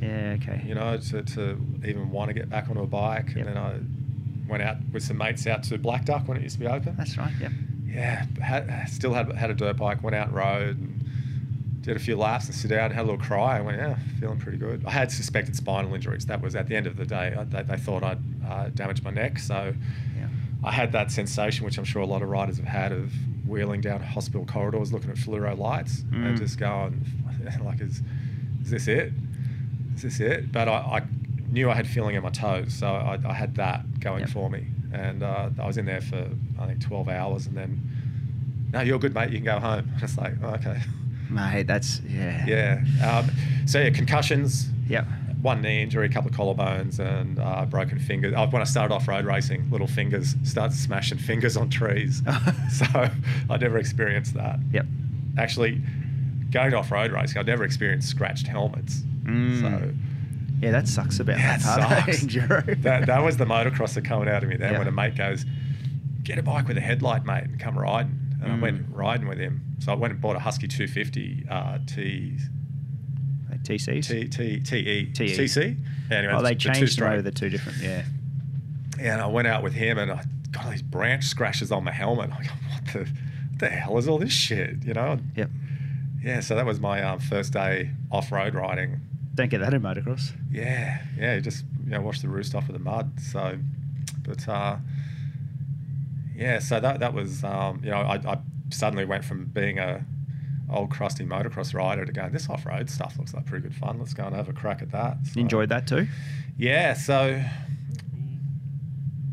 Yeah. 0.00 0.36
Okay. 0.42 0.62
you 0.66 0.74
know, 0.74 0.96
to, 0.96 1.22
to 1.22 1.58
even 1.84 2.10
want 2.10 2.28
to 2.28 2.34
get 2.34 2.48
back 2.48 2.68
onto 2.68 2.82
a 2.82 2.86
bike. 2.86 3.28
Yep. 3.28 3.36
And 3.36 3.46
then 3.46 3.56
I 3.56 3.80
went 4.50 4.62
out 4.62 4.76
with 4.92 5.02
some 5.02 5.16
mates 5.18 5.46
out 5.46 5.62
to 5.64 5.78
Black 5.78 6.04
Duck 6.04 6.28
when 6.28 6.36
it 6.36 6.42
used 6.42 6.54
to 6.56 6.60
be 6.60 6.66
open. 6.66 6.94
That's 6.96 7.16
right. 7.18 7.32
Yeah. 7.40 7.48
Yeah, 7.86 8.26
had, 8.42 8.88
still 8.88 9.12
had 9.14 9.30
had 9.32 9.50
a 9.50 9.54
dirt 9.54 9.76
bike. 9.76 10.02
Went 10.02 10.16
out 10.16 10.28
and 10.28 10.36
rode. 10.36 10.78
And 10.78 11.00
did 11.82 11.96
a 11.96 12.00
few 12.00 12.16
laps 12.16 12.46
and 12.46 12.54
sit 12.54 12.68
down, 12.68 12.90
had 12.90 13.02
a 13.02 13.04
little 13.10 13.20
cry. 13.24 13.58
I 13.58 13.60
went, 13.60 13.76
yeah, 13.76 13.96
feeling 14.18 14.38
pretty 14.38 14.56
good. 14.56 14.82
I 14.86 14.90
had 14.90 15.12
suspected 15.12 15.54
spinal 15.54 15.94
injuries. 15.94 16.24
That 16.26 16.40
was 16.40 16.56
at 16.56 16.66
the 16.66 16.74
end 16.74 16.86
of 16.86 16.96
the 16.96 17.04
day. 17.04 17.34
I, 17.38 17.44
they, 17.44 17.62
they 17.62 17.76
thought 17.76 18.02
I'd 18.02 18.18
uh, 18.48 18.68
damaged 18.70 19.04
my 19.04 19.10
neck, 19.10 19.38
so. 19.38 19.74
I 20.64 20.72
had 20.72 20.92
that 20.92 21.10
sensation, 21.10 21.64
which 21.64 21.76
I'm 21.78 21.84
sure 21.84 22.00
a 22.02 22.06
lot 22.06 22.22
of 22.22 22.28
riders 22.28 22.56
have 22.56 22.66
had, 22.66 22.92
of 22.92 23.12
wheeling 23.46 23.80
down 23.82 24.00
hospital 24.00 24.46
corridors, 24.46 24.92
looking 24.92 25.10
at 25.10 25.16
fluoro 25.16 25.56
lights, 25.58 26.02
Mm. 26.10 26.26
and 26.26 26.38
just 26.38 26.58
going, 26.58 27.04
like, 27.64 27.80
is, 27.80 28.00
is 28.62 28.70
this 28.70 28.88
it? 28.88 29.12
Is 29.94 30.02
this 30.02 30.20
it? 30.20 30.50
But 30.50 30.68
I, 30.68 30.72
I 30.74 31.02
knew 31.50 31.70
I 31.70 31.74
had 31.74 31.86
feeling 31.86 32.14
in 32.16 32.22
my 32.22 32.30
toes, 32.30 32.72
so 32.72 32.86
I, 32.88 33.18
I 33.26 33.32
had 33.34 33.54
that 33.56 34.00
going 34.00 34.20
Yep. 34.20 34.30
for 34.30 34.48
me. 34.50 34.66
And 34.92 35.22
uh, 35.22 35.50
I 35.60 35.66
was 35.66 35.76
in 35.76 35.86
there 35.86 36.00
for, 36.00 36.28
I 36.60 36.66
think, 36.66 36.80
12 36.80 37.08
hours, 37.08 37.46
and 37.46 37.56
then, 37.56 37.80
no, 38.72 38.80
you're 38.80 38.98
good, 38.98 39.14
mate. 39.14 39.30
You 39.30 39.36
can 39.38 39.44
go 39.44 39.58
home. 39.60 39.90
It's 40.02 40.16
like, 40.16 40.34
oh, 40.42 40.50
okay. 40.54 40.80
Mate, 41.30 41.66
that's 41.66 42.00
yeah. 42.08 42.46
Yeah. 42.46 42.82
Um, 43.24 43.30
so, 43.66 43.80
yeah, 43.80 43.90
concussions, 43.90 44.68
Yep. 44.88 45.06
One 45.44 45.60
knee 45.60 45.82
injury, 45.82 46.06
a 46.06 46.08
couple 46.08 46.30
of 46.30 46.34
collarbones, 46.36 46.98
and 46.98 47.38
uh, 47.38 47.66
broken 47.66 47.98
fingers. 47.98 48.32
Uh, 48.34 48.46
when 48.48 48.62
I 48.62 48.64
started 48.64 48.94
off 48.94 49.06
road 49.06 49.26
racing, 49.26 49.70
little 49.70 49.86
fingers 49.86 50.34
start 50.42 50.72
smashing 50.72 51.18
fingers 51.30 51.56
on 51.56 51.68
trees. 51.68 52.22
so 52.72 52.86
I 53.50 53.56
never 53.58 53.76
experienced 53.76 54.32
that. 54.34 54.58
Yep. 54.72 54.86
Actually, 55.38 55.82
going 56.50 56.72
off 56.72 56.90
road 56.90 57.12
racing, 57.12 57.36
I 57.38 57.42
never 57.42 57.62
experienced 57.64 58.08
scratched 58.08 58.46
helmets. 58.46 59.02
Mm. 59.24 59.60
So 59.60 59.92
Yeah, 60.62 60.70
that 60.70 60.88
sucks 60.88 61.20
about 61.20 61.38
Yeah, 61.38 61.58
that 61.58 62.06
sucks. 62.06 62.22
that, 62.82 63.04
that 63.06 63.22
was 63.22 63.36
the 63.36 63.44
motocrosser 63.44 64.02
coming 64.02 64.28
out 64.30 64.42
of 64.42 64.48
me 64.48 64.56
then 64.56 64.78
when 64.78 64.88
a 64.88 64.92
mate 64.92 65.14
goes, 65.16 65.44
Get 66.22 66.38
a 66.38 66.42
bike 66.42 66.68
with 66.68 66.78
a 66.78 66.80
headlight, 66.80 67.26
mate, 67.26 67.44
and 67.44 67.60
come 67.60 67.78
riding. 67.78 68.18
And 68.42 68.50
I 68.50 68.56
Mm. 68.56 68.60
went 68.62 68.86
riding 68.90 69.28
with 69.28 69.38
him. 69.38 69.60
So 69.80 69.92
I 69.92 69.94
went 69.94 70.12
and 70.12 70.20
bought 70.22 70.36
a 70.36 70.38
Husky 70.38 70.68
250 70.68 71.46
uh, 71.50 71.78
T, 71.86 72.38
TCs. 73.64 74.06
T, 74.06 74.28
T, 74.28 74.60
TE, 74.60 75.06
TE. 75.06 75.36
TC. 75.36 75.76
Anyway, 76.10 76.32
oh, 76.32 76.42
they 76.42 76.50
the 76.50 76.60
changed 76.60 76.80
two-stroke. 76.80 77.12
over 77.12 77.22
the 77.22 77.30
two 77.30 77.48
different. 77.48 77.78
Yeah. 77.82 78.04
And 79.00 79.20
I 79.20 79.26
went 79.26 79.48
out 79.48 79.62
with 79.62 79.72
him 79.72 79.98
and 79.98 80.12
I 80.12 80.24
got 80.52 80.66
all 80.66 80.70
these 80.70 80.82
branch 80.82 81.24
scratches 81.24 81.72
on 81.72 81.84
my 81.84 81.92
helmet. 81.92 82.30
I 82.30 82.42
go, 82.42 82.48
what 82.72 82.92
the, 82.92 82.98
what 83.00 83.58
the 83.58 83.68
hell 83.68 83.98
is 83.98 84.08
all 84.08 84.18
this 84.18 84.32
shit? 84.32 84.84
You 84.84 84.94
know? 84.94 85.18
Yep. 85.36 85.50
Yeah, 86.22 86.40
so 86.40 86.54
that 86.54 86.64
was 86.64 86.80
my 86.80 87.02
um, 87.02 87.18
first 87.20 87.52
day 87.52 87.90
off 88.10 88.32
road 88.32 88.54
riding. 88.54 89.00
Don't 89.34 89.50
get 89.50 89.60
that 89.60 89.74
in 89.74 89.82
motocross. 89.82 90.32
Yeah, 90.50 91.02
yeah, 91.18 91.38
just 91.40 91.64
you 91.84 91.90
know, 91.90 92.00
wash 92.00 92.22
the 92.22 92.28
roost 92.28 92.54
off 92.54 92.66
with 92.66 92.76
the 92.76 92.82
mud. 92.82 93.20
So, 93.20 93.58
but 94.22 94.48
uh, 94.48 94.76
yeah, 96.34 96.60
so 96.60 96.80
that 96.80 97.00
that 97.00 97.12
was 97.12 97.44
um, 97.44 97.80
you 97.84 97.90
know, 97.90 97.98
I, 97.98 98.14
I 98.14 98.38
suddenly 98.70 99.04
went 99.04 99.24
from 99.24 99.46
being 99.46 99.78
a 99.78 100.06
old 100.72 100.90
crusty 100.90 101.24
motocross 101.24 101.74
rider 101.74 102.04
to 102.04 102.12
going 102.12 102.32
this 102.32 102.48
off 102.48 102.64
road 102.66 102.88
stuff 102.90 103.18
looks 103.18 103.34
like 103.34 103.44
pretty 103.46 103.62
good 103.68 103.74
fun. 103.76 103.98
Let's 103.98 104.14
go 104.14 104.24
and 104.24 104.34
have 104.34 104.48
a 104.48 104.52
crack 104.52 104.82
at 104.82 104.90
that. 104.92 105.18
So- 105.32 105.40
Enjoyed 105.40 105.68
that 105.68 105.86
too. 105.86 106.06
yeah, 106.56 106.94
so 106.94 107.42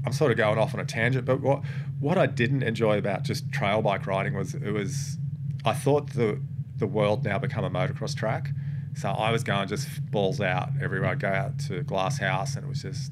I'm 0.05 0.13
sort 0.13 0.32
of 0.32 0.38
going 0.38 0.57
off 0.57 0.73
on 0.73 0.79
a 0.79 0.86
tangent, 0.86 1.25
but 1.25 1.41
what 1.41 1.61
what 1.99 2.17
I 2.17 2.25
didn't 2.25 2.63
enjoy 2.63 2.97
about 2.97 3.23
just 3.23 3.51
trail 3.51 3.82
bike 3.84 4.07
riding 4.07 4.34
was 4.34 4.55
it 4.55 4.71
was 4.71 5.17
I 5.63 5.73
thought 5.73 6.11
the 6.13 6.41
the 6.77 6.88
world 6.88 7.23
now 7.23 7.38
become 7.38 7.63
a 7.63 7.69
motocross 7.69 8.15
track. 8.15 8.49
So 8.95 9.09
I 9.09 9.32
was 9.32 9.43
going 9.43 9.67
just 9.67 9.88
balls 10.11 10.41
out 10.41 10.69
everywhere. 10.82 11.11
I'd 11.11 11.19
go 11.19 11.29
out 11.29 11.59
to 11.67 11.84
Glass 11.84 12.17
House 12.17 12.55
and 12.55 12.65
it 12.65 12.67
was 12.67 12.82
just 12.82 13.11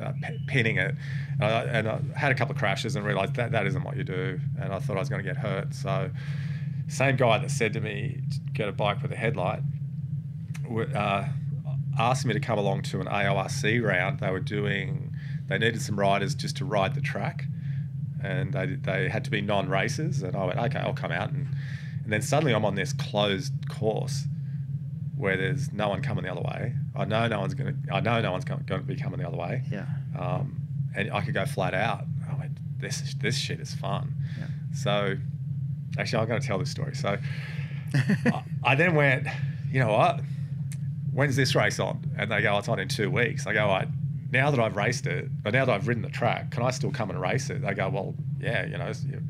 uh, 0.00 0.12
p- 0.22 0.38
pinning 0.46 0.76
it. 0.78 0.94
And 1.40 1.44
I, 1.44 1.62
and 1.64 1.88
I 1.88 2.00
had 2.16 2.30
a 2.32 2.34
couple 2.34 2.54
of 2.54 2.58
crashes 2.58 2.96
and 2.96 3.04
realized 3.04 3.34
that 3.34 3.50
that 3.52 3.66
isn't 3.66 3.82
what 3.82 3.96
you 3.96 4.04
do. 4.04 4.40
And 4.60 4.72
I 4.72 4.78
thought 4.78 4.96
I 4.96 5.00
was 5.00 5.08
going 5.10 5.22
to 5.22 5.28
get 5.28 5.36
hurt. 5.36 5.74
So 5.74 6.10
same 6.88 7.16
guy 7.16 7.38
that 7.38 7.50
said 7.50 7.72
to 7.74 7.80
me, 7.80 8.20
get 8.52 8.68
a 8.68 8.72
bike 8.72 9.02
with 9.02 9.12
a 9.12 9.16
headlight, 9.16 9.60
uh, 10.94 11.28
asked 11.98 12.26
me 12.26 12.34
to 12.34 12.40
come 12.40 12.58
along 12.58 12.82
to 12.82 13.00
an 13.00 13.06
AORC 13.06 13.82
round. 13.82 14.20
They 14.20 14.30
were 14.30 14.40
doing, 14.40 15.14
they 15.46 15.58
needed 15.58 15.80
some 15.80 15.98
riders 15.98 16.34
just 16.34 16.56
to 16.58 16.64
ride 16.64 16.94
the 16.94 17.00
track, 17.00 17.44
and 18.22 18.52
they 18.52 18.66
they 18.66 19.08
had 19.08 19.24
to 19.24 19.30
be 19.30 19.40
non-racers. 19.40 20.22
And 20.22 20.34
I 20.36 20.44
went, 20.44 20.58
okay, 20.58 20.78
I'll 20.78 20.94
come 20.94 21.12
out. 21.12 21.30
And 21.30 21.48
and 22.04 22.12
then 22.12 22.22
suddenly 22.22 22.54
I'm 22.54 22.64
on 22.64 22.74
this 22.74 22.94
closed 22.94 23.52
course 23.68 24.24
where 25.14 25.36
there's 25.36 25.72
no 25.72 25.90
one 25.90 26.00
coming 26.00 26.24
the 26.24 26.30
other 26.30 26.40
way. 26.40 26.72
I 26.96 27.04
know 27.04 27.26
no 27.28 27.40
one's 27.40 27.54
gonna. 27.54 27.74
I 27.92 28.00
know 28.00 28.20
no 28.20 28.32
one's 28.32 28.44
going 28.44 28.64
to 28.64 28.78
be 28.78 28.96
coming 28.96 29.20
the 29.20 29.28
other 29.28 29.36
way. 29.36 29.62
Yeah. 29.70 29.86
Um, 30.18 30.62
and 30.96 31.12
I 31.12 31.20
could 31.20 31.34
go 31.34 31.44
flat 31.44 31.74
out. 31.74 32.04
I 32.30 32.34
went, 32.34 32.58
this 32.80 33.14
this 33.20 33.36
shit 33.36 33.60
is 33.60 33.74
fun. 33.74 34.14
Yeah. 34.38 34.46
So, 34.74 35.16
actually, 35.98 36.22
I'm 36.22 36.28
going 36.28 36.40
to 36.40 36.46
tell 36.46 36.58
this 36.58 36.70
story. 36.70 36.94
So, 36.94 37.16
I, 37.94 38.42
I 38.64 38.74
then 38.74 38.94
went, 38.94 39.26
you 39.70 39.80
know 39.80 39.92
what? 39.92 40.20
When's 41.12 41.36
this 41.36 41.54
race 41.54 41.78
on? 41.80 42.04
And 42.18 42.30
they 42.30 42.42
go, 42.42 42.58
it's 42.58 42.68
on 42.68 42.78
in 42.78 42.88
two 42.88 43.10
weeks. 43.10 43.46
I 43.46 43.52
go, 43.54 43.62
all 43.66 43.68
right, 43.78 43.88
now 44.30 44.50
that 44.50 44.60
I've 44.60 44.76
raced 44.76 45.06
it, 45.06 45.30
but 45.42 45.52
now 45.52 45.64
that 45.64 45.72
I've 45.74 45.88
ridden 45.88 46.02
the 46.02 46.10
track, 46.10 46.50
can 46.50 46.62
I 46.62 46.70
still 46.70 46.90
come 46.90 47.10
and 47.10 47.20
race 47.20 47.50
it? 47.50 47.62
They 47.62 47.74
go, 47.74 47.88
well, 47.88 48.14
yeah, 48.40 48.66
you 48.66 48.76
know, 48.78 48.92
you're, 49.10 49.22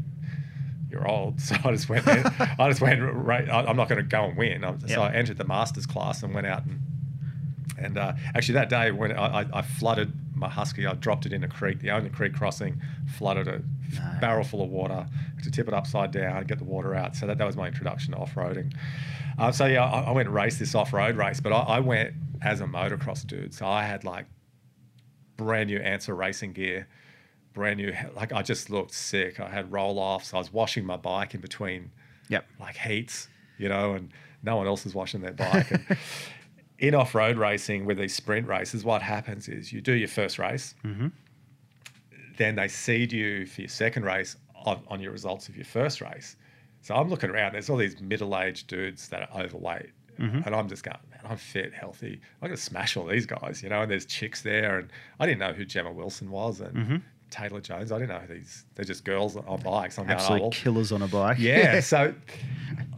you're 0.91 1.09
old. 1.09 1.41
So 1.41 1.55
I 1.65 1.71
just 1.73 1.89
went, 1.89 2.05
there. 2.05 2.25
I 2.59 2.69
just 2.69 2.81
went, 2.81 3.01
right, 3.01 3.49
I- 3.49 3.65
I'm 3.65 3.77
not 3.77 3.89
going 3.89 4.03
to 4.03 4.09
go 4.09 4.25
and 4.25 4.37
win. 4.37 4.63
So 4.89 5.01
I 5.03 5.13
entered 5.15 5.39
the 5.39 5.45
masters 5.45 5.87
class 5.87 6.23
and 6.23 6.35
went 6.35 6.47
out 6.47 6.65
and 6.67 6.81
and 7.81 7.97
uh, 7.97 8.15
actually, 8.35 8.55
that 8.55 8.71
day 8.71 8.91
when 8.91 9.13
I, 9.17 9.47
I 9.53 9.63
flooded 9.63 10.13
my 10.39 10.49
husky, 10.49 10.86
I 10.86 10.95
dropped 10.95 11.26
it 11.26 11.32
in 11.32 11.45
a 11.45 11.49
creek, 11.49 11.80
the 11.80 11.91
only 11.91 12.11
creek 12.11 12.34
crossing, 12.34 12.80
flooded 13.16 13.49
a 13.49 13.59
No. 13.95 14.18
barrel 14.20 14.45
full 14.45 14.62
of 14.62 14.70
water 14.70 15.07
to 15.43 15.51
tip 15.51 15.68
it 15.68 15.74
upside 15.74 16.11
down, 16.11 16.45
get 16.45 16.59
the 16.59 16.64
water 16.64 16.95
out. 16.95 17.16
So 17.16 17.26
that, 17.26 17.39
that 17.39 17.47
was 17.47 17.57
my 17.57 17.66
introduction 17.68 18.12
to 18.12 18.18
off 18.20 18.34
roading. 18.34 18.74
Uh, 19.39 19.51
so 19.53 19.66
yeah, 19.66 19.84
I, 19.84 20.01
I 20.03 20.11
went 20.12 20.26
and 20.28 20.34
raced 20.34 20.59
this 20.59 20.74
off 20.74 20.93
road 20.93 21.16
race, 21.16 21.41
but 21.41 21.53
I, 21.53 21.61
I 21.61 21.80
went 21.80 22.14
as 22.43 22.61
a 22.61 22.64
motocross 22.64 23.26
dude. 23.26 23.55
So 23.55 23.66
I 23.66 23.82
had 23.84 24.05
like 24.05 24.26
brand 25.36 25.70
new 25.70 25.78
Answer 25.78 26.14
racing 26.14 26.53
gear, 26.53 26.86
brand 27.55 27.78
new, 27.78 27.95
like 28.14 28.32
I 28.32 28.43
just 28.43 28.70
looked 28.70 28.93
sick. 28.93 29.41
I 29.41 29.49
had 29.49 29.72
roll 29.72 29.99
offs. 29.99 30.34
I 30.34 30.39
was 30.39 30.53
washing 30.53 30.84
my 30.84 30.97
bike 30.97 31.34
in 31.34 31.41
between 31.41 31.91
Yep. 32.28 32.45
like 32.61 32.76
heats, 32.76 33.28
you 33.59 33.68
know, 33.68 33.93
and 33.95 34.11
no 34.43 34.57
one 34.57 34.66
else 34.66 34.84
is 34.86 34.95
washing 34.95 35.20
their 35.20 35.32
bike. 35.32 35.70
And 35.70 35.97
in 36.79 36.95
off 36.95 37.14
road 37.14 37.37
racing 37.37 37.85
with 37.87 37.99
these 37.99 38.14
sprint 38.14 38.47
races, 38.47 38.85
what 38.85 39.03
happens 39.03 39.49
is 39.49 39.72
you 39.72 39.81
do 39.81 39.93
your 39.93 40.09
first 40.09 40.39
race, 40.39 40.74
Mm-hmm. 40.85 41.09
then 42.37 42.55
they 42.55 42.68
seed 42.68 43.12
you 43.12 43.47
for 43.47 43.62
your 43.62 43.68
second 43.68 44.05
race 44.05 44.37
on, 44.64 44.83
on 44.89 45.01
your 45.01 45.12
results 45.12 45.49
of 45.49 45.57
your 45.57 45.64
first 45.64 46.01
race. 46.01 46.37
So 46.83 46.95
I'm 46.95 47.09
looking 47.09 47.31
around, 47.31 47.55
there's 47.55 47.68
all 47.68 47.76
these 47.76 48.01
middle 48.01 48.39
aged 48.39 48.68
dudes 48.68 49.09
that 49.09 49.29
are 49.31 49.43
overweight. 49.43 49.91
Mm-hmm. 50.20 50.41
And 50.47 50.55
I'm 50.55 50.68
just 50.68 50.83
going, 50.83 50.97
man, 51.11 51.20
I'm 51.29 51.37
fit, 51.37 51.72
healthy. 51.72 52.20
I'm 52.43 52.49
going 52.49 52.57
to 52.57 52.62
smash 52.62 52.97
all 52.97 53.07
these 53.07 53.26
guys, 53.26 53.62
you 53.62 53.68
know. 53.68 53.83
And 53.83 53.91
there's 53.91 54.05
chicks 54.05 54.43
there, 54.43 54.79
and 54.81 54.91
I 55.20 55.26
didn't 55.26 55.39
know 55.39 55.53
who 55.53 55.64
Jemma 55.64 55.95
Wilson 55.95 56.31
was, 56.31 56.61
and 56.61 56.76
Mm-hmm. 56.76 56.97
Taylor 57.31 57.61
Jones. 57.61 57.93
I 57.93 57.99
didn't 57.99 58.11
know 58.11 58.35
these. 58.35 58.64
They're 58.74 58.85
just 58.85 59.05
girls 59.05 59.37
on 59.37 59.61
bikes. 59.61 59.99
I'm 59.99 60.07
going, 60.07 60.18
oh, 60.18 60.20
Absolute 60.20 60.41
well, 60.43 60.51
killers 60.51 60.93
on 60.93 61.03
a 61.03 61.09
bike. 61.09 61.39
yeah. 61.39 61.81
so 61.81 62.14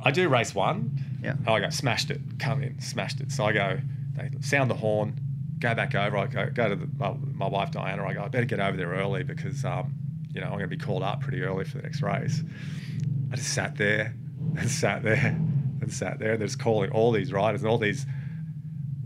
I 0.04 0.10
do 0.10 0.28
race 0.28 0.54
one. 0.54 0.98
Yeah. 1.22 1.34
I 1.46 1.60
go, 1.60 1.70
smashed 1.70 2.10
it, 2.10 2.20
come 2.38 2.62
in, 2.62 2.80
smashed 2.80 3.20
it. 3.20 3.30
So 3.32 3.44
I 3.44 3.52
go, 3.52 3.78
they 4.16 4.30
sound 4.40 4.70
the 4.70 4.74
horn, 4.74 5.18
go 5.58 5.74
back 5.74 5.94
over. 5.94 6.16
I 6.16 6.26
go, 6.26 6.50
go 6.50 6.68
to 6.68 6.76
the, 6.76 6.88
my, 6.96 7.14
my 7.34 7.48
wife 7.48 7.70
Diana. 7.70 8.06
I 8.06 8.14
go, 8.14 8.22
I 8.22 8.28
better 8.28 8.46
get 8.46 8.60
over 8.60 8.76
there 8.76 8.88
early 8.88 9.22
because, 9.22 9.64
um, 9.64 9.94
you 10.34 10.40
know, 10.40 10.46
I'm 10.46 10.52
going 10.52 10.70
to 10.70 10.76
be 10.76 10.78
called 10.78 11.02
up 11.02 11.20
pretty 11.20 11.42
early 11.42 11.64
for 11.64 11.76
the 11.78 11.82
next 11.82 12.02
race. 12.02 12.42
I 13.32 13.36
just 13.36 13.52
sat 13.52 13.76
there 13.76 14.14
and 14.56 14.70
sat 14.70 15.02
there 15.02 15.36
and 15.80 15.92
sat 15.92 16.18
there. 16.18 16.32
And 16.32 16.40
they're 16.40 16.48
just 16.48 16.58
calling 16.58 16.90
all 16.90 17.12
these 17.12 17.32
riders 17.32 17.62
and 17.62 17.70
all 17.70 17.78
these, 17.78 18.06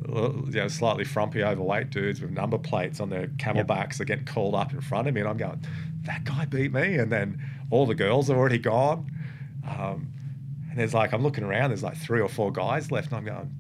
you 0.09 0.51
know, 0.53 0.69
slightly 0.69 1.05
frumpy, 1.05 1.43
overweight 1.43 1.91
dudes 1.91 2.21
with 2.21 2.31
number 2.31 2.59
plates 2.59 3.01
on 3.01 3.11
their 3.11 3.29
camelbacks 3.29 4.01
are 4.01 4.05
getting 4.05 4.25
called 4.25 4.55
up 4.55 4.73
in 4.73 4.81
front 4.81 5.09
of 5.09 5.15
me. 5.15 5.21
And 5.21 5.29
I'm 5.29 5.37
going, 5.37 5.65
that 6.03 6.25
guy 6.25 6.45
beat 6.45 6.73
me. 6.73 6.97
And 6.97 7.11
then 7.11 7.41
all 7.71 7.87
the 7.87 7.95
girls 7.95 8.31
are 8.31 8.37
already 8.37 8.59
gone. 8.59 9.11
Um, 9.69 10.09
and 10.71 10.79
there's 10.79 10.95
like, 10.95 11.13
I'm 11.13 11.23
looking 11.23 11.45
around, 11.45 11.71
there's 11.71 11.83
like 11.83 11.97
three 11.97 12.21
or 12.21 12.29
four 12.29 12.53
guys 12.53 12.91
left. 12.91 13.09
And 13.13 13.17
I'm 13.17 13.25
going, 13.25 13.55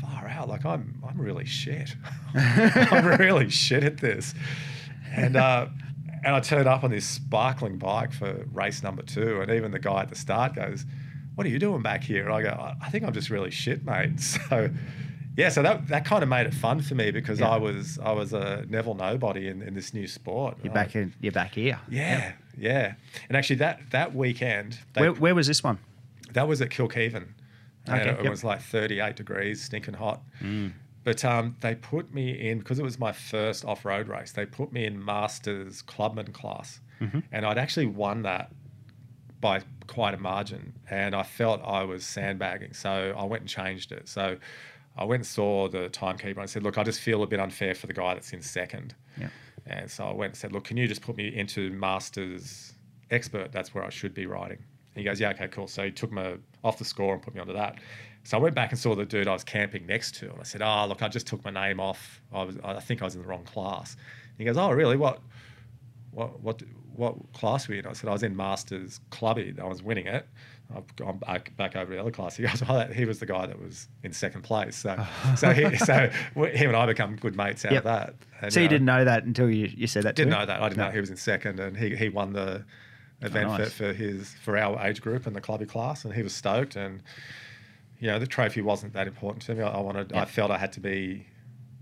far 0.00 0.26
out. 0.28 0.48
Like, 0.48 0.64
I'm, 0.64 1.00
I'm 1.08 1.20
really 1.20 1.44
shit. 1.44 1.94
I'm 2.34 3.18
really 3.18 3.48
shit 3.64 3.84
at 3.84 3.98
this. 3.98 4.34
And, 5.14 5.36
uh, 5.36 5.68
and 6.24 6.34
I 6.34 6.40
turned 6.40 6.66
up 6.66 6.84
on 6.84 6.90
this 6.90 7.06
sparkling 7.06 7.78
bike 7.78 8.12
for 8.12 8.46
race 8.52 8.82
number 8.82 9.02
two. 9.02 9.40
And 9.42 9.50
even 9.50 9.70
the 9.70 9.78
guy 9.78 10.02
at 10.02 10.08
the 10.08 10.16
start 10.16 10.54
goes, 10.54 10.86
What 11.34 11.46
are 11.46 11.50
you 11.50 11.58
doing 11.58 11.82
back 11.82 12.02
here? 12.02 12.24
And 12.24 12.32
I 12.34 12.42
go, 12.42 12.48
"I- 12.48 12.76
I 12.80 12.88
think 12.90 13.04
I'm 13.04 13.12
just 13.12 13.28
really 13.30 13.50
shit, 13.50 13.84
mate. 13.84 14.18
So, 14.20 14.70
yeah, 15.36 15.48
so 15.48 15.62
that, 15.62 15.88
that 15.88 16.04
kind 16.04 16.22
of 16.22 16.28
made 16.28 16.46
it 16.46 16.54
fun 16.54 16.80
for 16.80 16.94
me 16.94 17.10
because 17.10 17.40
Yeah. 17.40 17.48
I 17.50 17.56
was 17.56 17.98
I 17.98 18.12
was 18.12 18.32
a 18.32 18.64
Neville 18.68 18.94
nobody 18.94 19.48
in, 19.48 19.62
in 19.62 19.74
this 19.74 19.92
new 19.94 20.06
sport. 20.06 20.56
You're 20.58 20.66
And 20.66 20.74
back 20.74 20.94
in. 20.96 21.12
You're 21.20 21.32
back 21.32 21.54
here. 21.54 21.80
yeah, 21.90 22.32
yeah. 22.56 22.94
And 23.28 23.36
actually, 23.36 23.56
that 23.56 23.80
that 23.90 24.14
weekend, 24.14 24.78
they, 24.94 25.02
Where, 25.02 25.12
where 25.12 25.34
was 25.34 25.46
this 25.46 25.62
one? 25.62 25.78
that 26.32 26.48
was 26.48 26.60
at 26.60 26.70
Kilkivan. 26.70 27.28
And 27.86 28.00
Okay, 28.00 28.10
it, 28.10 28.18
it 28.18 28.22
yep. 28.24 28.30
was 28.30 28.42
like 28.42 28.60
38 28.62 29.14
degrees, 29.14 29.62
stinking 29.62 29.94
hot. 29.94 30.22
Mm. 30.42 30.72
But 31.04 31.22
um, 31.24 31.54
they 31.60 31.74
put 31.74 32.14
me 32.14 32.30
in, 32.48 32.58
because 32.60 32.78
it 32.78 32.82
was 32.82 32.98
my 32.98 33.12
first 33.12 33.64
off 33.66 33.84
road 33.84 34.08
race, 34.08 34.32
they 34.32 34.46
put 34.46 34.72
me 34.72 34.84
in 34.86 35.04
Masters 35.04 35.82
Clubman 35.82 36.32
class. 36.32 36.80
Mm-hmm. 37.00 37.20
And 37.30 37.44
I'd 37.44 37.58
actually 37.58 37.86
won 37.86 38.22
that 38.22 38.50
by 39.40 39.60
quite 39.86 40.14
a 40.14 40.16
margin, 40.16 40.72
and 40.90 41.14
I 41.14 41.22
felt 41.22 41.60
I 41.62 41.84
was 41.84 42.06
sandbagging. 42.06 42.72
So 42.72 43.14
I 43.16 43.24
went 43.24 43.42
and 43.42 43.50
changed 43.50 43.92
it. 43.92 44.08
So 44.08 44.38
I 44.96 45.04
went 45.04 45.20
and 45.20 45.26
saw 45.26 45.68
the 45.68 45.88
timekeeper. 45.88 46.40
And 46.40 46.42
I 46.42 46.46
said, 46.46 46.62
"Look, 46.62 46.78
I 46.78 46.84
just 46.84 47.00
feel 47.00 47.22
a 47.22 47.26
bit 47.26 47.40
unfair 47.40 47.74
for 47.74 47.86
the 47.86 47.92
guy 47.92 48.14
that's 48.14 48.32
in 48.32 48.42
second. 48.42 48.94
Yeah. 49.18 49.28
And 49.66 49.90
so 49.90 50.04
I 50.04 50.12
went 50.12 50.32
and 50.32 50.36
said, 50.36 50.52
"Look, 50.52 50.64
can 50.64 50.76
you 50.76 50.86
just 50.86 51.02
put 51.02 51.16
me 51.16 51.34
into 51.34 51.70
masters 51.72 52.74
expert? 53.10 53.50
That's 53.52 53.74
where 53.74 53.84
I 53.84 53.90
should 53.90 54.14
be 54.14 54.26
riding." 54.26 54.58
And 54.58 55.02
he 55.02 55.04
goes, 55.04 55.20
"Yeah, 55.20 55.30
okay, 55.30 55.48
cool." 55.48 55.66
So 55.66 55.84
he 55.84 55.90
took 55.90 56.12
me 56.12 56.36
off 56.62 56.78
the 56.78 56.84
score 56.84 57.14
and 57.14 57.22
put 57.22 57.34
me 57.34 57.40
onto 57.40 57.54
that. 57.54 57.78
So 58.22 58.38
I 58.38 58.40
went 58.40 58.54
back 58.54 58.70
and 58.70 58.78
saw 58.78 58.94
the 58.94 59.04
dude 59.04 59.28
I 59.28 59.32
was 59.32 59.44
camping 59.44 59.84
next 59.86 60.14
to, 60.16 60.30
and 60.30 60.40
I 60.40 60.44
said, 60.44 60.62
"Oh, 60.62 60.86
look, 60.86 61.02
I 61.02 61.08
just 61.08 61.26
took 61.26 61.44
my 61.44 61.50
name 61.50 61.80
off. 61.80 62.22
I 62.32 62.42
was, 62.42 62.56
I 62.64 62.80
think 62.80 63.02
I 63.02 63.04
was 63.04 63.16
in 63.16 63.22
the 63.22 63.28
wrong 63.28 63.44
class." 63.44 63.96
He 64.38 64.44
goes, 64.44 64.56
"Oh, 64.56 64.70
really? 64.70 64.96
What, 64.96 65.20
what, 66.10 66.40
what, 66.40 66.62
what 66.94 67.32
class 67.32 67.68
were 67.68 67.74
you 67.74 67.80
in?" 67.80 67.86
I 67.86 67.92
said, 67.92 68.08
"I 68.08 68.12
was 68.12 68.22
in 68.22 68.36
Masters 68.36 69.00
Clubby. 69.10 69.54
I 69.60 69.64
was 69.64 69.82
winning 69.82 70.06
it. 70.06 70.26
I've 70.74 70.94
gone 70.96 71.18
back, 71.18 71.56
back 71.56 71.76
over 71.76 71.86
to 71.90 71.96
the 71.96 72.00
other 72.00 72.10
class." 72.10 72.36
He 72.38 72.42
goes, 72.44 72.62
"Oh, 72.68 72.74
that, 72.74 72.92
he 72.94 73.04
was 73.04 73.18
the 73.18 73.26
guy 73.26 73.46
that 73.46 73.60
was 73.60 73.88
in 74.02 74.12
second 74.12 74.42
place." 74.42 74.76
So, 74.76 74.96
so, 75.36 75.50
he, 75.52 75.76
so 75.76 76.08
him 76.36 76.68
and 76.68 76.76
I 76.76 76.86
become 76.86 77.16
good 77.16 77.36
mates 77.36 77.64
out 77.64 77.72
Yep. 77.72 77.78
of 77.80 77.84
that. 77.84 78.14
And, 78.40 78.52
So 78.52 78.60
you 78.60 78.66
know, 78.66 78.70
didn't 78.70 78.86
know 78.86 79.04
that 79.04 79.24
until 79.24 79.50
you, 79.50 79.70
you 79.76 79.86
said 79.86 80.04
that 80.04 80.16
didn't 80.16 80.30
know 80.30 80.46
that. 80.46 80.60
I 80.62 80.68
didn't 80.68 80.78
No. 80.78 80.84
Oh, 80.84 80.86
know 80.88 80.92
he 80.94 81.00
was 81.00 81.10
in 81.10 81.16
second, 81.16 81.60
and 81.60 81.76
he, 81.76 81.94
he 81.96 82.08
won 82.08 82.32
the 82.32 82.64
oh, 83.22 83.26
event 83.26 83.48
nice. 83.48 83.72
for, 83.72 83.88
for 83.88 83.92
his 83.92 84.34
for 84.42 84.56
our 84.56 84.80
age 84.86 85.00
group 85.00 85.26
and 85.26 85.34
the 85.36 85.40
clubby 85.40 85.66
class, 85.66 86.04
and 86.04 86.14
he 86.14 86.22
was 86.22 86.34
stoked. 86.34 86.76
And 86.76 87.02
you 88.00 88.08
know, 88.08 88.18
the 88.18 88.26
trophy 88.26 88.60
wasn't 88.60 88.92
that 88.94 89.06
important 89.06 89.42
to 89.44 89.54
me. 89.54 89.62
I, 89.62 89.68
I 89.68 89.80
wanted, 89.80 90.12
I 90.12 90.24
felt 90.24 90.50
I 90.50 90.58
had 90.58 90.72
to 90.74 90.80
be 90.80 91.26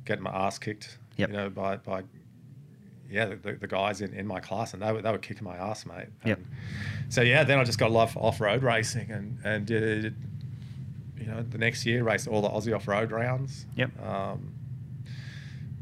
getting 0.04 0.22
my 0.22 0.30
ass 0.30 0.58
kicked. 0.58 0.98
Yep. 1.16 1.30
You 1.30 1.36
know, 1.36 1.50
by 1.50 1.76
by 1.76 2.02
yeah, 3.12 3.26
the, 3.26 3.52
the, 3.52 3.66
guys 3.66 4.00
in, 4.00 4.14
in 4.14 4.26
my 4.26 4.40
class, 4.40 4.72
and 4.72 4.82
they 4.82 4.90
were 4.90 5.02
they 5.02 5.10
were 5.10 5.18
kicking 5.18 5.44
my 5.44 5.56
ass, 5.56 5.84
mate. 5.84 6.08
Yep. 6.24 6.38
And 6.38 7.12
so 7.12 7.20
yeah, 7.20 7.44
then 7.44 7.58
I 7.58 7.64
just 7.64 7.78
got 7.78 7.90
love 7.90 8.16
off 8.16 8.40
road 8.40 8.62
racing, 8.62 9.10
and 9.10 9.38
and 9.44 9.66
did 9.66 10.16
you 11.18 11.26
know 11.26 11.42
the 11.42 11.58
next 11.58 11.84
year 11.84 12.02
raced 12.02 12.26
all 12.26 12.40
the 12.40 12.48
Aussie 12.48 12.74
off 12.74 12.88
road 12.88 13.10
rounds. 13.12 13.66
Yep. 13.76 13.90
Um, 14.04 14.54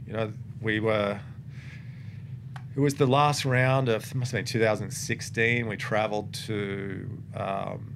you 0.07 0.13
know, 0.13 0.33
we 0.61 0.81
were. 0.81 1.21
It 2.77 2.81
was 2.81 2.95
the 2.95 3.07
last 3.07 3.45
round 3.45 3.89
of 3.89 4.15
must 4.15 4.33
have 4.33 4.39
been 4.39 4.45
2016. 4.45 5.67
We 5.67 5.77
travelled 5.77 6.33
to 6.47 7.09
um, 7.35 7.95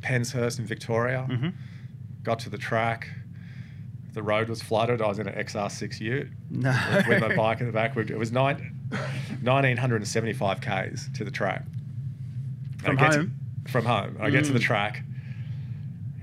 Penshurst 0.00 0.58
in 0.58 0.66
Victoria. 0.66 1.26
Mhm. 1.28 1.52
Got 2.22 2.38
to 2.40 2.50
the 2.50 2.58
track. 2.58 3.08
The 4.16 4.22
road 4.22 4.48
was 4.48 4.62
flooded. 4.62 5.02
I 5.02 5.08
was 5.08 5.18
in 5.18 5.28
an 5.28 5.34
XR6 5.34 6.00
Ute 6.00 6.28
No. 6.48 6.74
with, 6.94 7.06
with 7.06 7.20
my 7.20 7.36
bike 7.36 7.60
in 7.60 7.66
the 7.66 7.72
back. 7.72 7.94
It 7.98 8.16
was 8.18 8.32
nine, 8.32 8.72
1975 9.42 10.60
k's 10.62 11.10
to 11.16 11.22
the 11.24 11.30
track. 11.30 11.62
From 12.78 12.96
get 12.96 13.12
to- 13.12 13.18
home? 13.18 13.34
from 13.68 13.84
home. 13.84 14.16
I 14.18 14.30
get 14.30 14.44
to 14.46 14.52
the 14.54 14.58
Mm. 14.58 14.62
track, 14.62 15.02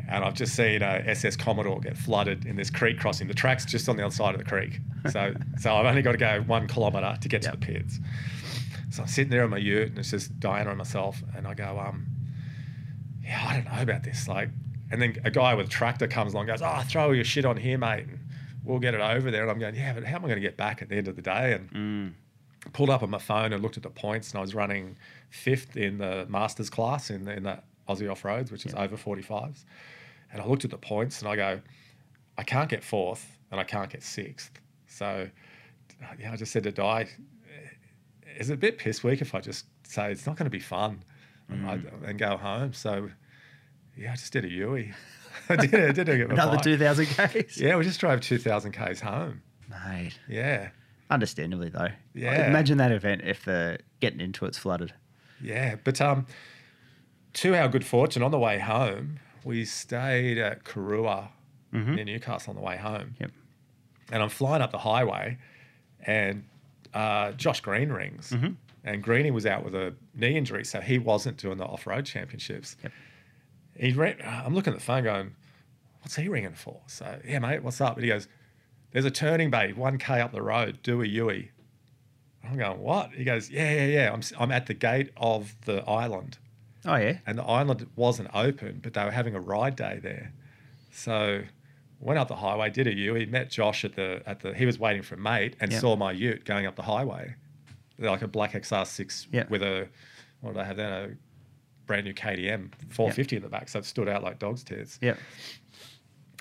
and 0.09 0.23
I've 0.23 0.33
just 0.33 0.55
seen 0.55 0.81
a 0.81 1.03
SS 1.05 1.35
Commodore 1.35 1.79
get 1.81 1.95
flooded 1.95 2.45
in 2.47 2.55
this 2.55 2.71
creek 2.71 2.97
crossing. 2.99 3.27
The 3.27 3.33
track's 3.35 3.63
just 3.65 3.87
on 3.87 3.95
the 3.97 4.03
other 4.05 4.15
side 4.15 4.33
of 4.33 4.39
the 4.39 4.45
creek, 4.49 4.79
so 5.11 5.35
so 5.59 5.75
I've 5.75 5.85
only 5.85 6.01
got 6.01 6.13
to 6.13 6.17
go 6.17 6.41
one 6.47 6.67
kilometre 6.67 7.17
to 7.21 7.29
get 7.29 7.43
Yep. 7.43 7.53
to 7.53 7.59
the 7.59 7.65
pits. 7.73 7.99
So 8.89 9.03
I'm 9.03 9.07
sitting 9.07 9.29
there 9.29 9.43
on 9.43 9.51
my 9.51 9.57
Ute, 9.57 9.89
and 9.89 9.99
it's 9.99 10.09
just 10.09 10.39
Diana 10.39 10.69
and 10.69 10.77
myself, 10.79 11.21
and 11.35 11.45
I 11.47 11.53
go, 11.53 11.77
um, 11.79 12.07
yeah, 13.21 13.45
I 13.47 13.53
don't 13.55 13.65
know 13.71 13.81
about 13.83 14.01
this, 14.03 14.27
like. 14.27 14.49
And 14.93 15.01
then 15.01 15.17
a 15.25 15.31
guy 15.31 15.55
with 15.55 15.65
a 15.65 15.69
tractor 15.69 16.07
comes 16.07 16.33
along, 16.33 16.47
and 16.49 16.59
goes, 16.59 16.61
oh, 16.65 16.83
throw 16.87 17.11
your 17.11 17.23
shit 17.25 17.45
on 17.45 17.57
here, 17.57 17.79
mate, 17.79 18.05
and 18.07 18.19
we'll 18.63 18.77
get 18.77 18.93
it 18.93 19.01
over 19.01 19.31
there. 19.31 19.41
And 19.41 19.49
I'm 19.49 19.57
going, 19.57 19.73
yeah, 19.73 19.91
but 19.91 20.03
how 20.03 20.17
am 20.17 20.25
I 20.25 20.27
going 20.27 20.35
to 20.41 20.47
get 20.47 20.55
back 20.55 20.83
at 20.83 20.89
the 20.89 20.95
end 20.95 21.07
of 21.07 21.15
the 21.15 21.21
day? 21.23 21.53
And 21.53 21.71
Mm. 21.71 22.13
pulled 22.73 22.91
up 22.91 23.01
on 23.01 23.09
my 23.09 23.17
phone 23.17 23.51
and 23.53 23.61
looked 23.63 23.75
at 23.75 23.81
the 23.83 23.89
points, 23.89 24.29
and 24.31 24.37
I 24.37 24.41
was 24.41 24.53
running 24.53 24.95
fifth 25.31 25.75
in 25.75 25.97
the 25.97 26.27
masters 26.29 26.69
class 26.69 27.09
in 27.09 27.25
the, 27.25 27.33
in 27.33 27.43
that 27.43 27.63
Aussie 27.89 28.09
off 28.09 28.23
roads, 28.23 28.51
which 28.51 28.65
is 28.67 28.73
Yeah. 28.73 28.83
over 28.83 28.95
45s. 28.95 29.65
And 30.31 30.39
I 30.41 30.45
looked 30.45 30.63
at 30.63 30.69
the 30.71 30.77
points, 30.77 31.19
and 31.21 31.27
I 31.27 31.35
go, 31.35 31.59
I 32.37 32.43
can't 32.43 32.69
get 32.69 32.83
fourth, 32.83 33.39
and 33.51 33.59
I 33.59 33.63
can't 33.63 33.89
get 33.89 34.03
sixth. 34.03 34.51
So, 34.87 35.27
yeah, 36.19 36.31
I 36.31 36.35
just 36.35 36.51
said 36.51 36.63
to 36.63 36.71
Di, 36.71 37.07
is 38.37 38.49
it 38.51 38.53
a 38.53 38.57
bit 38.57 38.77
piss 38.77 39.03
weak 39.03 39.21
if 39.21 39.33
I 39.33 39.41
just 39.41 39.65
say 39.87 40.11
it's 40.11 40.27
not 40.27 40.37
going 40.37 40.45
to 40.45 40.51
be 40.51 40.59
fun 40.59 41.03
and, 41.49 41.65
I, 41.65 41.79
and 42.07 42.17
go 42.19 42.37
home? 42.37 42.73
So, 42.73 43.09
yeah, 43.97 44.11
I 44.11 44.15
just 44.15 44.33
did 44.33 44.45
a 44.45 44.49
Yui. 44.49 44.93
I 45.49 45.55
did 45.57 45.73
it. 45.73 45.89
I 45.89 45.91
did 45.91 46.09
it. 46.09 46.29
Another 46.31 46.57
2,000 46.57 47.05
Ks? 47.07 47.57
Yeah, 47.57 47.75
we 47.75 47.83
just 47.83 47.99
drove 47.99 48.21
2,000 48.21 48.71
Ks 48.71 48.99
home. 49.01 49.41
Mate. 49.69 50.17
Yeah. 50.29 50.69
Understandably, 51.09 51.69
though. 51.69 51.89
Yeah. 52.13 52.47
Imagine 52.49 52.77
that 52.77 52.91
event 52.91 53.21
if 53.25 53.43
the 53.45 53.79
getting 53.99 54.19
into 54.21 54.45
it's 54.45 54.57
flooded. 54.57 54.93
Yeah, 55.41 55.75
but 55.83 55.99
um, 56.01 56.25
to 57.33 57.55
our 57.55 57.67
good 57.67 57.85
fortune, 57.85 58.23
on 58.23 58.31
the 58.31 58.39
way 58.39 58.59
home, 58.59 59.19
we 59.43 59.65
stayed 59.65 60.37
at 60.37 60.63
Karuah 60.63 61.27
Mhm. 61.73 61.95
near 61.95 62.05
Newcastle 62.05 62.51
on 62.51 62.55
the 62.55 62.61
way 62.61 62.77
home. 62.77 63.15
Yep. 63.19 63.31
And 64.11 64.21
I'm 64.23 64.29
flying 64.29 64.61
up 64.61 64.71
the 64.71 64.77
highway, 64.77 65.37
and 66.05 66.45
uh, 66.93 67.31
Josh 67.31 67.59
Green 67.61 67.89
rings, 67.89 68.29
Mhm. 68.31 68.55
and 68.83 69.01
Greeny 69.03 69.31
was 69.31 69.45
out 69.47 69.65
with 69.65 69.73
a 69.75 69.95
knee 70.13 70.37
injury, 70.37 70.63
so 70.63 70.79
he 70.81 70.99
wasn't 70.99 71.37
doing 71.37 71.57
the 71.57 71.65
off-road 71.65 72.05
championships. 72.05 72.77
Yep. 72.83 72.91
He 73.77 73.91
ran, 73.93 74.21
uh, 74.21 74.43
I'm 74.45 74.53
looking 74.53 74.73
at 74.73 74.79
the 74.79 74.85
phone, 74.85 75.03
going, 75.03 75.35
"What's 76.01 76.15
he 76.15 76.27
ringing 76.27 76.53
for?" 76.53 76.81
So 76.87 77.19
yeah, 77.25 77.39
mate, 77.39 77.63
what's 77.63 77.81
up? 77.81 77.95
And 77.95 78.03
he 78.03 78.09
goes, 78.09 78.27
"There's 78.91 79.05
a 79.05 79.11
turning 79.11 79.49
bay, 79.49 79.73
one 79.73 79.97
k 79.97 80.19
up 80.21 80.31
the 80.31 80.41
road. 80.41 80.79
Do 80.83 81.01
a 81.01 81.05
Yui." 81.05 81.51
I'm 82.43 82.57
going, 82.57 82.79
"What?" 82.79 83.11
He 83.13 83.23
goes, 83.23 83.49
"Yeah, 83.49 83.71
yeah, 83.73 83.85
yeah. 83.85 84.13
I'm 84.13 84.21
I'm 84.39 84.51
at 84.51 84.65
the 84.67 84.73
gate 84.73 85.11
of 85.17 85.55
the 85.65 85.83
island." 85.89 86.37
Oh, 86.85 86.95
yeah. 86.97 87.19
and 87.25 87.37
the 87.37 87.43
island 87.43 87.87
wasn't 87.95 88.29
open, 88.33 88.81
but 88.83 88.93
they 88.93 89.05
were 89.05 89.11
having 89.11 89.35
a 89.35 89.39
ride 89.39 89.77
day 89.77 89.99
there. 90.03 90.33
So 90.91 91.43
went 92.01 92.19
up 92.19 92.27
the 92.27 92.35
highway, 92.35 92.69
did 92.69 92.87
a 92.87 92.93
U. 92.93 93.13
He 93.15 93.25
met 93.25 93.49
Josh 93.49 93.85
at 93.85 93.95
the 93.95 94.21
at 94.25 94.41
the. 94.41 94.53
He 94.53 94.65
was 94.65 94.77
waiting 94.77 95.01
for 95.01 95.15
a 95.15 95.17
mate 95.17 95.55
and 95.61 95.71
Yep. 95.71 95.79
saw 95.81 95.95
my 95.95 96.11
Ute 96.11 96.43
going 96.43 96.65
up 96.65 96.75
the 96.75 96.81
highway, 96.83 97.35
like 97.97 98.21
a 98.21 98.27
black 98.27 98.51
XR6 98.53 99.27
Yep. 99.31 99.49
with 99.49 99.63
a 99.63 99.87
what 100.41 100.53
did 100.55 100.59
I 100.61 100.65
have 100.65 100.75
then 100.75 100.91
a 100.91 101.09
brand 101.85 102.05
new 102.05 102.13
KTM 102.13 102.71
450 102.89 103.35
in 103.37 103.41
the 103.41 103.49
back, 103.49 103.69
so 103.69 103.79
it 103.79 103.85
stood 103.85 104.07
out 104.07 104.23
like 104.23 104.39
dog's 104.39 104.63
tits. 104.63 104.99
Yeah. 105.01 105.15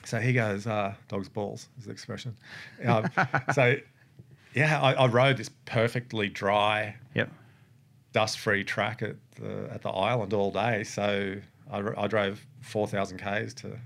So 0.05 0.18
he 0.18 0.32
goes, 0.32 0.66
uh, 0.66 0.95
"Dog's 1.09 1.28
balls" 1.28 1.68
is 1.78 1.84
the 1.84 1.93
expression. 1.93 2.36
Um, 2.84 3.09
so 3.55 3.76
yeah, 4.55 4.80
I, 4.80 4.93
I 4.95 5.07
rode 5.07 5.36
this 5.36 5.51
perfectly 5.64 6.28
dry 6.28 6.97
Yep. 7.14 7.30
dust-free 8.12 8.64
track 8.64 9.03
at 9.03 9.16
the 9.36 9.68
at 9.72 9.82
the 9.82 9.90
island 9.90 10.32
all 10.34 10.51
day. 10.51 10.82
So 10.84 11.36
I 11.70 12.07
drove 12.09 12.45
four 12.61 12.86
thousand 12.88 13.18
k's 13.18 13.55
to 13.55 13.78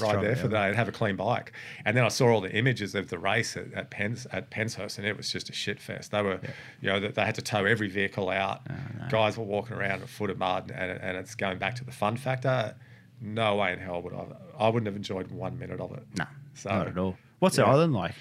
ride 0.00 0.08
Strong, 0.10 0.24
there 0.24 0.36
for 0.36 0.48
the 0.48 0.56
yeah. 0.56 0.62
day 0.62 0.68
and 0.68 0.76
have 0.76 0.88
a 0.88 0.92
clean 0.92 1.16
bike. 1.16 1.52
And 1.84 1.96
then 1.96 2.04
I 2.04 2.08
saw 2.08 2.28
all 2.28 2.40
the 2.40 2.52
images 2.52 2.94
of 2.94 3.08
the 3.08 3.18
race 3.18 3.56
at, 3.56 3.72
at 3.74 3.90
Pens 3.90 4.26
at 4.32 4.50
Penshurst, 4.50 4.98
and 4.98 5.06
it 5.06 5.16
was 5.16 5.30
just 5.30 5.48
a 5.50 5.52
shit 5.52 5.80
fest. 5.80 6.10
They 6.10 6.22
were, 6.22 6.40
you 6.80 6.88
know, 6.88 7.00
they- 7.00 7.08
they 7.08 7.24
had 7.24 7.34
to 7.36 7.42
tow 7.42 7.64
every 7.64 7.88
vehicle 7.88 8.28
out. 8.30 8.60
Oh, 8.70 8.74
no. 9.00 9.08
Guys 9.10 9.36
were 9.36 9.44
walking 9.44 9.76
around 9.76 10.02
a 10.02 10.06
foot 10.06 10.30
of 10.30 10.38
mud, 10.38 10.72
and, 10.74 10.90
and 10.92 11.16
it's 11.16 11.34
going 11.34 11.58
back 11.58 11.74
to 11.76 11.84
the 11.84 11.92
fun 11.92 12.16
factor. 12.16 12.74
No 13.20 13.56
way 13.56 13.72
in 13.74 13.78
hell 13.78 14.00
would 14.02 14.14
I. 14.14 14.24
I 14.58 14.68
wouldn't 14.68 14.86
have 14.86 14.96
enjoyed 14.96 15.30
one 15.30 15.58
minute 15.58 15.80
of 15.80 15.92
it. 15.92 16.02
No, 16.18 16.24
So, 16.54 16.70
not 16.70 16.88
at 16.88 16.96
all. 16.98 17.16
What's 17.38 17.56
the 17.56 17.62
yeah. 17.62 17.70
island 17.72 17.92
like? 17.94 18.14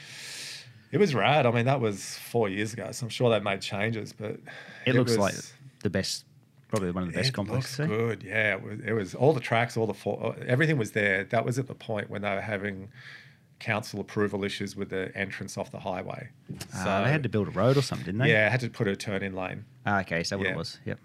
It 0.92 0.98
was 0.98 1.14
rad. 1.14 1.46
I 1.46 1.52
mean, 1.52 1.66
that 1.66 1.80
was 1.80 2.18
four 2.18 2.50
years 2.50 2.74
ago, 2.74 2.92
so 2.92 3.06
I'm 3.06 3.10
sure 3.10 3.30
they 3.30 3.40
made 3.40 3.62
changes, 3.62 4.12
but 4.12 4.38
It, 4.86 4.96
looks 4.96 5.12
was- 5.12 5.18
like 5.20 5.36
the 5.84 5.90
best, 5.90 6.26
probably 6.70 6.92
one 6.92 7.04
of 7.04 7.10
the 7.12 7.16
best 7.16 7.30
it 7.30 7.34
complexes. 7.34 7.80
looks 7.80 7.92
eh? 7.92 7.96
good. 7.98 8.24
Yeah, 8.24 8.56
it 8.56 8.64
was, 8.64 8.80
it 8.80 8.92
was 8.94 9.16
all 9.16 9.34
the 9.34 9.40
tracks, 9.42 9.76
all 9.76 9.88
the 9.88 9.94
four, 9.94 10.36
everything 10.48 10.78
was 10.78 10.92
there. 10.92 11.26
That 11.26 11.44
was 11.46 11.60
at 11.60 11.68
the 11.68 11.76
point 11.76 12.10
when 12.10 12.22
they 12.22 12.34
were 12.34 12.42
having 12.42 12.90
council 13.60 14.00
approval 14.00 14.44
issues 14.46 14.76
with 14.76 14.90
the 14.90 15.12
entrance 15.18 15.58
off 15.58 15.70
the 15.72 15.80
highway. 15.80 16.30
Ah, 16.74 17.04
they 17.04 17.12
had 17.12 17.24
to 17.24 17.30
build 17.30 17.48
a 17.50 17.52
road 17.52 17.76
or 17.76 17.82
something, 17.82 18.06
didn't 18.06 18.20
they? 18.22 18.30
yeah, 18.32 18.48
had 18.50 18.62
to 18.62 18.70
put 18.70 18.88
a 18.88 18.96
turn 18.96 19.22
in 19.22 19.34
lane. 19.34 19.66
Ah, 19.86 20.00
okay, 20.02 20.24
so 20.24 20.38
what 20.38 20.46
Yeah. 20.48 20.54
it 20.54 20.58
was. 20.58 20.80
Yep. 20.86 21.00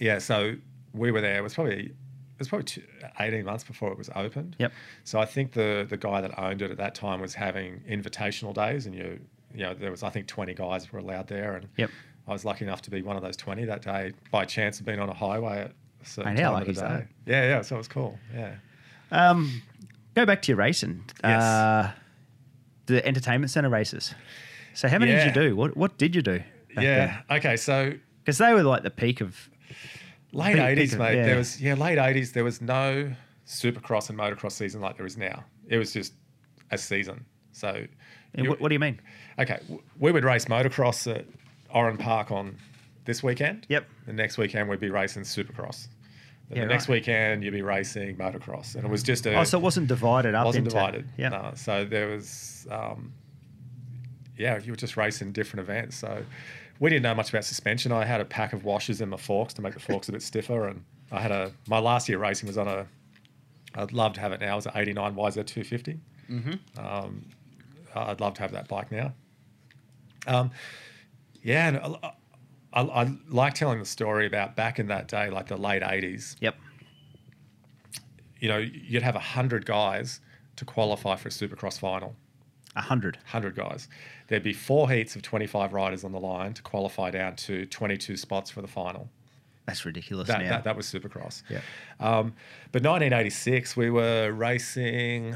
Yeah, 0.00 0.18
so 0.18 0.54
we 0.94 1.10
were 1.10 1.20
there. 1.20 1.36
It 1.38 1.42
was 1.42 1.54
probably 1.54 1.86
it 1.86 2.38
was 2.38 2.48
probably 2.48 2.64
two, 2.64 2.82
18 3.18 3.44
months 3.44 3.64
before 3.64 3.92
it 3.92 3.98
was 3.98 4.08
opened. 4.16 4.56
Yep. 4.58 4.72
So 5.04 5.20
I 5.20 5.26
think 5.26 5.52
the 5.52 5.86
the 5.88 5.98
guy 5.98 6.22
that 6.22 6.38
owned 6.38 6.62
it 6.62 6.70
at 6.70 6.78
that 6.78 6.94
time 6.94 7.20
was 7.20 7.34
having 7.34 7.80
invitational 7.86 8.54
days, 8.54 8.86
and 8.86 8.94
you 8.94 9.20
you 9.54 9.62
know 9.64 9.74
there 9.74 9.90
was 9.90 10.02
I 10.02 10.08
think 10.08 10.26
20 10.26 10.54
guys 10.54 10.90
were 10.90 11.00
allowed 11.00 11.26
there, 11.28 11.54
and 11.56 11.68
Yep. 11.76 11.90
I 12.28 12.32
was 12.32 12.44
lucky 12.44 12.64
enough 12.64 12.82
to 12.82 12.90
be 12.90 13.02
one 13.02 13.16
of 13.16 13.22
those 13.22 13.36
20 13.36 13.64
that 13.64 13.82
day 13.82 14.12
by 14.30 14.44
chance 14.44 14.78
of 14.80 14.86
being 14.86 15.00
on 15.00 15.08
a 15.08 15.14
highway 15.14 15.60
at 15.62 15.72
a 16.02 16.06
certain 16.06 16.36
how 16.36 16.52
time 16.52 16.62
of 16.62 16.66
the 16.74 16.80
day. 16.80 17.04
Yeah, 17.26 17.42
yeah. 17.48 17.62
So 17.62 17.74
it 17.76 17.78
was 17.78 17.88
cool. 17.88 18.18
Yeah. 18.34 18.54
Um, 19.10 19.62
go 20.14 20.24
back 20.26 20.42
to 20.42 20.48
your 20.52 20.56
racing. 20.58 21.04
Yes. 21.24 21.42
Uh, 21.42 21.90
the 22.86 23.04
entertainment 23.06 23.50
center 23.50 23.68
races. 23.68 24.14
So 24.74 24.88
how 24.88 24.98
many 24.98 25.12
Yeah. 25.12 25.24
did 25.24 25.36
you 25.36 25.42
do? 25.50 25.56
What 25.56 25.76
What 25.76 25.98
did 25.98 26.14
you 26.14 26.22
do? 26.22 26.42
yeah. 26.78 27.22
Okay. 27.30 27.56
So 27.56 27.94
Because 28.22 28.38
they 28.38 28.52
were 28.54 28.62
like 28.62 28.82
the 28.84 28.90
peak 28.90 29.20
of. 29.20 29.48
late 30.32 30.54
Peak- 30.54 30.62
80s, 30.62 30.76
peak 30.76 30.92
of- 30.92 30.98
mate. 31.00 31.16
yeah. 31.16 31.26
There 31.26 31.36
was 31.36 31.60
yeah, 31.60 31.74
late 31.74 31.98
80s. 31.98 32.32
There 32.32 32.44
was 32.44 32.60
no 32.60 33.12
supercross 33.46 34.08
and 34.10 34.18
motocross 34.18 34.52
season 34.52 34.80
like 34.80 34.96
there 34.96 35.06
is 35.06 35.16
now. 35.16 35.44
It 35.68 35.78
was 35.78 35.92
just 35.92 36.12
a 36.70 36.78
season. 36.78 37.24
So. 37.52 37.84
and 38.34 38.44
you- 38.44 38.50
What, 38.50 38.60
what 38.60 38.68
do 38.68 38.74
you 38.74 38.78
mean? 38.78 39.00
Okay, 39.40 39.58
we 39.98 40.12
would 40.12 40.22
race 40.24 40.44
motocross 40.44 41.12
at 41.12 41.26
Oran 41.74 41.96
Park 41.96 42.30
on 42.30 42.56
this 43.04 43.22
weekend. 43.22 43.66
Yep. 43.68 43.86
The 44.06 44.12
next 44.12 44.38
weekend 44.38 44.68
we'd 44.68 44.80
be 44.80 44.90
racing 44.90 45.22
Supercross. 45.22 45.88
Then 46.48 46.58
Yeah, 46.58 46.64
the 46.64 46.68
next 46.72 46.88
right. 46.88 46.96
weekend 46.96 47.44
you'd 47.44 47.52
be 47.52 47.62
racing 47.62 48.16
motocross, 48.16 48.74
and 48.74 48.84
it 48.84 48.90
was 48.90 49.02
just 49.02 49.26
a 49.26 49.38
Oh, 49.38 49.44
so 49.44 49.58
it 49.58 49.62
wasn't 49.62 49.86
divided 49.88 50.34
up 50.34 50.46
wasn't 50.46 50.66
into 50.66 50.74
divided. 50.76 51.08
Yeah. 51.16 51.28
No, 51.30 51.52
so 51.54 51.84
there 51.84 52.08
was, 52.08 52.66
um, 52.70 53.12
yeah, 54.36 54.58
you 54.58 54.72
were 54.72 54.76
just 54.76 54.96
racing 54.96 55.32
different 55.32 55.60
events. 55.68 55.96
So 55.96 56.24
we 56.80 56.90
didn't 56.90 57.02
know 57.02 57.14
much 57.14 57.30
about 57.30 57.44
suspension. 57.44 57.92
I 57.92 58.04
had 58.04 58.20
a 58.20 58.24
pack 58.24 58.52
of 58.52 58.64
washers 58.64 59.00
in 59.00 59.08
my 59.10 59.16
forks 59.16 59.54
to 59.54 59.62
make 59.62 59.74
the 59.74 59.80
forks 59.80 60.08
a 60.08 60.12
bit 60.12 60.22
stiffer, 60.22 60.66
and 60.68 60.84
I 61.12 61.20
had 61.20 61.30
a 61.30 61.52
my 61.68 61.78
last 61.78 62.08
year 62.08 62.18
racing 62.18 62.46
was 62.46 62.58
on 62.58 62.68
a. 62.68 62.86
I'd 63.74 63.92
love 63.92 64.14
to 64.14 64.20
have 64.20 64.32
it 64.32 64.40
now. 64.40 64.54
It 64.54 64.56
was 64.56 64.66
an 64.66 64.72
'89 64.74 65.14
YZ250. 65.14 65.98
Mm-hmm. 66.28 66.84
Um, 66.84 67.24
I'd 67.94 68.20
love 68.20 68.34
to 68.34 68.42
have 68.42 68.52
that 68.52 68.66
bike 68.66 68.90
now. 68.90 69.12
Um, 70.26 70.50
yeah, 71.42 71.68
and 71.68 71.76
I, 71.78 72.12
I, 72.72 72.80
I 73.02 73.12
like 73.28 73.54
telling 73.54 73.78
the 73.78 73.84
story 73.84 74.26
about 74.26 74.56
back 74.56 74.78
in 74.78 74.86
that 74.88 75.08
day, 75.08 75.30
like 75.30 75.48
the 75.48 75.56
late 75.56 75.82
'80s 75.82 76.36
Yep. 76.40 76.56
you 78.40 78.48
know, 78.48 78.58
you'd 78.58 79.02
have 79.02 79.14
100 79.14 79.66
guys 79.66 80.20
to 80.56 80.64
qualify 80.64 81.16
for 81.16 81.28
a 81.28 81.30
supercross 81.30 81.78
final. 81.78 82.14
A 82.76 82.80
hundred. 82.82 83.16
100 83.16 83.56
guys. 83.56 83.88
There'd 84.28 84.42
be 84.44 84.52
four 84.52 84.88
heats 84.90 85.16
of 85.16 85.22
25 85.22 85.72
riders 85.72 86.04
on 86.04 86.12
the 86.12 86.20
line 86.20 86.54
to 86.54 86.62
qualify 86.62 87.10
down 87.10 87.34
to 87.36 87.66
22 87.66 88.16
spots 88.16 88.50
for 88.50 88.62
the 88.62 88.68
final. 88.68 89.08
That's 89.66 89.84
ridiculous 89.84 90.28
That, 90.28 90.40
now. 90.42 90.50
that, 90.50 90.64
that 90.64 90.76
was 90.76 90.86
supercross. 90.86 91.42
Yeah. 91.48 91.58
Um, 91.98 92.34
but 92.72 92.82
1986, 92.84 93.76
we 93.76 93.90
were 93.90 94.30
racing 94.32 95.34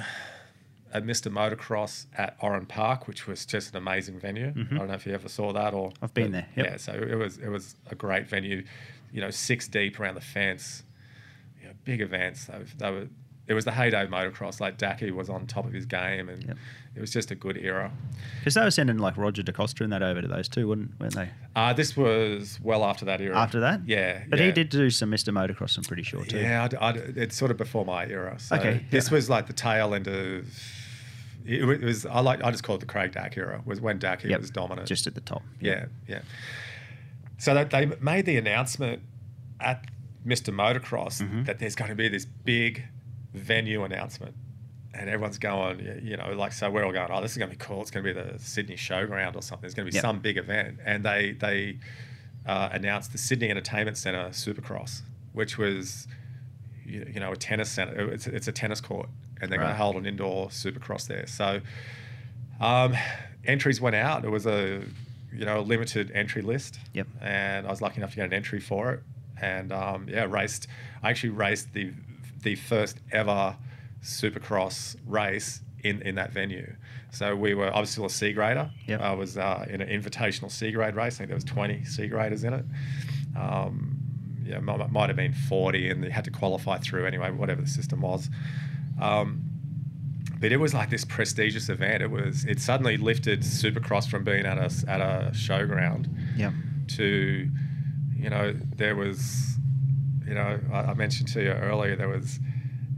at 0.94 1.04
Mr. 1.04 1.30
Motocross 1.30 2.06
at 2.16 2.36
Oran 2.40 2.66
Park, 2.66 3.06
which 3.08 3.26
was 3.26 3.44
just 3.44 3.72
an 3.72 3.76
amazing 3.76 4.18
venue. 4.20 4.48
I 4.56 4.74
don't 4.76 4.86
know 4.88 4.94
if 4.94 5.04
you 5.06 5.12
ever 5.12 5.28
saw 5.28 5.52
that 5.52 5.74
or 5.74 5.90
Mm-hmm. 5.90 6.04
I've 6.04 6.14
been 6.14 6.32
there, 6.32 6.46
yep. 6.56 6.66
Yeah, 6.66 6.76
so 6.78 6.92
it 6.92 7.16
was 7.16 7.36
it 7.38 7.48
was 7.48 7.74
a 7.90 7.94
great 7.94 8.28
venue. 8.28 8.64
You 9.12 9.20
know, 9.20 9.30
six 9.30 9.68
deep 9.68 10.00
around 10.00 10.14
the 10.14 10.20
fence. 10.20 10.82
You 11.60 11.68
know, 11.68 11.74
big 11.84 12.00
events. 12.00 12.46
They, 12.46 12.58
were- 12.58 12.64
they 12.78 12.90
were. 12.90 13.08
It 13.46 13.52
was 13.52 13.66
the 13.66 13.72
heyday 13.72 14.04
of 14.04 14.08
motocross. 14.08 14.58
Like 14.58 14.78
Dacky 14.78 15.10
was 15.10 15.28
on 15.28 15.46
top 15.46 15.66
of 15.66 15.72
his 15.74 15.84
game, 15.84 16.30
and 16.30 16.42
Yep. 16.44 16.56
it 16.96 17.00
was 17.02 17.12
just 17.12 17.30
a 17.30 17.34
good 17.34 17.58
era. 17.58 17.90
Because 18.38 18.54
they 18.54 18.62
were 18.62 18.70
sending 18.70 18.96
like 18.96 19.18
Roger 19.18 19.42
DeCoster 19.42 19.82
and 19.82 19.92
that 19.92 20.02
over 20.02 20.22
to 20.22 20.28
those 20.28 20.48
two, 20.48 20.66
wouldn't 20.66 20.98
weren't 20.98 21.14
they? 21.14 21.28
Uh, 21.54 21.74
this 21.74 21.94
was 21.94 22.58
well 22.62 22.84
after 22.84 23.04
that 23.04 23.20
era. 23.20 23.36
After 23.36 23.60
that? 23.60 23.82
yeah. 23.86 24.22
But 24.30 24.38
yeah. 24.38 24.46
he 24.46 24.52
did 24.52 24.70
do 24.70 24.88
some 24.88 25.10
Mr. 25.10 25.30
Motocross, 25.30 25.76
I'm 25.76 25.84
pretty 25.84 26.04
sure, 26.04 26.24
too. 26.24 26.38
Yeah, 26.38 26.64
I'd, 26.64 26.74
I'd, 26.76 26.96
it's 27.18 27.36
sort 27.36 27.50
of 27.50 27.58
before 27.58 27.84
my 27.84 28.06
era. 28.06 28.36
So 28.38 28.56
Okay, 28.56 28.86
this 28.90 29.08
yeah. 29.10 29.14
was 29.14 29.28
like 29.28 29.46
the 29.46 29.52
tail 29.52 29.92
end 29.94 30.06
of. 30.08 30.46
It 31.44 31.62
it 31.68 31.82
was 31.82 32.06
I 32.06 32.20
like 32.20 32.42
I 32.42 32.50
just 32.50 32.62
call 32.64 32.76
it 32.76 32.80
the 32.80 32.86
Craig 32.86 33.12
Dack 33.12 33.36
era. 33.36 33.62
Was 33.64 33.80
when 33.80 33.98
Dacky 33.98 34.30
Yep. 34.30 34.40
was 34.40 34.50
dominant. 34.50 34.88
Just 34.88 35.06
at 35.06 35.14
the 35.14 35.20
top. 35.20 35.42
yeah, 35.60 35.86
yeah. 36.08 36.22
So 37.38 37.52
that 37.54 37.70
they 37.70 37.86
made 38.00 38.26
the 38.26 38.36
announcement 38.36 39.02
at 39.60 39.84
Mr. 40.26 40.54
Motocross 40.54 41.20
Mm-hmm. 41.22 41.44
that 41.44 41.58
there's 41.58 41.74
going 41.74 41.90
to 41.90 41.94
be 41.94 42.08
this 42.08 42.24
big 42.24 42.84
venue 43.34 43.82
announcement, 43.84 44.34
and 44.94 45.10
everyone's 45.10 45.38
going, 45.38 45.80
you 46.02 46.16
know, 46.16 46.32
like 46.32 46.52
so 46.52 46.70
we're 46.70 46.84
all 46.84 46.92
going, 46.92 47.10
oh, 47.10 47.20
this 47.20 47.32
is 47.32 47.36
going 47.38 47.50
to 47.50 47.56
be 47.56 47.62
cool. 47.62 47.82
It's 47.82 47.90
going 47.90 48.04
to 48.04 48.14
be 48.14 48.18
the 48.20 48.38
Sydney 48.38 48.76
Showground 48.76 49.36
or 49.36 49.42
something. 49.42 49.62
There's 49.62 49.74
going 49.74 49.86
to 49.86 49.90
be 49.92 49.96
Yep. 49.96 50.02
some 50.02 50.20
big 50.20 50.38
event, 50.38 50.78
and 50.86 51.04
they 51.04 51.32
they 51.32 51.78
uh, 52.46 52.70
announced 52.72 53.12
the 53.12 53.18
Sydney 53.18 53.50
Entertainment 53.50 53.96
Centre 53.98 54.28
Supercross, 54.30 55.02
which 55.32 55.58
was 55.58 56.06
you, 56.86 57.06
you 57.12 57.20
know 57.20 57.32
a 57.32 57.36
tennis 57.36 57.70
center. 57.70 58.10
It's, 58.12 58.26
it's 58.26 58.48
a 58.48 58.52
tennis 58.52 58.80
court, 58.80 59.08
and 59.40 59.50
they're 59.50 59.58
going 59.58 59.70
to 59.70 59.76
hold 59.76 59.96
an 59.96 60.06
indoor 60.06 60.48
Supercross 60.48 61.06
there. 61.06 61.26
So 61.26 61.60
um, 62.60 62.94
entries 63.44 63.80
went 63.80 63.96
out. 63.96 64.24
It 64.24 64.30
was 64.30 64.46
a 64.46 64.82
you 65.32 65.44
know 65.44 65.60
a 65.60 65.62
limited 65.62 66.10
entry 66.12 66.42
list. 66.42 66.78
Yep. 66.92 67.08
And 67.20 67.66
I 67.66 67.70
was 67.70 67.80
lucky 67.80 67.98
enough 67.98 68.10
to 68.10 68.16
get 68.16 68.26
an 68.26 68.32
entry 68.32 68.60
for 68.60 68.92
it, 68.92 69.02
and 69.40 69.72
um, 69.72 70.06
yeah, 70.08 70.26
raced. 70.28 70.68
I 71.02 71.10
actually 71.10 71.30
raced 71.30 71.72
the 71.72 71.92
the 72.42 72.54
first 72.54 72.98
ever 73.12 73.56
Supercross 74.02 74.96
race 75.06 75.60
in 75.82 76.02
in 76.02 76.14
that 76.16 76.32
venue. 76.32 76.74
So 77.10 77.36
we 77.36 77.54
were. 77.54 77.74
I 77.74 77.80
was 77.80 77.90
still 77.90 78.06
a 78.06 78.10
C 78.10 78.32
grader. 78.32 78.70
Yep. 78.86 79.00
I 79.00 79.12
was 79.12 79.38
uh, 79.38 79.66
in 79.68 79.80
an 79.80 79.88
invitational 79.88 80.50
C 80.50 80.72
grade 80.72 80.96
race. 80.96 81.16
I 81.16 81.18
think 81.18 81.28
there 81.28 81.36
was 81.36 81.44
20 81.44 81.84
C 81.84 82.08
graders 82.08 82.42
in 82.42 82.54
it. 82.54 82.64
Um, 83.36 83.98
yeah, 84.44 84.58
might, 84.58 84.90
might 84.90 85.08
have 85.08 85.16
been 85.16 85.32
40, 85.32 85.90
and 85.90 86.02
they 86.02 86.10
had 86.10 86.24
to 86.24 86.30
qualify 86.30 86.78
through 86.78 87.06
anyway, 87.06 87.30
whatever 87.30 87.62
the 87.62 87.68
system 87.68 88.00
was. 88.00 88.28
Um, 89.00 89.42
but 90.40 90.52
it 90.52 90.58
was 90.58 90.74
like 90.74 90.90
this 90.90 91.04
prestigious 91.04 91.68
event. 91.68 92.02
It 92.02 92.10
was. 92.10 92.44
It 92.44 92.60
suddenly 92.60 92.96
lifted 92.96 93.40
Supercross 93.40 94.08
from 94.08 94.24
being 94.24 94.44
at 94.46 94.58
a 94.58 94.70
at 94.90 95.00
a 95.00 95.30
showground 95.32 96.08
Yep. 96.36 96.52
to, 96.96 97.50
you 98.16 98.30
know, 98.30 98.52
there 98.76 98.94
was, 98.96 99.56
you 100.26 100.34
know, 100.34 100.60
I, 100.72 100.76
I 100.76 100.94
mentioned 100.94 101.28
to 101.28 101.42
you 101.42 101.50
earlier 101.50 101.96
there 101.96 102.08
was, 102.08 102.38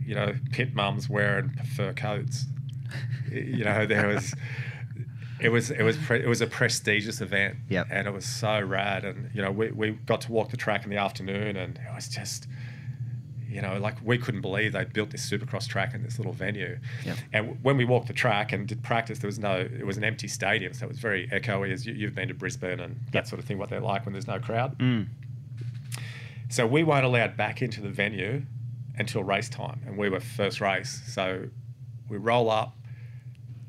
you 0.05 0.15
know, 0.15 0.35
pit 0.51 0.75
mums 0.75 1.09
wearing 1.09 1.51
fur 1.77 1.93
coats. 1.93 2.47
you 3.31 3.65
know, 3.65 3.87
there 3.87 4.09
was. 4.15 4.35
It 5.39 5.51
was 5.51 5.71
it 5.71 5.83
was 5.83 5.99
pre- 5.99 6.23
it 6.25 6.29
was 6.29 6.41
a 6.41 6.47
prestigious 6.47 7.21
event, 7.21 7.57
Yep. 7.69 7.89
and 7.91 8.09
it 8.09 8.11
was 8.11 8.25
so 8.25 8.59
rad. 8.59 9.05
And 9.05 9.31
you 9.35 9.43
know, 9.43 9.51
we, 9.53 9.71
we 9.71 9.91
got 9.91 10.23
to 10.23 10.33
walk 10.33 10.49
the 10.51 10.57
track 10.57 10.85
in 10.85 10.91
the 10.91 10.97
afternoon, 10.97 11.57
and 11.57 11.77
it 11.77 11.95
was 11.95 12.09
just, 12.09 12.47
you 13.57 13.63
know, 13.63 13.79
like 13.79 13.97
we 14.05 14.19
couldn't 14.19 14.43
believe 14.43 14.75
they'd 14.75 14.93
built 14.93 15.09
this 15.09 15.29
supercross 15.29 15.67
track 15.67 15.95
in 15.95 16.03
this 16.03 16.19
little 16.19 16.35
venue. 16.35 16.79
Yep. 17.07 17.17
And 17.33 17.65
when 17.65 17.79
we 17.79 17.87
walked 17.87 18.07
the 18.07 18.13
track 18.13 18.53
and 18.53 18.69
did 18.69 18.83
practice, 18.83 19.21
there 19.21 19.29
was 19.29 19.39
no, 19.39 19.57
it 19.57 19.87
was 19.87 19.97
an 19.97 20.05
empty 20.05 20.29
stadium, 20.29 20.75
so 20.75 20.85
it 20.85 20.89
was 20.91 20.99
very 20.99 21.27
echoey. 21.29 21.73
As 21.73 21.87
you, 21.87 21.95
you've 21.95 22.15
been 22.15 22.29
to 22.29 22.35
Brisbane 22.35 22.81
and 22.81 23.01
that 23.13 23.27
sort 23.27 23.39
of 23.41 23.47
thing, 23.47 23.57
what 23.57 23.71
they're 23.71 23.81
like 23.81 24.05
when 24.05 24.13
there's 24.13 24.27
no 24.27 24.39
crowd. 24.39 24.79
Mm. 24.79 25.07
So 26.51 26.67
we 26.67 26.85
weren't 26.85 27.07
allowed 27.07 27.39
back 27.39 27.63
into 27.63 27.81
the 27.81 27.89
venue 27.89 28.43
until 28.99 29.25
race 29.25 29.49
time, 29.49 29.81
and 29.87 29.97
we 29.97 30.11
were 30.11 30.21
first 30.21 30.61
race. 30.61 31.01
So 31.07 31.49
we 32.11 32.19
roll 32.19 32.51
up, 32.51 32.77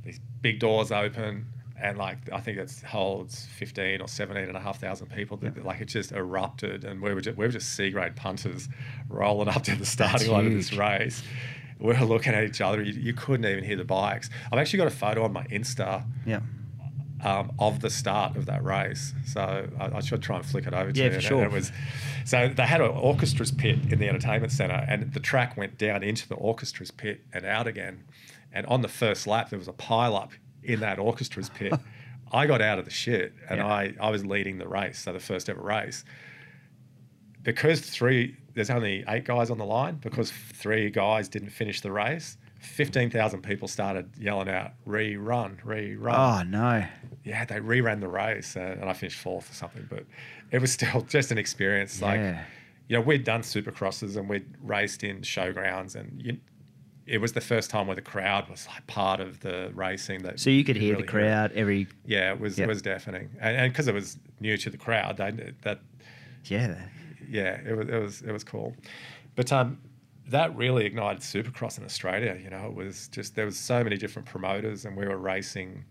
these 0.04 0.20
big 0.42 0.60
doors 0.60 0.92
open, 0.92 1.46
and 1.82 1.98
like 1.98 2.18
I 2.34 2.40
think 2.40 2.58
it 2.58 2.72
holds 2.88 3.46
fifteen 3.46 4.02
or 4.02 4.08
seventeen 4.08 4.46
and 4.48 4.58
a 4.58 4.60
half 4.60 4.80
thousand 4.80 5.08
people. 5.08 5.38
That 5.38 5.64
Like 5.66 5.82
it 5.82 5.86
just 5.86 6.12
erupted, 6.12 6.84
and 6.86 7.02
we 7.02 7.14
were 7.14 7.22
just, 7.22 7.38
we 7.38 7.46
were 7.46 7.52
just 7.52 7.74
C 7.76 7.90
grade 7.92 8.16
punters 8.16 8.68
rolling 9.10 9.48
up 9.50 9.64
to 9.64 9.76
the 9.76 9.86
starting 9.86 10.32
line 10.32 10.48
of 10.48 10.54
this 10.54 10.74
race. 10.74 11.24
We 11.80 11.94
were 11.94 12.06
looking 12.06 12.34
at 12.34 12.44
each 12.44 12.60
other. 12.62 12.82
You, 12.82 12.94
you 12.94 13.14
couldn't 13.14 13.46
even 13.46 13.64
hear 13.64 13.76
the 13.78 13.84
bikes. 13.86 14.30
I've 14.52 14.58
actually 14.60 14.78
got 14.78 14.88
a 14.88 14.92
photo 14.96 15.24
on 15.24 15.34
my 15.34 15.44
Insta 15.46 16.04
Yeah. 16.26 16.40
um, 17.24 17.52
of 17.60 17.82
the 17.82 17.90
start 17.92 18.36
of 18.36 18.48
that 18.48 18.64
race. 18.64 19.14
So 19.28 19.70
I, 19.80 19.98
I 19.98 20.00
should 20.00 20.24
try 20.24 20.38
and 20.38 20.46
flick 20.46 20.66
it 20.66 20.74
over 20.74 20.92
to 20.92 21.00
Yeah, 21.00 21.06
you. 21.08 21.12
for 21.14 21.22
sure. 21.22 21.44
It 21.44 21.52
was 21.52 21.72
so 22.26 22.48
they 22.50 22.64
had 22.64 22.82
an 22.82 22.90
orchestra's 22.92 23.52
pit 23.52 23.78
in 23.92 24.00
the 24.00 24.10
entertainment 24.10 24.52
centre, 24.52 24.84
and 24.90 25.14
the 25.14 25.20
track 25.20 25.56
went 25.56 25.78
down 25.78 26.02
into 26.02 26.28
the 26.28 26.36
orchestra's 26.36 26.90
pit 26.90 27.22
and 27.32 27.46
out 27.46 27.68
again. 27.68 28.04
And 28.52 28.66
on 28.66 28.82
the 28.82 28.88
first 28.88 29.28
lap, 29.28 29.52
there 29.52 29.60
was 29.60 29.68
a 29.68 29.74
pile 29.74 30.16
up 30.16 30.32
in 30.64 30.80
that 30.82 30.98
orchestra's 31.00 31.50
pit. 31.50 31.74
I 32.32 32.46
got 32.46 32.62
out 32.62 32.78
of 32.80 32.86
the 32.86 32.92
shit, 32.92 33.34
and 33.50 33.60
Yeah. 33.60 33.68
I, 33.68 33.94
I 34.02 34.10
was 34.10 34.26
leading 34.26 34.58
the 34.58 34.68
race, 34.68 35.00
so 35.00 35.14
the 35.14 35.20
first 35.20 35.50
ever 35.50 35.62
race. 35.62 36.04
Because 37.44 37.80
three, 37.82 38.36
there's 38.54 38.70
only 38.70 39.04
eight 39.08 39.24
guys 39.24 39.50
on 39.50 39.58
the 39.58 39.66
line. 39.66 39.96
Because 39.96 40.32
three 40.32 40.90
guys 40.90 41.30
didn't 41.30 41.52
finish 41.52 41.80
the 41.82 41.92
race, 41.92 42.38
fifteen 42.60 43.10
thousand 43.10 43.42
people 43.44 43.68
started 43.70 44.10
yelling 44.20 44.50
out 44.50 44.72
"rerun, 44.86 45.64
rerun." 45.64 46.14
Oh, 46.14 46.44
no. 46.44 46.86
yeah, 47.24 47.46
they 47.46 47.56
reran 47.56 48.02
the 48.02 48.08
race 48.10 48.56
and, 48.58 48.82
and 48.82 48.90
I 48.90 48.94
finished 48.94 49.20
fourth 49.20 49.50
or 49.50 49.54
something, 49.54 49.88
but 49.90 50.04
it 50.52 50.60
was 50.60 50.74
still 50.74 51.02
just 51.08 51.32
an 51.32 51.38
experience. 51.38 52.02
Like, 52.02 52.20
Yeah. 52.20 52.44
you 52.90 52.98
know, 52.98 53.02
we'd 53.02 53.24
done 53.24 53.42
supercrosses 53.42 54.18
and 54.18 54.28
we'd 54.28 54.48
raced 54.62 55.04
in 55.06 55.22
showgrounds 55.22 55.96
and 55.96 56.22
you, 56.22 56.38
it 57.08 57.20
was 57.20 57.32
the 57.34 57.42
first 57.42 57.70
time 57.70 57.88
where 57.88 57.96
the 57.96 58.02
crowd 58.02 58.50
was 58.50 58.68
like 58.68 58.86
part 58.88 59.20
of 59.22 59.40
the 59.40 59.72
racing. 59.74 60.24
That 60.24 60.40
So 60.40 60.50
you 60.50 60.64
could 60.64 60.76
hear 60.76 60.94
really 60.94 61.06
the 61.06 61.12
crowd 61.12 61.52
every. 61.54 61.88
Yeah, 62.06 62.34
it 62.34 62.40
was 62.40 62.58
Yep. 62.58 62.66
it 62.66 62.70
was 62.70 62.82
deafening, 62.82 63.30
and 63.40 63.72
because 63.72 63.88
it 63.88 63.94
was 63.94 64.18
new 64.40 64.58
to 64.58 64.70
the 64.70 64.78
crowd, 64.78 65.18
they 65.18 65.54
that 65.62 65.80
Yeah. 66.46 66.76
yeah, 67.30 67.60
it 67.66 67.76
was 67.78 67.88
it 67.88 67.98
was 68.00 68.22
it 68.24 68.32
was 68.32 68.44
cool. 68.44 68.76
But 69.36 69.52
um, 69.54 69.80
that 70.30 70.56
really 70.58 70.86
ignited 70.86 71.22
Supercross 71.22 71.78
in 71.78 71.86
Australia. 71.86 72.38
You 72.44 72.50
know, 72.50 72.68
it 72.68 72.74
was 72.76 73.08
just 73.08 73.36
there 73.36 73.46
was 73.46 73.58
so 73.58 73.84
many 73.84 73.96
different 73.98 74.28
promoters, 74.28 74.84
and 74.86 74.98
we 74.98 75.08
were 75.08 75.18
racing 75.18 75.86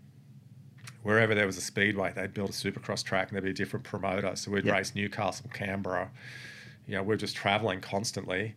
wherever 1.03 1.33
there 1.33 1.47
was 1.47 1.57
a 1.57 1.61
speedway. 1.61 2.11
They'd 2.13 2.33
build 2.33 2.49
a 2.49 2.53
Supercross 2.53 3.03
track, 3.03 3.29
and 3.29 3.35
there'd 3.35 3.43
be 3.45 3.51
a 3.51 3.53
different 3.53 3.85
promoter. 3.85 4.35
So 4.35 4.51
we'd 4.51 4.65
Yep. 4.65 4.75
race 4.75 4.93
Newcastle, 4.95 5.49
Canberra. 5.53 6.11
You 6.85 6.95
know, 6.95 7.01
we 7.01 7.09
we're 7.09 7.15
just 7.17 7.35
traveling 7.35 7.81
constantly. 7.81 8.55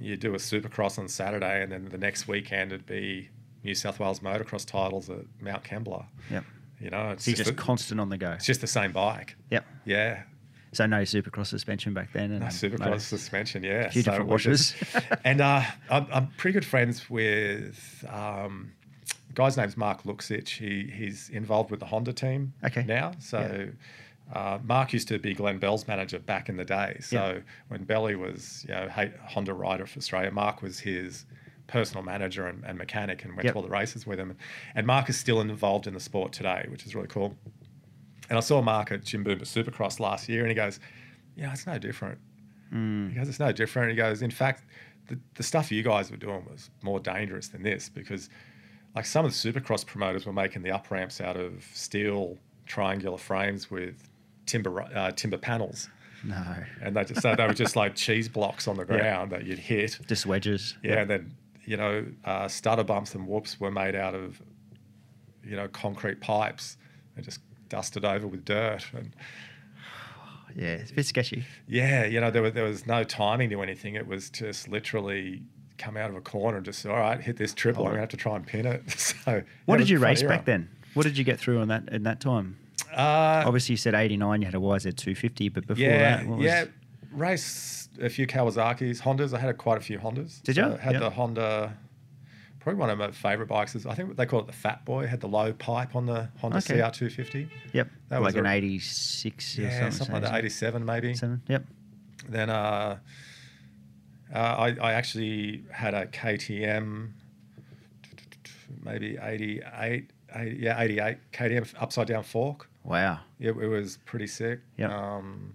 You 0.00 0.16
do 0.16 0.34
a 0.34 0.38
Supercross 0.38 0.98
on 0.98 1.08
Saturday, 1.08 1.62
and 1.62 1.70
then 1.72 1.86
the 1.88 1.98
next 1.98 2.26
weekend 2.28 2.72
it'd 2.72 2.86
be 2.86 3.30
New 3.62 3.74
South 3.74 3.98
Wales 4.00 4.20
motocross 4.20 4.66
titles 4.66 5.08
at 5.08 5.20
Mount 5.40 5.64
Kembla. 5.64 6.06
Yep. 6.30 6.44
You 6.80 6.90
know, 6.90 7.10
it's 7.10 7.24
So 7.24 7.30
just, 7.30 7.44
just 7.44 7.50
the- 7.56 7.62
constant 7.62 8.00
on 8.00 8.08
the 8.10 8.18
go. 8.18 8.32
it's 8.32 8.44
just 8.46 8.60
the 8.60 8.66
same 8.66 8.92
bike. 8.92 9.36
Yep. 9.50 9.64
Yeah, 9.86 10.22
So 10.72 10.84
no 10.86 11.02
supercross 11.02 11.46
suspension 11.46 11.94
back 11.94 12.12
then. 12.12 12.32
And 12.32 12.40
no, 12.40 12.46
Supercross 12.46 12.78
motor- 12.80 12.98
suspension, 12.98 13.62
yeah. 13.62 13.86
A 13.86 13.90
few 13.90 14.02
different 14.02 14.26
we're 14.26 14.32
washers. 14.34 14.74
and 15.24 15.40
uh, 15.40 15.62
I'm, 15.88 16.06
I'm 16.12 16.26
pretty 16.36 16.52
good 16.54 16.64
friends 16.66 17.08
with 17.08 18.04
um, 18.10 18.72
guy's 19.34 19.56
name's 19.56 19.76
Mark 19.76 20.02
Luxich. 20.02 20.48
He 20.58 20.90
he's 20.92 21.30
involved 21.30 21.70
with 21.70 21.80
the 21.80 21.86
Honda 21.86 22.12
team 22.12 22.52
Okay. 22.64 22.82
now. 22.84 23.12
So 23.20 23.68
Uh, 24.32 24.58
Mark 24.64 24.92
used 24.92 25.06
to 25.08 25.18
be 25.18 25.34
Glenn 25.34 25.58
Bell's 25.58 25.86
manager 25.86 26.18
back 26.18 26.48
in 26.48 26.56
the 26.56 26.64
day. 26.64 26.96
So 27.00 27.16
Yeah. 27.34 27.40
when 27.68 27.84
Belly 27.84 28.16
was, 28.16 28.64
you 28.68 28.74
know, 28.74 28.88
Honda 29.26 29.52
rider 29.52 29.86
for 29.86 29.98
Australia, 29.98 30.30
Mark 30.30 30.62
was 30.62 30.80
his 30.80 31.26
personal 31.66 32.02
manager 32.02 32.46
and, 32.46 32.64
and 32.64 32.76
mechanic 32.78 33.24
and 33.24 33.34
went 33.34 33.44
Yep. 33.44 33.52
to 33.54 33.56
all 33.58 33.62
the 33.62 33.68
races 33.70 34.06
with 34.06 34.18
him. 34.18 34.36
And 34.74 34.86
Mark 34.86 35.08
is 35.08 35.18
still 35.18 35.40
involved 35.40 35.86
in 35.86 35.94
the 35.94 36.00
sport 36.00 36.32
today, 36.32 36.66
which 36.68 36.84
is 36.86 36.94
really 36.94 37.08
cool. 37.08 37.36
And 38.28 38.38
I 38.38 38.40
saw 38.40 38.62
Mark 38.62 38.90
at 38.92 39.04
Jim 39.04 39.24
Boomba 39.24 39.42
Supercross 39.42 40.00
last 40.00 40.28
year, 40.28 40.40
and 40.40 40.48
he 40.48 40.54
goes, 40.54 40.80
"Yeah, 41.36 41.52
it's 41.52 41.66
no 41.66 41.78
different." 41.78 42.18
Mm. 42.72 43.10
He 43.10 43.14
goes, 43.16 43.28
"It's 43.28 43.38
no 43.40 43.52
different." 43.52 43.90
He 43.90 43.96
goes, 43.96 44.22
"In 44.22 44.30
fact, 44.30 44.64
the, 45.08 45.18
the 45.34 45.42
stuff 45.42 45.70
you 45.70 45.82
guys 45.82 46.10
were 46.10 46.16
doing 46.16 46.46
was 46.50 46.70
more 46.82 46.98
dangerous 46.98 47.48
than 47.48 47.62
this 47.62 47.90
because, 47.90 48.30
like, 48.96 49.04
some 49.04 49.26
of 49.26 49.30
the 49.32 49.36
Supercross 49.52 49.84
promoters 49.86 50.24
were 50.24 50.32
making 50.32 50.62
the 50.62 50.70
up 50.70 50.90
ramps 50.90 51.20
out 51.20 51.36
of 51.36 51.62
steel 51.74 52.38
triangular 52.66 53.18
frames 53.18 53.70
with 53.70 54.08
timber 54.46 54.82
uh, 54.82 55.10
timber 55.12 55.38
panels, 55.38 55.88
No. 56.24 56.42
and 56.82 56.94
they 56.96 57.04
just 57.04 57.22
so 57.22 57.34
they 57.34 57.46
were 57.46 57.54
just 57.54 57.76
like 57.76 57.94
cheese 57.94 58.28
blocks 58.28 58.66
on 58.68 58.76
the 58.76 58.82
Yeah. 58.88 58.98
ground 58.98 59.32
that 59.32 59.44
you'd 59.46 59.58
hit. 59.58 59.98
Just 60.06 60.26
wedges. 60.26 60.76
Yeah, 60.82 61.00
and 61.00 61.10
then 61.10 61.34
you 61.66 61.76
know, 61.78 62.04
uh, 62.24 62.46
stutter 62.48 62.84
bumps 62.84 63.14
and 63.14 63.26
whoops 63.26 63.58
were 63.58 63.70
made 63.70 63.94
out 63.94 64.14
of, 64.14 64.42
you 65.42 65.56
know, 65.56 65.66
concrete 65.68 66.20
pipes 66.20 66.76
and 67.16 67.24
just 67.24 67.40
dusted 67.70 68.04
over 68.04 68.26
with 68.26 68.44
dirt. 68.44 68.84
And 68.92 69.14
Yeah, 70.56 70.74
it's 70.74 70.90
a 70.90 70.94
bit 70.94 71.06
sketchy. 71.06 71.44
yeah, 71.66 72.04
you 72.04 72.20
know, 72.20 72.30
there 72.30 72.42
was 72.42 72.52
there 72.52 72.64
was 72.64 72.86
no 72.86 73.02
timing 73.02 73.50
to 73.50 73.62
anything. 73.62 73.94
It 73.94 74.06
was 74.06 74.30
just 74.30 74.68
literally 74.68 75.42
come 75.78 75.96
out 75.96 76.08
of 76.10 76.16
a 76.16 76.20
corner 76.20 76.58
and 76.58 76.64
just 76.66 76.86
all 76.86 76.96
right, 76.96 77.20
hit 77.20 77.36
this 77.36 77.52
triple. 77.54 77.84
I'm 77.84 77.90
gonna 77.92 78.00
have 78.00 78.08
to 78.10 78.16
try 78.16 78.36
and 78.36 78.46
pin 78.46 78.66
it. 78.66 78.82
So 78.98 79.42
What 79.64 79.74
yeah, 79.76 79.78
did 79.78 79.88
you 79.88 79.98
race 79.98 80.20
era. 80.22 80.28
back 80.36 80.44
then? 80.44 80.68
What 80.92 81.02
did 81.04 81.18
you 81.18 81.24
get 81.24 81.40
through 81.40 81.60
on 81.60 81.68
that 81.68 81.88
in 81.90 82.02
that 82.04 82.20
time? 82.20 82.56
Uh, 82.92 83.42
Obviously, 83.46 83.74
you 83.74 83.76
said 83.76 83.94
'89. 83.94 84.40
You 84.42 84.46
had 84.46 84.54
a 84.54 84.58
YZ250, 84.58 85.52
but 85.52 85.66
before 85.66 85.82
yeah, 85.82 86.16
that, 86.18 86.26
what 86.26 86.38
was, 86.38 86.44
yeah, 86.46 86.64
race 87.12 87.88
a 88.00 88.08
few 88.08 88.26
Kawasaki's, 88.26 89.00
Hondas. 89.00 89.32
I 89.34 89.38
had 89.40 89.50
a, 89.50 89.54
quite 89.54 89.78
a 89.78 89.80
few 89.80 89.98
Hondas. 89.98 90.42
Did 90.42 90.56
So 90.56 90.62
ya? 90.68 90.74
I 90.74 90.76
had 90.78 90.92
Yeah. 90.94 90.98
the 91.00 91.10
Honda. 91.10 91.76
Probably 92.60 92.80
one 92.80 92.88
of 92.90 92.98
my 92.98 93.10
favorite 93.10 93.46
bikes 93.48 93.74
is 93.74 93.84
I 93.86 93.94
think 93.94 94.16
they 94.16 94.24
call 94.26 94.40
it 94.40 94.46
the 94.46 94.52
Fat 94.52 94.84
Boy. 94.86 95.06
Had 95.06 95.20
the 95.20 95.28
low 95.28 95.52
pipe 95.52 95.94
on 95.94 96.06
the 96.06 96.28
Honda 96.38 96.58
Okay. 96.58 96.78
CR250. 96.78 97.48
Yep, 97.74 97.90
That 98.08 98.22
was 98.22 98.34
like 98.34 98.40
an 98.40 98.46
a- 98.46 98.54
'86 98.54 99.58
or 99.58 99.62
Yeah, 99.62 99.70
something. 99.70 99.92
something 99.92 100.14
like 100.14 100.22
that. 100.24 100.34
87 100.38 100.84
maybe. 100.84 101.14
Seven. 101.14 101.42
Yep. 101.48 101.64
Then 102.28 102.48
uh, 102.50 102.98
uh, 104.34 104.38
I, 104.38 104.68
I 104.80 104.92
actually 104.94 105.64
had 105.70 105.92
a 105.94 106.06
KTM, 106.06 107.10
maybe 108.82 109.18
88, 109.20 110.10
80, 110.34 110.56
yeah, 110.60 110.80
88 110.80 111.16
KTM 111.32 111.74
upside 111.80 112.06
down 112.06 112.22
fork. 112.22 112.68
Wow. 112.82 113.20
It, 113.40 113.50
it 113.50 113.68
was 113.68 113.98
pretty 114.04 114.26
sick. 114.26 114.60
Yep. 114.78 114.90
Um, 114.90 115.54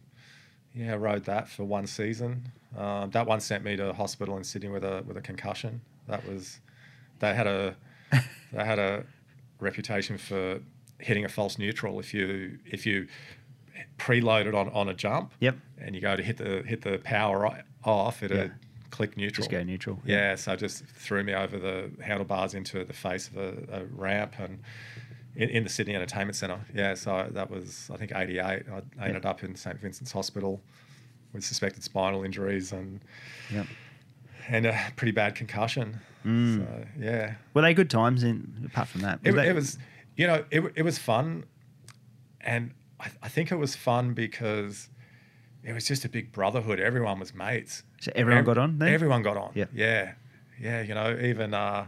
yeah, 0.74 0.94
I 0.94 0.98
rode 0.98 1.26
that 1.26 1.50
for 1.50 1.64
one 1.64 1.88
season. 1.88 2.52
Um, 2.78 3.10
that 3.12 3.26
one 3.26 3.40
sent 3.40 3.64
me 3.64 3.76
to 3.76 3.94
hospital 3.94 4.38
in 4.38 4.44
Sydney 4.44 4.70
with 4.70 4.84
a 4.84 5.04
with 5.08 5.18
a 5.18 5.22
concussion. 5.22 5.82
That 6.08 6.28
was, 6.28 6.60
they 7.20 7.34
had 7.34 7.48
a, 7.48 7.76
they 8.12 8.64
had 8.64 8.80
a 8.80 9.04
reputation 9.60 10.18
for 10.18 10.60
hitting 11.00 11.26
a 11.26 11.30
false 11.30 11.58
neutral 11.58 12.00
if 12.00 12.14
you 12.14 12.60
if 12.66 12.86
you 12.86 13.08
preloaded 13.98 14.56
on 14.56 14.70
on 14.70 14.90
a 14.90 14.94
jump. 14.94 15.34
Yep. 15.40 15.58
And 15.80 15.96
you 15.96 16.02
go 16.02 16.16
to 16.16 16.24
hit 16.24 16.38
the 16.38 16.64
hit 16.66 16.82
the 16.82 17.00
power 17.00 17.64
off, 17.84 18.24
it'd 18.24 18.38
Yeah. 18.38 18.54
Click 18.92 19.16
neutral. 19.18 19.44
Just 19.44 19.52
go 19.52 19.64
neutral. 19.64 20.00
Yeah, 20.06 20.36
so 20.36 20.54
it 20.54 20.58
just 20.60 20.86
threw 20.86 21.24
me 21.24 21.34
over 21.34 21.58
the 21.60 21.92
handlebars 22.04 22.54
into 22.54 22.84
the 22.84 22.94
face 22.94 23.28
of 23.28 23.38
a, 23.38 23.54
a 23.72 23.86
ramp 23.86 24.34
and 24.40 24.60
in, 25.36 25.50
in 25.50 25.64
the 25.64 25.70
Sydney 25.70 25.96
Entertainment 25.96 26.36
Centre. 26.36 26.60
Yeah, 26.74 26.96
so 26.96 27.28
that 27.32 27.50
was 27.50 27.90
I 27.94 27.98
think 27.98 28.12
'88. 28.16 28.40
I 28.42 28.62
I 29.00 29.08
ended 29.08 29.26
up 29.26 29.44
in 29.44 29.56
St 29.56 29.80
Vincent's 29.80 30.12
Hospital 30.12 30.60
with 31.34 31.44
suspected 31.44 31.84
spinal 31.84 32.24
injuries 32.24 32.72
and 32.72 33.00
Yep. 33.54 33.68
and 34.48 34.66
a 34.66 34.78
pretty 34.96 35.12
bad 35.12 35.36
concussion. 35.36 36.00
Mm. 36.26 36.58
So 36.66 36.86
yeah, 37.00 37.36
Were 37.54 37.62
they 37.62 37.74
good 37.74 37.90
times? 37.90 38.24
In 38.24 38.64
apart 38.66 38.88
from 38.88 39.02
that, 39.02 39.20
it, 39.24 39.32
they- 39.34 39.50
it 39.50 39.56
was 39.56 39.78
you 40.18 40.26
know 40.28 40.44
it, 40.52 40.64
it 40.76 40.82
was 40.84 40.98
fun, 40.98 41.46
and 42.42 42.72
I, 43.00 43.08
I 43.24 43.30
think 43.30 43.52
it 43.52 43.56
was 43.56 43.76
fun 43.76 44.14
because 44.14 44.90
it 45.64 45.74
was 45.74 45.86
just 45.88 46.06
a 46.06 46.10
big 46.10 46.32
brotherhood. 46.32 46.80
Everyone 46.80 47.20
was 47.20 47.34
mates. 47.34 47.84
So 48.00 48.12
everyone 48.16 48.40
Ev- 48.40 48.46
got 48.46 48.58
on 48.58 48.80
then? 48.80 48.94
Everyone 48.94 49.22
got 49.24 49.38
on. 49.38 49.52
Yep. 49.56 49.70
Yeah. 49.74 50.14
Yeah. 50.60 50.82
You 50.82 50.94
know, 50.96 51.18
even, 51.22 51.54
uh, 51.54 51.86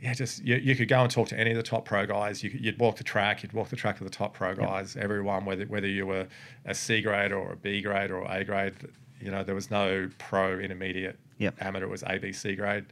yeah, 0.00 0.12
just 0.12 0.44
you, 0.44 0.56
you 0.56 0.76
could 0.76 0.88
go 0.88 1.00
and 1.00 1.10
talk 1.10 1.28
to 1.28 1.38
any 1.38 1.50
of 1.52 1.56
the 1.56 1.62
top 1.62 1.84
pro 1.86 2.04
guys. 2.06 2.42
You, 2.44 2.50
you'd 2.50 2.78
walk 2.78 2.96
the 2.96 3.04
track. 3.04 3.42
You'd 3.42 3.52
walk 3.54 3.68
the 3.70 3.76
track 3.76 4.00
with 4.00 4.10
the 4.10 4.14
top 4.16 4.34
pro 4.34 4.54
guys. 4.54 4.96
Everyone, 4.96 5.44
whether 5.46 5.64
whether 5.64 5.86
you 5.86 6.06
were 6.06 6.26
a 6.66 6.74
C 6.74 7.00
grade 7.00 7.32
or 7.32 7.52
a 7.52 7.56
B 7.56 7.80
grade 7.80 8.10
or 8.10 8.24
A 8.30 8.44
grade, 8.44 8.74
you 9.20 9.30
know, 9.30 9.42
there 9.42 9.54
was 9.54 9.70
no 9.70 10.10
pro, 10.18 10.58
intermediate, 10.58 11.18
Yep. 11.38 11.54
amateur. 11.62 11.86
It 11.86 11.90
was 11.90 12.02
A, 12.06 12.18
B, 12.18 12.32
C 12.32 12.54
grade. 12.54 12.84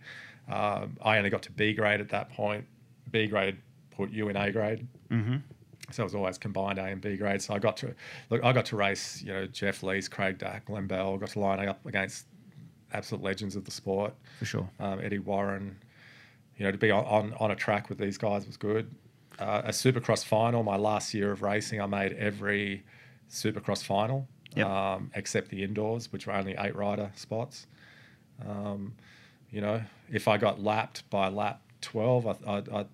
Um, 0.48 0.96
I 1.02 1.18
only 1.18 1.28
got 1.28 1.42
to 1.42 1.52
B 1.52 1.74
grade 1.74 2.00
at 2.00 2.08
that 2.10 2.30
point. 2.30 2.64
B 3.10 3.26
grade 3.26 3.58
put 3.90 4.10
you 4.10 4.28
in 4.30 4.36
A 4.36 4.50
grade. 4.50 4.86
Mhm. 5.10 5.42
So 5.92 6.02
it 6.02 6.04
was 6.04 6.14
always 6.14 6.38
combined 6.38 6.78
A 6.78 6.84
and 6.86 7.00
B 7.00 7.16
grade. 7.16 7.40
So 7.42 7.54
I 7.54 7.58
got 7.58 7.76
to 7.78 7.94
look. 8.30 8.42
I 8.44 8.52
got 8.52 8.66
to 8.66 8.76
race. 8.76 9.22
You 9.22 9.32
know, 9.32 9.46
Jeff 9.46 9.82
Leisk, 9.82 10.10
Craig 10.12 10.38
Dack, 10.38 10.66
Glenn 10.66 10.86
Bell. 10.86 11.16
Got 11.18 11.30
to 11.30 11.40
line 11.40 11.66
up 11.68 11.84
against 11.86 12.26
absolute 12.92 13.22
legends 13.24 13.56
of 13.56 13.64
the 13.64 13.70
sport. 13.70 14.14
for 14.38 14.44
sure. 14.44 14.68
Um, 14.80 15.00
Eddie 15.02 15.18
Warren. 15.18 15.76
You 16.58 16.66
know, 16.66 16.72
to 16.72 16.78
be 16.78 16.90
on, 16.90 17.04
on, 17.06 17.34
on 17.40 17.50
a 17.50 17.56
track 17.56 17.88
with 17.88 17.98
these 17.98 18.18
guys 18.18 18.46
was 18.46 18.56
good. 18.56 18.94
Uh, 19.38 19.62
a 19.64 19.70
Supercross 19.70 20.24
final. 20.24 20.62
My 20.62 20.76
last 20.76 21.14
year 21.14 21.32
of 21.32 21.42
racing, 21.42 21.80
I 21.80 21.86
made 21.86 22.12
every 22.12 22.84
Supercross 23.30 23.82
final, 23.82 24.28
Yep. 24.54 24.66
um, 24.66 25.10
except 25.14 25.48
the 25.48 25.62
indoors, 25.64 26.12
which 26.12 26.26
were 26.26 26.34
only 26.34 26.54
eight 26.58 26.76
rider 26.76 27.10
spots. 27.14 27.66
Um, 28.46 28.94
you 29.50 29.60
know, 29.62 29.82
if 30.10 30.28
I 30.28 30.36
got 30.36 30.62
lapped 30.62 31.08
by 31.10 31.28
lap 31.28 31.62
twelve, 31.80 32.26
I, 32.26 32.36
I, 32.46 32.80
I 32.80 32.86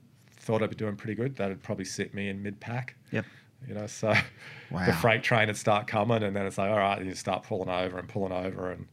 thought 0.48 0.62
I'd 0.62 0.70
be 0.70 0.76
doing 0.76 0.96
pretty 0.96 1.14
good. 1.14 1.36
That'd 1.36 1.62
probably 1.62 1.84
sit 1.84 2.14
me 2.14 2.28
in 2.30 2.42
mid 2.42 2.58
pack. 2.58 2.94
Yep. 3.12 3.26
You 3.68 3.74
know, 3.74 3.86
so 3.86 4.14
Wow. 4.70 4.86
the 4.86 4.92
freight 4.94 5.22
train 5.22 5.46
would 5.48 5.56
start 5.56 5.86
coming, 5.86 6.22
and 6.22 6.34
then 6.34 6.46
it's 6.46 6.56
like, 6.58 6.70
all 6.70 6.78
right, 6.78 7.04
you 7.04 7.14
start 7.14 7.42
pulling 7.44 7.68
over 7.68 7.98
and 7.98 8.08
pulling 8.08 8.32
over, 8.32 8.72
and 8.72 8.86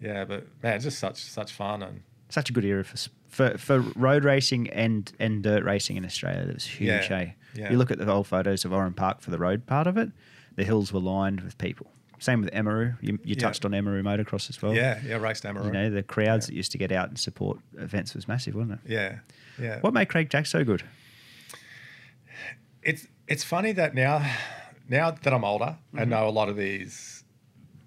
yeah, 0.00 0.24
but 0.24 0.46
man, 0.62 0.74
it's 0.76 0.84
just 0.84 0.98
such 0.98 1.22
such 1.22 1.52
fun, 1.52 1.82
and 1.82 2.02
Such 2.30 2.48
a 2.50 2.52
good 2.52 2.64
era 2.64 2.82
for 2.84 2.96
for, 3.28 3.58
for 3.58 3.80
road 3.94 4.24
racing 4.24 4.68
and 4.70 5.10
and 5.18 5.42
dirt 5.42 5.64
racing 5.64 5.96
in 5.98 6.04
Australia. 6.04 6.46
That 6.46 6.54
was 6.54 6.64
huge. 6.66 7.10
Yeah, 7.10 7.16
eh? 7.18 7.30
yeah. 7.54 7.70
You 7.70 7.76
look 7.78 7.90
at 7.90 7.98
the 7.98 8.10
old 8.10 8.26
photos 8.26 8.64
of 8.64 8.72
Oran 8.72 8.94
Park 8.94 9.20
for 9.20 9.30
the 9.30 9.38
road 9.38 9.66
part 9.66 9.86
of 9.86 9.96
it. 9.98 10.10
The 10.56 10.64
hills 10.64 10.92
were 10.92 11.00
lined 11.00 11.40
with 11.40 11.56
people. 11.58 11.86
Same 12.18 12.40
with 12.42 12.52
Amaroo. 12.52 12.96
You, 13.00 13.14
you 13.24 13.34
Yeah. 13.34 13.40
touched 13.40 13.64
on 13.64 13.72
Amaroo 13.72 14.02
motocross 14.02 14.48
as 14.48 14.62
well. 14.62 14.74
yeah, 14.74 15.00
yeah, 15.04 15.16
raced 15.16 15.42
Amaroo. 15.44 15.64
You 15.66 15.72
know, 15.72 15.90
the 15.90 16.04
crowds 16.04 16.46
that 16.46 16.54
used 16.54 16.70
to 16.72 16.78
get 16.78 16.92
out 16.92 17.08
and 17.08 17.18
support 17.18 17.58
events 17.78 18.14
was 18.14 18.28
massive, 18.28 18.54
wasn't 18.54 18.74
it? 18.84 18.90
yeah, 18.92 19.18
yeah. 19.60 19.80
What 19.80 19.92
made 19.92 20.08
Craig 20.08 20.28
Dack 20.28 20.46
so 20.46 20.62
good? 20.62 20.84
It's 22.82 23.06
it's 23.28 23.44
funny 23.44 23.72
that 23.72 23.94
now 23.94 24.24
now 24.88 25.10
that 25.12 25.32
I'm 25.32 25.44
older 25.44 25.76
Mm-hmm. 25.88 25.98
and 25.98 26.10
know 26.10 26.28
a 26.28 26.30
lot 26.30 26.48
of 26.48 26.56
these 26.56 27.24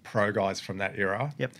pro 0.03 0.31
guys 0.31 0.59
from 0.61 0.77
that 0.77 0.97
era. 0.97 1.33
Yep. 1.37 1.53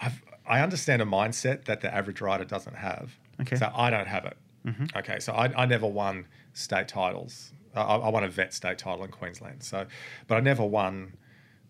I've, 0.00 0.22
I 0.46 0.60
understand 0.60 1.02
a 1.02 1.04
mindset 1.04 1.64
that 1.66 1.80
the 1.80 1.92
average 1.94 2.20
rider 2.20 2.44
doesn't 2.44 2.76
have. 2.76 3.12
Okay. 3.40 3.56
So 3.56 3.70
I 3.74 3.90
don't 3.90 4.06
have 4.08 4.24
it. 4.24 4.36
Mhm. 4.66 4.96
Okay. 4.96 5.18
So 5.20 5.32
I, 5.32 5.62
I 5.62 5.66
never 5.66 5.86
won 5.86 6.26
state 6.52 6.88
titles. 6.88 7.52
I, 7.74 7.82
I 7.82 8.08
won 8.08 8.24
a 8.24 8.28
vet 8.28 8.52
state 8.54 8.78
title 8.78 9.04
in 9.04 9.10
Queensland. 9.10 9.62
So, 9.62 9.86
but 10.26 10.36
I 10.36 10.40
never 10.40 10.64
won 10.64 11.16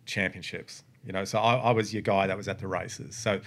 championships. 0.07 0.85
You 1.05 1.13
know, 1.13 1.25
so 1.25 1.39
I, 1.39 1.55
I 1.57 1.71
was 1.73 1.93
your 1.95 2.03
guy 2.03 2.27
that 2.27 2.37
was 2.37 2.47
at 2.49 2.59
the 2.59 2.67
races. 2.69 3.17
So 3.17 3.41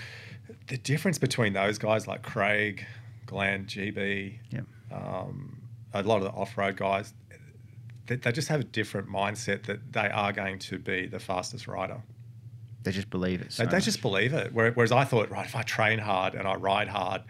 the 0.68 0.78
difference 0.78 1.20
between 1.20 1.54
those 1.54 1.78
guys 1.78 2.08
like 2.08 2.24
Craig, 2.24 2.86
Glenn, 3.28 3.66
GB, 3.66 4.40
Yep. 4.50 4.66
um, 4.92 5.53
a 5.94 6.02
lot 6.04 6.18
of 6.18 6.24
the 6.24 6.32
off-road 6.32 6.76
guys, 6.78 7.14
they, 8.08 8.16
they 8.16 8.32
just 8.32 8.48
have 8.48 8.60
a 8.60 8.66
different 8.66 9.08
mindset 9.08 9.64
that 9.64 9.94
they 9.94 10.10
are 10.10 10.32
going 10.32 10.60
to 10.60 10.78
be 10.80 11.06
the 11.06 11.20
fastest 11.20 11.68
rider. 11.68 12.02
They 12.84 12.92
just 12.92 13.10
believe 13.10 13.42
it. 13.42 13.54
So 13.54 13.64
They, 13.64 13.72
they 13.72 13.80
just 13.80 14.02
believe 14.02 14.34
it. 14.34 14.54
Whereas 14.54 14.92
I 14.92 15.06
thought, 15.06 15.30
right, 15.30 15.46
if 15.46 15.56
I 15.56 15.62
train 15.62 16.00
hard 16.00 16.36
and 16.36 16.48
I 16.48 16.56
ride 16.56 16.90
hard 16.90 17.22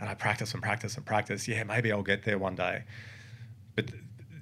and 0.00 0.08
I 0.08 0.14
practice 0.14 0.52
and 0.52 0.62
practice 0.62 0.96
and 0.96 1.06
practice, 1.06 1.48
yeah, 1.48 1.64
maybe 1.64 1.90
I'll 1.90 2.02
get 2.02 2.24
there 2.24 2.38
one 2.38 2.54
day. 2.54 2.84
But 3.74 3.86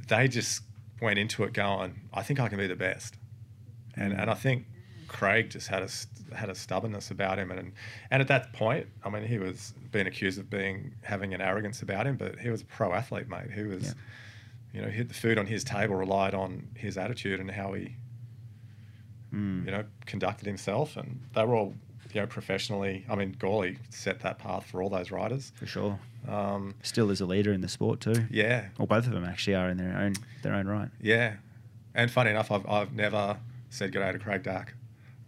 they 0.09 0.27
just 0.27 0.63
went 1.01 1.19
into 1.19 1.45
it 1.45 1.53
going, 1.53 2.01
I 2.13 2.23
think 2.23 2.41
I 2.41 2.49
can 2.49 2.59
be 2.59 2.67
the 2.67 2.75
best. 2.75 3.17
And, 3.95 4.13
and 4.13 4.29
I 4.29 4.35
think 4.35 4.67
Craig 5.09 5.51
just 5.51 5.69
had 5.69 5.83
a 5.83 5.89
had 6.35 6.51
a 6.51 6.55
stubbornness 6.55 7.11
about 7.11 7.39
him, 7.39 7.51
and 7.51 7.73
and 8.11 8.21
at 8.23 8.29
that 8.29 8.53
point, 8.53 8.87
I 9.05 9.11
mean, 9.11 9.25
he 9.27 9.39
was 9.39 9.73
being 9.93 10.07
accused 10.07 10.39
of 10.39 10.51
being 10.51 10.93
having 11.03 11.33
an 11.35 11.41
arrogance 11.41 11.83
about 11.83 12.07
him, 12.07 12.17
but 12.17 12.39
he 12.39 12.51
was 12.51 12.63
a 12.63 12.65
pro 12.67 12.93
athlete, 12.93 13.29
mate. 13.29 13.51
He 13.53 13.63
was, 13.63 13.85
Yeah. 13.85 13.93
you 14.75 14.83
know, 14.83 14.89
he, 14.89 15.03
the 15.05 15.15
food 15.15 15.39
on 15.39 15.47
his 15.47 15.65
table 15.65 15.95
relied 15.97 16.35
on 16.35 16.69
his 16.75 16.97
attitude 16.99 17.41
and 17.41 17.51
how 17.51 17.73
he 17.73 17.97
Mm. 19.35 19.65
you 19.65 19.71
know, 19.73 19.85
conducted 20.07 20.47
himself, 20.47 20.97
and 20.97 21.21
they 21.35 21.45
were 21.45 21.55
all, 21.57 21.75
you 22.13 22.21
know, 22.21 22.27
professionally. 22.27 23.05
I 23.09 23.17
mean, 23.17 23.35
Gawley 23.39 23.79
set 23.91 24.21
that 24.21 24.39
path 24.39 24.65
for 24.67 24.81
all 24.83 24.89
those 24.89 25.11
riders. 25.11 25.53
for 25.57 25.67
sure. 25.67 25.99
Um, 26.29 26.75
Still 26.83 27.11
is 27.11 27.21
a 27.21 27.27
leader 27.27 27.53
in 27.53 27.61
the 27.61 27.69
sport 27.69 28.01
too. 28.01 28.27
yeah, 28.31 28.69
Or 28.79 28.87
both 28.87 29.07
of 29.07 29.13
them 29.13 29.25
actually 29.25 29.55
are 29.57 29.69
in 29.69 29.77
their 29.79 29.97
own 29.97 30.15
their 30.43 30.55
own 30.55 30.67
right. 30.67 30.89
yeah, 31.01 31.35
And 31.95 32.11
funny 32.11 32.31
enough, 32.31 32.51
I've, 32.53 32.67
I've 32.69 32.93
never 32.93 33.39
said 33.69 33.93
good 33.93 34.01
day 34.01 34.13
to 34.13 34.19
Craig 34.19 34.43
Dack. 34.45 34.75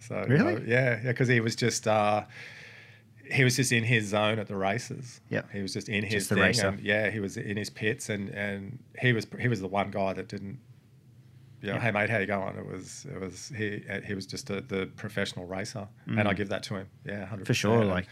So 0.01 0.25
Really? 0.29 0.55
know, 0.55 0.63
yeah, 0.67 1.01
yeah, 1.03 1.13
because 1.13 1.29
he 1.29 1.41
was 1.41 1.57
just 1.57 1.87
uh, 1.89 2.25
he 3.31 3.45
was 3.45 3.57
just 3.57 3.73
in 3.73 3.85
his 3.85 4.07
zone 4.07 4.39
at 4.39 4.47
the 4.47 4.57
races. 4.57 5.21
Yeah, 5.29 5.43
he 5.53 5.61
was 5.61 5.73
just 5.73 5.89
in 5.89 6.03
his 6.05 6.13
Just 6.13 6.29
the 6.31 6.35
thing, 6.37 6.45
racer. 6.45 6.69
and 6.69 6.81
yeah, 6.81 7.11
he 7.11 7.21
was 7.21 7.37
in 7.37 7.57
his 7.57 7.71
pits, 7.71 8.09
and 8.09 8.29
and 8.31 8.79
he 9.01 9.13
was 9.13 9.27
he 9.39 9.49
was 9.49 9.61
the 9.61 9.69
one 9.69 9.91
guy 9.91 10.13
that 10.15 10.29
didn't. 10.29 10.59
You 11.61 11.69
know, 11.71 11.75
Yeah. 11.75 11.81
hey 11.81 11.91
mate, 11.91 12.09
how 12.09 12.19
you 12.19 12.27
going? 12.27 12.57
It 12.57 12.67
was 12.67 13.05
it 13.13 13.21
was 13.21 13.53
he 13.57 13.83
he 14.07 14.15
was 14.15 14.27
just 14.27 14.49
a, 14.51 14.61
the 14.61 14.87
professional 14.97 15.47
racer, 15.47 15.89
and 16.07 16.29
I 16.29 16.33
give 16.33 16.49
that 16.51 16.63
to 16.65 16.77
him. 16.77 16.87
Yeah, 17.05 17.27
hundred 17.27 17.45
Mm. 17.45 17.47
For 17.49 17.55
sure. 17.55 17.85
Like 17.85 18.07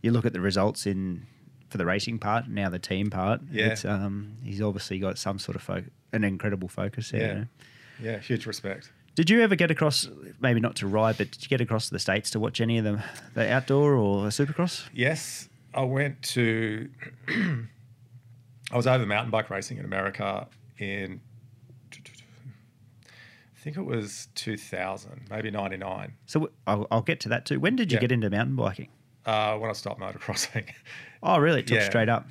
you 0.00 0.12
look 0.12 0.24
at 0.24 0.32
the 0.32 0.40
results 0.40 0.86
in 0.86 1.26
for 1.68 1.78
the 1.78 1.86
racing 1.86 2.18
part, 2.18 2.48
now 2.48 2.68
the 2.68 2.78
team 2.78 3.08
part. 3.10 3.40
Yeah. 3.50 3.68
It's, 3.68 3.84
um, 3.84 4.36
he's 4.44 4.60
obviously 4.60 4.98
got 4.98 5.16
some 5.18 5.38
sort 5.38 5.56
of 5.56 5.62
fo- 5.62 5.84
an 6.12 6.22
incredible 6.22 6.68
focus 6.68 7.10
there. 7.10 7.20
Yeah. 7.20 7.28
you 7.28 7.38
know. 7.38 8.12
yeah, 8.12 8.18
huge 8.18 8.44
respect. 8.46 8.92
Did 9.14 9.28
you 9.28 9.42
ever 9.42 9.56
get 9.56 9.70
across, 9.70 10.08
maybe 10.40 10.58
not 10.60 10.76
to 10.76 10.86
ride, 10.86 11.18
but 11.18 11.30
did 11.30 11.42
you 11.42 11.48
get 11.48 11.60
across 11.60 11.86
to 11.88 11.92
the 11.92 11.98
States 11.98 12.30
to 12.30 12.40
watch 12.40 12.60
any 12.60 12.78
of 12.78 12.84
them, 12.84 13.02
the 13.34 13.50
outdoor 13.52 13.94
or 13.94 14.22
the 14.22 14.30
supercross? 14.30 14.88
Yes, 14.92 15.48
I 15.74 15.82
went 15.82 16.22
to. 16.22 16.88
I 17.28 18.76
was 18.76 18.86
over 18.86 19.04
mountain 19.04 19.30
bike 19.30 19.50
racing 19.50 19.76
in 19.78 19.84
America 19.84 20.46
in. 20.78 21.20
I 23.04 23.64
think 23.64 23.76
it 23.76 23.82
was 23.84 24.26
2000, 24.34 25.26
maybe 25.30 25.50
99, 25.50 26.14
So 26.26 26.50
I'll, 26.66 26.88
I'll 26.90 27.02
get 27.02 27.20
to 27.20 27.28
that 27.28 27.46
too. 27.46 27.60
When 27.60 27.76
did 27.76 27.92
you 27.92 27.96
Yeah. 27.96 28.00
get 28.00 28.12
into 28.12 28.28
mountain 28.30 28.56
biking? 28.56 28.88
uh, 29.24 29.56
when 29.56 29.70
I 29.70 29.72
stopped 29.74 30.00
motocrossing. 30.00 30.64
Oh, 31.24 31.38
really? 31.38 31.60
It 31.60 31.68
took 31.68 31.78
Yeah. 31.78 31.84
straight 31.88 32.08
up. 32.08 32.26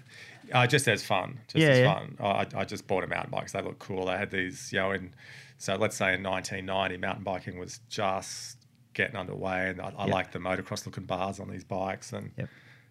Uh, 0.52 0.68
just 0.68 0.86
as 0.90 1.02
fun, 1.02 1.40
just 1.48 1.56
Yeah, 1.56 1.70
as 1.70 1.86
fun. 1.86 2.18
I, 2.20 2.46
I 2.54 2.66
just 2.66 2.86
bought 2.88 3.06
a 3.06 3.08
mountain 3.08 3.32
bike 3.32 3.44
'cause 3.44 3.54
they 3.54 3.62
look 3.62 3.80
cool. 3.80 4.08
They 4.08 4.18
had 4.18 4.30
these, 4.32 4.74
you 4.74 4.80
know, 4.80 4.92
in 4.92 5.14
so 5.62 5.76
let's 5.76 5.96
say 5.96 6.14
in 6.16 6.24
1990, 6.24 6.98
mountain 6.98 7.24
biking 7.24 7.60
was 7.60 7.80
just 7.88 8.58
getting 8.94 9.16
underway, 9.16 9.70
and 9.70 9.80
I, 9.80 9.94
I 9.98 10.06
Yep. 10.06 10.14
liked 10.14 10.34
the 10.34 10.40
motocross 10.40 10.86
looking 10.86 11.06
bars 11.06 11.40
on 11.40 11.50
these 11.50 11.64
bikes, 11.64 12.14
and 12.14 12.32
Yep. 12.38 12.50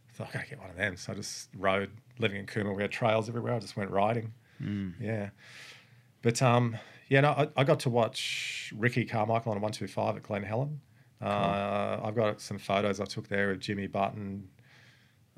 I 0.09 0.13
thought 0.13 0.29
I 0.31 0.33
gotta 0.35 0.47
get 0.51 0.61
one 0.61 0.71
of 0.71 0.77
them. 0.77 0.97
So 0.97 1.13
I 1.13 1.17
just 1.17 1.49
rode. 1.57 1.91
Living 2.19 2.39
in 2.39 2.47
Cooma, 2.47 2.75
we 2.77 2.83
had 2.83 2.91
trails 2.93 3.29
everywhere. 3.29 3.55
I 3.55 3.59
just 3.59 3.77
went 3.77 3.91
riding. 3.91 4.33
Mm. 4.63 4.93
Yeah, 5.01 5.31
but 6.23 6.41
um, 6.43 6.77
yeah, 7.09 7.23
no, 7.23 7.31
I, 7.31 7.49
I 7.57 7.65
got 7.65 7.81
to 7.81 7.91
watch 7.91 8.73
Ricky 8.77 9.05
Carmichael 9.05 9.53
on 9.53 9.59
a 9.59 9.61
one 9.61 9.73
two 9.73 9.89
five 9.89 10.17
at 10.17 10.23
Glen 10.23 10.43
Helen. 10.43 10.81
Uh, 11.21 12.01
I've 12.05 12.15
got 12.15 12.41
some 12.41 12.59
photos 12.59 13.01
I 13.01 13.05
took 13.05 13.29
there 13.29 13.51
of 13.51 13.59
Jimmy 13.59 13.87
Button 13.89 14.49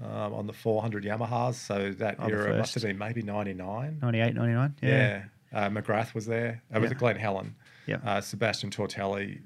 um, 0.02 0.32
on 0.34 0.46
the 0.46 0.52
400 0.52 1.04
Yamahas. 1.04 1.54
So 1.54 1.90
that 1.92 2.16
Oh, 2.20 2.28
era 2.28 2.56
must 2.56 2.74
have 2.74 2.82
been 2.84 2.98
maybe 2.98 3.22
99. 3.22 3.98
98, 4.00 4.34
99? 4.34 4.74
Yeah. 4.80 5.22
Uh, 5.52 5.68
McGrath 5.68 6.14
was 6.14 6.26
there. 6.26 6.62
It 6.74 6.78
was 6.78 6.88
Yeah. 6.90 6.94
at 6.94 6.98
Glen 6.98 7.16
Helen. 7.16 7.54
Yeah. 7.86 7.96
Uh, 8.04 8.20
Sebastien 8.20 8.70
Tortelli 8.70 9.40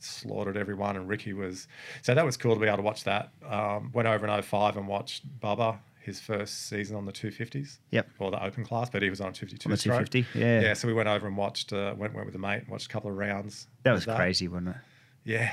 slaughtered 0.00 0.56
everyone, 0.56 0.96
and 0.96 1.08
Ricky 1.08 1.32
was. 1.32 1.66
So 2.02 2.14
that 2.14 2.24
was 2.24 2.36
cool 2.36 2.54
to 2.54 2.60
be 2.60 2.66
able 2.66 2.78
to 2.78 2.82
watch 2.82 3.04
that. 3.04 3.30
Um, 3.46 3.90
went 3.92 4.08
over 4.08 4.26
in 4.26 4.42
05 4.42 4.76
and 4.76 4.86
watched 4.86 5.26
Bubba, 5.40 5.78
his 6.00 6.20
first 6.20 6.68
season 6.68 6.96
on 6.96 7.06
the 7.06 7.12
250s. 7.12 7.78
Yep. 7.90 8.08
Or 8.18 8.30
the 8.30 8.42
open 8.44 8.64
class, 8.64 8.90
but 8.90 9.02
he 9.02 9.08
was 9.10 9.20
on 9.20 9.28
a 9.28 9.32
252 9.32 9.66
On 9.66 9.70
the 9.70 9.76
stroke. 9.76 10.08
250, 10.10 10.38
yeah. 10.38 10.60
Yeah, 10.60 10.74
so 10.74 10.86
we 10.86 10.94
went 10.94 11.08
over 11.08 11.26
and 11.26 11.36
watched, 11.36 11.72
uh, 11.72 11.94
went, 11.96 12.14
went 12.14 12.26
with 12.26 12.34
a 12.34 12.38
mate 12.38 12.60
and 12.62 12.68
watched 12.68 12.86
a 12.86 12.88
couple 12.90 13.10
of 13.10 13.16
rounds. 13.16 13.66
That 13.84 13.92
was 13.92 14.04
crazy, 14.04 14.46
wasn't 14.48 14.68
it? 14.70 14.76
Yeah. 15.24 15.52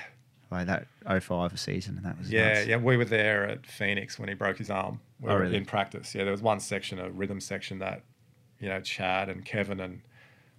Like 0.52 0.68
that 0.68 0.88
05 1.24 1.58
season, 1.58 1.96
and 1.96 2.06
that 2.06 2.18
was 2.20 2.30
Yeah, 2.30 2.54
nuts. 2.56 2.68
yeah, 2.68 2.76
we 2.76 2.98
were 2.98 3.06
there 3.06 3.46
at 3.48 3.66
Phoenix 3.66 4.20
when 4.20 4.28
he 4.28 4.36
broke 4.36 4.58
his 4.58 4.70
arm. 4.70 5.00
We 5.22 5.30
Oh, 5.30 5.36
were 5.36 5.42
really? 5.44 5.56
in 5.56 5.66
practice. 5.66 6.14
Yeah, 6.14 6.24
there 6.26 6.34
was 6.34 6.42
one 6.42 6.60
section, 6.60 7.00
a 7.00 7.10
rhythm 7.10 7.40
section 7.40 7.80
that, 7.80 8.04
you 8.62 8.70
know, 8.70 8.80
Chad 8.80 9.28
and 9.30 9.44
Kevin 9.44 9.80
and 9.80 10.02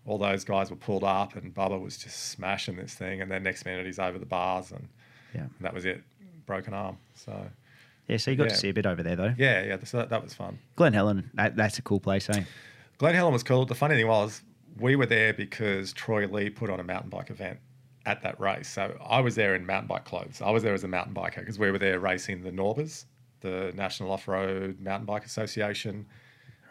all 0.04 0.18
those 0.18 0.44
guys 0.44 0.68
were 0.68 0.76
pulled 0.76 1.04
up, 1.04 1.36
and 1.36 1.54
Bubba 1.54 1.80
was 1.80 1.96
just 1.96 2.30
smashing 2.30 2.76
this 2.76 2.94
thing. 2.94 3.20
And 3.22 3.30
then 3.30 3.42
next 3.44 3.64
minute 3.64 3.86
he's 3.86 3.98
over 4.00 4.18
the 4.18 4.26
bars, 4.26 4.72
and, 4.72 4.88
Yeah. 5.34 5.42
and 5.42 5.50
that 5.60 5.72
was 5.72 5.84
it, 5.84 6.02
broken 6.46 6.74
arm. 6.74 6.98
So 7.14 7.46
Yeah, 8.08 8.16
so 8.16 8.32
you 8.32 8.36
got 8.36 8.44
Yeah. 8.44 8.48
to 8.50 8.56
see 8.56 8.68
a 8.68 8.74
bit 8.74 8.84
over 8.84 9.02
there, 9.02 9.14
though. 9.14 9.34
yeah, 9.38 9.62
yeah, 9.62 9.76
so 9.84 9.98
that, 9.98 10.08
that 10.10 10.22
was 10.22 10.34
fun. 10.34 10.58
Glen 10.74 10.92
Helen, 10.92 11.30
that, 11.34 11.54
that's 11.56 11.78
a 11.78 11.82
cool 11.82 12.00
place, 12.00 12.28
eh? 12.28 12.42
Glen 12.98 13.14
Helen 13.14 13.32
was 13.32 13.44
cool. 13.44 13.64
The 13.64 13.76
funny 13.76 13.94
thing 13.94 14.08
was, 14.08 14.42
we 14.78 14.96
were 14.96 15.06
there 15.06 15.32
because 15.32 15.92
Troy 15.92 16.26
Lee 16.26 16.50
put 16.50 16.68
on 16.68 16.80
a 16.80 16.84
mountain 16.84 17.10
bike 17.10 17.30
event 17.30 17.58
at 18.04 18.20
that 18.22 18.40
race. 18.40 18.68
So 18.68 18.96
I 19.04 19.20
was 19.20 19.36
there 19.36 19.54
in 19.54 19.64
mountain 19.64 19.86
bike 19.86 20.04
clothes. 20.04 20.42
I 20.42 20.50
was 20.50 20.64
there 20.64 20.74
as 20.74 20.82
a 20.82 20.88
mountain 20.88 21.14
biker 21.14 21.36
because 21.36 21.58
we 21.60 21.70
were 21.70 21.78
there 21.78 22.00
racing 22.00 22.42
the 22.42 22.50
Norbers, 22.50 23.04
the 23.40 23.72
National 23.76 24.10
Off 24.10 24.26
Road 24.26 24.80
Mountain 24.80 25.06
Bike 25.06 25.24
Association 25.24 26.04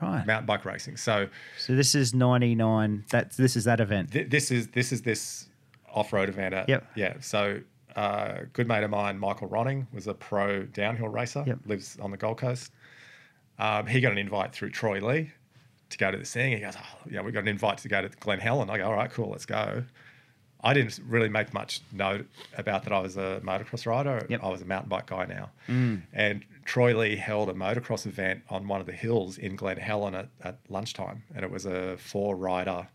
Right. 0.01 0.25
mountain 0.25 0.45
bike 0.47 0.65
racing. 0.65 0.97
So 0.97 1.27
So 1.57 1.75
this 1.75 1.93
is 1.95 2.13
99. 2.13 3.05
That's 3.09 3.37
This 3.37 3.55
is 3.55 3.65
that 3.65 3.79
event. 3.79 4.11
th- 4.11 4.29
this 4.29 4.51
is 4.51 4.67
this 4.69 4.91
is 4.91 5.01
this 5.03 5.47
off 5.93 6.11
road 6.13 6.29
event. 6.29 6.53
At, 6.53 6.69
Yep. 6.69 6.87
Yeah. 6.95 7.13
So 7.19 7.59
uh, 7.95 8.39
good 8.53 8.67
mate 8.67 8.83
of 8.83 8.89
mine, 8.89 9.19
Michael 9.19 9.49
Ronning, 9.49 9.85
was 9.93 10.07
a 10.07 10.13
pro 10.13 10.63
downhill 10.63 11.09
racer. 11.09 11.43
Yep. 11.45 11.59
Lives 11.65 11.97
on 12.01 12.11
the 12.11 12.17
Gold 12.17 12.37
Coast. 12.37 12.71
Um, 13.59 13.85
he 13.85 13.99
got 14.01 14.11
an 14.11 14.17
invite 14.17 14.53
through 14.53 14.71
Troy 14.71 14.99
Lee 15.05 15.31
to 15.89 15.97
go 15.97 16.09
to 16.09 16.17
this 16.17 16.33
thing. 16.33 16.53
He 16.53 16.59
goes, 16.61 16.75
oh, 16.77 16.97
yeah, 17.09 17.21
we 17.21 17.31
got 17.31 17.41
an 17.41 17.49
invite 17.49 17.79
to 17.79 17.89
go 17.89 18.01
to 18.01 18.07
Glen 18.21 18.39
Helen. 18.39 18.69
I 18.69 18.77
go, 18.77 18.85
all 18.85 18.93
right, 18.93 19.11
cool, 19.11 19.29
let's 19.29 19.45
go. 19.45 19.83
I 20.63 20.73
didn't 20.73 20.99
really 21.05 21.27
make 21.27 21.53
much 21.53 21.81
note 21.91 22.27
about 22.57 22.83
that 22.85 22.93
I 22.93 22.99
was 22.99 23.17
a 23.17 23.41
motocross 23.43 23.85
rider. 23.85 24.25
Yep. 24.29 24.43
I 24.43 24.47
was 24.47 24.61
a 24.61 24.65
mountain 24.65 24.89
bike 24.89 25.07
guy 25.07 25.25
now. 25.25 25.49
Mm. 25.67 26.03
And 26.13 26.45
Troy 26.65 26.97
Lee 26.97 27.15
held 27.15 27.49
a 27.49 27.53
motocross 27.53 28.05
event 28.05 28.43
on 28.49 28.67
one 28.67 28.79
of 28.81 28.85
the 28.87 28.93
hills 28.93 29.37
in 29.37 29.55
Glen 29.55 29.77
Helen 29.77 30.15
at, 30.15 30.29
at 30.43 30.59
lunchtime. 30.69 31.23
And 31.35 31.43
it 31.43 31.51
was 31.51 31.65
a 31.65 31.97
four 31.97 32.35
rider 32.35 32.87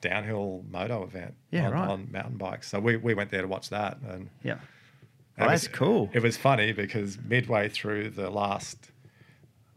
downhill 0.00 0.64
moto 0.70 1.02
event 1.04 1.34
Yeah, 1.50 1.66
on, 1.68 1.72
right. 1.72 1.88
on 1.88 2.08
mountain 2.12 2.36
bikes. 2.36 2.68
So 2.68 2.78
we, 2.80 2.96
we 2.96 3.14
went 3.14 3.30
there 3.30 3.42
to 3.42 3.48
watch 3.48 3.70
that. 3.70 3.98
And 4.08 4.28
Yeah. 4.42 4.58
Oh, 5.38 5.42
it 5.44 5.46
Oh, 5.48 5.50
was- 5.52 5.62
that's 5.62 5.76
cool. 5.76 6.10
It 6.12 6.22
was 6.22 6.36
funny 6.36 6.72
because 6.72 7.18
midway 7.24 7.68
through 7.68 8.10
the 8.10 8.30
last 8.30 8.90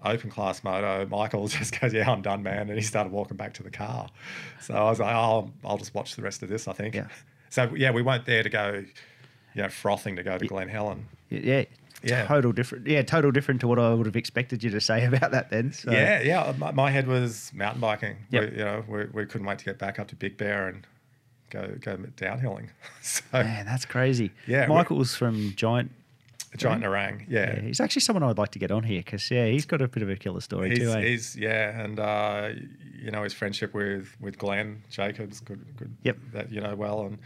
open 0.04 0.30
class 0.30 0.64
moto, 0.64 1.06
Michael 1.08 1.47
just 1.50 1.80
goes, 1.80 1.93
"Yeah, 1.93 2.10
I'm 2.10 2.22
done, 2.22 2.41
man," 2.43 2.70
and 2.70 2.78
he 2.78 2.82
started 2.82 3.12
walking 3.12 3.36
back 3.36 3.54
to 3.56 3.64
the 3.64 3.70
car. 3.70 4.08
So 4.62 4.74
I 4.74 4.89
was 4.89 5.00
like, 5.02 5.14
"Oh, 5.14 5.52
I'll 5.66 5.78
just 5.78 5.93
watch 5.93 6.16
the 6.16 6.22
rest 6.22 6.41
of 6.43 6.47
this." 6.50 6.68
I 6.68 6.74
think. 6.74 6.95
Yeah. 6.95 7.08
So 7.52 7.74
yeah, 7.76 7.89
we 7.89 8.04
weren't 8.04 8.28
there 8.28 8.43
to 8.43 8.50
go, 8.50 8.86
you 9.56 9.62
know, 9.64 9.70
frothing 9.70 10.16
to 10.18 10.22
go 10.24 10.38
to 10.38 10.45
Glen 10.45 10.70
Helen. 10.70 11.08
Yeah. 11.32 11.64
Yeah. 12.04 12.26
Total 12.26 12.52
different. 12.52 12.88
Yeah, 12.88 13.02
total 13.02 13.32
different 13.32 13.62
to 13.62 13.68
what 13.68 13.80
I 13.80 13.93
would 13.93 14.06
have 14.06 14.16
expected 14.16 14.64
you 14.64 14.70
to 14.72 14.82
say 14.82 15.06
about 15.14 15.32
that 15.32 15.50
then. 15.50 15.72
So. 15.74 15.91
Yeah, 15.91 16.22
yeah. 16.22 16.54
My, 16.58 16.72
my 16.72 16.91
head 16.91 17.08
was 17.08 17.52
mountain 17.54 17.82
biking. 17.82 18.18
Yep. 18.32 18.52
We, 18.52 18.58
you 18.58 18.64
know, 18.64 18.84
we, 18.88 19.06
we 19.06 19.26
couldn't 19.26 19.47
wait 19.47 19.60
to 19.60 19.66
get 19.66 19.78
back 19.80 20.00
up 20.00 20.08
to 20.10 20.16
Big 20.16 20.38
Bear 20.38 20.68
and 20.68 20.86
go 21.50 21.76
go 21.82 21.97
downhilling. 22.18 22.70
so 23.02 23.24
Man, 23.34 23.66
that's 23.66 23.86
crazy. 23.86 24.32
Yeah, 24.47 24.68
Michael's 24.68 25.16
from 25.16 25.54
Giant. 25.56 25.91
giant 26.58 26.84
Nerang, 26.84 27.26
yeah. 27.28 27.56
Yeah, 27.56 27.62
he's 27.62 27.80
actually 27.80 28.02
someone 28.02 28.24
I'd 28.24 28.38
like 28.38 28.52
to 28.52 28.60
get 28.60 28.72
on 28.72 28.84
here 28.84 29.02
because 29.04 29.30
yeah, 29.30 29.47
he's 29.47 29.66
got 29.66 29.82
a 29.82 29.88
bit 29.88 30.04
of 30.04 30.10
a 30.10 30.16
killer 30.16 30.41
story 30.41 30.70
He's, 30.70 30.80
too. 30.80 30.91
Eh? 30.91 31.02
he's 31.02 31.36
yeah, 31.36 31.80
and 31.82 32.00
uh, 32.00 32.50
you 33.02 33.12
know 33.12 33.24
his 33.24 33.34
friendship 33.34 33.74
with 33.74 34.16
with 34.20 34.38
Glenn 34.38 34.84
Jacobs, 34.89 35.39
good, 35.39 35.64
good. 35.78 35.95
Yep. 36.04 36.18
That 36.34 36.52
you 36.52 36.62
know 36.62 36.76
well, 36.76 37.02
and 37.02 37.20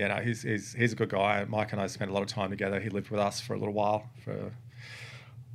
yeah, 0.00 0.08
no, 0.08 0.16
he's 0.22 0.42
he's 0.42 0.72
he's 0.72 0.92
a 0.92 0.96
good 0.96 1.10
guy. 1.10 1.44
Mike 1.48 1.72
and 1.72 1.80
I 1.80 1.86
spent 1.86 2.10
a 2.10 2.14
lot 2.14 2.22
of 2.22 2.28
time 2.28 2.48
together. 2.50 2.80
He 2.80 2.88
lived 2.88 3.10
with 3.10 3.20
us 3.20 3.40
for 3.40 3.52
a 3.54 3.58
little 3.58 3.74
while, 3.74 4.08
for 4.24 4.50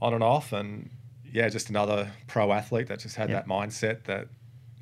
on 0.02 0.14
and 0.14 0.24
off, 0.24 0.54
and 0.54 0.90
yeah, 1.34 1.50
just 1.50 1.70
another 1.70 2.12
pro 2.28 2.52
athlete 2.52 2.88
that 2.88 3.00
just 3.00 3.16
had 3.16 3.30
Yep. 3.30 3.46
that 3.46 3.50
mindset 3.52 4.04
that 4.04 4.28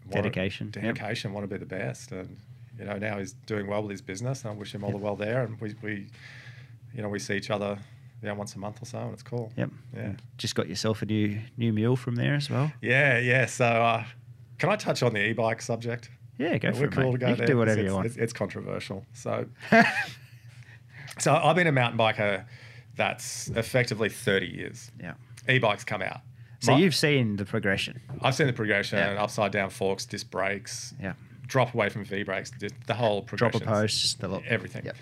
wanted- 0.05 0.23
Dedication, 0.33 0.67
yep. 0.75 0.83
dedication, 0.83 1.31
want 1.33 1.43
to 1.49 1.53
be 1.53 1.57
the 1.57 1.65
best, 1.65 2.11
and 2.11 2.35
you 2.77 2.85
know 2.85 2.97
now 2.97 3.17
he's 3.19 3.33
doing 3.45 3.67
well 3.67 3.81
with 3.83 3.91
his 3.91 4.01
business, 4.01 4.43
and 4.43 4.51
I 4.51 4.55
wish 4.55 4.75
him 4.75 4.83
all 4.83 4.91
the 4.91 4.97
well 4.97 5.15
there. 5.15 5.43
And 5.43 5.59
we 5.61 5.75
we, 5.81 6.07
you 6.93 7.01
know, 7.01 7.09
we 7.09 7.19
see 7.19 7.35
each 7.35 7.49
other. 7.49 7.77
Yeah, 8.21 8.31
once 8.31 8.55
a 8.55 8.59
month 8.59 8.81
or 8.81 8.85
so, 8.85 8.99
and 8.99 9.11
it's 9.11 9.21
cool. 9.23 9.51
Yep. 9.57 9.69
Yeah. 9.97 10.11
Just 10.37 10.55
got 10.55 10.69
yourself 10.69 11.01
a 11.01 11.05
new 11.05 11.39
new 11.57 11.73
mule 11.73 11.97
from 11.97 12.15
there 12.15 12.35
as 12.35 12.49
well. 12.49 12.71
Yeah, 12.81 13.19
yeah. 13.19 13.45
So, 13.47 13.65
uh, 13.65 14.05
can 14.59 14.69
I 14.69 14.77
touch 14.77 15.03
on 15.03 15.11
the 15.13 15.19
e-bike 15.29 15.61
subject? 15.61 16.09
Yeah, 16.37 16.57
go 16.57 16.71
for 16.73 16.79
We're 16.81 16.85
it, 16.87 16.91
cool 16.91 17.03
mate. 17.05 17.11
to 17.11 17.17
go 17.19 17.27
you 17.29 17.35
can 17.35 17.45
do 17.45 17.57
whatever 17.57 17.81
you 17.81 17.93
want. 17.93 18.05
It's, 18.07 18.17
it's 18.17 18.33
controversial. 18.33 19.05
So, 19.13 19.45
so 21.19 21.33
I've 21.35 21.55
been 21.55 21.67
a 21.67 21.71
mountain 21.71 21.97
biker 21.99 22.45
that's 22.95 23.49
effectively 23.49 24.09
30 24.09 24.47
years. 24.47 24.91
yeah. 24.99 25.13
E-bikes 25.49 25.83
come 25.83 26.01
out. 26.01 26.21
So 26.61 26.71
My- 26.71 26.77
you've 26.79 26.95
seen 26.95 27.35
the 27.35 27.45
progression. 27.45 27.99
I've 28.21 28.33
seen 28.35 28.47
the 28.47 28.53
progression, 28.53 28.97
Yeah. 28.97 29.21
upside 29.21 29.51
down 29.51 29.69
forks, 29.69 30.05
disc 30.05 30.29
brakes, 30.31 30.93
Yeah. 31.01 31.13
drop 31.45 31.73
away 31.73 31.89
from 31.89 32.05
V 32.05 32.23
brakes, 32.23 32.51
the 32.87 32.93
whole 32.93 33.21
Drop 33.23 33.51
progression. 33.51 33.63
a 33.67 33.71
post. 33.71 34.21
The 34.21 34.27
lot. 34.29 34.43
everything. 34.47 34.85
Yep. 34.85 34.95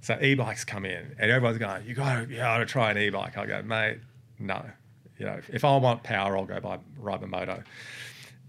So 0.00 0.18
e-bikes 0.20 0.64
come 0.64 0.84
in, 0.84 1.14
and 1.18 1.30
everyone's 1.30 1.58
going, 1.58 1.86
"You 1.86 1.94
got 1.94 2.24
to, 2.24 2.30
you 2.30 2.38
got 2.38 2.58
to 2.58 2.66
try 2.66 2.90
an 2.90 2.98
e-bike." 2.98 3.36
I 3.38 3.46
go, 3.46 3.62
"Mate, 3.62 3.98
no. 4.38 4.64
You 5.18 5.26
know, 5.26 5.34
if, 5.34 5.50
if 5.50 5.64
I 5.64 5.76
want 5.76 6.02
power, 6.02 6.36
I'll 6.36 6.46
go 6.46 6.58
buy 6.60 6.78
ride 6.96 7.20
my 7.20 7.26
moto." 7.26 7.62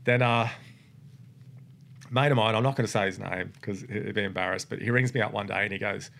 Then, 0.05 0.21
uh, 0.21 0.47
mate 2.09 2.31
of 2.31 2.37
mine, 2.37 2.55
I'm 2.55 2.63
not 2.63 2.75
going 2.75 2.85
to 2.85 2.91
say 2.91 3.05
his 3.05 3.19
name 3.19 3.51
because 3.53 3.81
he'd 3.81 4.13
be 4.13 4.23
embarrassed, 4.23 4.69
but 4.69 4.81
he 4.81 4.89
rings 4.91 5.13
me 5.13 5.21
up 5.21 5.31
one 5.33 5.47
day 5.47 5.63
and 5.63 5.71
he 5.71 5.79
goes, 5.79 6.11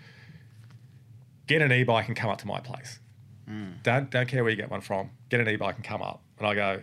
"Get 1.48 1.62
an 1.62 1.72
e-bike 1.72 2.08
and 2.08 2.16
come 2.16 2.30
up 2.30 2.40
to 2.40 2.48
my 2.48 2.60
place. 2.60 3.00
Mm. 3.50 3.82
Don't 3.84 4.10
don't 4.10 4.28
care 4.28 4.44
where 4.44 4.52
you 4.52 4.58
get 4.58 4.70
one 4.70 4.82
from. 4.82 5.10
Get 5.30 5.40
an 5.40 5.50
e-bike 5.50 5.76
and 5.76 5.84
come 5.84 6.02
up." 6.02 6.22
And 6.40 6.48
I 6.48 6.56
go, 6.56 6.82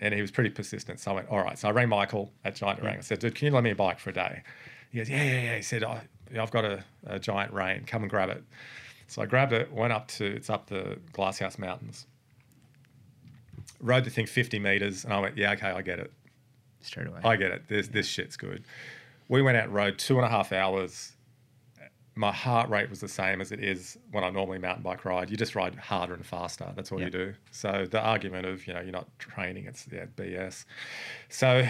And 0.00 0.12
he 0.12 0.20
was 0.20 0.30
pretty 0.30 0.50
persistent. 0.50 0.98
So 0.98 1.12
I 1.12 1.14
went, 1.14 1.28
all 1.28 1.40
right. 1.40 1.58
So 1.58 1.68
I 1.68 1.70
rang 1.70 1.88
Michael 1.88 2.32
at 2.44 2.56
Giant 2.56 2.80
Nerang. 2.80 2.98
I 2.98 3.00
said, 3.00 3.20
dude, 3.20 3.34
can 3.34 3.46
you 3.46 3.52
lend 3.52 3.64
me 3.64 3.70
a 3.70 3.76
bike 3.76 4.00
for 4.00 4.10
a 4.10 4.12
day? 4.12 4.42
He 4.90 4.98
goes, 4.98 5.08
yeah, 5.08 5.22
yeah, 5.22 5.42
yeah. 5.42 5.56
He 5.56 5.62
said, 5.62 5.82
yeah, 5.82 6.42
I've 6.42 6.50
got 6.50 6.64
a, 6.64 6.82
a 7.06 7.18
giant 7.18 7.52
rain. 7.52 7.84
Come 7.86 8.02
and 8.02 8.10
grab 8.10 8.28
it. 8.30 8.42
So 9.06 9.22
I 9.22 9.26
grabbed 9.26 9.52
it, 9.52 9.70
went 9.72 9.92
up 9.92 10.08
to, 10.08 10.24
it's 10.24 10.50
up 10.50 10.66
the 10.68 10.98
Glasshouse 11.12 11.58
Mountains. 11.58 12.06
Rode 13.80 14.04
the 14.04 14.10
thing 14.10 14.26
50 14.26 14.58
meters. 14.58 15.04
And 15.04 15.12
I 15.12 15.20
went, 15.20 15.36
yeah, 15.36 15.52
okay, 15.52 15.68
I 15.68 15.82
get 15.82 15.98
it. 16.00 16.12
Straight 16.84 17.06
away. 17.06 17.20
I 17.24 17.36
get 17.36 17.50
it. 17.50 17.68
This, 17.68 17.88
this 17.88 18.06
shit's 18.06 18.36
good. 18.36 18.64
We 19.28 19.42
went 19.42 19.56
out 19.56 19.64
and 19.64 19.74
rode 19.74 19.98
two 19.98 20.16
and 20.16 20.24
a 20.26 20.28
half 20.28 20.52
hours. 20.52 21.12
My 22.14 22.30
heart 22.30 22.68
rate 22.70 22.90
was 22.90 23.00
the 23.00 23.08
same 23.08 23.40
as 23.40 23.50
it 23.50 23.58
is 23.64 23.98
when 24.12 24.22
I 24.22 24.30
normally 24.30 24.58
mountain 24.58 24.82
bike 24.84 25.04
ride. 25.04 25.30
You 25.30 25.36
just 25.36 25.56
ride 25.56 25.74
harder 25.74 26.14
and 26.14 26.24
faster. 26.24 26.72
That's 26.76 26.92
all 26.92 26.98
Yeah. 27.00 27.06
you 27.06 27.10
do. 27.10 27.34
So 27.50 27.86
the 27.90 28.00
argument 28.00 28.46
of, 28.46 28.66
you 28.68 28.74
know, 28.74 28.80
you're 28.80 28.92
not 28.92 29.08
training, 29.18 29.64
it's 29.66 29.88
yeah, 29.90 30.04
BS. 30.14 30.64
So 31.28 31.66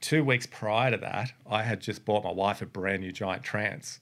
two 0.00 0.22
weeks 0.22 0.46
prior 0.46 0.90
to 0.92 0.98
that, 0.98 1.32
I 1.50 1.62
had 1.62 1.80
just 1.80 2.04
bought 2.04 2.22
my 2.22 2.30
wife 2.30 2.62
a 2.62 2.66
brand 2.66 3.00
new 3.02 3.10
giant 3.10 3.42
trance. 3.42 4.00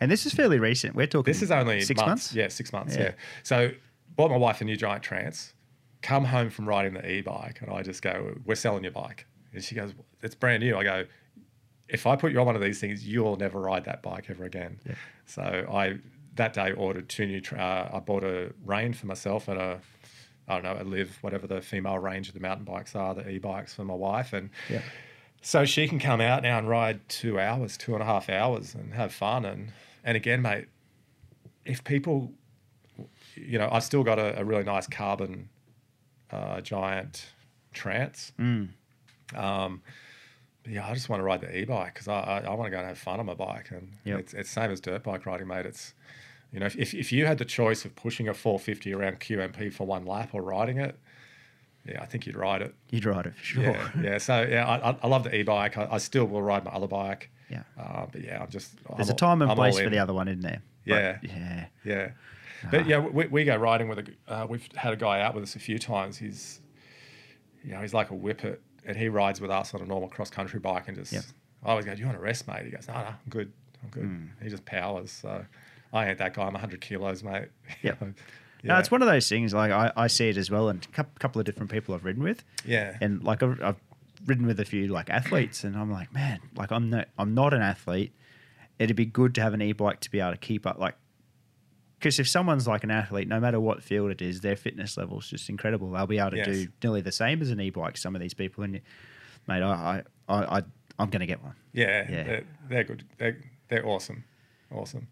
and 0.00 0.10
this 0.10 0.24
is 0.24 0.32
fairly 0.32 0.58
recent. 0.58 0.94
We're 0.96 1.06
talking. 1.06 1.30
This 1.30 1.42
is 1.42 1.50
only 1.50 1.82
six 1.82 1.98
months. 1.98 2.08
months. 2.08 2.34
Yeah, 2.34 2.48
six 2.48 2.72
months. 2.72 2.96
Yeah. 2.96 3.02
Yeah. 3.02 3.10
So 3.42 3.70
bought 4.16 4.30
my 4.30 4.38
wife 4.38 4.60
a 4.62 4.64
new 4.64 4.76
giant 4.76 5.02
trance. 5.02 5.52
Come 6.02 6.24
home 6.24 6.50
from 6.50 6.68
riding 6.68 6.94
the 6.94 7.08
e-bike, 7.10 7.60
and 7.60 7.70
I 7.70 7.82
just 7.82 8.00
go, 8.02 8.34
"We're 8.44 8.54
selling 8.54 8.82
your 8.84 8.92
bike." 8.92 9.26
And 9.52 9.62
she 9.62 9.74
goes, 9.74 9.92
"It's 10.22 10.34
brand 10.34 10.62
new." 10.62 10.76
I 10.76 10.82
go, 10.84 11.04
"If 11.88 12.06
I 12.06 12.16
put 12.16 12.32
you 12.32 12.40
on 12.40 12.46
one 12.46 12.56
of 12.56 12.62
these 12.62 12.80
things, 12.80 13.06
you'll 13.06 13.36
never 13.36 13.60
ride 13.60 13.84
that 13.84 14.02
bike 14.02 14.30
ever 14.30 14.44
again." 14.44 14.80
Yeah. 14.86 14.94
So 15.26 15.42
I 15.70 15.98
that 16.36 16.52
day 16.54 16.72
ordered 16.72 17.08
two 17.08 17.26
new. 17.26 17.40
Tra- 17.40 17.58
uh, 17.58 17.90
I 17.96 18.00
bought 18.00 18.24
a 18.24 18.52
Reign 18.64 18.92
for 18.94 19.06
myself 19.06 19.48
and 19.48 19.58
a. 19.60 19.80
I 20.48 20.54
don't 20.58 20.64
know, 20.64 20.82
a 20.82 20.84
Liv, 20.84 21.18
whatever 21.20 21.46
the 21.46 21.60
female 21.60 21.98
range 21.98 22.26
of 22.26 22.34
the 22.34 22.40
mountain 22.40 22.64
bikes 22.64 22.96
are, 22.96 23.14
the 23.14 23.28
e-bikes 23.28 23.74
for 23.74 23.84
my 23.84 23.94
wife, 23.94 24.32
and 24.32 24.50
Yeah. 24.68 24.82
so 25.42 25.64
she 25.64 25.86
can 25.86 26.00
come 26.00 26.20
out 26.20 26.42
now 26.42 26.58
and 26.58 26.68
ride 26.68 27.08
two 27.08 27.38
hours, 27.38 27.76
two 27.76 27.92
and 27.94 28.02
a 28.02 28.06
half 28.06 28.28
hours, 28.28 28.74
and 28.74 28.94
have 28.94 29.12
fun. 29.14 29.44
And 29.44 29.72
and 30.02 30.16
again, 30.16 30.42
mate, 30.42 30.66
if 31.64 31.84
people, 31.84 32.32
you 33.36 33.58
know, 33.58 33.68
I've 33.70 33.84
still 33.84 34.02
got 34.02 34.18
a, 34.18 34.40
a 34.40 34.44
really 34.44 34.64
nice 34.64 34.88
carbon 34.88 35.50
uh, 36.32 36.60
giant 36.60 37.26
trance. 37.72 38.32
Mm. 38.38 38.68
Um, 39.34 39.82
but 40.62 40.72
yeah, 40.72 40.86
I 40.86 40.94
just 40.94 41.08
want 41.08 41.20
to 41.20 41.24
ride 41.24 41.40
the 41.40 41.56
e-bike 41.56 41.94
because 41.94 42.08
I, 42.08 42.20
I, 42.20 42.38
I 42.40 42.54
want 42.54 42.66
to 42.66 42.70
go 42.70 42.78
and 42.78 42.86
have 42.86 42.98
fun 42.98 43.20
on 43.20 43.26
my 43.26 43.34
bike, 43.34 43.70
and 43.70 43.92
Yep. 44.04 44.18
it's 44.20 44.34
it's 44.34 44.50
same 44.50 44.70
as 44.70 44.80
dirt 44.80 45.02
bike 45.02 45.24
riding, 45.26 45.46
mate. 45.46 45.66
It's 45.66 45.94
you 46.52 46.60
know, 46.60 46.66
if, 46.66 46.76
if 46.76 46.94
if 46.94 47.12
you 47.12 47.26
had 47.26 47.38
the 47.38 47.44
choice 47.44 47.84
of 47.84 47.94
pushing 47.96 48.28
a 48.28 48.34
450 48.34 48.92
around 48.92 49.20
QMP 49.20 49.72
for 49.72 49.86
one 49.86 50.04
lap 50.04 50.30
or 50.32 50.42
riding 50.42 50.78
it, 50.78 50.98
yeah, 51.86 52.02
I 52.02 52.06
think 52.06 52.26
you'd 52.26 52.36
ride 52.36 52.60
it. 52.62 52.74
You'd 52.90 53.04
ride 53.06 53.26
it 53.26 53.34
for 53.36 53.44
sure. 53.44 53.62
Yeah, 53.62 53.90
yeah. 54.02 54.18
So 54.18 54.42
yeah, 54.42 54.66
I, 54.66 54.90
I- 54.90 54.96
I 55.02 55.06
love 55.06 55.24
the 55.24 55.34
e-bike. 55.34 55.78
I, 55.78 55.88
I 55.92 55.98
still 55.98 56.26
will 56.26 56.42
ride 56.42 56.64
my 56.64 56.72
other 56.72 56.88
bike. 56.88 57.30
Yeah. 57.48 57.62
Uh, 57.78 58.06
but 58.12 58.22
yeah, 58.22 58.42
I'm 58.42 58.50
just. 58.50 58.72
There's 58.96 59.08
I'm 59.08 59.14
a 59.14 59.18
time 59.18 59.42
and 59.42 59.50
all 59.50 59.56
place 59.56 59.78
for 59.78 59.88
the 59.90 59.98
other 59.98 60.12
one 60.14 60.28
in 60.28 60.40
there. 60.40 60.62
But, 60.86 61.24
Yeah. 61.24 61.66
yeah. 61.84 62.10
But 62.70 62.86
yeah, 62.86 62.98
we, 62.98 63.26
we 63.26 63.44
go 63.44 63.56
riding 63.56 63.88
with 63.88 63.98
a. 64.00 64.04
Uh, 64.28 64.46
we've 64.48 64.68
had 64.74 64.92
a 64.92 64.96
guy 64.96 65.20
out 65.20 65.34
with 65.34 65.44
us 65.44 65.56
a 65.56 65.58
few 65.60 65.78
times. 65.78 66.18
He's, 66.18 66.60
you 67.64 67.72
know, 67.72 67.80
he's 67.80 67.94
like 67.94 68.10
a 68.10 68.14
whippet, 68.14 68.60
and 68.84 68.96
he 68.96 69.08
rides 69.08 69.40
with 69.40 69.50
us 69.50 69.72
on 69.74 69.80
a 69.80 69.84
normal 69.86 70.08
cross 70.08 70.30
country 70.30 70.60
bike, 70.60 70.88
and 70.88 70.96
just. 70.96 71.12
Yep. 71.12 71.24
I 71.64 71.70
always 71.70 71.84
go, 71.84 71.94
"Do 71.94 72.00
you 72.00 72.06
want 72.06 72.18
to 72.18 72.22
rest, 72.22 72.46
mate?" 72.48 72.64
He 72.64 72.70
goes, 72.70 72.88
"No, 72.88 72.94
no, 72.94 73.00
I'm 73.00 73.14
good. 73.28 73.52
I'm 73.82 73.88
good." 73.90 74.04
Hmm. 74.04 74.26
He 74.42 74.48
just 74.48 74.64
powers. 74.64 75.10
So, 75.10 75.44
I 75.92 76.08
ain't 76.08 76.18
that 76.18 76.34
guy. 76.34 76.42
I'm 76.44 76.52
100 76.52 76.80
kilos, 76.80 77.22
mate. 77.22 77.48
Yep. 77.82 77.98
yeah. 78.00 78.08
No, 78.62 78.78
it's 78.78 78.90
one 78.90 79.00
of 79.02 79.08
those 79.08 79.28
things. 79.28 79.52
Like 79.54 79.70
I, 79.70 79.92
I 79.96 80.06
see 80.06 80.28
it 80.28 80.36
as 80.36 80.50
well, 80.50 80.68
and 80.68 80.86
a 80.96 81.04
couple 81.18 81.38
of 81.40 81.46
different 81.46 81.70
people 81.70 81.94
I've 81.94 82.04
ridden 82.04 82.22
with, 82.22 82.44
Yeah. 82.66 82.96
and 83.00 83.22
like 83.22 83.42
I've, 83.42 83.62
I've 83.62 83.76
ridden 84.26 84.46
with 84.46 84.60
a 84.60 84.64
few 84.66 84.88
like 84.88 85.08
athletes, 85.10 85.64
and 85.64 85.76
I'm 85.76 85.90
like, 85.90 86.12
man, 86.12 86.40
like 86.56 86.70
I'm 86.72 86.90
not, 86.90 87.08
I'm 87.18 87.32
not 87.34 87.54
an 87.54 87.62
athlete. 87.62 88.12
It'd 88.78 88.96
be 88.96 89.04
good 89.06 89.34
to 89.34 89.42
have 89.42 89.52
an 89.52 89.60
e-bike 89.60 90.00
to 90.00 90.10
be 90.10 90.20
able 90.20 90.30
to 90.32 90.36
keep 90.38 90.66
up, 90.66 90.78
like, 90.78 90.94
because 92.00 92.18
if 92.18 92.26
someone's 92.26 92.66
like 92.66 92.82
an 92.82 92.90
athlete, 92.90 93.28
no 93.28 93.38
matter 93.38 93.60
what 93.60 93.82
field 93.84 94.10
it 94.10 94.20
is, 94.22 94.40
their 94.40 94.56
fitness 94.56 94.96
level 94.96 95.18
is 95.20 95.28
just 95.28 95.48
incredible. 95.50 95.90
They'll 95.92 96.06
be 96.06 96.18
able 96.18 96.30
to 96.30 96.36
Yes. 96.38 96.46
do 96.46 96.68
nearly 96.82 97.02
the 97.02 97.12
same 97.12 97.42
as 97.42 97.50
an 97.50 97.60
e-bike. 97.60 97.96
Some 97.98 98.14
of 98.16 98.22
these 98.22 98.32
people, 98.34 98.64
and 98.64 98.80
mate, 99.46 99.62
I, 99.62 100.02
I, 100.28 100.34
I, 100.58 100.62
I'm 100.98 101.10
going 101.10 101.20
to 101.20 101.26
get 101.26 101.42
one. 101.42 101.54
yeah. 101.72 102.06
Yeah. 102.10 102.22
They're, 102.24 102.44
they're 102.70 102.84
good. 102.84 103.04
They're, 103.18 103.38
they're 103.68 103.86
awesome. 103.86 104.24
Awesome. 104.72 105.08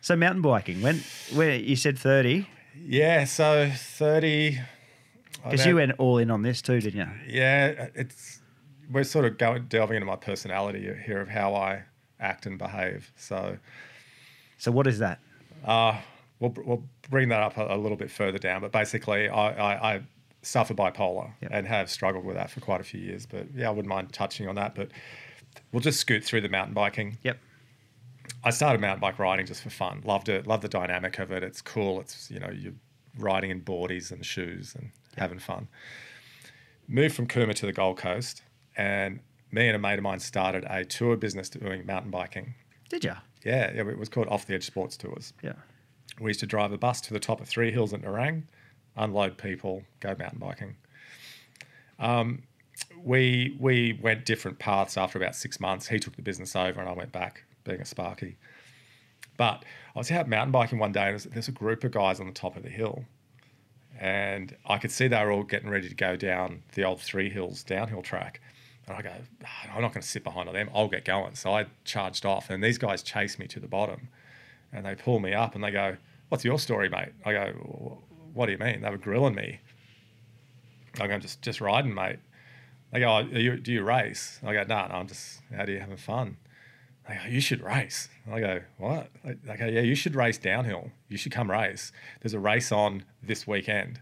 So 0.00 0.14
mountain 0.16 0.42
biking, 0.42 0.80
when 0.80 1.00
where 1.34 1.56
you 1.56 1.74
said 1.76 1.98
thirty, 1.98 2.46
Yeah. 2.80 3.24
So 3.24 3.68
30. 3.74 4.60
Because 5.42 5.66
you 5.66 5.74
went 5.76 5.92
all 5.98 6.18
in 6.18 6.30
on 6.30 6.42
this 6.42 6.62
too, 6.62 6.80
didn't 6.80 7.00
you? 7.00 7.08
Yeah, 7.40 7.88
it's 7.94 8.40
we're 8.90 9.04
sort 9.04 9.24
of 9.24 9.38
going 9.38 9.64
delving 9.68 9.96
into 9.96 10.06
my 10.06 10.16
personality 10.16 10.80
here 11.04 11.20
of 11.20 11.28
how 11.28 11.54
I 11.54 11.82
act 12.20 12.46
and 12.46 12.58
behave. 12.58 13.12
So 13.16 13.58
So 14.56 14.70
what 14.72 14.86
is 14.86 14.98
that? 15.00 15.18
uh, 15.64 15.98
we'll 16.40 16.54
we'll 16.64 16.84
bring 17.10 17.28
that 17.30 17.42
up 17.42 17.56
a, 17.56 17.74
a 17.74 17.76
little 17.76 17.96
bit 17.96 18.10
further 18.10 18.38
down. 18.38 18.60
But 18.60 18.72
basically, 18.72 19.28
I 19.28 19.50
I, 19.50 19.94
I 19.96 20.00
suffer 20.42 20.74
bipolar 20.74 21.32
Yep. 21.42 21.50
and 21.52 21.66
have 21.66 21.90
struggled 21.90 22.24
with 22.24 22.36
that 22.36 22.50
for 22.50 22.60
quite 22.60 22.80
a 22.80 22.84
few 22.84 23.00
years. 23.00 23.26
But 23.26 23.46
yeah, 23.54 23.68
I 23.68 23.70
wouldn't 23.70 23.88
mind 23.88 24.12
touching 24.12 24.48
on 24.48 24.54
that. 24.56 24.74
But 24.74 24.90
we'll 25.72 25.80
just 25.80 26.00
scoot 26.00 26.24
through 26.24 26.42
the 26.42 26.48
mountain 26.48 26.74
biking. 26.74 27.18
Yep. 27.22 27.38
I 28.44 28.50
started 28.50 28.80
mountain 28.80 29.00
bike 29.00 29.18
riding 29.18 29.46
just 29.46 29.62
for 29.62 29.70
fun. 29.70 30.02
Loved 30.04 30.28
it. 30.28 30.46
Loved 30.46 30.62
the 30.62 30.68
dynamic 30.68 31.18
of 31.18 31.32
it. 31.32 31.42
It's 31.42 31.60
cool. 31.60 32.00
It's 32.00 32.30
you 32.30 32.38
know 32.38 32.50
you're 32.50 32.74
riding 33.18 33.50
in 33.50 33.60
boardies 33.62 34.12
and 34.12 34.24
shoes 34.24 34.74
and 34.76 34.90
having 35.16 35.38
fun. 35.40 35.66
Moved 36.86 37.14
from 37.16 37.26
Cooma 37.26 37.54
to 37.54 37.66
the 37.66 37.72
Gold 37.72 37.98
Coast, 37.98 38.42
and 38.76 39.20
me 39.50 39.66
and 39.66 39.74
a 39.76 39.78
mate 39.78 39.98
of 39.98 40.02
mine 40.02 40.20
started 40.20 40.64
a 40.70 40.84
tour 40.84 41.16
business 41.16 41.48
doing 41.50 41.84
mountain 41.84 42.10
biking. 42.10 42.54
Did 42.88 43.04
you? 43.04 43.12
Yeah, 43.44 43.72
yeah, 43.74 43.88
it 43.88 43.98
was 43.98 44.08
called 44.08 44.28
Off 44.28 44.46
the 44.46 44.54
Edge 44.54 44.64
Sports 44.64 44.96
Tours. 44.96 45.32
Yeah. 45.42 45.52
We 46.20 46.30
used 46.30 46.40
to 46.40 46.46
drive 46.46 46.72
a 46.72 46.78
bus 46.78 47.00
to 47.02 47.14
the 47.14 47.20
top 47.20 47.40
of 47.40 47.48
three 47.48 47.70
hills 47.70 47.92
at 47.92 48.02
Nerang, 48.02 48.44
unload 48.96 49.38
people, 49.38 49.82
go 50.00 50.14
mountain 50.18 50.38
biking. 50.38 50.76
Um, 51.98 52.42
we 53.02 53.56
we 53.58 53.98
went 54.02 54.24
different 54.24 54.58
paths 54.58 54.96
after 54.96 55.18
about 55.18 55.34
six 55.34 55.60
months. 55.60 55.88
He 55.88 55.98
took 55.98 56.16
the 56.16 56.22
business 56.22 56.54
over, 56.54 56.80
and 56.80 56.88
I 56.88 56.92
went 56.92 57.12
back 57.12 57.44
being 57.64 57.80
a 57.80 57.84
Sparky. 57.84 58.36
But 59.36 59.64
I 59.94 59.98
was 59.98 60.10
out 60.10 60.28
mountain 60.28 60.52
biking 60.52 60.78
one 60.78 60.92
day, 60.92 61.10
and 61.10 61.20
there's, 61.20 61.48
a 61.48 61.52
group 61.52 61.84
of 61.84 61.92
guys 61.92 62.18
on 62.18 62.26
the 62.26 62.32
top 62.32 62.56
of 62.56 62.62
the 62.64 62.68
hill, 62.68 63.04
and 63.98 64.56
I 64.66 64.78
could 64.78 64.90
see 64.90 65.06
they 65.06 65.24
were 65.24 65.30
all 65.30 65.44
getting 65.44 65.70
ready 65.70 65.88
to 65.88 65.94
go 65.94 66.16
down 66.16 66.62
the 66.74 66.84
old 66.84 67.00
Three 67.00 67.30
Hills 67.30 67.62
downhill 67.62 68.02
track. 68.02 68.40
And 68.86 68.96
I 68.96 69.02
go, 69.02 69.12
"Ah, 69.44 69.76
I'm 69.76 69.82
not 69.82 69.92
going 69.92 70.02
to 70.02 70.08
sit 70.08 70.24
behind 70.24 70.48
them. 70.48 70.70
I'll 70.74 70.88
get 70.88 71.04
going. 71.04 71.34
So 71.34 71.52
I 71.52 71.66
charged 71.84 72.24
off, 72.24 72.50
and 72.50 72.62
these 72.62 72.78
guys 72.78 73.02
chased 73.02 73.38
me 73.38 73.46
to 73.48 73.60
the 73.60 73.68
bottom, 73.68 74.08
and 74.72 74.86
they 74.86 74.94
pull 74.94 75.20
me 75.20 75.34
up, 75.34 75.54
and 75.54 75.62
they 75.62 75.70
go, 75.70 75.98
"What's 76.28 76.44
your 76.44 76.58
story, 76.58 76.88
mate?" 76.88 77.12
I 77.24 77.32
go, 77.32 78.02
"What 78.34 78.46
do 78.46 78.52
you 78.52 78.58
mean?" 78.58 78.80
They 78.82 78.90
were 78.90 78.98
grilling 78.98 79.34
me. 79.34 79.60
I 81.00 81.06
go, 81.06 81.14
"I'm 81.14 81.20
just 81.20 81.42
just 81.42 81.60
riding, 81.60 81.94
mate." 81.94 82.18
They 82.92 83.00
go, 83.00 83.16
oh, 83.16 83.18
you, 83.20 83.56
"Do 83.58 83.72
you 83.72 83.82
race?" 83.82 84.40
I 84.42 84.52
go, 84.54 84.62
"No, 84.62 84.86
no, 84.86 84.94
I'm 84.94 85.06
just 85.06 85.40
out 85.56 85.68
here 85.68 85.80
having 85.80 85.96
fun." 85.96 86.36
They 87.06 87.14
go, 87.14 87.20
"You 87.28 87.40
should 87.40 87.60
race." 87.60 88.08
I 88.30 88.40
go, 88.40 88.60
"What?" 88.78 89.10
They 89.24 89.56
go, 89.56 89.66
"Yeah, 89.66 89.80
you 89.80 89.94
should 89.94 90.14
race 90.14 90.38
downhill. 90.38 90.90
You 91.08 91.16
should 91.16 91.32
come 91.32 91.50
race. 91.50 91.92
There's 92.20 92.34
a 92.34 92.38
race 92.38 92.72
on 92.72 93.04
this 93.22 93.46
weekend." 93.46 94.00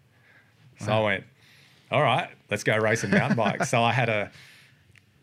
So 0.78 0.92
I 0.92 1.00
went, 1.00 1.24
"All 1.90 2.02
right, 2.02 2.28
let's 2.50 2.64
go 2.64 2.76
race 2.76 3.02
a 3.02 3.08
mountain 3.08 3.36
bike." 3.36 3.64
so 3.64 3.82
I 3.82 3.92
had 3.92 4.08
a, 4.08 4.30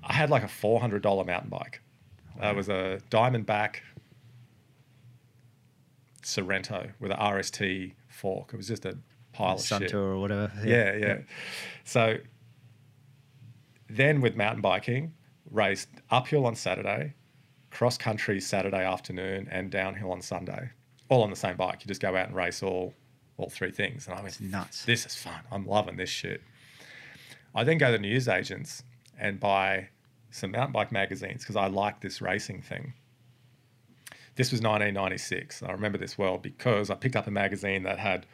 I 0.03 0.13
had 0.13 0.29
like 0.29 0.43
a 0.43 0.47
four 0.47 0.79
hundred 0.81 1.01
dollar 1.01 1.23
mountain 1.23 1.49
bike. 1.49 1.81
Uh, 2.41 2.47
it 2.47 2.55
was 2.55 2.67
a 2.67 2.99
Diamondback 3.09 3.77
Sorrento 6.26 6.89
with 6.99 7.11
an 7.11 7.17
RST 7.17 7.93
fork. 8.07 8.53
It 8.53 8.57
was 8.57 8.67
just 8.67 8.86
a 8.86 8.97
pile 9.34 9.55
of 9.55 9.61
shit. 9.61 9.93
or 9.93 10.17
whatever. 10.17 10.51
Yeah, 10.65 10.95
yeah. 10.95 11.17
So 11.84 12.17
then 13.89 14.21
with 14.21 14.36
mountain 14.36 14.61
biking, 14.61 15.13
raced 15.49 15.89
uphill 16.09 16.45
on 16.45 16.55
Saturday, 16.55 17.13
cross 17.71 17.97
country 17.97 18.39
Saturday 18.39 18.84
afternoon, 18.84 19.47
and 19.51 19.69
downhill 19.71 20.11
on 20.11 20.21
Sunday, 20.21 20.69
all 21.09 21.24
on 21.24 21.30
the 21.30 21.36
same 21.36 21.57
bike. 21.57 21.80
You 21.82 21.88
just 21.88 22.01
go 22.01 22.15
out 22.15 22.28
and 22.28 22.36
race 22.36 22.63
all 22.63 22.93
all 23.38 23.49
three 23.49 23.71
things. 23.71 24.07
And 24.07 24.17
I 24.17 24.21
was 24.21 24.39
nuts. 24.39 24.86
This 24.86 25.05
is 25.05 25.15
fun. 25.15 25.39
I'm 25.51 25.65
loving 25.65 25.97
this 25.97 26.09
shit. 26.09 26.41
I 27.55 27.63
then 27.63 27.78
go 27.78 27.88
to 27.88 27.93
the 27.93 27.97
news 27.99 28.28
agents 28.28 28.84
and 29.19 29.39
buy 29.39 29.89
some 30.32 30.51
mountain 30.51 30.71
bike 30.71 30.91
magazines 30.91 31.41
because 31.41 31.55
I 31.55 31.67
like 31.67 32.01
this 32.01 32.21
racing 32.21 32.61
thing. 32.61 32.93
This 34.36 34.51
was 34.51 34.61
1996. 34.61 35.61
I 35.63 35.71
remember 35.71 35.97
this 35.97 36.17
well 36.17 36.38
because 36.38 36.89
I 36.89 36.95
picked 36.95 37.15
up 37.15 37.27
a 37.27 37.31
magazine 37.31 37.84
that 37.84 37.99
had 37.99 38.25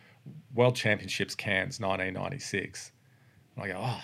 World 0.54 0.76
Championships 0.76 1.36
Cairns 1.36 1.80
1996. 1.80 2.92
And 3.56 3.66
I 3.66 3.68
go, 3.68 3.80
oh, 3.84 4.02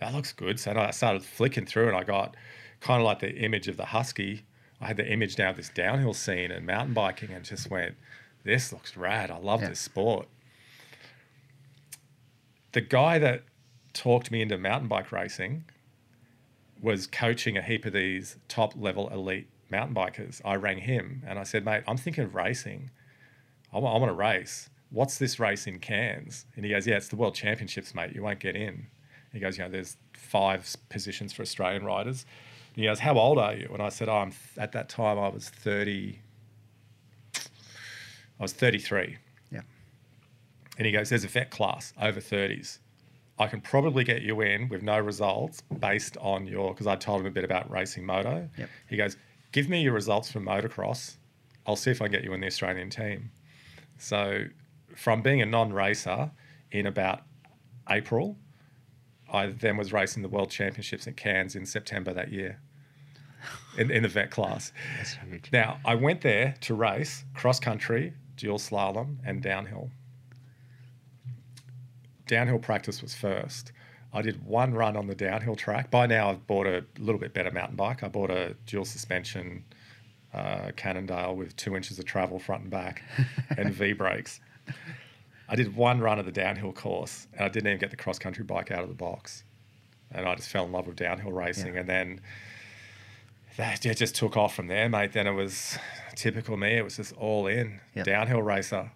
that 0.00 0.12
looks 0.12 0.32
good. 0.32 0.60
So 0.60 0.72
I 0.72 0.90
started 0.90 1.24
flicking 1.24 1.64
through 1.64 1.88
and 1.88 1.96
I 1.96 2.04
got 2.04 2.36
kind 2.80 3.00
of 3.00 3.06
like 3.06 3.20
the 3.20 3.34
image 3.34 3.68
of 3.68 3.76
the 3.76 3.86
Husky. 3.86 4.44
I 4.80 4.86
had 4.86 4.96
the 4.98 5.10
image 5.10 5.38
now 5.38 5.50
of 5.50 5.56
this 5.56 5.70
downhill 5.70 6.12
scene 6.14 6.50
and 6.50 6.66
mountain 6.66 6.92
biking 6.94 7.30
and 7.32 7.44
just 7.44 7.70
went, 7.70 7.94
this 8.44 8.72
looks 8.72 8.96
rad. 8.96 9.30
I 9.30 9.38
love 9.38 9.62
Yeah. 9.62 9.70
this 9.70 9.80
sport. 9.80 10.28
The 12.72 12.82
guy 12.82 13.18
that 13.18 13.44
talked 13.94 14.30
me 14.30 14.42
into 14.42 14.58
mountain 14.58 14.88
bike 14.88 15.10
racing 15.12 15.64
was 16.82 17.06
coaching 17.06 17.56
a 17.56 17.62
heap 17.62 17.86
of 17.86 17.92
these 17.94 18.36
top 18.48 18.74
level 18.76 19.08
elite 19.08 19.48
mountain 19.74 19.94
bikers. 19.94 20.40
I 20.44 20.56
rang 20.56 20.78
him 20.78 21.22
and 21.26 21.38
I 21.38 21.42
said, 21.42 21.64
mate, 21.64 21.82
I'm 21.86 21.96
thinking 21.96 22.24
of 22.24 22.34
racing. 22.34 22.90
I 23.72 23.78
want, 23.78 23.96
I 23.96 23.98
want 23.98 24.10
to 24.10 24.16
race. 24.16 24.70
What's 24.90 25.18
this 25.18 25.40
race 25.40 25.66
in 25.66 25.80
Cairns? 25.80 26.46
And 26.54 26.64
he 26.64 26.70
goes, 26.70 26.86
yeah, 26.86 26.96
it's 26.96 27.08
the 27.08 27.16
World 27.16 27.34
Championships, 27.34 27.94
mate. 27.94 28.14
You 28.14 28.22
won't 28.22 28.38
get 28.38 28.54
in. 28.54 28.86
He 29.32 29.40
goes, 29.40 29.58
you 29.58 29.64
know, 29.64 29.70
there's 29.70 29.96
five 30.12 30.76
positions 30.88 31.32
for 31.32 31.42
Australian 31.42 31.84
riders. 31.84 32.24
And 32.74 32.82
he 32.82 32.88
goes, 32.88 33.00
how 33.00 33.18
old 33.18 33.38
are 33.38 33.54
you? 33.54 33.68
And 33.72 33.82
I 33.82 33.88
said, 33.88 34.08
oh, 34.08 34.18
I'm 34.18 34.32
at 34.56 34.72
that 34.72 34.88
time 34.88 35.18
I 35.18 35.28
was 35.28 35.48
30. 35.48 36.20
I 38.38 38.42
was 38.42 38.52
33. 38.52 39.16
Yeah. 39.50 39.60
And 40.78 40.86
he 40.86 40.92
goes, 40.92 41.08
There's 41.08 41.24
a 41.24 41.28
vet 41.28 41.50
class 41.50 41.92
over 42.00 42.20
30s. 42.20 42.78
I 43.38 43.48
can 43.48 43.60
probably 43.60 44.04
get 44.04 44.22
you 44.22 44.40
in 44.42 44.68
with 44.68 44.82
no 44.82 44.98
results 44.98 45.62
based 45.80 46.16
on 46.20 46.46
your, 46.46 46.72
because 46.72 46.86
I 46.86 46.94
told 46.94 47.20
him 47.20 47.26
a 47.26 47.30
bit 47.30 47.44
about 47.44 47.68
racing 47.70 48.06
moto. 48.06 48.48
Yep. 48.56 48.68
He 48.88 48.96
goes, 48.96 49.16
Give 49.54 49.68
me 49.68 49.82
your 49.82 49.92
results 49.92 50.32
from 50.32 50.46
motocross. 50.46 51.14
I'll 51.64 51.76
see 51.76 51.92
if 51.92 52.02
I 52.02 52.06
can 52.06 52.12
get 52.12 52.24
you 52.24 52.32
in 52.32 52.40
the 52.40 52.48
Australian 52.48 52.90
team. 52.90 53.30
So, 53.98 54.46
from 54.96 55.22
being 55.22 55.40
a 55.42 55.46
non 55.46 55.72
racer 55.72 56.32
in 56.72 56.86
about 56.86 57.20
April, 57.88 58.36
I 59.32 59.46
then 59.46 59.76
was 59.76 59.92
racing 59.92 60.24
the 60.24 60.28
World 60.28 60.50
Championships 60.50 61.06
at 61.06 61.16
Cairns 61.16 61.54
in 61.54 61.66
September 61.66 62.12
that 62.12 62.32
year 62.32 62.58
in, 63.78 63.92
in 63.92 64.02
the 64.02 64.08
vet 64.08 64.32
class. 64.32 64.72
Now, 65.52 65.78
I 65.84 65.94
went 65.94 66.22
there 66.22 66.56
to 66.62 66.74
race 66.74 67.24
cross 67.32 67.60
country, 67.60 68.12
dual 68.34 68.58
slalom, 68.58 69.18
and 69.24 69.40
downhill. 69.40 69.88
Downhill 72.26 72.58
practice 72.58 73.00
was 73.00 73.14
first. 73.14 73.70
I 74.14 74.22
did 74.22 74.46
one 74.46 74.72
run 74.72 74.96
on 74.96 75.08
the 75.08 75.14
downhill 75.14 75.56
track. 75.56 75.90
By 75.90 76.06
now, 76.06 76.30
I've 76.30 76.46
bought 76.46 76.66
a 76.68 76.84
little 76.98 77.20
bit 77.20 77.34
better 77.34 77.50
mountain 77.50 77.76
bike. 77.76 78.04
I 78.04 78.08
bought 78.08 78.30
a 78.30 78.54
dual 78.64 78.84
suspension 78.84 79.64
uh, 80.32 80.70
Cannondale 80.76 81.34
with 81.34 81.56
two 81.56 81.74
inches 81.76 81.98
of 81.98 82.04
travel 82.04 82.38
front 82.38 82.62
and 82.62 82.70
back 82.70 83.02
and 83.58 83.74
V 83.74 83.92
brakes. 83.92 84.40
I 85.48 85.56
did 85.56 85.74
one 85.76 86.00
run 86.00 86.18
of 86.18 86.26
the 86.26 86.32
downhill 86.32 86.72
course 86.72 87.26
and 87.34 87.42
I 87.44 87.48
didn't 87.48 87.66
even 87.68 87.78
get 87.80 87.90
the 87.90 87.96
cross 87.96 88.18
country 88.18 88.44
bike 88.44 88.70
out 88.70 88.82
of 88.82 88.88
the 88.88 88.94
box. 88.94 89.42
And 90.12 90.26
I 90.26 90.34
just 90.36 90.48
fell 90.48 90.64
in 90.64 90.72
love 90.72 90.86
with 90.86 90.96
downhill 90.96 91.32
racing. 91.32 91.74
Yeah. 91.74 91.80
And 91.80 91.88
then 91.88 92.20
that 93.56 93.84
it 93.84 93.96
just 93.96 94.14
took 94.14 94.36
off 94.36 94.54
from 94.54 94.68
there, 94.68 94.88
mate. 94.88 95.12
Then 95.12 95.26
it 95.26 95.32
was 95.32 95.76
typical 96.14 96.56
me. 96.56 96.76
It 96.76 96.84
was 96.84 96.96
just 96.96 97.12
all 97.14 97.46
in 97.46 97.80
Yep. 97.94 98.06
downhill 98.06 98.42
racer. 98.42 98.90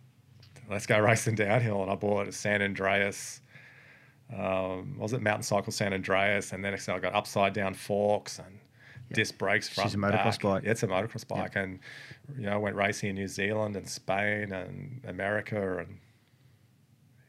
Let's 0.71 0.87
go 0.87 0.99
racing 1.01 1.35
downhill. 1.35 1.83
And 1.83 1.91
I 1.91 1.95
bought 1.97 2.29
a 2.29 2.33
San 2.33 2.63
Andreas. 2.63 3.41
Um, 4.37 4.99
was 4.99 5.13
it 5.13 5.23
Mountain 5.23 5.45
Cycle 5.45 5.73
San 5.73 5.93
Andreas? 5.93 6.53
And 6.53 6.65
then 6.65 6.73
next 6.73 6.87
thing 6.87 6.95
I 6.95 6.99
got 6.99 7.15
upside 7.15 7.55
down 7.55 7.75
forks 7.75 8.39
and 8.39 8.59
disc 9.13 9.39
brakes 9.39 9.69
front. 9.69 9.89
She's 9.89 9.95
a 9.95 9.99
motocross 9.99 10.25
back. 10.25 10.41
bike. 10.41 10.63
Yeah, 10.65 10.71
it's 10.71 10.83
a 10.83 10.87
motocross 10.87 11.27
bike, 11.27 11.57
and 11.57 11.81
you 12.37 12.47
know 12.47 12.53
I 12.53 12.57
went 12.57 12.77
racing 12.77 13.11
in 13.11 13.15
New 13.15 13.29
Zealand 13.29 13.77
and 13.77 13.89
Spain 13.89 14.53
and 14.53 15.01
America 15.07 15.79
and 15.79 15.99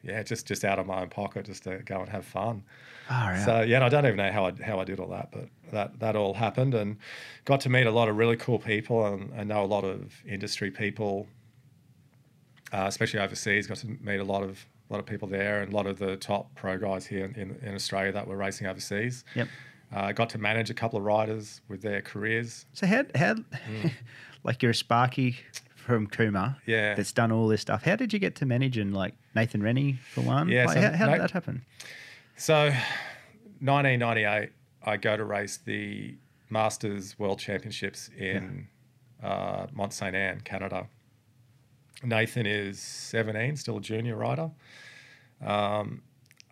yeah, 0.03 0.23
just 0.23 0.45
just 0.45 0.63
out 0.63 0.79
of 0.79 0.85
my 0.85 1.01
own 1.01 1.09
pocket 1.09 1.45
just 1.45 1.63
to 1.63 1.79
go 1.79 1.99
and 1.99 2.09
have 2.09 2.25
fun. 2.25 2.63
Out. 3.09 3.43
So 3.43 3.61
yeah, 3.61 3.77
and 3.77 3.85
I 3.85 3.89
don't 3.89 4.05
even 4.05 4.17
know 4.17 4.31
how 4.31 4.45
I 4.45 4.51
how 4.63 4.79
I 4.79 4.83
did 4.83 4.99
all 4.99 5.09
that, 5.09 5.31
but 5.31 5.49
that 5.71 5.99
that 5.99 6.15
all 6.15 6.33
happened 6.33 6.73
and 6.73 6.97
got 7.45 7.61
to 7.61 7.69
meet 7.69 7.87
a 7.87 7.91
lot 7.91 8.07
of 8.07 8.17
really 8.17 8.37
cool 8.37 8.59
people 8.59 9.05
and, 9.05 9.31
I 9.37 9.43
know 9.43 9.63
a 9.63 9.65
lot 9.65 9.83
of 9.83 10.13
industry 10.25 10.71
people, 10.71 11.27
uh, 12.71 12.85
especially 12.87 13.19
overseas. 13.19 13.67
Got 13.67 13.77
to 13.77 13.87
meet 13.87 14.19
a 14.19 14.23
lot 14.23 14.43
of 14.43 14.65
a 14.89 14.93
lot 14.93 14.99
of 14.99 15.05
people 15.05 15.27
there 15.27 15.61
and 15.61 15.71
a 15.71 15.75
lot 15.75 15.85
of 15.85 15.99
the 15.99 16.17
top 16.17 16.53
pro 16.55 16.77
guys 16.77 17.05
here 17.05 17.25
in, 17.35 17.57
in, 17.61 17.75
Australia 17.75 18.11
that 18.11 18.27
were 18.27 18.37
racing 18.37 18.67
overseas. 18.67 19.23
Yep. 19.35 19.47
Uh, 19.93 20.11
got 20.11 20.29
to 20.31 20.37
manage 20.37 20.69
a 20.69 20.73
couple 20.73 20.97
of 20.97 21.05
riders 21.05 21.61
with 21.67 21.81
their 21.81 22.01
careers. 22.01 22.65
So 22.73 22.87
how 22.87 23.03
how 23.15 23.35
like 24.43 24.61
you're 24.63 24.71
a 24.71 24.75
Sparky 24.75 25.37
from 25.75 26.07
Cooma, 26.07 26.31
Mm. 26.31 26.55
Yeah. 26.65 26.93
that's 26.95 27.11
done 27.11 27.31
all 27.31 27.47
this 27.47 27.61
stuff. 27.61 27.83
How 27.83 27.95
did 27.95 28.13
you 28.13 28.19
get 28.19 28.35
to 28.35 28.45
manage 28.45 28.77
and 28.77 28.93
like 28.93 29.15
Nathan 29.35 29.63
Rennie 29.63 29.99
for 30.13 30.21
one? 30.21 30.47
Yeah, 30.47 30.65
Like, 30.65 30.75
so 30.75 30.81
how, 30.81 30.91
how 30.91 31.07
did 31.07 31.21
that 31.21 31.31
happen? 31.31 31.65
So, 32.35 32.71
1998, 33.59 34.51
I 34.85 34.97
go 34.97 35.17
to 35.17 35.25
race 35.25 35.57
the 35.57 36.15
Masters 36.49 37.17
World 37.19 37.39
Championships 37.39 38.09
in 38.17 38.67
uh, 39.23 39.67
Mont 39.73 39.91
Sainte 39.93 40.15
Anne, 40.15 40.41
Canada. 40.41 40.87
Nathan 42.03 42.45
is 42.45 42.79
17, 42.79 43.55
still 43.57 43.77
a 43.77 43.81
junior 43.81 44.15
rider. 44.15 44.51
Um, 45.45 46.01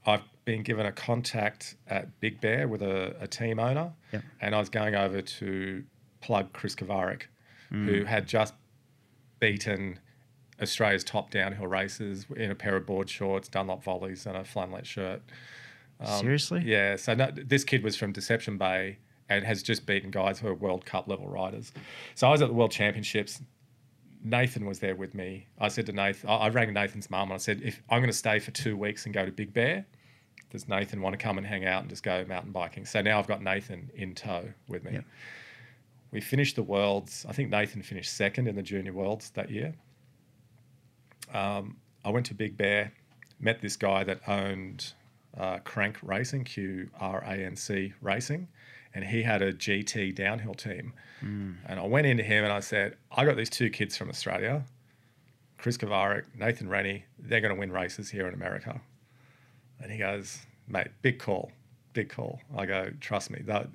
I've 0.06 0.22
been 0.46 0.64
given 0.64 0.86
a 0.86 0.92
contact 0.92 1.76
at 1.88 2.20
Big 2.20 2.40
Bear 2.42 2.68
with 2.68 2.82
a, 2.82 3.16
a 3.20 3.28
team 3.28 3.60
owner, 3.60 3.92
Yep. 4.14 4.24
and 4.42 4.56
I 4.56 4.60
was 4.60 4.70
going 4.70 4.96
over 4.96 5.22
to 5.22 5.84
plug 6.22 6.54
Chris 6.54 6.76
Kovarik, 6.76 7.24
Mm. 7.72 7.86
who 7.86 8.04
had 8.06 8.28
just 8.28 8.54
beaten 9.42 10.00
Australia's 10.62 11.04
top 11.04 11.32
downhill 11.32 11.68
races 11.68 12.26
in 12.36 12.50
a 12.50 12.56
pair 12.56 12.78
of 12.78 12.86
board 12.86 13.10
shorts, 13.10 13.50
Dunlop 13.50 13.84
volleys, 13.84 14.26
and 14.26 14.38
a 14.38 14.42
flannelette 14.44 14.86
shirt. 14.86 15.22
Um, 16.00 16.22
Seriously? 16.22 16.64
Yeah. 16.66 16.96
So 16.96 17.14
no, 17.14 17.30
this 17.32 17.66
kid 17.66 17.84
was 17.84 17.98
from 17.98 18.14
Deception 18.14 18.58
Bay 18.58 19.00
and 19.30 19.44
has 19.44 19.62
just 19.62 19.86
beaten 19.86 20.12
guys 20.12 20.40
who 20.40 20.48
are 20.48 20.54
World 20.54 20.86
Cup 20.86 21.10
level 21.10 21.28
riders. 21.28 21.74
So 22.16 22.28
I 22.28 22.32
was 22.32 22.42
at 22.42 22.48
the 22.48 22.54
World 22.54 22.72
Championships. 22.72 23.42
Nathan 24.30 24.66
was 24.66 24.80
there 24.80 24.96
with 24.96 25.14
me. 25.14 25.48
I 25.60 25.68
said 25.70 25.86
to 25.86 25.92
Nathan, 25.92 26.30
I 26.30 26.50
rang 26.50 26.74
Nathan's 26.74 27.10
mum 27.10 27.30
and 27.30 27.34
I 27.34 27.38
said, 27.38 27.62
if 27.64 27.82
I'm 27.90 28.00
going 28.00 28.12
to 28.12 28.18
stay 28.18 28.40
for 28.40 28.52
two 28.52 28.76
weeks 28.76 29.06
and 29.06 29.14
go 29.14 29.26
to 29.26 29.32
Big 29.32 29.54
Bear, 29.54 29.86
does 30.50 30.68
Nathan 30.68 31.02
want 31.02 31.14
to 31.14 31.18
come 31.18 31.38
and 31.38 31.46
hang 31.46 31.66
out 31.66 31.82
and 31.82 31.90
just 31.90 32.04
go 32.04 32.24
mountain 32.28 32.52
biking? 32.52 32.86
So 32.86 33.02
now 33.02 33.20
I've 33.20 33.28
got 33.28 33.42
Nathan 33.42 33.90
in 33.96 34.16
tow 34.16 34.46
with 34.68 34.84
me. 34.84 34.94
Yep. 34.94 35.06
We 36.12 36.22
finished 36.22 36.56
the 36.56 36.64
Worlds. 36.64 37.26
I 37.28 37.34
think 37.34 37.50
Nathan 37.50 37.82
finished 37.82 38.16
second 38.16 38.48
in 38.48 38.56
the 38.56 38.62
Junior 38.62 38.94
Worlds 38.94 39.30
that 39.32 39.50
year. 39.52 39.74
Um, 41.34 41.78
I 42.06 42.10
went 42.10 42.26
to 42.28 42.34
Big 42.34 42.56
Bear, 42.56 42.94
met 43.40 43.62
this 43.62 43.76
guy 43.76 44.06
that 44.06 44.22
owned 44.28 44.94
uh, 45.38 45.60
Crank 45.60 45.98
Racing, 46.02 46.46
Q 46.46 46.90
R 47.00 47.22
A 47.26 47.34
N 47.34 47.56
C 47.56 47.94
Racing, 48.02 48.48
and 48.98 49.06
he 49.06 49.22
had 49.22 49.44
a 49.44 49.54
GT 49.54 50.16
downhill 50.16 50.56
team. 50.56 50.92
And 51.68 51.80
I 51.80 51.86
went 51.86 52.08
into 52.08 52.24
him 52.24 52.44
and 52.44 52.52
I 52.52 52.62
said, 52.62 52.98
I 53.12 53.26
got 53.26 53.38
these 53.38 53.50
two 53.50 53.70
kids 53.70 53.96
from 53.96 54.10
Australia, 54.10 54.66
Chris 55.60 55.78
Kovarik, 55.78 56.24
Nathan 56.36 56.68
Rennie. 56.68 57.06
They're 57.20 57.40
going 57.42 57.54
to 57.54 57.60
win 57.60 57.72
races 57.72 58.10
here 58.10 58.28
in 58.28 58.34
America. 58.34 58.82
And 59.80 59.92
he 59.92 60.00
goes, 60.00 60.40
mate, 60.68 60.88
big 61.04 61.20
call, 61.20 61.52
big 61.94 62.10
call. 62.10 62.42
I 62.58 62.66
go, 62.66 62.90
trust 63.00 63.30
me. 63.30 63.44
That, 63.46 63.70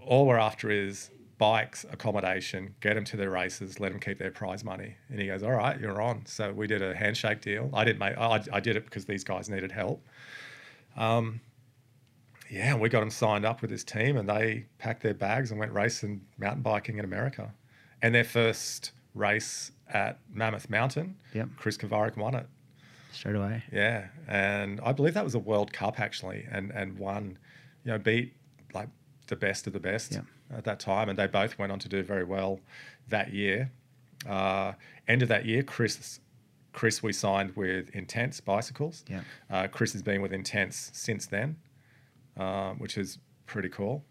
all 0.00 0.26
we're 0.26 0.38
after 0.38 0.70
is 0.70 1.10
bikes, 1.36 1.84
accommodation, 1.92 2.74
get 2.80 2.94
them 2.94 3.04
to 3.04 3.18
their 3.18 3.30
races, 3.30 3.78
let 3.78 3.92
them 3.92 4.00
keep 4.00 4.18
their 4.18 4.30
prize 4.30 4.64
money. 4.64 4.96
And 5.10 5.20
he 5.20 5.26
goes, 5.26 5.42
all 5.42 5.52
right, 5.52 5.78
you're 5.78 6.00
on. 6.00 6.24
So 6.24 6.50
we 6.50 6.66
did 6.66 6.80
a 6.80 6.94
handshake 6.94 7.42
deal. 7.42 7.68
I 7.74 7.84
didn't 7.84 7.98
make, 7.98 8.16
I, 8.16 8.42
I 8.54 8.60
did 8.60 8.76
it 8.76 8.86
because 8.86 9.04
these 9.04 9.22
guys 9.22 9.50
needed 9.50 9.70
help. 9.70 10.02
Um, 10.96 11.42
yeah, 12.50 12.74
we 12.74 12.88
got 12.88 13.00
them 13.00 13.10
signed 13.10 13.44
up 13.44 13.60
with 13.62 13.70
this 13.70 13.84
team 13.84 14.16
and 14.16 14.28
they 14.28 14.66
packed 14.78 15.02
their 15.02 15.14
bags 15.14 15.50
and 15.50 15.60
went 15.60 15.72
racing 15.72 16.20
mountain 16.38 16.62
biking 16.62 16.98
in 16.98 17.04
America. 17.04 17.52
And 18.02 18.14
their 18.14 18.24
first 18.24 18.92
race 19.14 19.72
at 19.88 20.18
Mammoth 20.32 20.68
Mountain, 20.70 21.16
Yep. 21.34 21.48
Chris 21.56 21.76
Kovarik 21.76 22.16
won 22.16 22.34
it. 22.34 22.46
Straight 23.12 23.34
away. 23.36 23.62
Yeah, 23.72 24.06
and 24.28 24.80
I 24.84 24.92
believe 24.92 25.14
that 25.14 25.24
was 25.24 25.34
a 25.34 25.38
World 25.38 25.72
Cup 25.72 25.98
actually, 26.00 26.46
and 26.50 26.70
and 26.70 26.96
won, 26.98 27.38
you 27.84 27.90
know, 27.92 27.98
beat 27.98 28.34
like 28.72 28.88
the 29.26 29.36
best 29.36 29.66
of 29.66 29.72
the 29.72 29.80
best 29.80 30.12
Yeah. 30.12 30.20
at 30.56 30.64
that 30.64 30.78
time, 30.80 31.08
and 31.08 31.18
they 31.18 31.26
both 31.26 31.58
went 31.58 31.72
on 31.72 31.78
to 31.80 31.88
do 31.88 32.02
very 32.04 32.24
well 32.24 32.60
that 33.08 33.32
year. 33.32 33.70
Uh, 34.28 34.72
end 35.08 35.22
of 35.22 35.28
that 35.28 35.44
year, 35.44 35.62
Chris, 35.64 36.20
Chris, 36.72 37.02
we 37.02 37.12
signed 37.12 37.56
with 37.56 37.90
Intense 37.90 38.40
Bicycles. 38.40 39.04
Yeah. 39.08 39.22
Uh, 39.50 39.66
Chris 39.66 39.92
has 39.92 40.02
been 40.02 40.22
with 40.22 40.32
Intense 40.32 40.90
since 40.94 41.26
then, 41.26 41.56
um, 42.36 42.78
which 42.78 42.96
is 42.98 43.18
pretty 43.46 43.68
cool. 43.68 44.04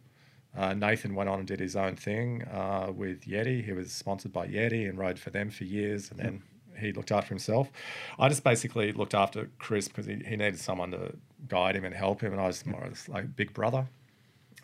Uh, 0.57 0.73
Nathan 0.73 1.13
went 1.13 1.29
on 1.29 1.39
and 1.39 1.47
did 1.47 1.59
his 1.59 1.75
own 1.75 1.95
thing 1.95 2.43
uh, 2.43 2.91
with 2.93 3.21
Yeti. 3.25 3.63
He 3.63 3.71
was 3.71 3.91
sponsored 3.91 4.33
by 4.33 4.47
Yeti 4.47 4.89
and 4.89 4.97
rode 4.97 5.19
for 5.19 5.29
them 5.29 5.49
for 5.51 5.63
years, 5.63 6.09
and 6.09 6.19
then 6.19 6.43
he 6.79 6.91
looked 6.91 7.11
after 7.11 7.29
himself. 7.29 7.69
I 8.17 8.29
just 8.29 8.43
basically 8.43 8.91
looked 8.91 9.13
after 9.13 9.49
Chris 9.59 9.87
because 9.87 10.05
he, 10.07 10.13
he 10.15 10.35
needed 10.37 10.59
someone 10.59 10.91
to 10.91 11.13
guide 11.47 11.75
him 11.75 11.85
and 11.85 11.93
help 11.93 12.21
him, 12.21 12.31
and 12.31 12.41
I 12.41 12.47
was 12.47 12.65
more 12.65 12.81
or 12.83 12.87
less 12.87 13.07
like 13.07 13.35
big 13.35 13.53
brother. 13.53 13.87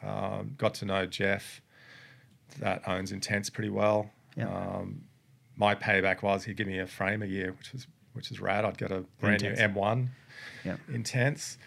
Um, 0.02 0.56
got 0.58 0.74
to 0.76 0.86
know 0.86 1.06
Jeff, 1.06 1.62
that 2.60 2.82
owns 2.88 3.12
Intense 3.12 3.50
pretty 3.50 3.70
well. 3.70 4.10
Yeah. 4.36 4.48
Um, 4.50 5.04
my 5.56 5.74
payback 5.76 6.22
was 6.22 6.44
he'd 6.44 6.58
give 6.58 6.68
me 6.68 6.80
a 6.80 6.88
frame 6.88 7.22
a 7.22 7.26
year, 7.28 7.54
which 7.58 7.72
was 7.74 7.88
which 8.14 8.32
is 8.32 8.40
rad. 8.42 8.66
I'd 8.66 8.78
get 8.78 8.92
a 8.92 9.04
brand 9.20 9.44
Intense. 9.44 9.60
new 9.76 9.82
M1 9.82 10.08
Yeah. 10.64 10.78
intense. 10.94 11.58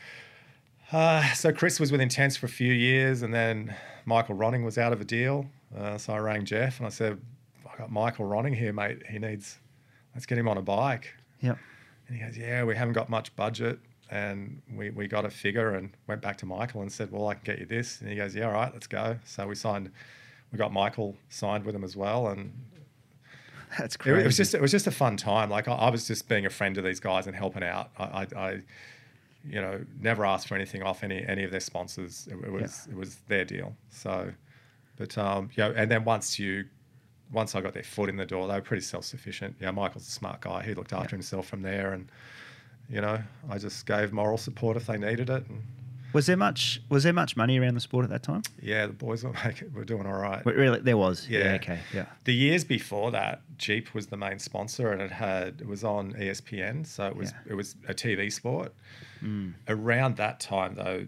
Uh, 0.91 1.33
so 1.35 1.53
Chris 1.53 1.79
was 1.79 1.93
with 1.93 2.01
Intense 2.01 2.37
for 2.37 2.47
a 2.47 2.51
few 2.51 2.73
years, 2.73 3.23
and 3.23 3.33
then 3.33 3.75
Michael 4.07 4.35
Ronning 4.37 4.65
was 4.65 4.79
out 4.79 4.93
of 4.93 5.01
a 5.01 5.05
deal. 5.05 5.47
Uh, 5.77 5.99
so 5.99 6.15
I 6.15 6.19
rang 6.19 6.45
Jeff 6.45 6.79
and 6.79 6.87
I 6.87 6.91
said, 6.91 7.21
"I 7.71 7.77
got 7.77 7.91
Michael 7.93 8.25
Ronning 8.27 8.55
here, 8.55 8.73
mate. 8.73 9.03
He 9.09 9.19
needs, 9.19 9.59
let's 10.15 10.25
get 10.25 10.39
him 10.39 10.49
on 10.49 10.57
a 10.57 10.63
bike." 10.63 11.15
Yep. 11.43 11.59
And 12.09 12.17
he 12.17 12.25
goes, 12.25 12.39
"Yeah, 12.39 12.65
we 12.65 12.75
haven't 12.75 12.95
got 12.95 13.09
much 13.11 13.35
budget. 13.37 13.79
and 14.11 14.63
we, 14.75 14.89
we 14.89 15.07
got 15.07 15.27
a 15.27 15.31
figure 15.31 15.75
and 15.75 15.91
went 16.07 16.23
back 16.23 16.39
to 16.39 16.47
Michael 16.47 16.81
and 16.81 16.91
said, 16.91 17.13
"Well, 17.13 17.29
I 17.29 17.35
can 17.35 17.43
get 17.45 17.59
you 17.59 17.67
this." 17.67 18.01
And 18.01 18.09
he 18.09 18.17
goes, 18.17 18.35
"Yeah, 18.35 18.47
all 18.47 18.53
right, 18.53 18.73
let's 18.73 18.87
go." 18.87 19.19
So 19.25 19.47
we 19.47 19.55
signed. 19.55 19.91
We 20.51 20.57
got 20.57 20.73
Michael 20.73 21.15
signed 21.29 21.65
with 21.65 21.75
him 21.75 21.85
as 21.85 21.95
well, 21.95 22.29
and 22.29 22.51
That's 23.79 23.99
crazy. 23.99 24.21
it 24.23 24.25
was 24.25 24.39
just 24.39 24.55
it 24.55 24.63
was 24.63 24.71
just 24.71 24.87
a 24.87 24.91
fun 24.91 25.19
time. 25.19 25.51
Like 25.51 25.69
I, 25.69 25.75
I 25.75 25.91
was 25.91 26.07
just 26.07 26.27
being 26.31 26.47
a 26.47 26.51
friend 26.51 26.75
to 26.77 26.81
these 26.81 27.01
guys 27.01 27.27
and 27.27 27.37
helping 27.37 27.63
out. 27.63 27.91
I, 27.99 28.05
I, 28.05 28.27
I 28.37 28.63
you 29.45 29.61
know, 29.61 29.85
never 30.01 30.25
asked 30.25 30.49
for 30.49 30.55
anything 30.55 30.83
off 30.83 31.03
any 31.03 31.25
any 31.27 31.45
of 31.45 31.51
their 31.51 31.61
sponsors. 31.61 32.29
It, 32.31 32.45
it 32.45 32.53
was 32.53 32.89
it 32.91 32.97
was 32.97 33.17
their 33.29 33.45
deal. 33.45 33.77
So, 33.91 34.33
but 34.97 35.17
um, 35.19 35.51
yeah, 35.57 35.73
and 35.77 35.91
then 35.91 36.05
once 36.05 36.39
you. 36.39 36.67
Once 37.31 37.55
I 37.55 37.61
got 37.61 37.75
their 37.75 37.83
foot 37.83 38.09
in 38.09 38.17
the 38.17 38.25
door, 38.25 38.49
they 38.49 38.55
were 38.55 38.63
pretty 38.63 38.81
self-sufficient. 38.83 39.57
Yeah, 39.61 39.71
Michael's 39.71 40.09
a 40.09 40.11
smart 40.11 40.41
guy. 40.41 40.63
He 40.63 40.73
looked 40.73 40.95
after 40.95 41.15
himself 41.15 41.47
from 41.47 41.61
there, 41.61 41.93
and 41.93 42.11
you 42.89 43.03
know, 43.03 43.23
I 43.51 43.59
just 43.59 43.85
gave 43.85 44.15
moral 44.15 44.39
support 44.39 44.79
if 44.79 44.87
they 44.87 44.97
needed 44.97 45.29
it. 45.29 45.47
And 45.47 45.63
was 46.13 46.27
there 46.27 46.37
much? 46.37 46.81
Was 46.89 47.05
there 47.05 47.13
much 47.13 47.37
money 47.37 47.59
around 47.59 47.75
the 47.75 47.81
sport 47.81 48.05
at 48.05 48.11
that 48.11 48.23
time? 48.23 48.43
yeah, 48.63 48.87
the 48.87 48.93
boys 48.93 49.25
were 49.25 49.33
making, 49.45 49.73
were 49.73 49.85
doing 49.85 50.07
all 50.07 50.19
right. 50.19 50.45
Wait, 50.45 50.57
Really, 50.57 50.81
there 50.81 50.97
was. 50.97 51.29
Yeah. 51.29 51.55
Okay. 51.61 51.81
Yeah. 51.95 52.07
The 52.25 52.35
years 52.35 52.65
before 52.65 53.11
that, 53.11 53.43
Jeep 53.59 53.93
was 53.95 54.07
the 54.07 54.17
main 54.17 54.39
sponsor, 54.39 54.91
and 54.93 55.03
it 55.03 55.11
had 55.11 55.61
it 55.61 55.67
was 55.67 55.85
on 55.85 56.13
ESPN, 56.15 56.87
so 56.87 57.07
it 57.07 57.17
was 57.17 57.33
Yeah. 57.33 57.53
it 57.53 57.55
was 57.55 57.77
a 57.87 57.95
TV 57.95 58.31
sport. 58.33 58.73
Mm. 59.23 59.55
Around 59.69 60.17
that 60.17 60.41
time, 60.41 60.75
though, 60.75 61.07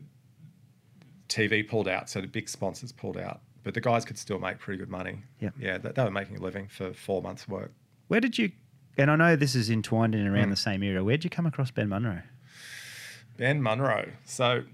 TV 1.28 1.66
pulled 1.66 1.88
out, 1.88 2.10
so 2.10 2.20
the 2.20 2.26
big 2.26 2.48
sponsors 2.48 2.92
pulled 2.92 3.16
out, 3.16 3.40
but 3.62 3.74
the 3.74 3.80
guys 3.80 4.04
could 4.04 4.18
still 4.18 4.38
make 4.38 4.58
pretty 4.58 4.78
good 4.78 4.88
money. 4.90 5.20
Yep. 5.40 5.54
yeah, 5.58 5.78
they, 5.78 5.92
they 5.92 6.02
were 6.04 6.10
making 6.10 6.36
a 6.36 6.40
living 6.40 6.66
for 6.68 6.92
four 6.92 7.22
months' 7.22 7.46
work. 7.48 7.72
Where 8.08 8.20
did 8.20 8.36
you? 8.38 8.50
And 8.98 9.10
I 9.10 9.16
know 9.16 9.36
this 9.36 9.54
is 9.54 9.70
entwined 9.70 10.14
in 10.14 10.26
around 10.26 10.46
Mm. 10.48 10.50
the 10.50 10.56
same 10.56 10.82
era. 10.82 11.02
Where 11.04 11.16
did 11.16 11.24
you 11.24 11.30
come 11.30 11.46
across 11.46 11.70
Ben 11.70 11.88
Munro? 11.88 12.22
Ben 13.36 13.62
Munro. 13.62 14.10
So 14.24 14.64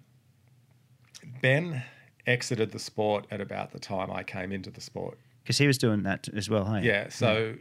Ben 1.43 1.83
exited 2.27 2.73
the 2.73 2.79
sport 2.79 3.27
at 3.31 3.41
about 3.41 3.73
the 3.73 3.79
time 3.79 4.11
I 4.11 4.23
came 4.23 4.53
into 4.53 4.71
the 4.71 4.81
sport. 4.81 5.19
Because 5.43 5.59
he 5.59 5.67
was 5.67 5.79
doing 5.79 6.03
that 6.03 6.29
as 6.35 6.51
well. 6.51 6.65
Hey. 6.65 6.85
Yeah, 6.85 7.09
so 7.09 7.55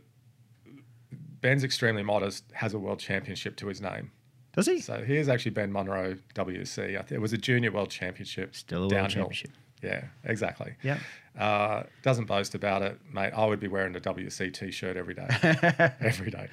Ben's 1.41 1.63
extremely 1.63 2.03
modest, 2.03 2.43
has 2.53 2.73
a 2.73 2.79
world 2.79 2.99
championship 2.99 3.55
to 3.57 3.67
his 3.67 3.81
name. 3.81 4.11
Does 4.53 4.65
he? 4.67 4.79
So 4.79 5.03
here's 5.03 5.27
actually 5.29 5.51
Ben 5.51 5.71
Munro 5.71 6.17
WC. 6.33 7.11
It 7.11 7.19
was 7.19 7.33
a 7.33 7.37
junior 7.37 7.71
world 7.71 7.89
championship. 7.89 8.55
Still 8.55 8.77
a 8.77 8.81
world 8.81 8.91
downhill. 8.91 9.09
championship. 9.25 9.51
Yeah, 9.83 10.05
exactly. 10.23 10.73
Yeah. 10.81 10.97
Uh, 11.37 11.83
doesn't 12.01 12.25
boast 12.25 12.55
about 12.55 12.81
it, 12.81 12.97
mate. 13.13 13.31
I 13.35 13.45
would 13.45 13.59
be 13.59 13.67
wearing 13.67 13.95
a 13.95 13.99
WC 13.99 14.53
t-shirt 14.53 14.95
every 14.97 15.13
day, 15.13 15.27
every 15.99 16.31
day. 16.31 16.47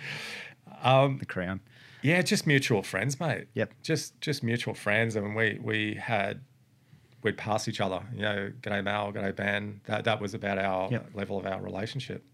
Um, 0.83 1.19
the 1.19 1.27
crown. 1.27 1.61
yeah, 2.03 2.21
just 2.23 2.47
mutual 2.47 2.83
friends, 2.83 3.21
mate. 3.21 3.47
Yep. 3.55 3.73
Just 3.83 4.21
just 4.21 4.43
mutual 4.43 4.75
friends, 4.75 5.15
and 5.15 5.37
we 5.37 5.59
we 5.63 5.95
had 5.95 6.41
we'd 7.23 7.36
pass 7.39 7.69
each 7.69 7.81
other. 7.81 8.03
You 8.15 8.23
know, 8.23 8.53
g'day 8.62 8.82
Mal, 8.85 9.12
g'day 9.12 9.35
Ben. 9.35 9.81
That 9.85 10.05
that 10.05 10.20
was 10.20 10.35
about 10.35 10.59
our 10.59 10.90
Yep. 10.90 11.11
level 11.15 11.39
of 11.39 11.47
our 11.47 11.61
relationship. 11.61 12.24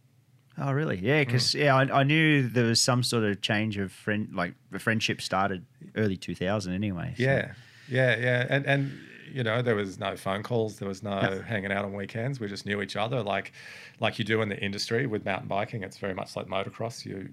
Oh, 0.61 0.73
really? 0.73 0.99
Yeah, 0.99 1.21
because 1.21 1.53
Mm. 1.55 1.61
yeah, 1.61 1.77
I, 1.77 2.01
I 2.01 2.03
knew 2.03 2.49
there 2.49 2.65
was 2.65 2.81
some 2.81 3.03
sort 3.05 3.23
of 3.25 3.41
change 3.41 3.79
of 3.79 3.93
friend, 3.93 4.29
like 4.35 4.55
the 4.73 4.79
friendship 4.81 5.21
started 5.21 5.65
early 5.95 6.17
2000 6.17 6.73
anyway. 6.73 7.15
so- 7.17 7.23
Yeah, 7.23 7.53
yeah, 7.89 8.17
yeah, 8.19 8.47
and 8.51 8.67
and 8.67 8.99
you 9.33 9.45
know 9.45 9.61
there 9.63 9.77
was 9.77 9.99
no 9.99 10.17
phone 10.17 10.43
calls, 10.43 10.79
there 10.79 10.89
was 10.89 11.03
no 11.03 11.21
No. 11.21 11.43
hanging 11.43 11.71
out 11.71 11.85
on 11.85 11.93
weekends. 11.93 12.41
We 12.41 12.49
just 12.49 12.67
knew 12.67 12.81
each 12.83 12.97
other, 12.97 13.23
like 13.23 13.53
like 14.01 14.19
you 14.19 14.25
do 14.25 14.43
in 14.43 14.49
the 14.49 14.59
industry 14.59 15.07
with 15.07 15.25
mountain 15.25 15.49
biking. 15.49 15.83
It's 15.85 15.99
very 15.99 16.15
much 16.15 16.35
like 16.35 16.47
motocross. 16.47 17.05
You, 17.05 17.29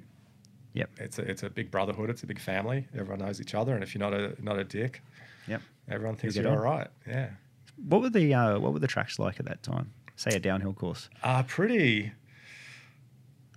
Yep. 0.73 0.89
it's 0.97 1.17
a 1.19 1.21
it's 1.23 1.41
a 1.43 1.49
big 1.49 1.71
brotherhood. 1.71 2.09
It's 2.11 2.21
a 2.23 2.27
big 2.27 2.39
family. 2.39 2.85
Everyone 2.93 3.19
knows 3.25 3.39
each 3.41 3.55
other, 3.55 3.73
and 3.73 3.81
if 3.83 3.95
you're 3.95 4.07
not 4.07 4.13
a 4.13 4.35
not 4.43 4.59
a 4.59 4.63
dick, 4.65 5.01
Yep. 5.47 5.61
everyone 5.89 6.15
thinks 6.17 6.35
you're 6.35 6.47
all 6.49 6.57
right. 6.57 6.89
Yeah, 7.07 7.29
What 7.77 8.01
were 8.01 8.09
the 8.09 8.33
uh, 8.33 8.59
what 8.59 8.73
were 8.73 8.79
the 8.79 8.87
tracks 8.87 9.19
like 9.19 9.39
at 9.39 9.45
that 9.45 9.63
time? 9.63 9.91
Say 10.15 10.31
a 10.35 10.39
downhill 10.39 10.73
course. 10.73 11.09
uh, 11.23 11.43
pretty. 11.43 12.11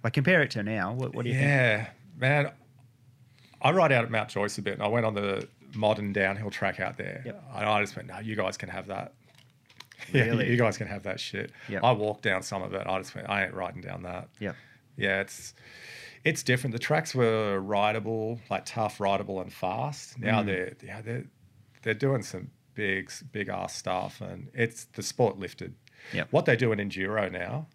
Like 0.04 0.12
compare 0.12 0.42
it 0.42 0.50
to 0.52 0.62
now. 0.62 0.92
What, 0.92 1.14
what 1.14 1.24
do 1.24 1.30
you 1.30 1.34
think? 1.36 1.46
yeah, 1.46 1.88
man. 2.16 2.52
I 3.60 3.72
ride 3.72 3.90
out 3.92 4.04
at 4.04 4.10
Mount 4.10 4.28
Joyce 4.28 4.56
a 4.58 4.62
bit, 4.62 4.74
and 4.74 4.82
I 4.82 4.86
went 4.88 5.04
on 5.04 5.14
the 5.14 5.48
modern 5.74 6.12
downhill 6.12 6.50
track 6.50 6.78
out 6.78 6.96
there. 6.96 7.22
Yep. 7.26 7.44
And 7.56 7.68
I 7.68 7.80
just 7.80 7.96
went, 7.96 8.08
no, 8.08 8.18
you 8.20 8.36
guys 8.36 8.56
can 8.56 8.68
have 8.68 8.86
that. 8.88 9.14
Yeah, 10.12 10.32
you 10.32 10.56
guys 10.56 10.78
can 10.78 10.86
have 10.86 11.02
that 11.02 11.18
shit. 11.20 11.50
Yep. 11.68 11.82
I 11.84 11.90
walked 11.92 12.22
down 12.22 12.42
some 12.42 12.62
of 12.62 12.72
it. 12.72 12.86
I 12.86 12.96
just 12.98 13.14
went, 13.16 13.28
I 13.28 13.44
ain't 13.44 13.52
riding 13.52 13.82
down 13.82 14.04
that. 14.04 14.28
Yeah. 14.38 14.52
Yeah, 14.96 15.20
it's 15.20 15.52
it's 16.24 16.42
different. 16.44 16.72
The 16.72 16.78
tracks 16.78 17.14
were 17.16 17.60
rideable, 17.60 18.40
like 18.48 18.64
tough, 18.64 19.00
rideable, 19.00 19.40
and 19.40 19.52
fast. 19.52 20.18
Now 20.18 20.40
Mm. 20.42 20.46
they're 20.46 20.72
yeah 20.84 21.02
they're 21.02 21.24
they're 21.82 21.94
doing 21.94 22.22
some 22.22 22.50
big 22.78 23.10
big 23.32 23.48
ass 23.48 23.74
stuff, 23.74 24.20
and 24.20 24.48
it's 24.54 24.84
the 24.94 25.02
sport 25.02 25.36
lifted. 25.38 25.74
Yep. 26.14 26.28
What 26.30 26.44
they 26.46 26.54
do 26.56 26.70
in 26.72 26.78
enduro 26.78 27.30
now, 27.30 27.66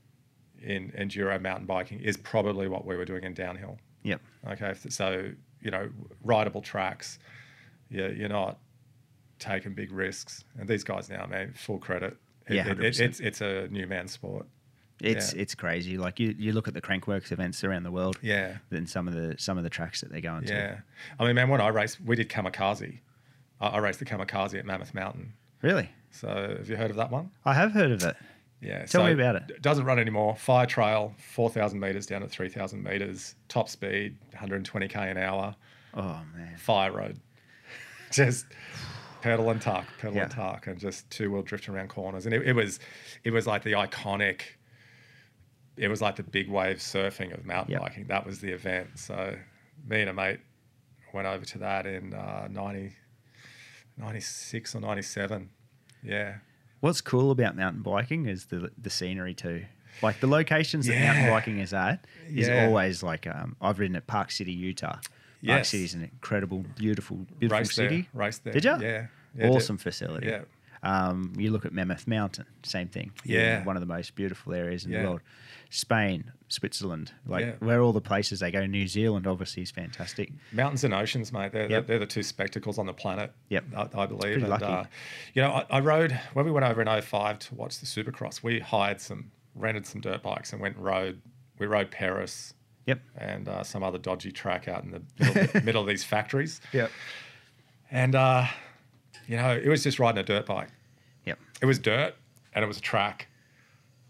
in 0.62 0.92
enduro 0.98 1.40
mountain 1.42 1.66
biking, 1.68 2.00
is 2.00 2.16
probably 2.18 2.68
what 2.70 2.86
we 2.86 2.96
were 2.96 3.04
doing 3.06 3.24
in 3.26 3.34
downhill. 3.34 3.78
Yep. 4.04 4.22
Okay, 4.52 4.74
so 4.90 5.32
you 5.62 5.72
know, 5.72 5.90
rideable 6.24 6.62
tracks. 6.62 7.20
Yeah, 7.90 8.08
you're 8.08 8.30
not 8.30 8.60
taking 9.40 9.74
big 9.74 9.92
risks, 9.92 10.44
and 10.58 10.68
these 10.70 10.84
guys 10.86 11.10
now, 11.10 11.26
man, 11.28 11.54
full 11.54 11.80
credit. 11.80 12.16
It- 12.48 12.56
Yeah, 12.56 12.68
it- 12.70 12.80
it- 12.84 13.00
it's 13.02 13.20
it's 13.20 13.42
a 13.42 13.68
new 13.68 13.88
man 13.88 14.08
sport. 14.08 14.48
It's 15.02 15.34
Yeah. 15.34 15.42
it's 15.42 15.54
crazy. 15.56 15.98
Like 15.98 16.18
you, 16.20 16.34
you 16.38 16.54
look 16.54 16.68
at 16.70 16.74
the 16.74 16.82
Crankworx 16.82 17.32
events 17.34 17.62
around 17.66 17.84
the 17.84 17.92
world. 17.92 18.18
Yeah, 18.22 18.58
Then 18.70 18.88
some 18.88 19.08
of 19.10 19.14
the 19.14 19.36
some 19.38 19.58
of 19.58 19.64
the 19.66 19.70
tracks 19.70 20.00
that 20.02 20.12
they're 20.12 20.22
going 20.22 20.46
to. 20.46 20.54
yeah. 20.54 20.80
I 21.20 21.26
mean, 21.26 21.36
man, 21.36 21.50
when 21.50 21.60
I 21.60 21.68
raced, 21.68 22.00
we 22.00 22.16
did 22.16 22.30
kamikaze. 22.30 23.00
I, 23.64 23.68
I 23.70 23.78
raced 23.80 24.00
the 24.00 24.06
kamikaze 24.06 24.58
at 24.58 24.66
Mammoth 24.66 24.94
Mountain. 24.94 25.34
Really? 25.62 25.90
So, 26.12 26.56
have 26.58 26.70
you 26.70 26.76
heard 26.76 26.92
of 26.92 26.98
that 26.98 27.10
one? 27.12 27.32
I 27.46 27.54
have 27.54 27.72
heard 27.72 27.92
of 27.92 28.04
it. 28.04 28.16
Yeah. 28.62 28.80
Tell 28.86 29.02
so 29.02 29.06
me 29.06 29.12
about 29.14 29.36
it. 29.36 29.48
d- 29.48 29.54
Doesn't 29.62 29.86
run 29.86 30.00
anymore. 30.00 30.36
Fire 30.36 30.66
trail, 30.66 31.14
four 31.18 31.50
thousand 31.50 31.80
meters 31.80 32.06
down 32.06 32.22
to 32.22 32.28
three 32.28 32.50
thousand 32.50 32.84
meters. 32.84 33.36
Top 33.50 33.68
speed, 33.70 34.18
120k 34.36 34.96
an 35.12 35.18
hour. 35.18 35.56
Oh 35.94 36.22
man. 36.36 36.56
fire 36.58 36.92
road. 36.92 37.20
just 38.12 38.46
pedal 39.22 39.50
and 39.50 39.62
tuck, 39.62 39.86
pedal 40.00 40.18
and 40.20 40.32
tuck, 40.32 40.68
and 40.68 40.80
just 40.80 41.10
two 41.10 41.32
wheel 41.32 41.42
drift 41.42 41.68
around 41.70 41.90
corners. 41.90 42.26
And 42.26 42.34
it, 42.36 42.48
it 42.48 42.54
was, 42.54 42.80
it 43.24 43.32
was 43.32 43.46
like 43.48 43.64
the 43.64 43.74
iconic. 43.74 44.42
It 45.76 45.88
was 45.88 46.02
like 46.02 46.16
the 46.18 46.24
big 46.24 46.50
wave 46.50 46.78
surfing 46.78 47.34
of 47.34 47.46
mountain 47.46 47.74
Yep. 47.74 47.82
biking. 47.82 48.08
That 48.08 48.26
was 48.26 48.40
the 48.40 48.52
event. 48.52 48.90
So 49.00 49.36
me 49.88 50.02
and 50.02 50.10
a 50.10 50.14
mate 50.14 50.40
went 51.14 51.28
over 51.28 51.44
to 51.46 51.58
that 51.60 51.86
in 51.86 52.14
uh, 52.14 52.48
90, 52.52 52.94
96 53.98 54.76
or 54.76 54.80
97. 54.82 55.50
Yeah. 56.04 56.36
What's 56.80 57.02
cool 57.02 57.32
about 57.32 57.56
mountain 57.56 57.82
biking 57.82 58.26
is 58.26 58.46
the 58.46 58.72
the 58.78 58.90
scenery 58.90 59.34
too. 59.34 59.66
Like 60.02 60.20
the 60.20 60.28
locations 60.28 60.88
that 60.88 61.00
mountain 61.00 61.30
biking 61.30 61.60
is 61.60 61.74
at 61.74 62.06
is 62.28 62.48
Yeah. 62.48 62.66
always 62.66 63.04
like 63.04 63.26
um, 63.28 63.56
I've 63.62 63.80
ridden 63.80 63.96
at 63.96 64.08
Park 64.08 64.32
City, 64.32 64.52
Utah. 64.52 64.98
Park 65.46 65.66
City 65.66 65.84
is 65.86 65.94
an 65.94 66.04
incredible, 66.04 66.66
beautiful, 66.76 67.18
beautiful 67.40 67.60
Race 67.60 67.74
city. 67.76 68.08
there. 68.14 68.22
Race 68.26 68.38
there. 68.40 68.54
Did 68.54 68.66
ya? 68.66 68.78
Yeah. 68.82 69.08
yeah 69.38 69.50
awesome 69.50 69.78
facility. 69.78 70.28
Yeah. 70.28 70.42
Um, 70.84 71.32
you 71.38 71.52
look 71.52 71.66
at 71.66 71.72
Mammoth 71.72 72.08
Mountain, 72.08 72.46
same 72.64 72.90
thing. 72.90 73.12
Yeah. 73.24 73.64
one 73.64 73.78
of 73.78 73.82
the 73.82 73.86
most 73.88 74.16
beautiful 74.16 74.54
areas 74.54 74.84
in 74.86 74.92
Yeah. 74.92 75.04
the 75.04 75.08
world. 75.08 75.22
Spain, 75.70 76.32
Switzerland, 76.54 77.12
like 77.26 77.46
Yeah. 77.46 77.52
where 77.60 77.82
all 77.82 77.92
the 77.94 78.02
places 78.02 78.40
they 78.40 78.52
go. 78.52 78.66
New 78.66 78.88
Zealand, 78.88 79.26
obviously, 79.28 79.64
is 79.64 79.72
fantastic. 79.72 80.32
Mountains 80.52 80.84
and 80.84 80.94
oceans, 80.94 81.34
mate. 81.34 81.52
They're, 81.52 81.70
Yep. 81.70 81.88
they're, 81.88 82.00
the 82.00 82.06
two 82.06 82.24
spectacles 82.24 82.78
on 82.78 82.86
the 82.86 82.94
planet. 82.94 83.32
Yep. 83.50 83.64
I, 83.76 83.82
I 83.82 84.06
believe. 84.06 84.22
Pretty 84.22 84.42
and, 84.42 84.50
lucky. 84.50 84.66
Uh, 84.66 84.84
you 85.34 85.42
know, 85.42 85.52
I, 85.52 85.66
I 85.70 85.80
rode 85.80 86.12
when 86.34 86.46
we 86.46 86.52
went 86.52 86.66
over 86.66 86.82
in 86.82 86.88
05 87.02 87.40
to 87.40 87.56
watch 87.56 87.80
the 87.80 87.86
Supercross. 87.86 88.44
We 88.44 88.60
hired 88.60 89.02
some, 89.02 89.32
rented 89.56 89.86
some 89.88 90.00
dirt 90.02 90.22
bikes, 90.22 90.54
and 90.54 90.62
went 90.62 90.76
and 90.76 90.86
rode. 90.86 91.22
We 91.60 91.66
rode 91.68 91.92
Paris 91.92 92.54
Yep. 92.86 93.00
and 93.18 93.48
uh, 93.48 93.64
some 93.64 93.82
other 93.84 93.98
dodgy 93.98 94.32
track 94.32 94.68
out 94.68 94.84
in 94.84 94.92
the 94.92 95.02
middle, 95.20 95.62
middle 95.64 95.82
of 95.82 95.88
these 95.88 96.04
factories. 96.04 96.62
Yep. 96.74 96.92
And 97.92 98.16
uh, 98.16 98.46
you 99.28 99.38
know, 99.38 99.56
it 99.56 99.68
was 99.70 99.84
just 99.84 100.00
riding 100.00 100.20
a 100.20 100.24
dirt 100.24 100.46
bike. 100.46 100.70
Yep. 101.26 101.40
It 101.62 101.66
was 101.66 101.80
dirt, 101.80 102.16
and 102.54 102.64
it 102.64 102.68
was 102.68 102.78
a 102.78 102.82
track. 102.82 103.28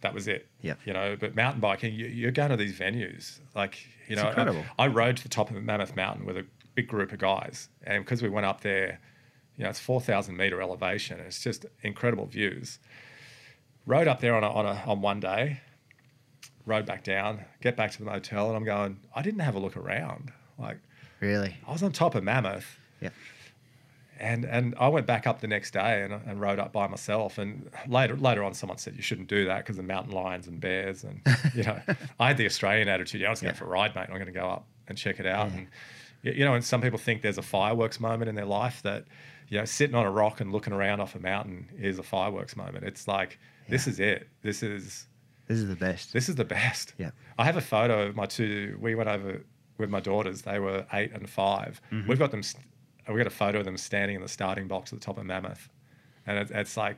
That 0.01 0.13
was 0.13 0.27
it. 0.27 0.47
Yep. 0.63 0.79
You 0.85 0.93
know, 0.93 1.15
but 1.19 1.35
mountain 1.35 1.61
biking, 1.61 1.93
you, 1.93 2.07
you're 2.07 2.31
going 2.31 2.49
to 2.49 2.57
these 2.57 2.77
venues. 2.77 3.39
Like, 3.53 3.85
you 4.07 4.13
It's 4.13 4.21
know, 4.21 4.29
incredible. 4.29 4.63
I, 4.79 4.85
I 4.85 4.87
rode 4.87 5.17
to 5.17 5.23
the 5.23 5.29
top 5.29 5.51
of 5.51 5.61
Mammoth 5.61 5.95
Mountain 5.95 6.25
with 6.25 6.37
a 6.37 6.45
big 6.73 6.87
group 6.87 7.11
of 7.11 7.19
guys. 7.19 7.69
And 7.83 8.03
because 8.03 8.21
we 8.23 8.29
went 8.29 8.45
up 8.45 8.61
there, 8.61 8.99
you 9.55 9.63
know, 9.63 9.69
it's 9.69 9.79
4,000 9.79 10.35
meter 10.35 10.61
elevation. 10.61 11.19
And 11.19 11.27
it's 11.27 11.43
just 11.43 11.65
incredible 11.83 12.25
views. 12.25 12.79
Rode 13.85 14.07
up 14.07 14.21
there 14.21 14.35
on, 14.35 14.43
a, 14.43 14.49
on, 14.49 14.65
a, 14.65 14.81
on 14.87 15.01
one 15.01 15.19
day, 15.19 15.61
rode 16.65 16.85
back 16.85 17.03
down, 17.03 17.43
get 17.61 17.75
back 17.75 17.91
to 17.91 17.99
the 17.99 18.05
motel, 18.05 18.47
and 18.47 18.55
I'm 18.55 18.63
going, 18.63 18.99
I 19.13 19.21
didn't 19.21 19.41
have 19.41 19.55
a 19.55 19.59
look 19.59 19.77
around. 19.77 20.31
Like, 20.57 20.77
Really. 21.19 21.55
I 21.65 21.71
was 21.71 21.83
on 21.83 21.91
top 21.93 22.15
of 22.15 22.23
Mammoth. 22.23 22.65
Yep. 23.01 23.13
And 24.19 24.45
and 24.45 24.75
I 24.79 24.87
went 24.89 25.05
back 25.07 25.25
up 25.27 25.41
the 25.41 25.47
next 25.47 25.71
day 25.71 26.03
and, 26.03 26.13
and 26.13 26.39
rode 26.39 26.59
up 26.59 26.71
by 26.71 26.87
myself. 26.87 27.37
And 27.37 27.69
later 27.87 28.15
later 28.15 28.43
on, 28.43 28.53
someone 28.53 28.77
said 28.77 28.95
you 28.95 29.01
shouldn't 29.01 29.27
do 29.27 29.45
that 29.45 29.59
because 29.59 29.77
of 29.79 29.85
mountain 29.85 30.13
lions 30.13 30.47
and 30.47 30.59
bears. 30.59 31.03
And 31.03 31.21
you 31.55 31.63
know, 31.63 31.79
I 32.19 32.27
had 32.27 32.37
the 32.37 32.45
Australian 32.45 32.87
attitude. 32.89 33.21
Yeah, 33.21 33.27
I 33.27 33.29
was 33.31 33.41
going 33.41 33.53
Yeah. 33.53 33.57
for 33.59 33.65
a 33.65 33.69
ride, 33.69 33.95
mate. 33.95 34.03
I'm 34.09 34.13
going 34.15 34.25
to 34.25 34.31
go 34.31 34.47
up 34.49 34.65
and 34.87 34.97
check 34.97 35.19
it 35.19 35.25
out. 35.25 35.49
Yeah. 35.51 35.57
And 35.57 35.67
You 36.37 36.45
know, 36.45 36.53
and 36.53 36.63
some 36.63 36.79
people 36.81 36.99
think 36.99 37.21
there's 37.21 37.37
a 37.37 37.41
fireworks 37.43 37.99
moment 37.99 38.29
in 38.29 38.35
their 38.35 38.45
life 38.45 38.81
that, 38.83 39.05
you 39.49 39.57
know, 39.57 39.65
sitting 39.65 39.95
on 39.95 40.05
a 40.05 40.11
rock 40.11 40.39
and 40.41 40.51
looking 40.53 40.71
around 40.73 41.01
off 41.01 41.15
a 41.15 41.19
mountain 41.19 41.67
is 41.77 41.99
a 41.99 42.03
fireworks 42.03 42.55
moment. 42.55 42.85
It's 42.85 43.07
like, 43.07 43.39
this 43.67 43.87
is 43.87 43.99
it. 43.99 44.27
This 44.41 44.63
is 44.63 45.07
This 45.47 45.57
is 45.57 45.67
the 45.67 45.75
best. 45.75 46.13
this 46.13 46.29
is 46.29 46.35
the 46.35 46.45
best. 46.45 46.93
Yeah. 46.97 47.11
I 47.37 47.43
have 47.45 47.57
a 47.57 47.61
photo 47.61 48.07
of 48.07 48.15
my 48.15 48.25
two. 48.25 48.77
We 48.79 48.95
went 48.95 49.09
over 49.09 49.43
with 49.77 49.89
my 49.89 49.99
daughters. 49.99 50.43
They 50.43 50.59
were 50.59 50.85
eight 50.93 51.11
and 51.13 51.27
5 51.29 51.81
we 51.91 51.97
Mm-hmm. 51.97 52.09
We've 52.09 52.19
got 52.19 52.31
them. 52.31 52.41
We 53.07 53.17
got 53.17 53.27
a 53.27 53.31
photo 53.31 53.59
of 53.59 53.65
them 53.65 53.77
standing 53.77 54.15
in 54.15 54.21
the 54.21 54.27
starting 54.29 54.67
box 54.67 54.93
at 54.93 54.99
the 54.99 55.05
top 55.05 55.17
of 55.17 55.25
Mammoth, 55.25 55.69
and 56.25 56.37
it, 56.37 56.51
it's 56.51 56.77
like 56.77 56.97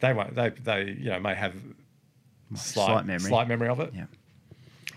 they 0.00 0.12
won't. 0.12 0.34
They 0.34 0.50
they 0.50 0.96
you 0.98 1.10
know 1.10 1.20
may 1.20 1.34
have 1.34 1.54
slight 2.54 2.86
slight 2.86 3.06
memory. 3.06 3.28
slight 3.28 3.48
memory 3.48 3.68
of 3.68 3.80
it, 3.80 3.92
yeah. 3.94 4.06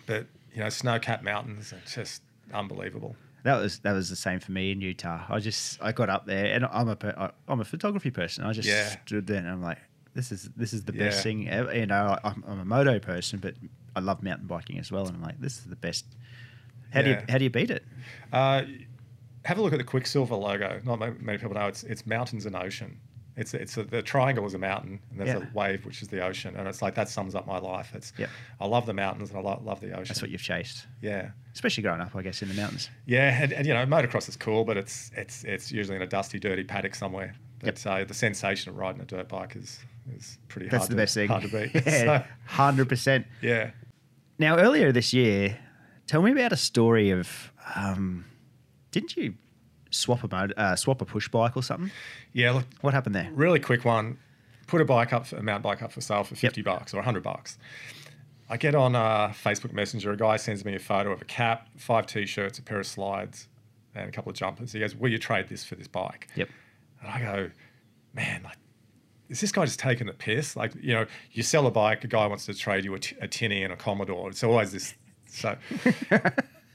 but 0.06 0.28
you 0.54 0.62
know 0.64 0.70
snow-capped 0.70 1.24
mountains 1.24 1.74
are 1.74 1.82
just 1.92 2.22
unbelievable. 2.54 3.16
That 3.44 3.56
was 3.60 3.80
that 3.80 3.94
was 3.94 4.10
the 4.10 4.16
same 4.16 4.40
for 4.40 4.52
me 4.52 4.72
in 4.72 4.82
Utah. 4.82 5.24
I 5.28 5.40
just 5.40 5.82
I 5.82 5.92
got 5.92 6.10
up 6.10 6.26
there 6.26 6.54
and 6.54 6.66
I'm 6.66 6.90
a 6.90 6.98
I- 7.18 7.32
I'm 7.52 7.60
a 7.60 7.66
photography 7.66 8.12
person. 8.12 8.44
I 8.46 8.54
just 8.54 8.68
Yeah. 8.70 8.96
stood 9.06 9.26
there 9.28 9.38
and 9.40 9.48
I'm 9.50 9.62
like, 9.64 9.80
this 10.14 10.32
is 10.32 10.50
this 10.56 10.74
is 10.74 10.84
the 10.86 10.94
Yeah. 10.94 11.06
best 11.06 11.24
thing 11.24 11.50
ever. 11.50 11.76
You 11.76 11.88
know, 11.88 12.18
I'm, 12.24 12.44
I'm 12.48 12.60
a 12.60 12.66
moto 12.66 13.00
person, 13.00 13.40
but 13.40 13.56
I 13.96 14.00
love 14.00 14.22
mountain 14.22 14.46
biking 14.48 14.78
as 14.78 14.92
well. 14.92 15.08
And 15.08 15.16
I'm 15.18 15.24
like, 15.24 15.40
this 15.42 15.58
is 15.58 15.66
the 15.66 15.76
best. 15.76 16.06
How 16.94 17.02
do 17.02 17.10
you 17.10 17.18
how 17.30 17.38
do 17.40 17.44
you 17.44 17.50
beat 17.50 17.72
it? 17.72 17.84
Uh, 18.32 18.64
have 19.46 19.58
a 19.58 19.62
look 19.62 19.74
at 19.74 19.80
the 19.80 19.84
Quiksilver 19.86 20.36
logo. 20.36 20.80
Not 20.84 21.00
many 21.22 21.38
people 21.38 21.54
know 21.56 21.68
it's 21.68 21.84
it's 21.84 22.06
mountains 22.06 22.46
and 22.46 22.56
ocean. 22.56 23.00
It's 23.38 23.54
it's 23.54 23.78
a, 23.78 23.84
the 23.84 24.02
triangle 24.02 24.46
is 24.46 24.54
a 24.54 24.58
mountain 24.58 25.00
and 25.10 25.20
there's 25.20 25.30
Yeah. 25.42 25.48
a 25.48 25.58
wave 25.58 25.86
which 25.86 26.02
is 26.02 26.10
the 26.10 26.22
ocean, 26.22 26.56
and 26.58 26.68
it's 26.68 26.82
like 26.82 26.96
that 26.96 27.08
sums 27.10 27.34
up 27.34 27.48
my 27.48 27.58
life. 27.60 27.92
It's 27.96 28.12
Yep. 28.18 28.30
I 28.60 28.66
love 28.68 28.86
the 28.86 28.94
mountains 28.94 29.30
and 29.30 29.40
I 29.40 29.42
lo- 29.42 29.62
love 29.64 29.80
the 29.80 29.92
ocean. 29.94 30.06
That's 30.10 30.22
what 30.22 30.32
you've 30.32 30.42
chased, 30.42 30.86
yeah. 31.02 31.32
especially 31.54 31.82
growing 31.84 32.02
up, 32.02 32.14
I 32.16 32.22
guess, 32.24 32.42
in 32.42 32.50
the 32.50 32.56
mountains. 32.56 32.90
Yeah, 33.06 33.42
and, 33.42 33.54
and 33.54 33.66
you 33.66 33.74
know, 33.74 33.86
motocross 33.86 34.28
is 34.28 34.36
cool, 34.36 34.66
but 34.66 34.76
it's 34.78 35.12
it's 35.16 35.44
it's 35.46 35.72
usually 35.72 35.96
in 35.96 36.02
a 36.02 36.08
dusty, 36.08 36.40
dirty 36.40 36.64
paddock 36.66 36.94
somewhere. 36.94 37.34
But 37.64 37.86
uh, 37.88 38.04
the 38.04 38.14
sensation 38.14 38.72
of 38.72 38.78
riding 38.78 39.02
a 39.02 39.06
dirt 39.06 39.30
bike 39.30 39.56
is 39.56 39.80
is 40.18 40.38
pretty 40.50 40.68
That's 40.68 40.82
hard. 40.84 40.90
the 40.92 40.96
to, 40.96 41.02
best 41.02 41.14
thing. 41.14 41.30
Hard 41.30 41.44
to 41.44 41.48
beat. 41.50 41.72
yeah, 41.86 42.26
hundred 42.46 42.90
percent. 42.90 43.26
yeah. 43.42 43.72
Now, 44.40 44.58
earlier 44.58 44.92
this 44.92 45.14
year, 45.14 45.58
tell 46.06 46.22
me 46.22 46.32
about 46.32 46.52
a 46.52 46.58
story 46.58 47.12
of. 47.12 47.54
Um, 47.76 48.26
didn't 48.92 49.16
you 49.18 49.34
swap 49.90 50.24
a 50.24 50.28
mot- 50.34 50.58
uh, 50.58 50.76
swap 50.76 51.02
a 51.02 51.06
push 51.06 51.28
bike 51.30 51.56
or 51.58 51.64
something? 51.64 51.92
Yeah, 52.34 52.52
look, 52.52 52.66
What 52.82 52.94
happened 52.94 53.16
there? 53.16 53.30
really 53.34 53.60
quick 53.60 53.84
one. 53.86 54.18
Put 54.68 54.80
a 54.82 54.86
bike 54.86 55.12
up, 55.12 55.26
for, 55.26 55.36
a 55.38 55.44
mountain 55.44 55.64
bike 55.64 55.82
up 55.82 55.92
for 55.92 56.00
sale 56.02 56.24
for 56.24 56.34
Yep. 56.36 56.40
fifty 56.40 56.62
bucks 56.62 56.94
or 56.94 57.02
hundred 57.02 57.24
bucks. 57.24 57.58
I 58.50 58.58
get 58.58 58.76
on 58.76 58.96
uh, 58.96 59.30
Facebook 59.30 59.74
Messenger. 59.74 60.12
A 60.12 60.18
guy 60.18 60.38
sends 60.38 60.64
me 60.66 60.76
a 60.76 60.80
photo 60.80 61.12
of 61.12 61.22
a 61.22 61.26
cap, 61.26 61.68
five 61.78 62.06
t-shirts, 62.06 62.60
a 62.60 62.62
pair 62.62 62.80
of 62.80 62.88
slides, 62.88 63.48
and 63.96 64.08
a 64.08 64.12
couple 64.12 64.30
of 64.30 64.36
jumpers. 64.38 64.72
He 64.74 64.80
goes, 64.80 64.96
"Will 64.96 65.10
you 65.10 65.18
trade 65.18 65.48
this 65.50 65.64
for 65.66 65.76
this 65.76 65.88
bike?" 65.88 66.28
Yep. 66.36 66.50
And 67.02 67.10
I 67.10 67.20
go, 67.22 67.50
man, 68.14 68.44
like, 68.44 68.58
is 69.30 69.42
this 69.42 69.52
guy 69.52 69.66
just 69.66 69.80
taking 69.80 70.08
the 70.08 70.14
piss? 70.14 70.56
Like, 70.56 70.74
you 70.82 70.94
know, 70.94 71.06
you 71.32 71.44
sell 71.44 71.66
a 71.66 71.72
bike, 71.72 72.04
a 72.04 72.08
guy 72.08 72.28
wants 72.28 72.46
to 72.46 72.54
trade 72.54 72.84
you 72.86 72.94
a, 72.94 73.00
t- 73.00 73.16
a 73.22 73.28
tinny 73.28 73.64
and 73.64 73.72
a 73.74 73.76
Commodore. 73.78 74.30
It's 74.30 74.44
always 74.44 74.72
this. 74.74 74.94
So 75.28 75.56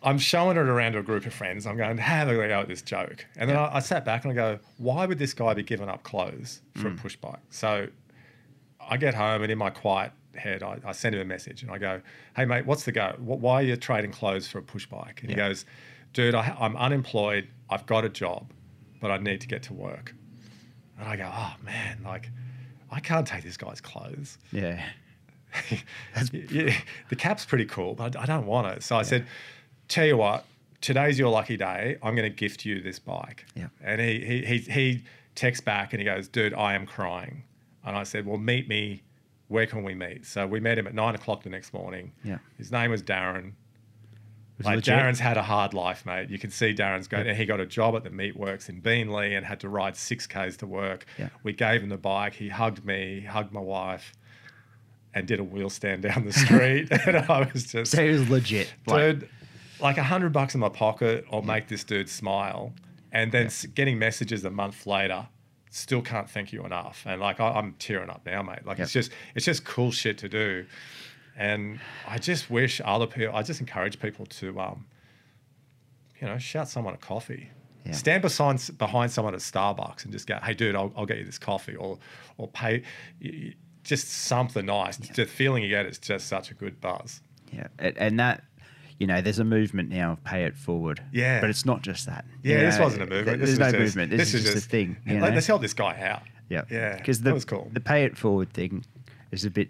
I'm 0.06 0.18
showing 0.18 0.56
it 0.56 0.68
around 0.68 0.92
to 0.92 0.98
a 0.98 1.02
group 1.02 1.26
of 1.26 1.34
friends. 1.34 1.66
I'm 1.66 1.76
going, 1.76 1.98
have 1.98 2.28
a 2.28 2.34
go 2.34 2.60
at 2.60 2.68
this 2.68 2.80
joke. 2.80 3.26
And 3.36 3.50
then 3.50 3.56
I, 3.56 3.76
I 3.76 3.78
sat 3.80 4.04
back 4.04 4.24
and 4.24 4.30
I 4.30 4.36
go, 4.36 4.60
why 4.78 5.04
would 5.04 5.18
this 5.18 5.34
guy 5.34 5.52
be 5.52 5.64
giving 5.64 5.88
up 5.88 6.04
clothes 6.04 6.62
for 6.76 6.86
a 6.86 6.90
mm. 6.92 6.96
push 6.96 7.16
bike? 7.16 7.40
So 7.50 7.88
I 8.80 8.98
get 8.98 9.14
home 9.14 9.42
and 9.42 9.50
in 9.50 9.58
my 9.58 9.70
quiet 9.70 10.12
head, 10.36 10.62
I, 10.62 10.78
I 10.86 10.92
send 10.92 11.16
him 11.16 11.20
a 11.20 11.24
message 11.24 11.62
and 11.64 11.72
I 11.72 11.78
go, 11.78 12.00
hey, 12.36 12.44
mate, 12.44 12.66
what's 12.66 12.84
the 12.84 12.92
go? 12.92 13.16
Wh- 13.18 13.42
Why 13.42 13.54
are 13.54 13.62
you 13.64 13.76
trading 13.76 14.12
clothes 14.12 14.46
for 14.46 14.58
a 14.58 14.62
push 14.62 14.86
bike? 14.86 15.22
And 15.22 15.30
he 15.30 15.34
goes, 15.34 15.66
dude, 16.12 16.36
I, 16.36 16.56
I'm 16.60 16.76
unemployed. 16.76 17.48
I've 17.68 17.84
got 17.86 18.04
a 18.04 18.08
job, 18.08 18.52
but 19.00 19.10
I 19.10 19.16
need 19.16 19.40
to 19.40 19.48
get 19.48 19.64
to 19.64 19.74
work. 19.74 20.14
And 21.00 21.08
I 21.08 21.16
go, 21.16 21.28
oh, 21.34 21.54
man, 21.64 21.98
like, 22.04 22.30
I 22.92 23.00
can't 23.00 23.26
take 23.26 23.42
this 23.42 23.56
guy's 23.56 23.80
clothes. 23.80 24.38
Yeah. 24.52 24.84
yeah, 26.32 26.76
the 27.08 27.16
cap's 27.16 27.44
pretty 27.44 27.64
cool, 27.64 27.94
but 27.94 28.16
I 28.16 28.24
don't 28.24 28.46
want 28.46 28.68
it. 28.68 28.84
So 28.84 28.96
I 28.96 29.02
said, 29.02 29.26
tell 29.88 30.06
you 30.06 30.16
what, 30.16 30.44
today's 30.80 31.18
your 31.18 31.30
lucky 31.30 31.56
day. 31.56 31.96
I'm 32.02 32.14
going 32.14 32.30
to 32.30 32.34
gift 32.36 32.64
you 32.64 32.80
this 32.80 32.98
bike. 32.98 33.46
Yeah. 33.54 33.68
And 33.82 34.00
he, 34.00 34.24
he, 34.24 34.42
he, 34.42 34.58
he 34.58 35.02
texts 35.34 35.64
back 35.64 35.92
and 35.92 36.00
he 36.00 36.04
goes, 36.04 36.28
dude, 36.28 36.54
I 36.54 36.74
am 36.74 36.86
crying. 36.86 37.44
And 37.84 37.96
I 37.96 38.02
said, 38.02 38.26
well, 38.26 38.38
meet 38.38 38.68
me. 38.68 39.02
Where 39.48 39.66
can 39.66 39.84
we 39.84 39.94
meet? 39.94 40.26
So 40.26 40.44
we 40.46 40.58
met 40.58 40.76
him 40.76 40.88
at 40.88 40.94
nine 40.94 41.14
o'clock 41.14 41.44
the 41.44 41.50
next 41.50 41.72
morning. 41.72 42.12
Yeah. 42.24 42.38
His 42.58 42.72
name 42.72 42.90
was 42.90 43.00
Darren. 43.02 43.52
Was 44.58 44.66
Like? 44.66 44.82
Darren's 44.82 45.20
had 45.20 45.36
a 45.36 45.42
hard 45.42 45.72
life, 45.72 46.04
mate. 46.04 46.30
You 46.30 46.38
can 46.38 46.50
see 46.50 46.74
Darren's 46.74 47.06
going. 47.06 47.28
And 47.28 47.36
he 47.36 47.44
got 47.46 47.60
a 47.60 47.66
job 47.66 47.94
at 47.94 48.02
the 48.02 48.10
Meatworks 48.10 48.68
in 48.68 48.80
Beenleigh 48.80 49.36
and 49.36 49.46
had 49.46 49.60
to 49.60 49.68
ride 49.68 49.94
six 49.96 50.26
k's 50.26 50.56
to 50.58 50.66
work. 50.66 51.06
Yeah. 51.18 51.28
We 51.44 51.52
gave 51.52 51.82
him 51.82 51.90
the 51.90 51.96
bike. 51.98 52.34
He 52.34 52.48
hugged 52.48 52.84
me, 52.84 53.20
he 53.20 53.26
hugged 53.26 53.52
my 53.52 53.60
wife, 53.60 54.14
and 55.14 55.28
did 55.28 55.38
a 55.38 55.44
wheel 55.44 55.70
stand 55.70 56.02
down 56.02 56.24
the 56.24 56.32
street. 56.44 56.88
and 56.90 57.16
I 57.18 57.48
was 57.52 57.66
just, 57.66 57.92
So 57.92 58.02
it 58.02 58.12
was 58.12 58.28
legit. 58.28 58.72
Dude, 58.88 59.20
like 59.22 59.30
a 59.98 60.02
hundred 60.02 60.32
bucks 60.32 60.54
in 60.54 60.60
my 60.60 60.68
pocket, 60.68 61.24
I'll 61.30 61.42
make 61.42 61.68
this 61.68 61.84
dude 61.84 62.08
smile. 62.08 62.72
And 63.12 63.32
then 63.32 63.46
s 63.46 63.64
getting 63.66 63.98
messages 63.98 64.44
a 64.44 64.50
month 64.50 64.86
later, 64.86 65.28
still 65.70 66.02
can't 66.02 66.28
thank 66.28 66.52
you 66.52 66.64
enough. 66.64 67.02
And 67.06 67.20
like 67.20 67.40
I, 67.40 67.50
I'm 67.50 67.74
tearing 67.78 68.10
up 68.10 68.22
now, 68.26 68.42
mate. 68.42 68.66
Like 68.66 68.78
it's 68.78 68.92
just 68.92 69.10
it's 69.34 69.44
just 69.44 69.64
cool 69.64 69.90
shit 69.90 70.18
to 70.18 70.28
do. 70.28 70.66
And 71.36 71.80
I 72.08 72.18
just 72.18 72.50
wish 72.50 72.80
other 72.84 73.06
people, 73.06 73.36
I 73.36 73.42
just 73.42 73.60
encourage 73.60 74.00
people 74.00 74.24
to, 74.26 74.58
um, 74.58 74.86
you 76.18 76.26
know, 76.26 76.38
shout 76.38 76.68
someone 76.68 76.94
a 76.94 76.96
coffee. 76.96 77.50
Yeah. 77.84 77.92
Stand 77.92 78.22
behind 78.22 78.78
behind 78.78 79.12
someone 79.12 79.34
at 79.34 79.40
Starbucks 79.40 80.04
and 80.04 80.12
just 80.12 80.26
go, 80.26 80.38
"Hey, 80.42 80.54
dude, 80.54 80.74
I'll, 80.74 80.92
I'll 80.96 81.06
get 81.06 81.18
you 81.18 81.24
this 81.24 81.38
coffee," 81.38 81.76
or 81.76 81.98
or 82.36 82.48
pay, 82.48 82.82
just 83.84 84.08
something 84.08 84.66
nice. 84.66 84.96
The 84.96 85.24
feeling 85.24 85.62
you 85.62 85.68
get 85.68 85.86
is 85.86 85.98
just 85.98 86.26
such 86.26 86.50
a 86.50 86.54
good 86.54 86.80
buzz. 86.80 87.20
Yeah, 87.52 87.68
and 87.78 88.18
that, 88.18 88.42
you 88.98 89.06
know, 89.06 89.20
there's 89.20 89.38
a 89.38 89.44
movement 89.44 89.90
now 89.90 90.12
of 90.12 90.24
pay 90.24 90.44
it 90.44 90.56
forward. 90.56 91.02
Yeah. 91.12 91.40
but 91.40 91.50
it's 91.50 91.64
not 91.66 91.82
just 91.82 92.06
that. 92.06 92.24
Yeah, 92.42 92.56
You 92.56 92.60
this 92.66 92.78
wasn't 92.78 93.02
a 93.02 93.06
movement. 93.06 93.26
th- 93.26 93.38
This 93.40 93.48
There's 93.58 93.72
no 93.72 93.78
just- 93.78 93.96
movement. 93.96 94.10
This, 94.18 94.34
is 94.34 94.44
just, 94.44 94.56
a 94.56 94.60
thing. 94.68 94.96
You 95.06 95.14
know? 95.18 95.28
Let's 95.28 95.46
help 95.46 95.62
this 95.62 95.74
guy 95.74 96.00
out. 96.00 96.22
Yeah, 96.48 96.62
Yeah, 96.70 96.96
Because 96.96 97.20
the 97.22 97.38
cool. 97.40 97.68
the 97.72 97.80
pay 97.80 98.04
it 98.04 98.16
forward 98.16 98.52
thing 98.52 98.84
is 99.32 99.44
a 99.44 99.50
bit 99.50 99.68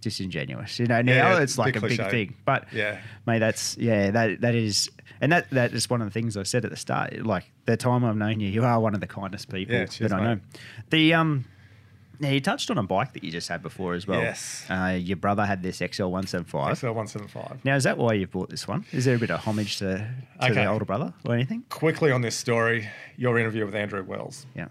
disingenuous. 0.00 0.78
You 0.78 0.86
know, 0.86 1.00
now 1.02 1.12
Yeah, 1.36 1.40
it's 1.42 1.58
like 1.58 1.74
big 1.74 1.82
a 1.82 1.86
big 1.86 1.98
cliche. 1.98 2.10
thing, 2.10 2.34
but 2.44 2.66
Yeah. 2.72 2.98
mate, 3.26 3.38
that's 3.38 3.76
yeah, 3.78 4.10
that 4.10 4.40
that 4.40 4.54
is, 4.54 4.90
and 5.20 5.32
that 5.32 5.48
that 5.50 5.72
is 5.72 5.88
one 5.88 6.00
of 6.02 6.06
the 6.06 6.12
things 6.12 6.36
I 6.36 6.42
said 6.42 6.64
at 6.64 6.70
the 6.70 6.76
start. 6.76 7.24
Like 7.24 7.50
the 7.66 7.76
time 7.76 8.04
I've 8.04 8.16
known 8.16 8.40
you, 8.40 8.48
you 8.48 8.64
are 8.64 8.80
one 8.80 8.94
of 8.94 9.00
the 9.00 9.06
kindest 9.06 9.48
people 9.50 9.74
Yeah, 9.74 9.86
cheers, 9.86 10.10
that 10.10 10.20
I 10.20 10.22
know. 10.24 10.34
mate. 10.36 10.42
The 10.90 11.14
um. 11.14 11.44
Now 12.22 12.28
you 12.28 12.40
touched 12.40 12.70
on 12.70 12.78
a 12.78 12.82
bike 12.84 13.14
that 13.14 13.24
you 13.24 13.32
just 13.32 13.48
had 13.48 13.62
before 13.64 13.94
as 13.94 14.06
well. 14.06 14.20
Yes. 14.20 14.64
Uh, 14.70 14.96
your 14.98 15.16
brother 15.16 15.44
had 15.44 15.60
this 15.62 15.82
XL 15.84 16.04
one 16.06 16.24
seven 16.28 16.44
five. 16.46 16.78
XL 16.78 16.90
one 16.92 17.08
seven 17.08 17.26
five. 17.26 17.58
Now 17.64 17.74
is 17.74 17.82
that 17.82 17.98
why 17.98 18.12
you've 18.12 18.30
bought 18.30 18.48
this 18.48 18.68
one? 18.68 18.86
Is 18.92 19.04
there 19.06 19.16
a 19.16 19.18
bit 19.18 19.32
of 19.32 19.40
homage 19.40 19.78
to, 19.78 19.96
to 20.40 20.44
Okay. 20.46 20.54
the 20.54 20.66
older 20.66 20.84
brother 20.84 21.12
or 21.24 21.34
anything? 21.34 21.64
Quickly 21.68 22.12
on 22.12 22.20
this 22.22 22.36
story, 22.36 22.88
your 23.16 23.40
interview 23.40 23.66
with 23.66 23.74
Andrew 23.74 24.04
Wells. 24.04 24.46
Yeah. 24.54 24.68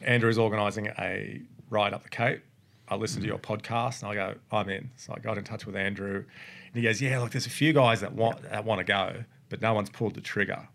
Andrew's 0.00 0.38
organising 0.38 0.86
a 0.98 1.42
ride 1.68 1.92
up 1.92 2.04
the 2.04 2.08
Cape. 2.08 2.42
I 2.88 2.96
listened 2.96 3.22
to 3.22 3.28
your 3.28 3.38
podcast 3.38 4.02
and 4.02 4.10
I 4.10 4.14
go, 4.14 4.34
I'm 4.50 4.68
in. 4.70 4.90
So 4.96 5.12
I 5.14 5.20
got 5.20 5.36
in 5.36 5.44
touch 5.44 5.66
with 5.66 5.76
Andrew 5.76 6.16
and 6.24 6.74
he 6.74 6.80
goes, 6.80 7.02
Yeah, 7.02 7.18
look, 7.20 7.32
there's 7.32 7.46
a 7.46 7.50
few 7.50 7.74
guys 7.74 8.00
that 8.00 8.14
want 8.14 8.42
that 8.50 8.64
want 8.64 8.78
to 8.78 8.84
go, 8.84 9.24
but 9.50 9.60
no 9.60 9.74
one's 9.74 9.90
pulled 9.90 10.14
the 10.14 10.22
trigger. 10.22 10.66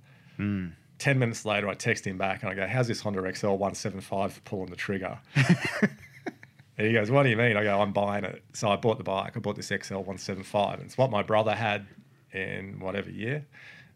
Ten 0.97 1.19
minutes 1.19 1.45
later, 1.45 1.67
I 1.67 1.73
text 1.73 2.05
him 2.07 2.17
back 2.17 2.41
and 2.41 2.51
I 2.51 2.55
go, 2.55 2.65
How's 2.67 2.87
this 2.87 3.01
Honda 3.01 3.19
XL 3.35 3.47
175 3.49 4.33
for 4.33 4.41
pulling 4.41 4.69
the 4.69 4.75
trigger? 4.77 5.19
and 6.77 6.87
he 6.87 6.93
goes, 6.93 7.11
What 7.11 7.23
do 7.23 7.29
you 7.29 7.37
mean? 7.37 7.57
I 7.57 7.63
go, 7.63 7.81
I'm 7.81 7.91
buying 7.93 8.23
it. 8.23 8.43
So 8.53 8.69
I 8.69 8.75
bought 8.75 8.97
the 8.97 9.03
bike. 9.03 9.35
I 9.35 9.39
bought 9.39 9.55
this 9.55 9.67
XL 9.67 9.95
175. 9.95 10.75
And 10.79 10.83
it's 10.85 10.97
what 10.97 11.11
my 11.11 11.21
brother 11.23 11.53
had 11.53 11.85
in 12.31 12.79
whatever 12.79 13.09
year. 13.09 13.45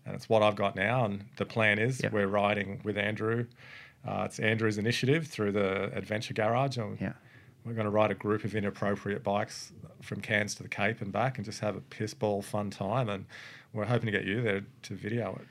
And 0.05 0.15
it's 0.15 0.27
what 0.29 0.41
I've 0.43 0.55
got 0.55 0.75
now. 0.75 1.05
And 1.05 1.25
the 1.37 1.45
plan 1.45 1.79
is 1.79 2.01
Yep. 2.03 2.11
we're 2.13 2.27
riding 2.27 2.81
with 2.83 2.97
Andrew. 2.97 3.47
Uh, 4.07 4.23
it's 4.25 4.39
Andrew's 4.39 4.77
initiative 4.77 5.27
through 5.27 5.51
the 5.53 5.95
Adventure 5.95 6.33
Garage. 6.33 6.77
And 6.77 6.99
Yeah. 6.99 7.13
we're 7.65 7.73
going 7.73 7.85
to 7.85 7.91
ride 7.91 8.11
a 8.11 8.15
group 8.15 8.43
of 8.43 8.55
inappropriate 8.55 9.23
bikes 9.23 9.71
from 10.01 10.21
Cairns 10.21 10.55
to 10.55 10.63
the 10.63 10.69
Cape 10.69 11.01
and 11.01 11.11
back 11.11 11.37
and 11.37 11.45
just 11.45 11.59
have 11.59 11.75
a 11.75 11.81
piss 11.81 12.13
ball 12.13 12.41
fun 12.41 12.69
time. 12.69 13.09
And 13.09 13.25
we're 13.73 13.85
hoping 13.85 14.05
to 14.07 14.11
get 14.11 14.25
you 14.25 14.41
there 14.41 14.61
to 14.83 14.93
video 14.95 15.35
it. 15.41 15.47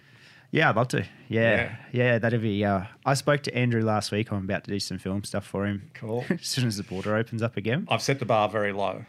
Yeah, 0.51 0.71
I'd 0.71 0.77
love 0.77 0.89
to. 0.89 1.05
Yeah, 1.29 1.43
Yeah. 1.53 1.77
yeah, 1.93 2.19
that'd 2.19 2.41
be. 2.41 2.65
Uh, 2.65 2.83
I 3.05 3.15
spoke 3.15 3.43
to 3.43 3.55
Andrew 3.55 3.83
last 3.83 4.11
week. 4.13 4.33
I'm 4.33 4.45
about 4.45 4.65
to 4.65 4.71
do 4.71 4.81
some 4.81 4.99
film 4.99 5.23
stuff 5.25 5.45
for 5.47 5.67
him. 5.67 5.91
Cool. 5.95 6.25
as 6.31 6.47
soon 6.47 6.67
as 6.67 6.77
the 6.79 6.83
border 6.85 7.15
opens 7.17 7.43
up 7.43 7.57
again. 7.59 7.87
I've 7.91 8.01
set 8.03 8.19
the 8.19 8.25
bar 8.25 8.49
very 8.49 8.73
low. 8.73 9.05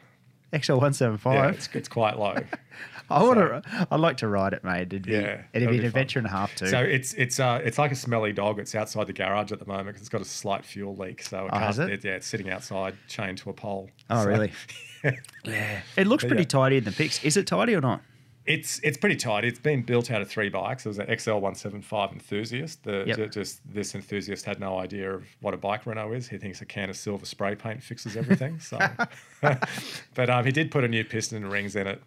XL 0.59 0.77
one 0.77 0.93
seven 0.93 1.17
five. 1.17 1.53
It's, 1.55 1.69
it's 1.73 1.87
quite 1.87 2.17
low. 2.19 2.35
I 3.11 3.23
want 3.23 3.39
to. 3.39 3.87
I'd 3.91 3.99
like 3.99 4.17
to 4.17 4.27
ride 4.27 4.53
it, 4.53 4.63
mate. 4.63 4.81
It'd 4.87 5.03
be. 5.03 5.13
Yeah, 5.13 5.41
it'd 5.53 5.69
be 5.69 5.73
be 5.73 5.77
an 5.77 5.81
fun. 5.83 5.85
adventure 5.87 6.19
and 6.19 6.27
a 6.27 6.31
half 6.31 6.55
too. 6.55 6.67
So 6.67 6.79
it's 6.79 7.13
it's 7.13 7.39
uh 7.39 7.61
it's 7.63 7.77
like 7.77 7.91
a 7.91 7.95
smelly 7.95 8.33
dog. 8.33 8.59
It's 8.59 8.73
outside 8.75 9.07
the 9.07 9.13
garage 9.13 9.51
at 9.51 9.59
the 9.59 9.65
moment 9.65 9.87
because 9.87 10.01
it's 10.01 10.09
got 10.09 10.21
a 10.21 10.25
slight 10.25 10.65
fuel 10.65 10.95
leak. 10.95 11.21
So 11.23 11.45
it 11.45 11.49
Oh, 11.53 11.59
has 11.59 11.77
can't- 11.77 11.91
it? 11.91 12.03
yeah, 12.03 12.13
it's 12.13 12.27
sitting 12.27 12.49
outside, 12.49 12.95
chained 13.07 13.37
to 13.39 13.49
a 13.51 13.53
pole. 13.53 13.89
Oh, 14.09 14.23
So- 14.23 14.27
really? 14.29 14.51
yeah. 15.45 15.81
It 15.95 16.07
looks 16.07 16.23
But 16.23 16.29
pretty 16.29 16.43
yeah. 16.43 16.47
tidy 16.47 16.77
in 16.77 16.83
the 16.83 16.91
pics. 16.91 17.23
Is 17.23 17.37
it 17.37 17.45
tidy 17.47 17.75
or 17.75 17.81
not? 17.81 18.01
It's 18.49 18.79
it's 18.79 18.97
pretty 18.97 19.15
tight. 19.15 19.45
It's 19.45 19.59
been 19.59 19.83
built 19.83 20.09
out 20.09 20.21
of 20.23 20.27
three 20.29 20.49
bikes. 20.49 20.83
It 20.85 20.89
was 20.89 20.97
an 20.97 21.15
XL 21.19 21.33
one 21.35 21.53
seven 21.53 21.81
five 21.83 22.11
enthusiast. 22.11 22.83
The 22.83 23.03
Yep. 23.05 23.17
ju- 23.17 23.27
just 23.29 23.61
this 23.71 23.93
enthusiast 23.93 24.43
had 24.43 24.59
no 24.59 24.79
idea 24.79 25.13
of 25.13 25.23
what 25.39 25.53
a 25.53 25.57
bike 25.57 25.85
Renault 25.85 26.13
is. 26.13 26.27
He 26.27 26.37
thinks 26.39 26.59
a 26.59 26.65
can 26.65 26.89
of 26.89 26.97
silver 26.97 27.27
spray 27.27 27.53
paint 27.53 27.83
fixes 27.83 28.17
everything. 28.17 28.59
So, 28.59 28.79
but 30.15 30.29
um, 30.31 30.45
he 30.45 30.51
did 30.51 30.71
put 30.71 30.83
a 30.83 30.87
new 30.87 31.03
piston 31.05 31.43
and 31.43 31.51
rings 31.51 31.75
in 31.75 31.85
it. 31.85 32.01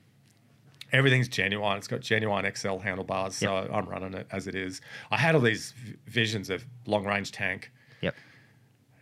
Everything's 0.93 1.29
genuine. 1.29 1.79
It's 1.79 1.87
got 1.87 2.01
genuine 2.01 2.45
XL 2.55 2.79
handlebars. 2.79 3.37
So 3.37 3.55
I'm 3.73 3.87
running 3.89 4.13
it 4.15 4.27
as 4.33 4.47
it 4.49 4.55
is. 4.57 4.81
I 5.13 5.17
had 5.19 5.35
all 5.37 5.41
these 5.41 5.73
visions 6.07 6.51
of 6.51 6.67
long 6.87 7.05
range 7.07 7.31
tank 7.33 7.71
Yep. 8.03 8.15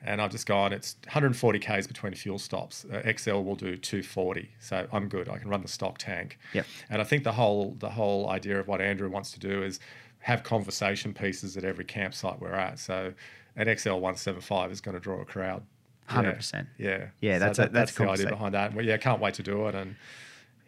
And 0.04 0.20
I've 0.22 0.30
just 0.30 0.46
gone. 0.46 0.72
It's 0.72 0.96
140 1.04 1.58
k's 1.58 1.86
between 1.86 2.14
fuel 2.14 2.38
stops. 2.38 2.84
Uh, 2.92 3.02
XL 3.16 3.40
will 3.40 3.54
do 3.56 3.76
240, 3.76 4.48
so 4.58 4.86
I'm 4.92 5.08
good. 5.08 5.28
I 5.28 5.38
can 5.38 5.48
run 5.48 5.62
the 5.62 5.68
stock 5.68 5.98
tank. 5.98 6.38
Yep. 6.54 6.66
And 6.88 7.00
I 7.00 7.04
think 7.04 7.24
the 7.24 7.32
whole 7.32 7.76
the 7.78 7.90
whole 7.90 8.28
idea 8.30 8.58
of 8.58 8.68
what 8.68 8.80
Andrew 8.80 9.10
wants 9.10 9.30
to 9.32 9.40
do 9.40 9.62
is 9.62 9.80
have 10.20 10.42
conversation 10.42 11.14
pieces 11.14 11.56
at 11.56 11.64
every 11.64 11.84
campsite 11.84 12.40
we're 12.40 12.52
at. 12.54 12.78
So 12.78 13.12
an 13.56 13.74
XL 13.76 13.92
175 13.94 14.70
is 14.70 14.80
going 14.80 14.94
to 14.94 15.00
draw 15.00 15.20
a 15.20 15.24
crowd. 15.24 15.62
Yeah. 16.10 16.22
100%. 16.34 16.66
Yeah. 16.78 17.06
Yeah, 17.20 17.38
So 17.38 17.44
that's 17.44 17.58
a- 17.58 17.62
that- 17.62 17.72
that's 17.72 17.92
the 17.94 18.08
idea 18.08 18.28
behind 18.28 18.54
that. 18.54 18.74
Well, 18.74 18.84
yeah, 18.84 18.96
can't 18.96 19.20
wait 19.20 19.34
to 19.34 19.42
do 19.42 19.66
it. 19.68 19.74
And 19.74 19.96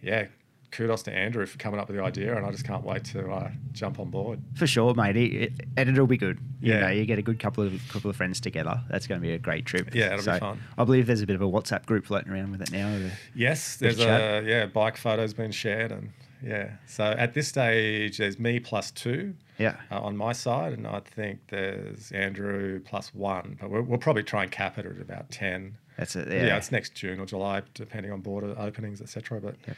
yeah, 0.01 0.27
kudos 0.73 1.03
to 1.05 1.13
Andrew 1.13 1.47
for 1.47 1.57
coming 1.59 1.79
up 1.79 1.87
with 1.89 1.97
the 1.97 2.03
idea. 2.03 2.37
And 2.37 2.45
I 2.45 2.51
just 2.51 2.65
can't 2.65 2.83
wait 2.85 3.05
to 3.05 3.31
uh, 3.31 3.51
jump 3.73 4.01
on 4.01 4.11
board. 4.11 4.41
For 4.57 4.67
sure, 4.67 4.95
mate. 4.95 5.17
It, 5.17 5.33
it, 5.35 5.53
and 5.77 5.89
it'll 5.89 6.07
be 6.09 6.17
good. 6.17 6.39
You 6.61 6.73
Yeah. 6.75 6.81
know, 6.81 6.89
you 6.89 7.05
get 7.07 7.19
a 7.19 7.23
good 7.23 7.39
couple 7.39 7.65
of 7.65 7.81
couple 7.91 8.11
of 8.11 8.17
friends 8.17 8.41
together. 8.41 8.81
That's 8.91 9.07
going 9.07 9.21
to 9.21 9.27
be 9.27 9.33
a 9.35 9.39
great 9.39 9.65
trip. 9.67 9.95
Yeah, 9.95 10.15
it'll 10.19 10.33
be 10.35 10.41
fun. 10.41 10.61
I 10.77 10.85
believe 10.85 11.07
there's 11.07 11.23
a 11.23 11.27
bit 11.27 11.37
of 11.37 11.43
a 11.43 11.49
WhatsApp 11.49 11.87
group 11.87 12.07
floating 12.07 12.33
around 12.33 12.51
with 12.51 12.63
it 12.63 12.73
now. 12.73 12.91
the- 12.99 13.13
Yes, 13.35 13.77
there's 13.77 14.01
a 14.01 14.43
yeah 14.45 14.67
bike 14.67 14.97
photos 14.97 15.33
been 15.35 15.53
shared 15.53 15.93
and 15.93 16.11
yeah. 16.45 16.71
So 16.87 17.05
at 17.05 17.35
this 17.35 17.47
stage, 17.47 18.19
there's 18.19 18.39
me 18.39 18.59
plus 18.59 18.91
two 18.91 19.35
Yeah. 19.59 19.77
uh, 19.93 20.01
on 20.01 20.17
my 20.17 20.33
side, 20.33 20.73
and 20.73 20.89
I 20.89 20.99
think 21.01 21.39
there's 21.51 22.11
Andrew 22.11 22.81
plus 22.81 23.15
one. 23.15 23.57
But 23.61 23.71
we'll, 23.71 23.83
we'll 23.83 23.99
probably 23.99 24.25
try 24.25 24.43
and 24.43 24.51
cap 24.51 24.77
it 24.77 24.85
at 24.87 25.01
about 25.01 25.31
ten. 25.31 25.77
That's 25.97 26.17
it. 26.17 26.27
Yeah. 26.29 26.47
Yeah. 26.47 26.57
it's 26.57 26.73
next 26.73 26.95
June 26.95 27.21
or 27.21 27.27
July, 27.27 27.63
depending 27.75 28.11
on 28.11 28.23
border 28.23 28.57
openings, 28.59 29.01
etc. 29.01 29.41
But 29.41 29.55
Yep. 29.69 29.77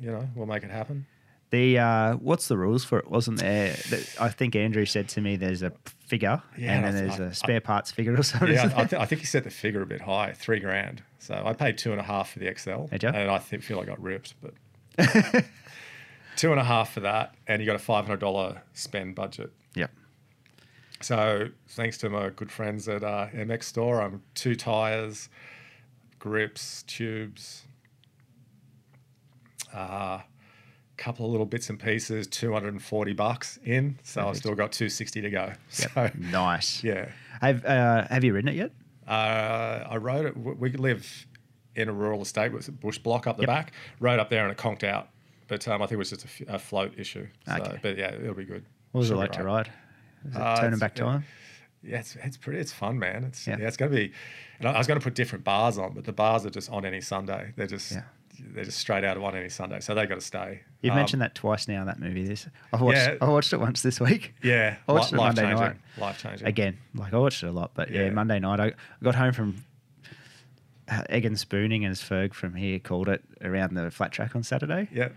You 0.00 0.10
know, 0.10 0.28
we'll 0.34 0.46
make 0.46 0.62
it 0.62 0.70
happen. 0.70 1.06
The 1.50 1.78
uh, 1.78 2.14
what's 2.16 2.48
the 2.48 2.56
rules 2.58 2.82
for 2.84 2.98
it? 2.98 3.08
Wasn't 3.08 3.38
there? 3.38 3.76
I 4.20 4.28
think 4.30 4.56
Andrew 4.56 4.84
said 4.84 5.08
to 5.10 5.20
me, 5.20 5.36
"There's 5.36 5.62
a 5.62 5.72
figure, 6.00 6.42
Yeah, 6.58 6.72
and 6.74 6.84
then 6.84 6.94
there's 7.06 7.20
I- 7.20 7.24
a 7.26 7.34
spare 7.34 7.60
parts 7.60 7.92
figure 7.92 8.18
or 8.18 8.22
something." 8.24 8.52
Yeah, 8.52 8.72
I, 8.74 8.84
th- 8.86 9.00
I 9.00 9.04
think 9.06 9.20
he 9.20 9.26
set 9.26 9.44
the 9.44 9.50
figure 9.50 9.80
a 9.80 9.86
bit 9.86 10.00
high, 10.00 10.32
three 10.32 10.58
grand. 10.58 11.02
So 11.20 11.40
I 11.46 11.52
paid 11.52 11.78
two 11.78 11.92
and 11.92 12.00
a 12.00 12.04
half 12.04 12.32
for 12.32 12.40
the 12.40 12.52
XL, 12.56 12.86
and 12.90 13.30
I 13.30 13.38
think, 13.38 13.62
feel 13.62 13.78
I 13.78 13.84
got 13.84 14.02
ripped, 14.02 14.34
but 14.42 14.54
two 16.36 16.50
and 16.50 16.60
a 16.60 16.64
half 16.64 16.92
for 16.92 17.00
that, 17.00 17.34
and 17.46 17.60
you 17.62 17.66
got 17.66 17.76
a 17.76 17.78
five 17.80 18.06
hundred 18.06 18.20
dollar 18.20 18.62
spend 18.72 19.14
budget. 19.14 19.52
Yep. 19.76 19.90
So 21.00 21.50
thanks 21.68 21.96
to 21.98 22.10
my 22.10 22.30
good 22.30 22.50
friends 22.50 22.88
at 22.88 23.04
uh, 23.04 23.28
MX 23.32 23.62
Store, 23.64 24.00
I'm 24.02 24.22
two 24.34 24.56
tires, 24.56 25.28
grips, 26.18 26.82
tubes, 26.84 27.65
a 29.76 29.80
uh, 29.80 30.20
couple 30.96 31.26
of 31.26 31.30
little 31.32 31.46
bits 31.46 31.68
and 31.70 31.78
pieces, 31.78 32.26
240 32.28 33.12
bucks 33.12 33.58
in. 33.64 33.98
So 34.02 34.26
I've 34.28 34.36
still 34.36 34.54
got 34.54 34.72
260 34.72 35.20
to 35.22 35.30
go. 35.30 35.52
Yep. 35.78 35.90
So 35.94 36.10
nice. 36.18 36.82
yeah, 36.82 37.08
Have 37.40 37.64
uh, 37.64 38.06
Have 38.08 38.24
you 38.24 38.32
ridden 38.34 38.48
it 38.48 38.54
yet? 38.56 38.72
uh, 39.06 39.84
I 39.90 39.96
rode 39.98 40.26
it. 40.26 40.36
We 40.36 40.70
live 40.72 41.26
in 41.74 41.88
a 41.88 41.92
rural 41.92 42.22
estate 42.22 42.52
with 42.52 42.68
a 42.68 42.72
bush 42.72 42.98
block 42.98 43.26
up 43.26 43.36
the 43.36 43.42
Yep. 43.42 43.48
back. 43.48 43.72
Rode 44.00 44.18
up 44.18 44.30
there 44.30 44.42
and 44.44 44.50
it 44.52 44.56
conked 44.58 44.82
out. 44.84 45.08
But 45.48 45.68
um, 45.68 45.80
I 45.82 45.84
think 45.86 45.92
it 45.92 45.98
was 45.98 46.10
just 46.10 46.24
a, 46.24 46.28
f- 46.48 46.54
a 46.54 46.58
float 46.58 46.94
issue. 46.98 47.26
So, 47.46 47.54
Okay. 47.54 47.78
But 47.82 47.98
yeah, 47.98 48.12
it'll 48.14 48.34
be 48.34 48.44
good. 48.44 48.64
What 48.92 49.00
was 49.00 49.08
Should 49.08 49.14
it 49.14 49.18
like 49.18 49.32
to 49.32 49.44
right. 49.44 49.66
ride? 49.68 49.72
Is 50.28 50.34
it 50.34 50.40
Uh, 50.42 50.60
turning 50.60 50.78
back 50.78 50.98
yeah. 50.98 51.04
time? 51.04 51.24
Yeah, 51.84 51.98
it's, 52.00 52.16
it's 52.16 52.36
pretty. 52.36 52.58
It's 52.58 52.72
fun, 52.72 52.98
man. 52.98 53.22
It's 53.24 53.46
Yeah. 53.46 53.58
yeah, 53.60 53.68
it's 53.68 53.76
going 53.76 53.92
to 53.92 53.96
be. 53.96 54.12
And 54.58 54.68
I 54.68 54.72
I 54.72 54.78
was 54.78 54.86
going 54.88 54.98
to 54.98 55.04
put 55.04 55.14
different 55.14 55.44
bars 55.44 55.78
on, 55.78 55.92
but 55.92 56.04
the 56.04 56.12
bars 56.12 56.44
are 56.46 56.50
just 56.50 56.68
on 56.70 56.84
any 56.84 57.00
Sunday. 57.00 57.52
They're 57.54 57.66
just 57.68 57.92
Yeah. 57.92 58.02
They're 58.38 58.64
just 58.64 58.78
straight 58.78 59.04
out 59.04 59.16
of 59.16 59.22
on 59.24 59.34
any 59.36 59.48
Sunday, 59.48 59.80
so 59.80 59.94
they 59.94 60.06
got 60.06 60.16
to 60.16 60.20
stay. 60.20 60.60
You've 60.82 60.92
Um, 60.92 60.98
mentioned 60.98 61.22
that 61.22 61.34
twice 61.34 61.66
now. 61.68 61.84
That 61.84 61.98
movie. 61.98 62.24
This 62.26 62.46
I 62.72 62.76
watched. 62.82 62.98
Yeah. 62.98 63.16
I 63.20 63.28
watched 63.28 63.52
it 63.52 63.60
once 63.60 63.82
this 63.82 64.00
week. 64.00 64.34
Yeah, 64.42 64.76
I 64.88 64.92
watched 64.92 65.12
li- 65.12 65.18
it 65.18 65.22
Monday 65.22 65.42
life-changing, 65.42 65.66
night. 65.66 65.76
Life-changing. 65.98 66.46
Again, 66.48 66.78
like 66.94 67.12
I 67.14 67.18
watched 67.18 67.42
it 67.42 67.46
a 67.48 67.52
lot, 67.52 67.72
but 67.74 67.90
yeah, 67.90 68.04
Yeah. 68.04 68.10
Monday 68.10 68.38
night 68.38 68.60
I 68.60 68.72
got 69.02 69.14
home 69.14 69.32
from 69.32 69.64
uh, 70.88 71.02
egg 71.10 71.24
and 71.24 71.38
spooning, 71.38 71.84
as 71.84 72.00
Ferg 72.00 72.32
from 72.34 72.54
here 72.54 72.78
called 72.78 73.08
it, 73.08 73.22
around 73.42 73.74
the 73.74 73.90
flat 73.90 74.12
track 74.12 74.36
on 74.36 74.42
Saturday. 74.44 74.88
Yeah, 74.92 75.08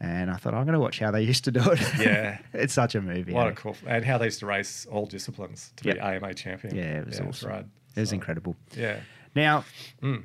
And 0.00 0.30
I 0.30 0.36
thought 0.36 0.52
I'm 0.54 0.64
going 0.64 0.72
to 0.74 0.80
watch 0.80 0.98
how 0.98 1.12
they 1.12 1.22
used 1.22 1.44
to 1.44 1.52
do 1.52 1.60
it. 1.70 1.80
Yeah. 2.00 2.38
it's 2.52 2.74
such 2.74 2.94
a 2.96 3.00
movie. 3.00 3.32
what 3.32 3.46
eh? 3.46 3.50
a 3.50 3.52
cool 3.54 3.76
and 3.86 4.04
how 4.04 4.18
they 4.18 4.24
used 4.24 4.40
to 4.40 4.46
race 4.46 4.84
all 4.90 5.06
disciplines 5.06 5.72
to 5.76 5.84
Yep. 5.88 5.94
be 5.96 6.00
AMA 6.00 6.34
champion. 6.34 6.74
Yeah, 6.74 6.98
it 6.98 7.06
was 7.06 7.18
it's 7.20 7.26
awesome. 7.28 7.48
rad. 7.50 7.70
It 7.94 8.00
was 8.00 8.08
So, 8.08 8.14
incredible. 8.14 8.56
Yeah. 8.76 8.98
Now, 9.36 9.64
Mm. 10.02 10.24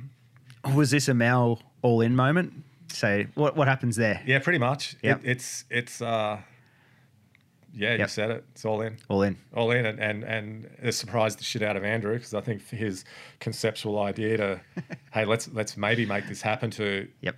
was 0.73 0.89
this 0.91 1.07
a 1.07 1.13
Mal 1.13 1.61
all 1.81 2.01
in 2.01 2.15
moment? 2.15 2.53
So 2.89 3.25
what 3.35 3.55
what 3.55 3.67
happens 3.67 3.95
there? 3.95 4.21
Yeah, 4.25 4.39
pretty 4.39 4.59
much. 4.59 4.95
Yep. 5.03 5.23
It, 5.23 5.29
it's 5.31 5.65
it's 5.69 6.01
uh, 6.01 6.39
yeah, 7.73 7.91
you 7.93 7.99
Yep. 7.99 8.09
said 8.09 8.31
it. 8.31 8.45
It's 8.53 8.65
all 8.65 8.81
in. 8.81 8.97
All 9.09 9.21
in. 9.23 9.37
all 9.53 9.71
in 9.71 9.85
and 9.85 9.99
and, 9.99 10.23
and 10.23 10.69
it 10.81 10.93
surprised 10.93 11.39
the 11.39 11.43
shit 11.43 11.61
out 11.61 11.75
of 11.75 11.83
Andrew 11.83 12.13
because 12.13 12.33
I 12.33 12.41
think 12.41 12.67
his 12.69 13.03
conceptual 13.39 13.99
idea 13.99 14.37
to 14.37 14.61
hey 15.11 15.25
let's 15.25 15.49
let's 15.53 15.77
maybe 15.77 16.05
make 16.05 16.27
this 16.27 16.41
happen 16.41 16.71
to 16.71 17.07
Yep. 17.21 17.35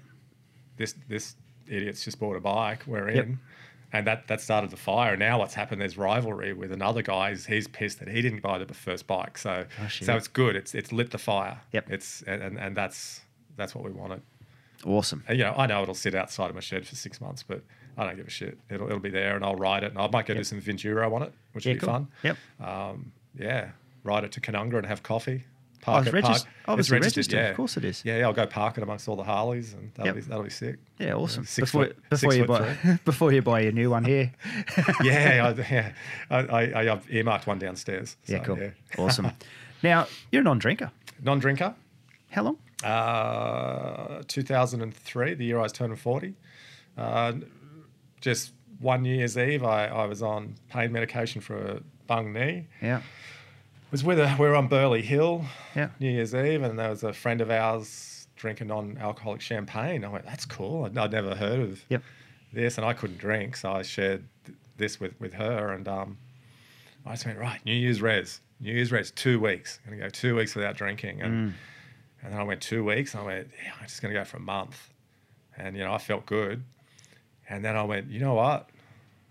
this 0.77 0.95
this 1.09 1.35
idiot's 1.67 2.03
just 2.05 2.19
bought 2.19 2.35
a 2.35 2.39
bike 2.39 2.83
we're 2.87 3.09
in 3.09 3.15
Yep. 3.29 3.37
and 3.93 4.07
that 4.07 4.27
that 4.27 4.41
started 4.41 4.69
the 4.71 4.77
fire 4.77 5.11
and 5.11 5.19
now 5.19 5.39
what's 5.39 5.53
happened 5.53 5.81
there's 5.81 5.97
rivalry 5.97 6.53
with 6.53 6.71
another 6.71 7.01
guy 7.01 7.29
he's, 7.31 7.45
he's 7.45 7.67
pissed 7.67 7.99
that 7.99 8.07
he 8.07 8.21
didn't 8.21 8.41
buy 8.41 8.57
the 8.57 8.73
first 8.73 9.05
bike 9.07 9.37
so 9.37 9.65
Gosh, 9.77 10.01
so 10.03 10.15
it's 10.15 10.27
good 10.27 10.55
it's 10.55 10.73
it's 10.73 10.91
lit 10.91 11.11
the 11.11 11.17
fire 11.17 11.59
Yep. 11.73 11.91
it's 11.91 12.21
and 12.23 12.41
and, 12.41 12.57
and 12.59 12.75
that's 12.77 13.21
that's 13.59 13.75
what 13.75 13.83
we 13.83 13.91
wanted 13.91 14.21
Awesome. 14.85 15.23
and, 15.27 15.37
you 15.37 15.43
know 15.43 15.53
I 15.57 15.65
know 15.67 15.81
it'll 15.83 15.93
sit 15.93 16.15
outside 16.15 16.49
of 16.49 16.55
my 16.55 16.61
shed 16.61 16.87
for 16.87 16.95
six 16.95 17.19
months 17.19 17.43
but 17.43 17.61
I 17.97 18.05
don't 18.05 18.15
give 18.15 18.27
a 18.27 18.29
shit 18.29 18.57
it'll, 18.69 18.87
it'll 18.87 18.99
be 18.99 19.09
there 19.09 19.35
and 19.35 19.43
I'll 19.43 19.55
ride 19.55 19.83
it 19.83 19.91
and 19.91 19.99
I 19.99 20.07
might 20.09 20.25
go 20.25 20.33
do 20.33 20.43
some 20.43 20.61
Vinduro 20.61 21.13
on 21.13 21.23
it 21.23 21.33
which 21.53 21.65
Yeah, 21.65 21.73
would 21.73 21.79
be 21.81 21.85
cool. 21.85 21.93
fun 21.93 22.07
Yep. 22.23 22.37
um, 22.61 23.11
yeah, 23.37 23.69
ride 24.03 24.23
it 24.23 24.31
to 24.33 24.41
Canungra 24.41 24.77
and 24.77 24.85
have 24.85 25.03
coffee. 25.03 25.43
Oh, 25.81 25.85
Park 25.93 26.07
it's 26.07 26.15
it, 26.15 26.21
park. 26.23 26.37
obviously 26.67 26.97
it's 26.97 27.05
registered, 27.05 27.17
registered, 27.17 27.39
yeah. 27.39 27.49
of 27.51 27.55
course 27.55 27.77
it 27.77 27.85
is. 27.85 28.01
Yeah, 28.03 28.17
yeah, 28.17 28.25
I'll 28.25 28.33
go 28.33 28.45
park 28.45 28.77
it 28.77 28.83
amongst 28.83 29.07
all 29.07 29.15
the 29.15 29.23
Harleys, 29.23 29.73
and 29.73 29.89
that'll 29.93 30.07
Yep. 30.07 30.15
be 30.15 30.21
that'll 30.29 30.43
be 30.43 30.49
sick. 30.49 30.75
Yeah, 30.97 31.13
awesome. 31.13 31.45
six 31.45 31.71
before 31.71 31.85
foot- 31.85 32.09
before 32.09 32.33
you 32.33 32.45
buy 32.45 32.73
three. 32.73 32.97
before 33.05 33.31
you 33.31 33.41
buy 33.41 33.61
your 33.61 33.71
new 33.71 33.89
one 33.89 34.03
here. 34.03 34.33
yeah, 35.03 35.53
I, 35.57 35.61
yeah, 35.71 35.91
I, 36.29 36.37
I, 36.37 36.91
I've 36.91 37.09
earmarked 37.09 37.47
one 37.47 37.59
downstairs. 37.59 38.17
yeah, 38.25 38.43
so, 38.43 38.55
cool. 38.55 38.71
Awesome. 39.05 39.31
Now 39.81 40.07
you're 40.33 40.41
a 40.41 40.43
non-drinker. 40.43 40.91
Non-drinker. 41.23 41.73
How 42.31 42.43
long? 42.43 42.57
Uh, 42.83 44.21
2003, 44.27 45.33
the 45.35 45.45
year 45.45 45.59
I 45.59 45.63
was 45.63 45.71
turning 45.73 45.97
40. 45.97 46.33
Uh, 46.97 47.33
just 48.21 48.51
one 48.79 49.01
New 49.03 49.13
Year's 49.15 49.37
Eve, 49.37 49.63
I, 49.63 49.87
I 49.87 50.05
was 50.05 50.21
on 50.21 50.55
pain 50.69 50.91
medication 50.91 51.41
for 51.41 51.57
a 51.57 51.81
bung 52.07 52.31
knee. 52.33 52.67
Yeah. 52.81 53.01
was 53.91 54.03
with 54.03 54.19
a, 54.19 54.35
we 54.39 54.47
were 54.47 54.55
on 54.55 54.67
Burleigh 54.67 55.01
Hill, 55.01 55.45
Yeah. 55.75 55.89
New 55.99 56.09
Year's 56.09 56.33
Eve, 56.33 56.63
and 56.63 56.77
there 56.79 56.89
was 56.89 57.03
a 57.03 57.13
friend 57.13 57.41
of 57.41 57.51
ours 57.51 58.27
drinking 58.35 58.67
non-alcoholic 58.67 59.41
champagne. 59.41 60.05
I 60.05 60.07
went, 60.09 60.25
"That's 60.25 60.45
cool. 60.45 60.85
I'd, 60.85 60.97
I'd 60.97 61.11
never 61.11 61.35
heard 61.35 61.59
of 61.59 61.83
Yep. 61.89 62.03
this," 62.53 62.77
and 62.77 62.85
I 62.85 62.93
couldn't 62.93 63.17
drink, 63.17 63.57
so 63.57 63.71
I 63.73 63.81
shared 63.81 64.23
th- 64.45 64.57
this 64.77 64.99
with 64.99 65.13
with 65.19 65.33
her, 65.33 65.73
and 65.73 65.85
um, 65.89 66.17
I 67.05 67.11
just 67.11 67.25
went, 67.25 67.37
"Right, 67.37 67.59
New 67.65 67.73
Year's 67.73 68.01
res, 68.01 68.39
New 68.61 68.71
Year's 68.73 68.93
res, 68.93 69.11
two 69.11 69.41
weeks. 69.41 69.79
I'm 69.85 69.91
gonna 69.91 70.03
go 70.03 70.09
two 70.09 70.35
weeks 70.37 70.55
without 70.55 70.77
drinking," 70.77 71.21
and 71.21 71.49
Mm. 71.51 71.53
And 72.21 72.33
then 72.33 72.39
I 72.39 72.43
went 72.43 72.61
two 72.61 72.83
weeks. 72.83 73.13
And 73.13 73.23
I 73.23 73.25
went, 73.25 73.47
yeah, 73.63 73.73
"I'm 73.79 73.87
just 73.87 74.01
gonna 74.01 74.13
go 74.13 74.23
for 74.23 74.37
a 74.37 74.41
month," 74.41 74.93
and 75.57 75.75
you 75.75 75.83
know, 75.83 75.93
I 75.93 75.97
felt 75.97 76.25
good, 76.25 76.63
and 77.49 77.63
then 77.63 77.75
I 77.75 77.83
went, 77.83 78.09
"You 78.09 78.19
know 78.19 78.33
what?" 78.33 78.69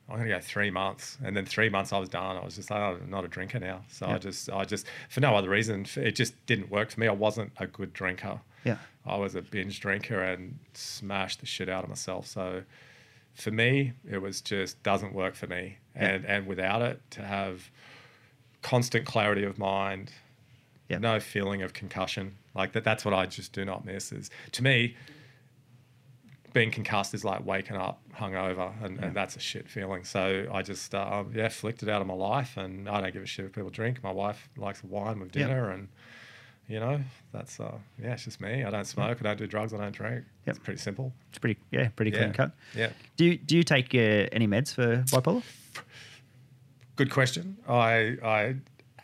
I'm 0.08 0.16
gonna 0.16 0.30
go 0.30 0.40
three 0.40 0.70
months, 0.70 1.18
and 1.22 1.36
then 1.36 1.44
three 1.44 1.68
months 1.68 1.92
I 1.92 1.98
was 1.98 2.08
done. 2.08 2.36
I 2.36 2.44
was 2.44 2.56
just 2.56 2.70
like, 2.70 2.80
oh, 2.80 2.98
I'm 3.02 3.10
not 3.10 3.26
a 3.26 3.28
drinker 3.28 3.58
now. 3.58 3.84
So 3.90 4.06
I 4.06 4.16
just, 4.16 4.48
I 4.50 4.64
just, 4.64 4.86
for 5.10 5.20
no 5.20 5.36
other 5.36 5.50
reason, 5.50 5.84
it 5.96 6.12
just 6.12 6.34
didn't 6.46 6.70
work 6.70 6.90
for 6.90 7.00
me. 7.00 7.08
I 7.08 7.12
wasn't 7.12 7.52
a 7.58 7.66
good 7.66 7.92
drinker. 7.92 8.40
Yeah. 8.64 8.78
I 9.04 9.16
was 9.16 9.34
a 9.34 9.42
binge 9.42 9.80
drinker 9.80 10.22
and 10.22 10.58
smashed 10.72 11.40
the 11.40 11.46
shit 11.46 11.68
out 11.68 11.84
of 11.84 11.90
myself. 11.90 12.26
So 12.26 12.62
for 13.34 13.50
me, 13.50 13.92
it 14.10 14.18
was 14.18 14.40
just 14.40 14.82
doesn't 14.82 15.14
work 15.14 15.34
for 15.34 15.46
me. 15.46 15.76
Yeah. 15.94 16.08
And 16.08 16.24
and 16.24 16.46
without 16.46 16.80
it, 16.80 17.02
to 17.12 17.22
have 17.22 17.70
constant 18.62 19.04
clarity 19.04 19.44
of 19.44 19.58
mind, 19.58 20.10
Yeah. 20.88 20.98
no 20.98 21.20
feeling 21.20 21.62
of 21.62 21.72
concussion, 21.74 22.36
like 22.54 22.72
that. 22.72 22.84
That's 22.84 23.04
what 23.04 23.12
I 23.14 23.26
just 23.26 23.52
do 23.52 23.64
not 23.64 23.84
miss. 23.84 24.10
Is 24.12 24.30
to 24.52 24.62
me, 24.62 24.96
being 26.54 26.70
concussed 26.70 27.12
is 27.14 27.24
like 27.24 27.44
waking 27.44 27.76
up 27.76 28.00
hungover, 28.16 28.72
and, 28.82 28.96
Yeah. 28.98 29.06
and 29.06 29.14
that's 29.16 29.36
a 29.36 29.40
shit 29.40 29.68
feeling. 29.68 30.04
So 30.04 30.48
I 30.52 30.62
just, 30.62 30.94
uh, 30.94 31.24
yeah, 31.34 31.48
flicked 31.48 31.82
it 31.82 31.88
out 31.88 32.00
of 32.00 32.06
my 32.06 32.14
life, 32.14 32.56
and 32.56 32.88
I 32.88 33.00
don't 33.00 33.12
give 33.12 33.22
a 33.22 33.26
shit 33.26 33.44
if 33.44 33.52
people 33.52 33.70
drink. 33.70 34.02
My 34.02 34.10
wife 34.12 34.48
likes 34.56 34.82
wine 34.82 35.20
with 35.20 35.36
Yeah. 35.36 35.46
dinner, 35.46 35.70
and 35.70 35.88
You 36.70 36.80
know, 36.80 37.00
that's 37.32 37.58
uh, 37.60 37.78
yeah, 37.98 38.12
it's 38.12 38.24
just 38.24 38.42
me. 38.42 38.62
I 38.62 38.68
don't 38.70 38.84
smoke. 38.84 39.16
I 39.20 39.22
don't 39.22 39.38
do 39.38 39.46
drugs. 39.46 39.72
I 39.72 39.78
don't 39.78 39.90
drink. 39.90 40.26
Yep. 40.46 40.56
It's 40.56 40.58
pretty 40.58 40.78
simple. 40.78 41.14
It's 41.30 41.38
pretty, 41.38 41.58
yeah, 41.70 41.88
pretty 41.96 42.10
Yeah. 42.10 42.18
clean 42.18 42.32
cut. 42.34 42.52
Yeah. 42.74 42.90
Do 43.16 43.24
you 43.24 43.38
do 43.38 43.56
you 43.56 43.62
take 43.62 43.94
uh, 43.94 44.28
any 44.32 44.46
meds 44.46 44.74
for 44.74 44.98
bipolar? 45.04 45.42
Good 46.96 47.10
question. 47.10 47.56
I 47.66 48.18
I 48.22 48.56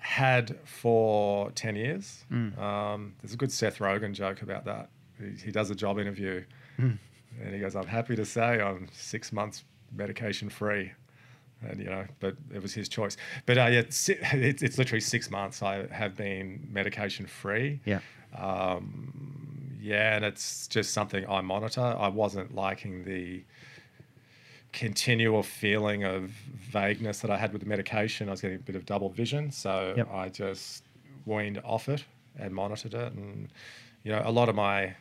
had 0.04 0.58
for 0.64 1.50
ten 1.52 1.74
years. 1.76 2.24
Mm. 2.30 2.58
Um, 2.58 3.14
there's 3.22 3.32
a 3.32 3.36
good 3.38 3.50
Seth 3.50 3.78
Rogen 3.78 4.12
joke 4.12 4.42
about 4.42 4.66
that. 4.66 4.90
He, 5.18 5.46
he 5.46 5.50
does 5.50 5.70
a 5.70 5.74
job 5.74 5.98
interview, 5.98 6.44
Mm. 6.78 6.98
and 7.42 7.54
he 7.54 7.60
goes, 7.60 7.74
"I'm 7.74 7.86
happy 7.86 8.14
to 8.16 8.24
say 8.26 8.60
I'm 8.60 8.88
six 8.92 9.32
months 9.32 9.64
medication 9.96 10.48
free." 10.50 10.92
And 11.66 11.78
you 11.80 11.86
know, 11.86 12.04
but 12.20 12.36
it 12.54 12.60
was 12.60 12.74
his 12.74 12.88
choice. 12.88 13.16
But 13.46 13.56
uh, 13.56 13.66
yeah, 13.66 13.78
it's, 13.80 14.08
it's 14.62 14.76
literally 14.76 15.00
six 15.00 15.30
months. 15.30 15.62
I 15.62 15.86
have 15.86 16.14
been 16.16 16.68
medication 16.70 17.26
free. 17.26 17.80
Yeah. 17.86 18.00
Um, 18.36 19.78
yeah, 19.80 20.16
and 20.16 20.24
it's 20.24 20.66
just 20.68 20.92
something 20.92 21.26
I 21.28 21.40
monitor. 21.40 21.80
I 21.98 22.08
wasn't 22.08 22.54
liking 22.54 23.04
the 23.04 23.42
continual 24.74 25.44
feeling 25.44 26.02
of 26.02 26.30
vagueness 26.30 27.20
that 27.20 27.30
I 27.30 27.38
had 27.38 27.52
with 27.52 27.62
the 27.62 27.68
medication. 27.68 28.28
I 28.28 28.32
was 28.32 28.40
getting 28.40 28.56
a 28.56 28.60
bit 28.60 28.74
of 28.74 28.84
double 28.84 29.08
vision, 29.08 29.50
so 29.52 29.94
Yep. 29.96 30.12
I 30.12 30.28
just 30.28 30.84
weaned 31.26 31.60
off 31.64 31.88
it 31.88 32.04
and 32.36 32.52
monitored 32.52 32.92
it. 32.94 33.12
And 33.12 33.48
you 34.02 34.10
know, 34.10 34.20
a 34.24 34.32
lot 34.32 34.48
of 34.48 34.56
my 34.56 34.94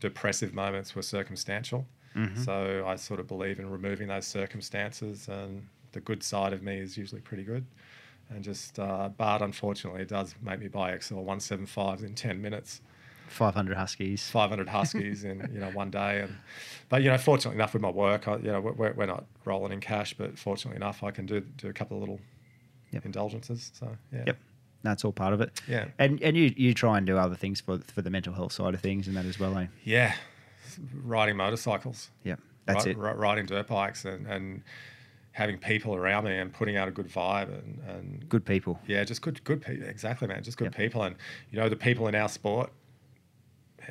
depressive 0.00 0.54
moments 0.54 0.96
were 0.96 1.02
circumstantial. 1.02 1.86
Mm-hmm. 2.16 2.42
So 2.42 2.84
I 2.86 2.96
sort 2.96 3.20
of 3.20 3.28
believe 3.28 3.60
in 3.60 3.68
removing 3.70 4.08
those 4.08 4.26
circumstances, 4.26 5.28
and 5.28 5.66
the 5.92 6.00
good 6.00 6.22
side 6.22 6.52
of 6.54 6.62
me 6.62 6.78
is 6.78 6.96
usually 6.96 7.20
pretty 7.20 7.44
good. 7.44 7.66
And 8.30 8.42
just, 8.42 8.78
uh, 8.78 9.10
but 9.16 9.42
unfortunately, 9.42 10.02
it 10.02 10.08
does 10.08 10.34
make 10.42 10.58
me 10.58 10.68
buy 10.68 10.96
XL 10.98 11.16
175s 11.16 12.02
in 12.02 12.14
10 12.14 12.40
minutes. 12.40 12.80
500 13.30 13.76
Huskies. 13.76 14.28
500 14.30 14.68
huskies 14.68 15.24
in 15.24 15.48
you 15.52 15.60
know 15.60 15.70
one 15.70 15.90
day 15.90 16.20
and 16.20 16.36
but 16.88 17.02
you 17.02 17.10
know 17.10 17.16
fortunately 17.18 17.56
enough 17.56 17.72
with 17.72 17.82
my 17.82 17.90
work 17.90 18.26
I, 18.28 18.36
you 18.36 18.50
know 18.52 18.60
we're, 18.60 18.92
we're 18.92 19.06
not 19.06 19.24
rolling 19.44 19.72
in 19.72 19.80
cash 19.80 20.14
but 20.14 20.38
fortunately 20.38 20.76
enough 20.76 21.02
I 21.02 21.10
can 21.12 21.26
do 21.26 21.40
do 21.40 21.68
a 21.68 21.72
couple 21.72 21.96
of 21.96 22.00
little 22.02 22.20
Yep. 22.92 23.06
indulgences 23.06 23.70
so 23.74 23.96
yeah 24.12 24.24
Yep. 24.26 24.38
That's 24.82 25.04
all 25.04 25.12
part 25.12 25.34
of 25.34 25.40
it. 25.42 25.60
Yeah. 25.68 25.88
And 25.98 26.22
and 26.22 26.36
you, 26.36 26.54
you 26.56 26.72
try 26.74 26.96
and 26.98 27.06
do 27.06 27.16
other 27.18 27.36
things 27.36 27.60
for 27.60 27.78
for 27.94 28.02
the 28.02 28.10
mental 28.10 28.32
health 28.34 28.52
side 28.52 28.74
of 28.74 28.80
things 28.80 29.06
and 29.08 29.16
that 29.16 29.26
as 29.26 29.38
well, 29.38 29.56
eh? 29.58 29.66
yeah 29.84 30.14
riding 31.04 31.36
motorcycles 31.36 32.10
Yeah. 32.24 32.36
That's 32.66 32.84
ri- 32.86 32.92
it. 32.92 32.98
ri- 32.98 33.14
riding 33.14 33.46
dirt 33.46 33.66
bikes 33.68 34.04
and 34.04 34.26
and 34.26 34.62
having 35.32 35.58
people 35.58 35.94
around 35.94 36.24
me 36.24 36.36
and 36.36 36.52
putting 36.52 36.76
out 36.76 36.88
a 36.88 36.90
good 36.90 37.08
vibe 37.08 37.48
and 37.56 37.78
and 37.88 38.28
Good 38.28 38.44
people. 38.44 38.80
yeah 38.86 39.04
just 39.04 39.22
good 39.22 39.42
good 39.44 39.62
people 39.62 39.86
exactly 39.88 40.26
man 40.28 40.42
just 40.42 40.56
good 40.58 40.64
Yep. 40.72 40.76
people 40.76 41.02
and 41.04 41.14
you 41.50 41.58
know 41.60 41.68
the 41.68 41.76
people 41.76 42.08
in 42.08 42.14
our 42.14 42.28
sport 42.28 42.70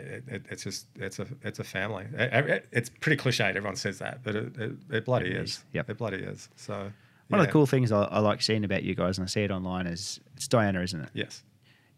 it, 0.05 0.23
it, 0.27 0.45
it's 0.49 0.63
just 0.63 0.88
it's 0.95 1.19
a 1.19 1.27
it's 1.43 1.59
a 1.59 1.63
family. 1.63 2.05
It- 2.13 2.34
it- 2.49 2.67
it's 2.71 2.89
pretty 2.89 3.21
cliched. 3.21 3.55
Everyone 3.55 3.76
says 3.76 3.99
that, 3.99 4.23
but 4.23 4.35
it, 4.35 5.05
bloody 5.05 5.31
is. 5.31 5.49
is, 5.49 5.63
yep. 5.73 5.89
It 5.89 5.97
bloody 5.97 6.17
is. 6.17 6.49
So 6.55 6.91
One 7.30 7.39
of 7.41 7.45
the 7.47 7.51
cool 7.51 7.65
things 7.65 7.91
I, 7.91 8.03
I 8.03 8.19
like 8.19 8.41
seeing 8.41 8.63
about 8.63 8.84
you 8.84 8.95
guys, 8.95 9.17
and 9.17 9.26
I 9.26 9.27
see 9.27 9.41
it 9.41 9.51
online, 9.51 9.88
is 9.88 10.19
it's 10.35 10.47
Diana, 10.47 10.81
isn't 10.81 10.99
it? 11.01 11.09
Yes. 11.13 11.43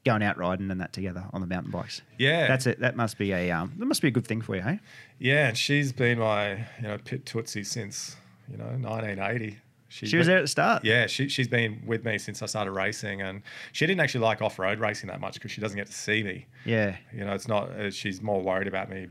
Going 0.04 0.24
out 0.24 0.38
riding 0.38 0.72
and 0.72 0.82
that 0.82 0.94
together 0.94 1.24
on 1.32 1.42
the 1.42 1.48
mountain 1.48 1.72
bikes. 1.72 2.02
Yeah. 2.18 2.48
That's 2.48 2.66
it. 2.66 2.80
That 2.80 2.96
must 2.96 3.18
be 3.20 3.32
a 3.34 3.52
um, 3.52 3.74
that 3.78 3.86
must 3.86 4.02
be 4.02 4.08
a 4.08 4.12
good 4.12 4.26
thing 4.26 4.42
for 4.42 4.56
you, 4.56 4.62
hey? 4.64 4.80
Yeah, 5.20 5.50
and 5.50 5.58
she's 5.58 5.94
been 5.94 6.18
my 6.20 6.54
you 6.54 6.84
know 6.84 6.98
pit 6.98 7.26
tootsie 7.26 7.64
since 7.64 8.16
you 8.50 8.58
know 8.58 8.66
1980. 8.66 9.58
She 9.92 10.16
was 10.18 10.28
there 10.28 10.38
at 10.38 10.42
the 10.42 10.48
start. 10.48 10.86
Yeah, 10.86 11.08
she, 11.08 11.28
she's 11.28 11.48
been 11.50 11.84
with 11.86 12.06
me 12.06 12.18
since 12.18 12.42
I 12.42 12.46
started 12.46 12.72
racing, 12.72 13.22
and 13.22 13.42
she 13.74 13.86
didn't 13.86 14.00
actually 14.00 14.22
like 14.22 14.42
off 14.42 14.58
road 14.58 14.80
racing 14.80 15.10
that 15.10 15.20
much 15.20 15.34
because 15.34 15.52
she 15.52 15.60
doesn't 15.60 15.78
get 15.78 15.88
to 15.88 15.94
see 15.94 16.24
me. 16.24 16.48
Yeah. 16.66 16.96
You 17.14 17.26
know, 17.26 17.34
it's 17.34 17.48
not. 17.48 17.70
Uh, 17.72 17.92
she's 17.92 18.22
more 18.22 18.42
worried 18.42 18.68
about 18.68 18.90
me 18.90 19.08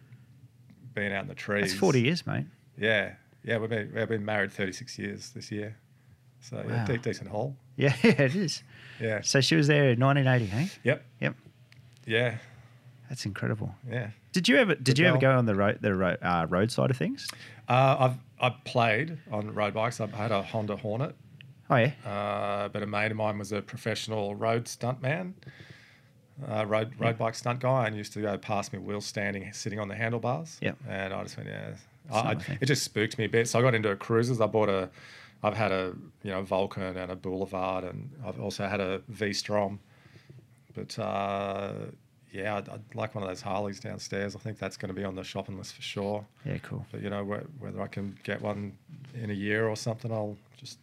being 0.94 1.12
out 1.12 1.22
in 1.22 1.28
the 1.28 1.34
trees. 1.34 1.66
That's 1.66 1.74
40 1.74 2.00
years, 2.00 2.26
mate. 2.26 2.46
Yeah, 2.78 3.12
yeah. 3.44 3.58
We've 3.58 3.68
been 3.68 3.92
we've 3.94 4.08
been 4.08 4.24
married 4.24 4.52
36 4.52 4.98
years 4.98 5.30
this 5.30 5.52
year, 5.52 5.76
so 6.40 6.64
yeah, 6.66 6.86
de- 6.86 6.98
decent 6.98 7.28
haul. 7.28 7.56
Yeah, 7.76 7.94
it 8.02 8.34
is. 8.36 8.62
Yeah. 9.00 9.22
So 9.22 9.40
she 9.40 9.56
was 9.56 9.66
there 9.66 9.90
in 9.90 10.00
1980, 10.00 10.44
hey? 10.46 10.68
Yep. 10.84 11.02
Yep. 11.20 11.34
Yeah. 12.04 12.36
That's 13.08 13.24
incredible. 13.24 13.74
Yeah. 13.90 14.10
Did 14.32 14.48
you 14.48 14.56
ever 14.56 14.74
did 14.74 14.84
Good 14.84 14.98
you 14.98 15.06
ever 15.06 15.16
go 15.18 15.30
on 15.36 15.46
the 15.46 15.54
road 15.54 15.78
the 15.80 15.94
road, 15.94 16.18
uh, 16.20 16.46
road 16.48 16.70
side 16.70 16.90
of 16.90 16.98
things? 16.98 17.26
Uh, 17.68 17.96
I've 17.98 18.29
I've 18.40 18.64
played 18.64 19.18
on 19.30 19.54
road 19.54 19.74
bikes. 19.74 20.00
I've 20.00 20.12
had 20.12 20.32
a 20.32 20.42
Honda 20.42 20.76
Hornet. 20.76 21.14
Oh 21.68 21.76
yeah. 21.76 21.92
Uh, 22.04 22.68
but 22.68 22.82
a 22.82 22.86
mate 22.86 23.10
of 23.10 23.16
mine 23.16 23.38
was 23.38 23.52
a 23.52 23.62
professional 23.62 24.34
road 24.34 24.64
stuntman, 24.64 25.34
uh, 26.48 26.64
road 26.66 26.92
road 26.98 27.18
bike 27.18 27.34
stunt 27.34 27.60
guy, 27.60 27.86
and 27.86 27.96
used 27.96 28.12
to 28.14 28.22
go 28.22 28.36
past 28.38 28.72
me 28.72 28.78
wheel 28.78 29.00
standing, 29.00 29.52
sitting 29.52 29.78
on 29.78 29.88
the 29.88 29.94
handlebars. 29.94 30.58
Yeah. 30.60 30.72
And 30.88 31.12
I 31.12 31.22
just 31.22 31.36
went, 31.36 31.48
yeah. 31.48 31.74
I, 32.10 32.18
I, 32.18 32.36
it 32.60 32.66
just 32.66 32.82
spooked 32.82 33.18
me 33.18 33.26
a 33.26 33.28
bit. 33.28 33.48
So 33.48 33.58
I 33.58 33.62
got 33.62 33.74
into 33.74 33.94
cruisers. 33.96 34.40
I 34.40 34.46
bought 34.46 34.68
a, 34.68 34.88
I've 35.42 35.56
had 35.56 35.70
a 35.70 35.94
you 36.22 36.30
know 36.30 36.42
Vulcan 36.42 36.96
and 36.96 37.12
a 37.12 37.16
Boulevard, 37.16 37.84
and 37.84 38.10
I've 38.26 38.40
also 38.40 38.66
had 38.66 38.80
a 38.80 39.02
V 39.08 39.32
Strom. 39.32 39.78
But 40.74 40.98
uh, 40.98 41.72
yeah, 42.32 42.56
I'd, 42.56 42.68
I'd 42.68 42.94
like 42.94 43.14
one 43.14 43.22
of 43.24 43.28
those 43.30 43.40
Harleys 43.42 43.80
downstairs. 43.80 44.36
I 44.36 44.38
think 44.38 44.58
that's 44.58 44.76
going 44.76 44.88
to 44.88 44.94
be 44.98 45.04
on 45.04 45.14
the 45.14 45.24
shopping 45.24 45.58
list 45.58 45.74
for 45.74 45.82
sure. 45.82 46.24
Yeah, 46.44 46.58
cool. 46.58 46.86
But 46.92 47.02
you 47.02 47.10
know 47.10 47.24
wh- 47.24 47.62
whether 47.62 47.80
I 47.82 47.86
can 47.88 48.18
get 48.22 48.40
one 48.40 48.76
in 49.14 49.30
a 49.30 49.34
year 49.34 49.68
or 49.68 49.76
something, 49.76 50.12
I'll 50.12 50.36
just 50.56 50.78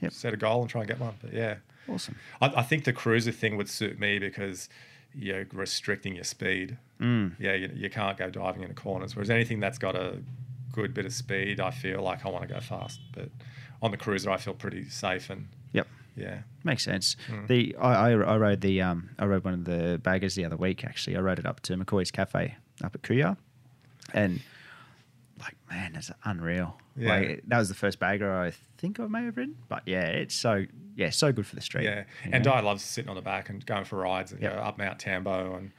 Yep. 0.00 0.12
set 0.12 0.34
a 0.34 0.36
goal 0.36 0.60
and 0.60 0.68
try 0.70 0.82
and 0.82 0.88
get 0.88 1.00
one. 1.00 1.14
But 1.22 1.32
yeah, 1.32 1.56
Awesome. 1.88 2.16
I, 2.40 2.46
I 2.56 2.62
think 2.62 2.84
the 2.84 2.92
cruiser 2.92 3.32
thing 3.32 3.56
would 3.56 3.68
suit 3.68 3.98
me 3.98 4.18
because 4.18 4.68
you're 5.14 5.46
restricting 5.52 6.14
your 6.16 6.24
speed. 6.24 6.76
Mm. 7.00 7.36
Yeah, 7.38 7.54
you, 7.54 7.70
you 7.74 7.88
can't 7.88 8.18
go 8.18 8.28
diving 8.28 8.62
into 8.62 8.74
corners. 8.74 9.16
Whereas 9.16 9.30
anything 9.30 9.60
that's 9.60 9.78
got 9.78 9.94
a 9.96 10.18
good 10.72 10.92
bit 10.92 11.06
of 11.06 11.12
speed, 11.14 11.60
I 11.60 11.70
feel 11.70 12.02
like 12.02 12.26
I 12.26 12.28
want 12.28 12.46
to 12.46 12.52
go 12.52 12.60
fast. 12.60 13.00
But 13.14 13.30
on 13.80 13.90
the 13.90 13.96
cruiser, 13.96 14.30
I 14.30 14.36
feel 14.36 14.54
pretty 14.54 14.88
safe 14.88 15.30
and. 15.30 15.48
Yeah, 16.16 16.38
Makes 16.64 16.84
sense. 16.84 17.16
Mm. 17.28 17.46
The 17.46 17.76
I, 17.76 17.92
I, 17.92 18.10
I 18.12 18.36
rode 18.36 18.60
the 18.60 18.82
um 18.82 19.10
I 19.18 19.26
rode 19.26 19.44
one 19.44 19.54
of 19.54 19.64
the 19.64 20.00
baggers 20.02 20.34
the 20.34 20.44
other 20.44 20.56
week 20.56 20.84
actually. 20.84 21.16
I 21.16 21.20
rode 21.20 21.38
it 21.38 21.46
up 21.46 21.60
to 21.60 21.76
McCoy's 21.76 22.10
Cafe 22.10 22.56
up 22.82 22.94
at 22.94 23.02
Kooyar, 23.02 23.36
and 24.14 24.40
like 25.40 25.56
man, 25.70 25.94
it's 25.94 26.10
unreal. 26.24 26.76
Yeah. 26.96 27.08
Like 27.14 27.42
that 27.48 27.58
was 27.58 27.68
the 27.68 27.74
first 27.74 27.98
bagger 27.98 28.32
I 28.34 28.52
think 28.78 28.98
I 28.98 29.06
may 29.06 29.24
have 29.24 29.36
ridden, 29.36 29.56
but 29.68 29.82
yeah, 29.86 30.06
it's 30.06 30.34
so 30.34 30.64
yeah 30.96 31.10
so 31.10 31.30
good 31.32 31.46
for 31.46 31.54
the 31.54 31.60
street. 31.62 31.84
yeah. 31.84 32.04
And 32.24 32.44
know? 32.44 32.52
Di 32.52 32.60
loves 32.60 32.82
sitting 32.82 33.08
on 33.10 33.16
the 33.16 33.22
back 33.22 33.48
and 33.50 33.64
going 33.66 33.84
for 33.84 33.96
rides 33.96 34.32
and 34.32 34.40
Yep. 34.40 34.56
up 34.56 34.78
Mount 34.78 34.98
Tambo 34.98 35.54
and 35.56 35.72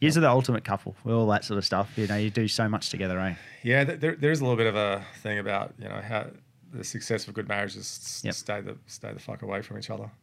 Yous 0.00 0.16
are 0.16 0.20
the 0.20 0.28
ultimate 0.28 0.64
couple 0.64 0.96
with 1.04 1.14
all 1.14 1.28
that 1.28 1.44
sort 1.44 1.56
of 1.56 1.64
stuff. 1.64 1.92
You 1.96 2.08
know, 2.08 2.16
you 2.16 2.30
do 2.30 2.48
so 2.48 2.68
much 2.68 2.90
together, 2.90 3.20
eh? 3.20 3.34
Yeah, 3.62 3.84
there, 3.84 4.16
there 4.16 4.32
is 4.32 4.40
a 4.40 4.42
little 4.44 4.56
bit 4.56 4.66
of 4.66 4.74
a 4.74 5.04
thing 5.22 5.38
about 5.38 5.74
you 5.78 5.88
know 5.88 6.00
how 6.02 6.26
the 6.72 6.84
success 6.84 7.26
of 7.28 7.34
good 7.34 7.48
marriages 7.48 7.76
is 7.78 8.20
Yep. 8.24 8.34
stay 8.34 8.60
the 8.60 8.76
stay 8.86 9.12
the 9.12 9.20
fuck 9.20 9.42
away 9.42 9.62
from 9.62 9.78
each 9.78 9.90
other. 9.90 10.10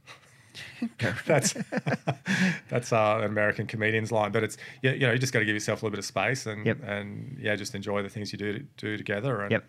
that's 1.26 1.54
that's 2.70 2.94
uh, 2.94 3.18
an 3.20 3.26
American 3.26 3.68
comedian's 3.68 4.12
line, 4.12 4.32
but 4.32 4.44
it's 4.44 4.58
yeah, 4.82 4.92
you 4.94 5.00
know 5.02 5.12
you 5.12 5.18
just 5.20 5.34
got 5.34 5.40
to 5.40 5.46
give 5.46 5.54
yourself 5.56 5.82
a 5.82 5.86
little 5.86 5.92
bit 5.92 6.00
of 6.00 6.06
space 6.06 6.46
and 6.46 6.66
Yep. 6.66 6.78
and 6.84 7.38
yeah, 7.40 7.56
just 7.56 7.76
enjoy 7.76 8.02
the 8.04 8.10
things 8.10 8.32
you 8.32 8.38
do 8.38 8.60
do 8.78 8.96
together 8.98 9.42
and 9.42 9.52
Yep. 9.52 9.66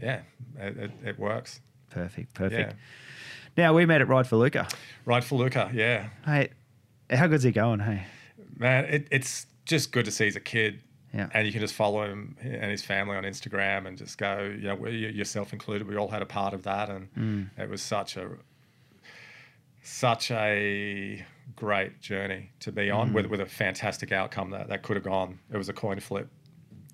yeah, 0.00 0.20
it, 0.58 0.76
it, 0.76 0.90
it 1.04 1.18
works. 1.18 1.60
Perfect, 1.90 2.32
perfect. 2.34 2.72
Yeah. 3.56 3.64
Now 3.64 3.74
we 3.74 3.84
met 3.86 4.00
at 4.00 4.06
Ride 4.08 4.26
for 4.28 4.36
Luca. 4.36 4.68
Ride 5.04 5.24
for 5.24 5.34
Luca, 5.36 5.70
yeah, 5.74 6.10
Hey, 6.24 6.50
how 7.10 7.26
good's 7.26 7.42
he 7.42 7.50
going? 7.50 7.80
Hey, 7.80 8.04
man, 8.56 8.84
it, 8.84 9.08
it's 9.10 9.46
just 9.64 9.90
good 9.90 10.04
to 10.04 10.12
see 10.12 10.26
he's 10.26 10.36
a 10.36 10.40
kid. 10.40 10.80
Yeah. 11.12 11.28
And 11.34 11.44
you 11.46 11.52
can 11.52 11.60
just 11.60 11.74
follow 11.74 12.04
him 12.04 12.36
and 12.40 12.70
his 12.70 12.82
family 12.84 13.16
on 13.16 13.24
Instagram 13.24 13.86
and 13.86 13.98
just 13.98 14.16
go, 14.16 14.42
you 14.42 14.68
know, 14.68 14.76
we- 14.76 14.90
yourself 15.08 15.52
included. 15.52 15.88
We 15.88 15.96
all 15.96 16.08
had 16.08 16.22
a 16.22 16.26
part 16.26 16.54
of 16.54 16.62
that, 16.62 16.88
and 16.88 17.12
Mm. 17.14 17.48
it 17.58 17.68
was 17.68 17.82
such 17.82 18.16
a 18.16 18.28
such 19.82 20.30
a 20.30 21.24
great 21.56 22.00
journey 22.00 22.50
to 22.60 22.70
be 22.72 22.90
on 22.90 23.10
Mm. 23.10 23.14
with 23.14 23.26
with 23.26 23.40
a 23.40 23.46
fantastic 23.46 24.12
outcome 24.12 24.50
that 24.50 24.68
that 24.68 24.82
could 24.82 24.96
have 24.96 25.04
gone. 25.04 25.38
It 25.52 25.56
was 25.56 25.68
a 25.68 25.72
coin 25.72 26.00
flip. 26.00 26.28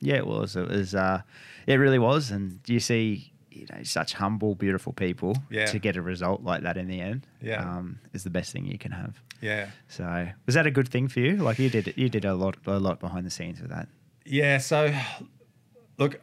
Yeah, 0.01 0.17
it 0.17 0.27
was. 0.27 0.57
It 0.57 0.69
was. 0.69 0.95
Uh, 0.95 1.23
it 1.67 1.77
really 1.77 1.99
was. 1.99 2.31
And 2.31 2.61
you 2.67 2.81
see, 2.81 3.33
you 3.51 3.67
know, 3.73 3.83
such 3.83 4.13
humble, 4.15 4.55
beautiful 4.55 4.93
people 4.93 5.37
Yeah. 5.51 5.67
to 5.67 5.79
get 5.79 5.97
a 5.97 6.03
result 6.03 6.43
like 6.43 6.63
that 6.63 6.77
in 6.77 6.87
the 6.89 7.01
end. 7.01 7.27
Yeah. 7.41 7.63
um, 7.63 7.99
is 8.13 8.23
the 8.25 8.31
best 8.31 8.53
thing 8.53 8.67
you 8.67 8.79
can 8.79 8.93
have. 8.93 9.21
Yeah, 9.41 9.71
So, 9.89 10.29
was 10.47 10.55
that 10.55 10.67
a 10.67 10.71
good 10.71 10.89
thing 10.89 11.09
for 11.09 11.21
you? 11.21 11.37
Like 11.37 11.59
you 11.59 11.69
did, 11.71 11.93
you 11.97 12.09
did 12.09 12.25
a 12.25 12.35
lot, 12.35 12.57
a 12.67 12.79
lot 12.79 13.01
behind 13.01 13.27
the 13.27 13.31
scenes 13.31 13.61
with 13.61 13.71
that. 13.71 13.89
Yeah. 14.27 14.59
So, 14.59 14.93
look, 15.98 16.20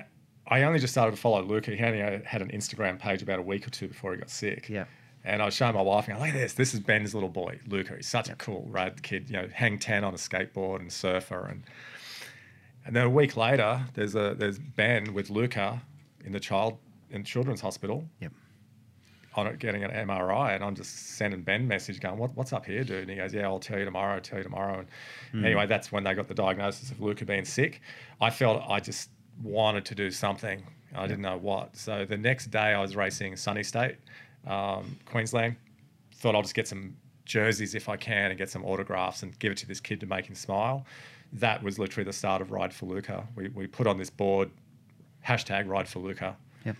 I 0.48 0.62
only 0.62 0.78
just 0.78 0.92
started 0.94 1.10
to 1.16 1.20
follow 1.20 1.42
Luca. 1.42 1.74
He 1.74 1.82
only 1.82 2.02
uh, 2.02 2.20
had 2.24 2.40
an 2.42 2.50
Instagram 2.50 2.98
page 2.98 3.22
about 3.22 3.38
a 3.38 3.42
week 3.42 3.66
or 3.66 3.70
two 3.70 3.88
before 3.88 4.12
he 4.12 4.18
got 4.18 4.30
sick. 4.30 4.68
Yeah. 4.68 4.84
And 5.24 5.42
I 5.42 5.44
was 5.44 5.54
showing 5.54 5.74
my 5.74 5.82
wife, 5.82 6.06
and 6.06 6.16
I 6.16 6.20
look 6.20 6.28
at 6.28 6.34
this. 6.34 6.52
This 6.52 6.72
is 6.72 6.78
Ben's 6.78 7.12
little 7.14 7.28
boy, 7.28 7.58
Luca. 7.66 7.96
He's 7.96 8.06
such 8.06 8.28
Yep. 8.28 8.40
a 8.40 8.44
cool 8.44 8.66
rad 8.70 9.02
kid. 9.02 9.28
You 9.28 9.38
know, 9.38 9.48
hang 9.52 9.78
ten 9.80 10.04
on 10.04 10.14
a 10.14 10.16
skateboard 10.16 10.78
and 10.80 10.92
surfer, 10.92 11.46
and 11.46 11.64
and 12.84 12.94
then 12.94 13.06
a 13.06 13.10
week 13.10 13.36
later, 13.36 13.80
there's 13.94 14.14
a 14.14 14.34
there's 14.38 14.60
Ben 14.60 15.12
with 15.14 15.28
Luca 15.28 15.82
in 16.24 16.30
the 16.30 16.38
child 16.38 16.78
in 17.10 17.24
children's 17.24 17.60
hospital 17.60 18.04
Yep. 18.20 18.32
On 19.36 19.46
it 19.46 19.58
getting 19.58 19.84
an 19.84 19.90
MRI, 19.90 20.54
and 20.54 20.64
I'm 20.64 20.74
just 20.74 21.16
sending 21.16 21.42
Ben 21.42 21.66
message 21.66 22.00
going, 22.00 22.18
what, 22.18 22.34
"What's 22.36 22.52
up 22.52 22.66
here, 22.66 22.84
dude?" 22.84 23.02
And 23.02 23.10
he 23.10 23.16
goes, 23.16 23.34
"Yeah, 23.34 23.44
I'll 23.44 23.58
tell 23.58 23.78
you 23.78 23.84
tomorrow. 23.84 24.14
I'll 24.14 24.20
tell 24.20 24.38
you 24.38 24.44
tomorrow." 24.44 24.84
And 25.32 25.44
anyway, 25.44 25.66
that's 25.66 25.92
when 25.92 26.04
they 26.04 26.14
got 26.14 26.28
the 26.28 26.34
diagnosis 26.34 26.90
of 26.90 27.00
Luca 27.00 27.24
being 27.24 27.44
sick. 27.44 27.80
I 28.20 28.30
felt 28.30 28.62
I 28.68 28.80
just 28.80 29.10
wanted 29.42 29.84
to 29.86 29.94
do 29.94 30.10
something. 30.10 30.62
I 30.94 31.06
didn't 31.06 31.22
know 31.22 31.36
what. 31.36 31.76
So 31.76 32.04
the 32.06 32.16
next 32.16 32.46
day, 32.50 32.74
I 32.74 32.80
was 32.80 32.96
racing 32.96 33.36
Sunny 33.36 33.62
State, 33.62 33.96
um, 34.46 34.96
Queensland. 35.04 35.56
Thought 36.14 36.34
I'll 36.34 36.42
just 36.42 36.54
get 36.54 36.66
some 36.66 36.96
jerseys 37.26 37.74
if 37.74 37.88
I 37.88 37.96
can 37.96 38.30
and 38.30 38.38
get 38.38 38.48
some 38.48 38.64
autographs 38.64 39.22
and 39.22 39.38
give 39.38 39.52
it 39.52 39.58
to 39.58 39.66
this 39.66 39.80
kid 39.80 40.00
to 40.00 40.06
make 40.06 40.26
him 40.26 40.34
smile. 40.34 40.86
That 41.32 41.62
was 41.62 41.78
literally 41.78 42.04
the 42.04 42.12
start 42.12 42.40
of 42.40 42.50
Ride 42.50 42.72
for 42.72 42.86
Luca. 42.86 43.26
We, 43.34 43.48
we 43.48 43.66
put 43.66 43.86
on 43.86 43.98
this 43.98 44.10
board 44.10 44.50
hashtag 45.26 45.68
Ride 45.68 45.88
for 45.88 45.98
Luca. 45.98 46.36
Yep. 46.64 46.76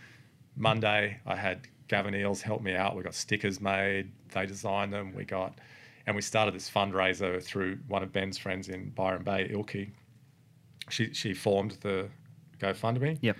Monday, 0.57 1.19
I 1.27 1.37
had 1.37 1.69
Gavin 1.89 2.15
Eels 2.15 2.43
helped 2.43 2.65
me 2.65 2.75
out. 2.75 2.97
We 2.97 3.03
got 3.03 3.15
stickers 3.15 3.61
made. 3.61 4.11
They 4.33 4.47
designed 4.47 4.93
them. 4.93 5.15
We 5.15 5.25
got, 5.25 5.59
and 6.07 6.17
we 6.17 6.23
started 6.23 6.55
this 6.55 6.69
fundraiser 6.71 7.43
through 7.43 7.79
one 7.89 8.03
of 8.03 8.13
Ben's 8.13 8.39
friends 8.39 8.69
in 8.69 8.91
Byron 8.91 9.23
Bay, 9.23 9.49
Ilky. 9.53 9.91
She 10.89 11.13
she 11.13 11.35
formed 11.35 11.73
the 11.83 12.09
GoFundMe, 12.59 13.19
Yep. 13.21 13.37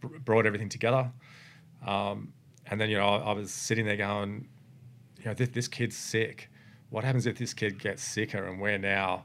br- 0.00 0.18
brought 0.18 0.46
everything 0.46 0.68
together, 0.68 1.10
um, 1.86 2.32
and 2.66 2.80
then 2.80 2.90
you 2.90 2.98
know 2.98 3.06
I, 3.08 3.30
I 3.30 3.32
was 3.32 3.50
sitting 3.52 3.86
there 3.86 3.96
going, 3.96 4.48
you 5.18 5.24
know, 5.26 5.34
this, 5.34 5.48
this 5.50 5.68
kid's 5.68 5.96
sick. 5.96 6.50
What 6.90 7.04
happens 7.04 7.26
if 7.26 7.38
this 7.38 7.54
kid 7.54 7.78
gets 7.78 8.02
sicker 8.02 8.44
and 8.44 8.60
we're 8.60 8.78
now 8.78 9.24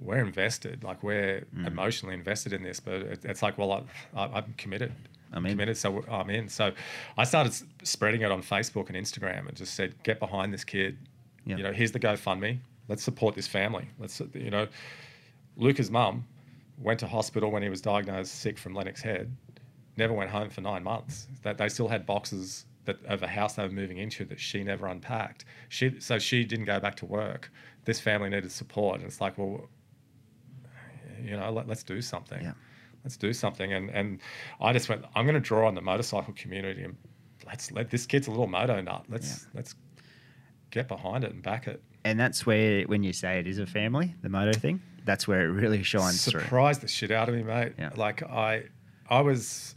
we're 0.00 0.24
invested, 0.24 0.82
like 0.82 1.02
we're 1.02 1.46
emotionally 1.66 2.14
invested 2.14 2.52
in 2.52 2.62
this, 2.62 2.80
but 2.80 2.94
it, 2.94 3.24
it's 3.24 3.40
like, 3.42 3.56
well, 3.56 3.86
I, 4.14 4.20
I, 4.20 4.38
I'm 4.38 4.54
committed. 4.56 4.92
I'm 5.32 5.46
in. 5.46 5.52
committed, 5.52 5.76
so 5.76 6.04
I'm 6.10 6.30
in. 6.30 6.48
So 6.48 6.72
I 7.16 7.24
started 7.24 7.54
spreading 7.82 8.22
it 8.22 8.30
on 8.30 8.42
Facebook 8.42 8.88
and 8.88 8.96
Instagram, 8.96 9.48
and 9.48 9.56
just 9.56 9.74
said, 9.74 9.94
get 10.02 10.18
behind 10.18 10.52
this 10.52 10.64
kid. 10.64 10.98
You 11.44 11.56
know, 11.56 11.72
here's 11.72 11.92
the 11.92 11.98
GoFundMe. 12.00 12.58
Let's 12.88 13.02
support 13.02 13.34
this 13.34 13.48
family. 13.48 13.88
Let's, 13.98 14.20
you 14.34 14.50
know, 14.50 14.68
Luca's 15.56 15.90
mum 15.90 16.24
went 16.78 17.00
to 17.00 17.06
hospital 17.06 17.50
when 17.50 17.62
he 17.62 17.68
was 17.68 17.80
diagnosed 17.80 18.34
sick 18.34 18.58
from 18.58 18.74
Lennox 18.74 19.02
Head. 19.02 19.34
Never 19.96 20.12
went 20.12 20.30
home 20.30 20.50
for 20.50 20.60
nine 20.60 20.82
months. 20.82 21.26
That 21.42 21.58
they 21.58 21.68
still 21.68 21.88
had 21.88 22.06
boxes 22.06 22.66
that 22.84 23.04
of 23.06 23.22
a 23.22 23.28
house 23.28 23.54
they 23.54 23.62
were 23.62 23.70
moving 23.70 23.98
into 23.98 24.24
that 24.26 24.40
she 24.40 24.64
never 24.64 24.86
unpacked. 24.86 25.44
She 25.68 26.00
so 26.00 26.18
she 26.18 26.44
didn't 26.44 26.66
go 26.66 26.80
back 26.80 26.96
to 26.96 27.06
work. 27.06 27.50
This 27.84 28.00
family 28.00 28.30
needed 28.30 28.50
support, 28.52 28.96
and 29.00 29.06
it's 29.06 29.20
like, 29.20 29.38
well, 29.38 29.68
you 31.22 31.36
know, 31.36 31.50
let, 31.50 31.68
let's 31.68 31.82
do 31.82 32.00
something. 32.00 32.42
Yeah. 32.42 32.52
Let's 33.04 33.16
do 33.16 33.32
something. 33.32 33.72
And 33.72 33.90
and 33.90 34.20
I 34.60 34.72
just 34.72 34.88
went, 34.88 35.04
I'm 35.14 35.24
going 35.24 35.34
to 35.34 35.40
draw 35.40 35.66
on 35.68 35.74
the 35.74 35.80
motorcycle 35.80 36.34
community 36.34 36.82
and 36.84 36.96
let's 37.46 37.72
let 37.72 37.90
this 37.90 38.06
kid's 38.06 38.26
a 38.28 38.30
little 38.30 38.46
moto 38.46 38.80
nut. 38.80 39.04
Let's 39.08 39.46
let's 39.54 39.74
get 40.70 40.88
behind 40.88 41.24
it 41.24 41.32
and 41.32 41.42
back 41.42 41.66
it. 41.66 41.82
And 42.04 42.18
that's 42.18 42.44
where, 42.46 42.82
when 42.84 43.02
you 43.04 43.12
say 43.12 43.38
it 43.38 43.46
is 43.46 43.58
a 43.60 43.66
family, 43.66 44.14
the 44.22 44.28
moto 44.28 44.52
thing, 44.52 44.80
that's 45.04 45.28
where 45.28 45.42
it 45.42 45.52
really 45.52 45.82
shines 45.84 46.24
through. 46.24 46.40
surprised 46.40 46.80
the 46.80 46.88
shit 46.88 47.10
out 47.12 47.28
of 47.28 47.34
me, 47.34 47.42
mate. 47.44 47.74
Yeah. 47.78 47.90
Like 47.96 48.22
I, 48.24 48.64
I 49.08 49.20
was 49.20 49.76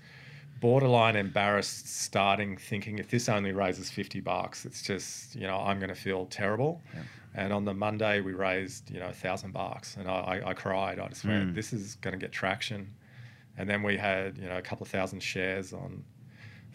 borderline 0.62 1.16
embarrassed 1.16 1.88
starting 1.88 2.58
thinking 2.58 2.98
if 2.98 3.10
this 3.10 3.30
only 3.30 3.52
raises 3.52 3.92
50 3.92 4.22
bucks, 4.22 4.66
it's 4.66 4.82
just, 4.82 5.36
you 5.36 5.46
know, 5.46 5.58
I'm 5.58 5.78
going 5.80 5.90
to 5.90 5.96
feel 6.00 6.26
terrible. 6.28 6.82
Yeah. 6.94 7.02
And 7.36 7.54
on 7.54 7.66
the 7.66 7.74
Monday 7.74 8.22
we 8.22 8.34
raised, 8.34 8.90
you 8.90 9.00
know, 9.00 9.10
a 9.10 9.14
thousand 9.14 9.52
bucks 9.52 9.98
and 9.98 10.08
I, 10.10 10.42
I, 10.44 10.50
I 10.50 10.54
cried. 10.54 11.00
I 11.00 11.08
just 11.10 11.26
went, 11.26 11.52
Mm. 11.52 11.56
this 11.56 11.74
is 11.74 11.96
going 11.98 12.14
to 12.14 12.18
get 12.20 12.32
traction. 12.32 12.92
And 13.58 13.70
then 13.70 13.84
we 13.84 13.98
had, 13.98 14.38
you 14.38 14.48
know, 14.50 14.58
a 14.58 14.62
couple 14.62 14.84
of 14.86 14.90
thousand 14.92 15.22
shares 15.22 15.74
on 15.74 16.04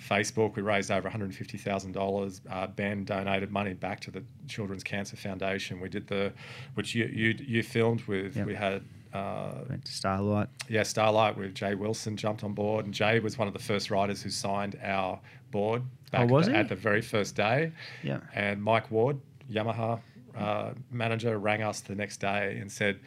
Facebook. 0.09 0.57
We 0.57 0.63
raised 0.63 0.91
over 0.91 1.09
$150,000. 1.11 2.41
Uh, 2.51 2.67
ben 2.69 3.05
donated 3.05 3.51
money 3.51 3.75
back 3.75 4.01
to 4.01 4.11
the 4.11 4.25
Children's 4.49 4.83
Cancer 4.85 5.17
Foundation. 5.17 5.81
We 5.81 5.89
did 5.89 6.07
the, 6.07 6.33
which 6.75 6.95
you 6.95 7.05
you, 7.07 7.35
you 7.39 7.63
filmed 7.63 8.03
with. 8.05 8.37
Yep. 8.37 8.47
We 8.47 8.55
had 8.55 8.83
uh, 9.13 9.53
Went 9.69 9.85
to 9.85 9.93
Starlight. 9.93 10.49
yeah, 10.69 10.85
Starlight 10.85 11.37
with 11.37 11.55
Jay 11.55 11.75
Wilson 11.75 12.17
jumped 12.17 12.45
on 12.45 12.55
board, 12.55 12.85
and 12.85 12.95
Jay 12.95 13.19
was 13.21 13.37
one 13.37 13.49
of 13.49 13.53
the 13.55 13.59
first 13.61 13.91
riders 13.91 14.23
who 14.23 14.31
signed 14.31 14.79
our 14.83 15.21
board 15.51 15.83
back 16.13 16.31
Oh, 16.31 16.33
was 16.33 16.47
at, 16.49 16.53
the, 16.53 16.59
at 16.59 16.69
the 16.69 16.77
very 16.77 17.03
first 17.03 17.35
day. 17.35 17.73
Yeah. 18.05 18.21
And 18.35 18.63
Mike 18.63 18.91
Ward, 18.91 19.19
Yamaha 19.51 20.01
uh, 20.39 20.71
manager, 20.93 21.39
rang 21.39 21.63
us 21.63 21.81
the 21.81 21.95
next 21.97 22.21
day 22.21 22.59
and 22.61 22.71
said, 22.71 23.01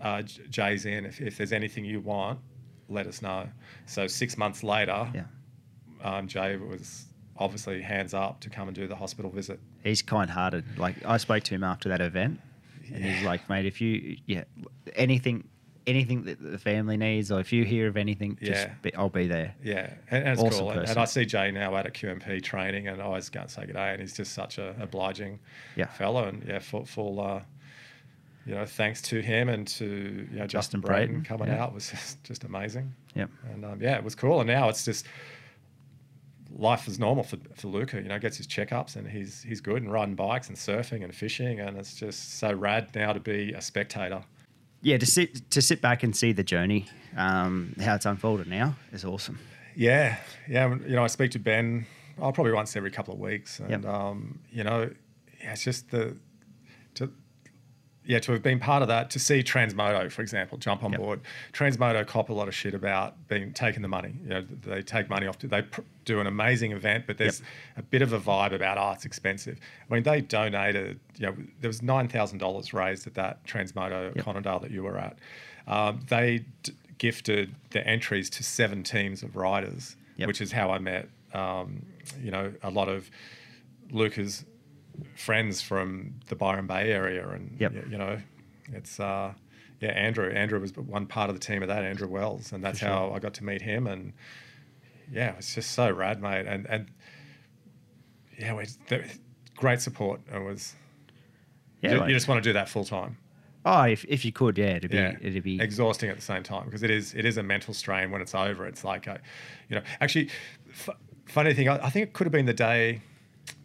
uh, 0.00 0.22
"Jay's 0.22 0.86
in. 0.86 1.04
If, 1.04 1.20
if 1.20 1.36
there's 1.36 1.52
anything 1.52 1.84
you 1.84 2.00
want, 2.00 2.38
let 2.90 3.06
us 3.06 3.22
know." 3.22 3.48
So 3.86 4.06
six 4.06 4.36
months 4.36 4.62
later, 4.62 5.10
Yeah. 5.14 5.24
um, 6.02 6.28
Jay 6.28 6.56
was 6.56 7.06
obviously 7.36 7.80
hands 7.80 8.12
up 8.12 8.40
to 8.40 8.50
come 8.50 8.68
and 8.68 8.74
do 8.74 8.86
the 8.86 8.96
hospital 8.96 9.30
visit. 9.30 9.58
He's 9.82 10.02
kind 10.02 10.28
hearted. 10.30 10.64
Like, 10.78 10.96
I 11.06 11.16
spoke 11.16 11.42
to 11.44 11.54
him 11.54 11.64
after 11.64 11.88
that 11.88 12.00
event, 12.02 12.40
and 12.92 13.02
he's 13.04 13.22
like, 13.24 13.48
mate, 13.48 13.64
if 13.66 13.80
you, 13.80 14.16
yeah, 14.26 14.44
anything. 14.94 15.44
Anything 15.86 16.24
that 16.24 16.38
the 16.40 16.58
family 16.58 16.98
needs, 16.98 17.32
or 17.32 17.40
if 17.40 17.54
you 17.54 17.64
hear 17.64 17.88
of 17.88 17.96
anything, 17.96 18.36
just 18.40 18.66
Yeah. 18.66 18.74
be, 18.82 18.94
I'll 18.94 19.08
be 19.08 19.26
there. 19.26 19.54
Yeah, 19.64 19.90
and, 20.10 20.24
and 20.24 20.28
it's 20.34 20.42
Awesome 20.42 20.58
cool. 20.66 20.70
And, 20.72 20.88
and. 20.88 20.98
I 20.98 21.04
see 21.06 21.24
Jay 21.24 21.50
now 21.50 21.74
out 21.74 21.86
at 21.86 21.94
QMP 21.94 22.42
training, 22.42 22.86
and 22.86 23.00
I 23.00 23.04
always 23.06 23.30
go 23.30 23.40
and 23.40 23.50
say 23.50 23.64
good 23.64 23.72
day, 23.72 23.90
and 23.92 24.00
he's 24.00 24.14
just 24.14 24.34
such 24.34 24.58
a 24.58 24.76
obliging 24.78 25.40
Yeah. 25.76 25.86
fellow. 25.86 26.28
And 26.28 26.44
yeah, 26.46 26.58
full, 26.58 26.84
full 26.84 27.18
uh, 27.18 27.40
you 28.46 28.54
know, 28.54 28.64
thanks 28.64 29.02
to 29.02 29.20
him 29.20 29.48
and 29.48 29.66
to 29.68 29.84
you 30.30 30.38
know 30.38 30.46
Justin, 30.46 30.48
Justin 30.48 30.80
Brayton, 30.80 31.06
Brayton, 31.08 31.24
coming 31.24 31.48
yeah. 31.48 31.62
out 31.62 31.74
was 31.74 31.90
just, 31.90 32.22
just 32.24 32.44
amazing. 32.44 32.94
Yep. 33.14 33.30
And 33.52 33.64
um, 33.64 33.82
yeah, 33.82 33.96
it 33.96 34.04
was 34.04 34.14
cool. 34.14 34.40
And 34.40 34.48
now 34.48 34.68
it's 34.68 34.84
just 34.84 35.06
life 36.56 36.88
is 36.88 36.98
normal 36.98 37.24
for, 37.24 37.38
for 37.54 37.68
Luca. 37.68 37.96
You 37.96 38.08
know, 38.08 38.18
gets 38.18 38.36
his 38.36 38.46
checkups 38.46 38.96
and 38.96 39.08
he's 39.08 39.42
he's 39.42 39.60
good 39.60 39.82
and 39.82 39.92
riding 39.92 40.14
bikes 40.14 40.48
and 40.48 40.56
surfing 40.56 41.04
and 41.04 41.14
fishing, 41.14 41.60
and 41.60 41.76
it's 41.76 41.94
just 41.94 42.38
so 42.38 42.52
rad 42.52 42.88
now 42.94 43.12
to 43.12 43.20
be 43.20 43.52
a 43.52 43.60
spectator. 43.60 44.22
Yeah, 44.82 44.96
to 44.98 45.06
sit 45.06 45.50
to 45.50 45.60
sit 45.60 45.80
back 45.80 46.02
and 46.02 46.16
see 46.16 46.32
the 46.32 46.44
journey, 46.44 46.86
um, 47.16 47.74
how 47.80 47.94
it's 47.94 48.06
unfolded 48.06 48.46
now 48.46 48.74
is 48.92 49.04
awesome. 49.04 49.38
Yeah, 49.76 50.16
yeah. 50.48 50.68
You 50.68 50.96
know, 50.96 51.04
I 51.04 51.08
speak 51.08 51.30
to 51.32 51.38
Ben. 51.38 51.86
Oh, 52.18 52.32
probably 52.32 52.52
once 52.52 52.76
every 52.76 52.90
couple 52.90 53.14
of 53.14 53.20
weeks, 53.20 53.60
and 53.60 53.70
Yep. 53.70 53.84
um, 53.86 54.40
you 54.50 54.64
know, 54.64 54.90
yeah, 55.40 55.52
it's 55.52 55.64
just 55.64 55.90
the 55.90 56.16
yeah 58.04 58.18
to 58.18 58.32
have 58.32 58.42
been 58.42 58.58
part 58.58 58.82
of 58.82 58.88
that 58.88 59.10
to 59.10 59.18
see 59.18 59.42
Transmoto, 59.42 60.10
for 60.10 60.22
example, 60.22 60.56
jump 60.58 60.82
on 60.82 60.92
Yep. 60.92 61.00
board. 61.00 61.20
Transmoto 61.52 62.06
cop 62.06 62.28
a 62.30 62.32
lot 62.32 62.48
of 62.48 62.54
shit 62.54 62.74
about 62.74 63.14
being 63.28 63.52
taking 63.52 63.82
the 63.82 63.88
money. 63.88 64.14
You 64.22 64.28
know, 64.30 64.42
they 64.62 64.82
take 64.82 65.08
money 65.10 65.26
off. 65.26 65.38
They 65.38 65.62
pr- 65.62 65.82
do 66.04 66.18
an 66.20 66.26
amazing 66.26 66.72
event, 66.72 67.04
but 67.06 67.18
there's 67.18 67.42
a 67.76 67.82
bit 67.82 68.02
of 68.02 68.12
a 68.12 68.18
vibe 68.18 68.52
about 68.52 68.78
oh, 68.78 68.92
it's 68.92 69.04
expensive. 69.04 69.58
I 69.90 69.94
mean, 69.94 70.02
they 70.02 70.20
donated. 70.22 70.98
You 71.18 71.26
know, 71.26 71.36
there 71.60 71.68
was 71.68 71.82
nine 71.82 72.08
thousand 72.08 72.38
dollars 72.38 72.72
raised 72.72 73.06
at 73.06 73.14
that 73.14 73.44
Transmoto 73.46 74.14
Yep. 74.16 74.24
Conondale 74.24 74.60
that 74.62 74.70
you 74.70 74.82
were 74.82 74.96
at. 74.98 75.18
Um, 75.66 76.00
they 76.08 76.44
d- 76.62 76.72
gifted 76.98 77.54
the 77.70 77.86
entries 77.86 78.28
to 78.30 78.42
seven 78.42 78.82
teams 78.82 79.22
of 79.22 79.36
riders 79.36 79.96
Yep. 80.16 80.26
which 80.26 80.40
is 80.40 80.52
how 80.52 80.70
I 80.70 80.78
met, 80.78 81.08
um, 81.32 81.84
you 82.22 82.30
know, 82.30 82.52
a 82.62 82.70
lot 82.70 82.88
of 82.88 83.10
Luca's 83.90 84.44
friends 85.16 85.60
from 85.62 86.14
the 86.28 86.36
Byron 86.36 86.66
Bay 86.66 86.90
area, 86.92 87.28
and 87.28 87.56
Yep. 87.58 87.72
you 87.90 87.98
know, 87.98 88.18
it's 88.72 88.98
uh, 89.00 89.32
yeah, 89.80 89.90
Andrew. 89.90 90.30
Andrew 90.30 90.60
was 90.60 90.74
one 90.76 91.06
part 91.06 91.30
of 91.30 91.36
the 91.36 91.44
team 91.44 91.62
of 91.62 91.68
that, 91.68 91.84
Andrew 91.84 92.08
Wells, 92.08 92.52
and 92.52 92.62
that's 92.62 92.80
For 92.80 92.86
how 92.86 93.12
I 93.12 93.18
got 93.18 93.34
to 93.34 93.44
meet 93.44 93.62
him, 93.62 93.86
and 93.86 94.12
yeah, 95.12 95.34
it's 95.38 95.54
just 95.54 95.72
so 95.72 95.90
rad, 95.90 96.20
mate, 96.20 96.46
and 96.46 96.66
and 96.66 96.86
yeah, 98.38 98.54
we, 98.54 98.64
the, 98.88 99.04
great 99.56 99.80
support. 99.80 100.20
It 100.32 100.38
was. 100.42 100.74
Yeah, 101.82 101.92
you, 101.92 101.98
like- 102.00 102.08
you 102.08 102.14
just 102.14 102.28
want 102.28 102.42
to 102.42 102.48
do 102.48 102.52
that 102.54 102.68
full 102.68 102.84
time. 102.84 103.16
oh, 103.64 103.82
if, 103.82 104.04
if 104.06 104.24
you 104.24 104.32
could, 104.32 104.56
yeah, 104.58 104.76
it'd 104.76 104.90
be 104.90 104.96
Yeah, 104.96 105.16
it'd 105.20 105.42
be 105.42 105.60
exhausting 105.60 106.08
at 106.10 106.16
the 106.16 106.22
same 106.22 106.42
time 106.42 106.64
because 106.66 106.82
it 106.82 106.90
is 106.90 107.14
it 107.14 107.24
is 107.24 107.36
a 107.38 107.42
mental 107.42 107.72
strain 107.74 108.10
when 108.10 108.20
it's 108.20 108.34
over. 108.34 108.66
It's 108.66 108.84
like, 108.84 109.06
a, 109.06 109.18
you 109.68 109.76
know, 109.76 109.82
actually, 110.00 110.28
f- 110.70 110.90
funny 111.26 111.54
thing, 111.54 111.68
I, 111.68 111.76
I 111.86 111.90
think 111.90 112.08
it 112.08 112.12
could 112.12 112.26
have 112.26 112.32
been 112.32 112.46
the 112.46 112.52
day 112.54 113.00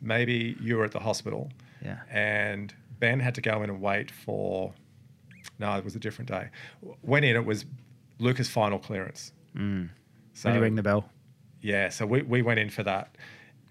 maybe 0.01 0.55
you 0.61 0.77
were 0.77 0.85
at 0.85 0.91
the 0.91 0.99
hospital 0.99 1.51
yeah. 1.83 1.99
and 2.09 2.73
Ben 2.99 3.19
had 3.19 3.35
to 3.35 3.41
go 3.41 3.63
in 3.63 3.69
and 3.69 3.81
wait 3.81 4.11
for. 4.11 4.73
No, 5.59 5.77
it 5.77 5.83
was 5.83 5.95
a 5.95 5.99
different 5.99 6.29
day. 6.29 6.49
Went 7.03 7.23
in, 7.23 7.35
it 7.35 7.45
was 7.45 7.65
Lucas' 8.19 8.49
final 8.49 8.79
clearance. 8.79 9.31
Mm. 9.55 9.89
So 10.33 10.49
when 10.49 10.55
you 10.55 10.61
ring 10.61 10.75
the 10.75 10.83
bell, 10.83 11.09
yeah, 11.61 11.89
so 11.89 12.05
we, 12.05 12.21
we 12.23 12.41
went 12.41 12.59
in 12.59 12.69
for 12.69 12.83
that, 12.83 13.15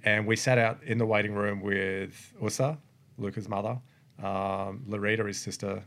and 0.03 0.27
we 0.27 0.37
sat 0.37 0.57
out 0.57 0.83
in 0.85 0.99
the 0.99 1.07
waiting 1.07 1.35
room 1.35 1.61
with 1.61 2.33
Usa, 2.41 2.79
Luca's 3.19 3.49
mother, 3.49 3.79
um, 4.23 4.85
Larita, 4.89 5.27
his 5.27 5.39
sister, 5.41 5.83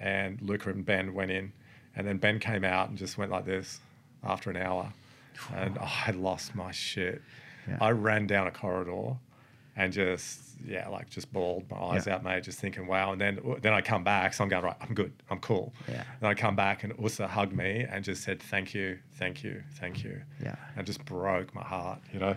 and 0.00 0.40
Luca 0.42 0.70
and 0.70 0.84
Ben 0.84 1.14
went 1.14 1.30
in, 1.30 1.52
and 1.94 2.06
then 2.06 2.18
Ben 2.18 2.40
came 2.40 2.64
out 2.64 2.88
and 2.88 2.98
just 2.98 3.18
went 3.18 3.30
like 3.30 3.44
this 3.44 3.78
after 4.24 4.50
an 4.50 4.56
hour, 4.56 4.92
and 5.54 5.78
I 5.78 5.86
had 5.86 6.16
lost 6.16 6.54
my 6.54 6.72
shit. 6.72 7.22
Yeah. 7.68 7.78
I 7.80 7.90
ran 7.90 8.26
down 8.26 8.46
a 8.46 8.50
corridor, 8.50 9.16
and 9.76 9.92
just 9.92 10.40
yeah, 10.66 10.88
like 10.88 11.10
just 11.10 11.30
bawled 11.32 11.70
my 11.70 11.76
eyes 11.76 12.06
Yeah. 12.06 12.14
out, 12.14 12.24
mate, 12.24 12.42
just 12.42 12.58
thinking, 12.58 12.86
wow. 12.86 13.12
And 13.12 13.20
then 13.20 13.38
then 13.60 13.74
I 13.74 13.82
come 13.82 14.02
back, 14.04 14.32
so 14.32 14.42
I'm 14.42 14.48
going 14.48 14.64
right, 14.64 14.76
I'm 14.80 14.94
good, 14.94 15.12
I'm 15.30 15.38
cool. 15.38 15.74
Yeah. 15.86 16.02
And 16.20 16.28
I 16.28 16.34
come 16.34 16.56
back, 16.56 16.82
and 16.82 16.94
Ussa 16.98 17.26
hugged 17.28 17.52
me 17.52 17.84
and 17.88 18.02
just 18.02 18.22
said, 18.24 18.42
thank 18.42 18.72
you, 18.74 18.98
thank 19.18 19.44
you, 19.44 19.62
thank 19.74 20.02
you. 20.02 20.22
Yeah. 20.42 20.56
And 20.76 20.86
just 20.86 21.04
broke 21.04 21.54
my 21.54 21.62
heart, 21.62 22.00
you 22.12 22.18
know. 22.18 22.36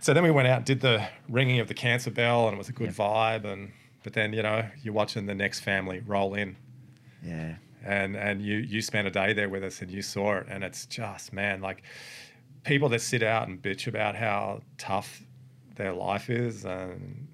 So 0.00 0.12
then 0.14 0.24
we 0.24 0.30
went 0.32 0.48
out 0.48 0.56
and 0.58 0.64
did 0.66 0.80
the 0.80 1.06
ringing 1.28 1.60
of 1.60 1.68
the 1.68 1.74
cancer 1.74 2.10
bell, 2.10 2.46
and 2.48 2.54
it 2.54 2.58
was 2.58 2.68
a 2.68 2.72
good 2.72 2.90
vibe. 2.90 3.44
And 3.44 3.70
but 4.02 4.14
then 4.14 4.32
you 4.32 4.42
know 4.42 4.64
you're 4.82 4.94
watching 4.94 5.26
the 5.26 5.34
next 5.34 5.60
family 5.60 6.00
roll 6.04 6.34
in, 6.34 6.56
Yeah. 7.24 7.54
and 7.84 8.16
and 8.16 8.42
you 8.42 8.56
you 8.56 8.82
spent 8.82 9.06
a 9.06 9.10
day 9.12 9.32
there 9.32 9.48
with 9.48 9.62
us 9.62 9.80
and 9.80 9.90
you 9.90 10.02
saw 10.02 10.38
it 10.38 10.46
and 10.48 10.64
it's 10.64 10.86
just 10.86 11.32
man 11.32 11.60
like 11.60 11.82
people 12.64 12.88
that 12.90 13.00
sit 13.00 13.22
out 13.22 13.46
and 13.48 13.62
bitch 13.62 13.86
about 13.86 14.16
how 14.16 14.60
tough 14.76 15.22
their 15.80 15.92
life 15.92 16.28
is 16.30 16.64
and 16.64 17.28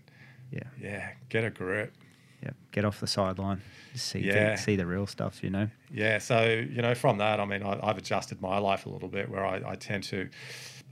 Yeah. 0.50 0.60
yeah 0.80 1.10
get 1.28 1.44
a 1.44 1.50
grip 1.50 1.92
Yeah. 2.42 2.50
Get 2.72 2.84
off 2.84 3.00
the 3.00 3.06
sideline. 3.06 3.60
See, 3.94 4.20
Yeah. 4.20 4.32
get, 4.50 4.58
see 4.58 4.76
the 4.76 4.86
real 4.86 5.06
stuff, 5.06 5.42
you 5.42 5.50
know? 5.50 5.68
yeah 5.90 6.18
so 6.18 6.42
you 6.44 6.82
know 6.82 6.94
from 6.94 7.18
that 7.18 7.38
i 7.40 7.44
mean 7.44 7.62
I, 7.62 7.78
i've 7.88 7.96
adjusted 7.98 8.40
my 8.42 8.58
life 8.58 8.86
a 8.86 8.88
little 8.90 9.08
bit 9.08 9.28
where 9.30 9.44
I, 9.46 9.62
I 9.72 9.74
tend 9.76 10.02
to 10.04 10.28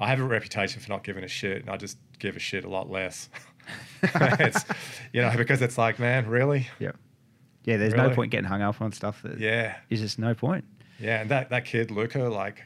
i 0.01 0.07
have 0.09 0.21
a 0.21 0.25
reputation 0.25 0.81
for 0.81 0.89
not 0.89 1.03
giving 1.03 1.25
a 1.25 1.29
shit 1.29 1.63
and 1.63 1.69
i 1.69 1.77
just 1.77 1.99
give 2.21 2.37
a 2.37 2.39
shit 2.39 2.65
a 2.65 2.69
lot 2.69 2.89
less 2.91 3.29
it's 4.03 4.65
you 5.13 5.21
know 5.21 5.33
because 5.37 5.61
it's 5.63 5.77
like 5.77 5.99
man 5.99 6.27
really 6.29 6.69
Yeah. 6.79 6.93
Yeah, 7.65 7.79
there's 7.79 7.95
no 7.95 8.11
point 8.11 8.31
getting 8.31 8.49
hung 8.49 8.61
up 8.63 8.81
on 8.83 8.93
stuff 8.93 9.23
that 9.23 9.39
yeah 9.41 9.77
is 9.91 10.01
just 10.01 10.19
no 10.19 10.35
point. 10.35 10.65
Yeah, 11.01 11.21
and 11.23 11.31
that, 11.31 11.49
that 11.51 11.65
kid 11.65 11.91
Luca, 11.91 12.21
like, 12.25 12.63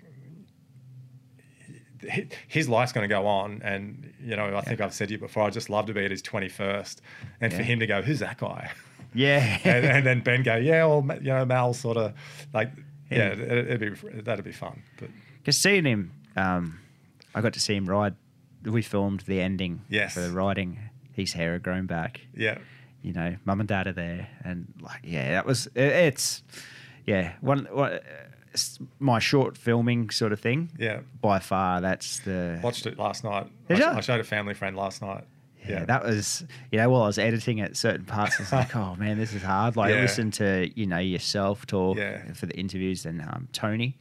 his 2.49 2.69
life's 2.69 2.93
going 2.93 3.09
to 3.09 3.13
go 3.15 3.27
on, 3.27 3.61
and 3.65 4.13
you 4.23 4.37
know, 4.37 4.57
I 4.57 4.61
think 4.63 4.81
I've 4.81 4.95
said 4.95 5.09
to 5.09 5.15
you 5.15 5.19
before. 5.19 5.43
I 5.45 5.51
just 5.51 5.69
love 5.71 5.87
to 5.87 5.95
be 5.95 6.05
at 6.05 6.11
his 6.11 6.23
twenty 6.23 6.49
first, 6.49 7.01
and 7.41 7.53
for 7.53 7.63
him 7.63 7.81
to 7.81 7.87
go, 7.87 8.03
"Who's 8.03 8.21
that 8.21 8.39
guy?" 8.39 8.71
Yeah. 9.15 9.59
and, 9.65 9.85
and 9.87 10.07
then 10.07 10.21
Ben 10.21 10.43
go, 10.43 10.57
"Yeah, 10.57 10.85
well, 10.87 11.05
you 11.21 11.29
know, 11.29 11.45
Mal 11.45 11.73
sort 11.75 11.97
of 11.97 12.13
like, 12.53 12.71
yeah, 13.11 13.19
Yeah. 13.19 13.33
it, 13.33 13.71
it'd 13.71 13.81
be 14.03 14.21
that'd 14.21 14.45
be 14.45 14.53
fun." 14.53 14.83
But 14.99 15.11
Because 15.39 15.57
seeing 15.59 15.85
him, 15.85 16.13
um, 16.37 16.79
I 17.35 17.41
got 17.41 17.53
to 17.55 17.61
see 17.61 17.75
him 17.75 17.87
ride. 17.87 18.15
We 18.65 18.83
filmed 18.83 19.21
the 19.21 19.41
ending 19.41 19.83
Yes. 19.89 20.15
for 20.15 20.21
the 20.21 20.31
riding. 20.33 20.79
His 21.13 21.33
hair 21.33 21.53
had 21.53 21.63
grown 21.63 21.87
back. 21.87 22.21
yeah, 22.35 22.59
You 23.03 23.13
know, 23.13 23.37
mum 23.45 23.61
and 23.61 23.69
dad 23.69 23.87
are 23.87 23.93
there, 23.93 24.29
and 24.45 24.73
like, 24.81 25.01
yeah, 25.05 25.31
that 25.33 25.47
was 25.47 25.67
it, 25.69 25.83
it's, 25.83 26.43
yeah, 27.07 27.33
one, 27.41 27.67
one 27.73 27.99
my 28.99 29.19
short 29.19 29.57
filming 29.57 30.11
sort 30.11 30.33
of 30.33 30.41
thing. 30.41 30.71
yeah. 30.79 31.01
By 31.21 31.39
far, 31.39 31.81
that's 31.81 32.21
the 32.21 32.59
Watched 32.63 32.87
it 32.87 32.99
last 32.99 33.25
night. 33.25 33.47
I, 33.69 33.75
Did 33.75 33.79
sh- 33.79 33.81
ya? 33.81 33.93
I 33.97 34.01
showed 34.01 34.21
a 34.21 34.25
family 34.25 34.55
friend 34.55 34.77
last 34.77 35.03
night. 35.03 35.25
Yeah, 35.69 35.85
that 35.85 36.05
was 36.05 36.45
you 36.73 36.79
know 36.79 36.89
while 36.89 37.03
I 37.03 37.07
was 37.07 37.19
editing 37.19 37.59
it, 37.59 37.77
certain 37.77 38.07
parts 38.07 38.37
I 38.39 38.43
was 38.43 38.53
like, 38.53 38.75
oh 38.83 38.95
man, 38.97 39.19
this 39.19 39.35
is 39.35 39.43
hard. 39.43 39.77
Like 39.77 39.95
Yeah. 39.95 40.01
listen 40.01 40.31
to 40.33 40.71
you 40.75 40.87
know 40.87 40.99
yourself 40.99 41.67
talk 41.67 41.99
Yeah. 41.99 42.33
for 42.33 42.47
the 42.47 42.55
interviews, 42.57 43.05
and 43.05 43.21
um, 43.21 43.49
Tony, 43.53 43.99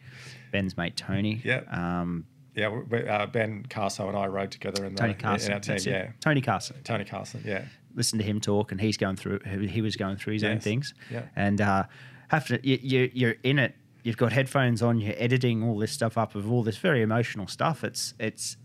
Ben's 0.52 0.78
mate 0.78 0.96
Tony. 0.96 1.42
Yep. 1.44 1.74
Um, 1.74 2.26
yeah. 2.56 2.70
we- 2.70 3.08
Uh, 3.08 3.26
ben 3.26 3.66
Carso 3.70 4.08
and 4.08 4.16
I 4.18 4.28
rode 4.28 4.52
together 4.52 4.86
in, 4.86 4.94
the, 4.96 5.00
Tony 5.02 5.14
in 5.14 5.20
Carson. 5.20 5.54
our 5.54 5.60
team. 5.60 5.78
Yeah, 5.86 6.12
Tony 6.22 6.42
Carson. 6.42 6.78
Tony 6.84 7.04
Carson. 7.06 7.42
Yeah, 7.46 7.66
Listen 7.96 8.18
to 8.20 8.24
him 8.24 8.40
talk, 8.40 8.72
and 8.72 8.80
he's 8.80 8.96
going 8.98 9.16
through. 9.18 9.40
he- 9.68 9.82
was 9.82 9.96
going 9.98 10.16
through 10.18 10.34
his 10.34 10.44
own 10.46 10.60
things. 10.60 10.94
Yeah. 11.12 11.24
And 11.36 11.60
uh, 11.60 11.84
have 12.30 12.48
to 12.48 12.66
you, 12.66 12.80
you 12.82 13.12
you're 13.14 13.36
in 13.44 13.60
it. 13.60 13.76
You've 14.08 14.16
got 14.16 14.32
headphones 14.32 14.82
on. 14.82 15.00
You're 15.02 15.16
editing 15.18 15.62
all 15.64 15.78
this 15.78 15.92
stuff 15.92 16.18
up 16.18 16.34
of 16.34 16.50
all 16.50 16.64
this 16.64 16.78
very 16.78 17.02
emotional 17.02 17.46
stuff. 17.48 17.84
It's 17.84 18.14
it's. 18.20 18.56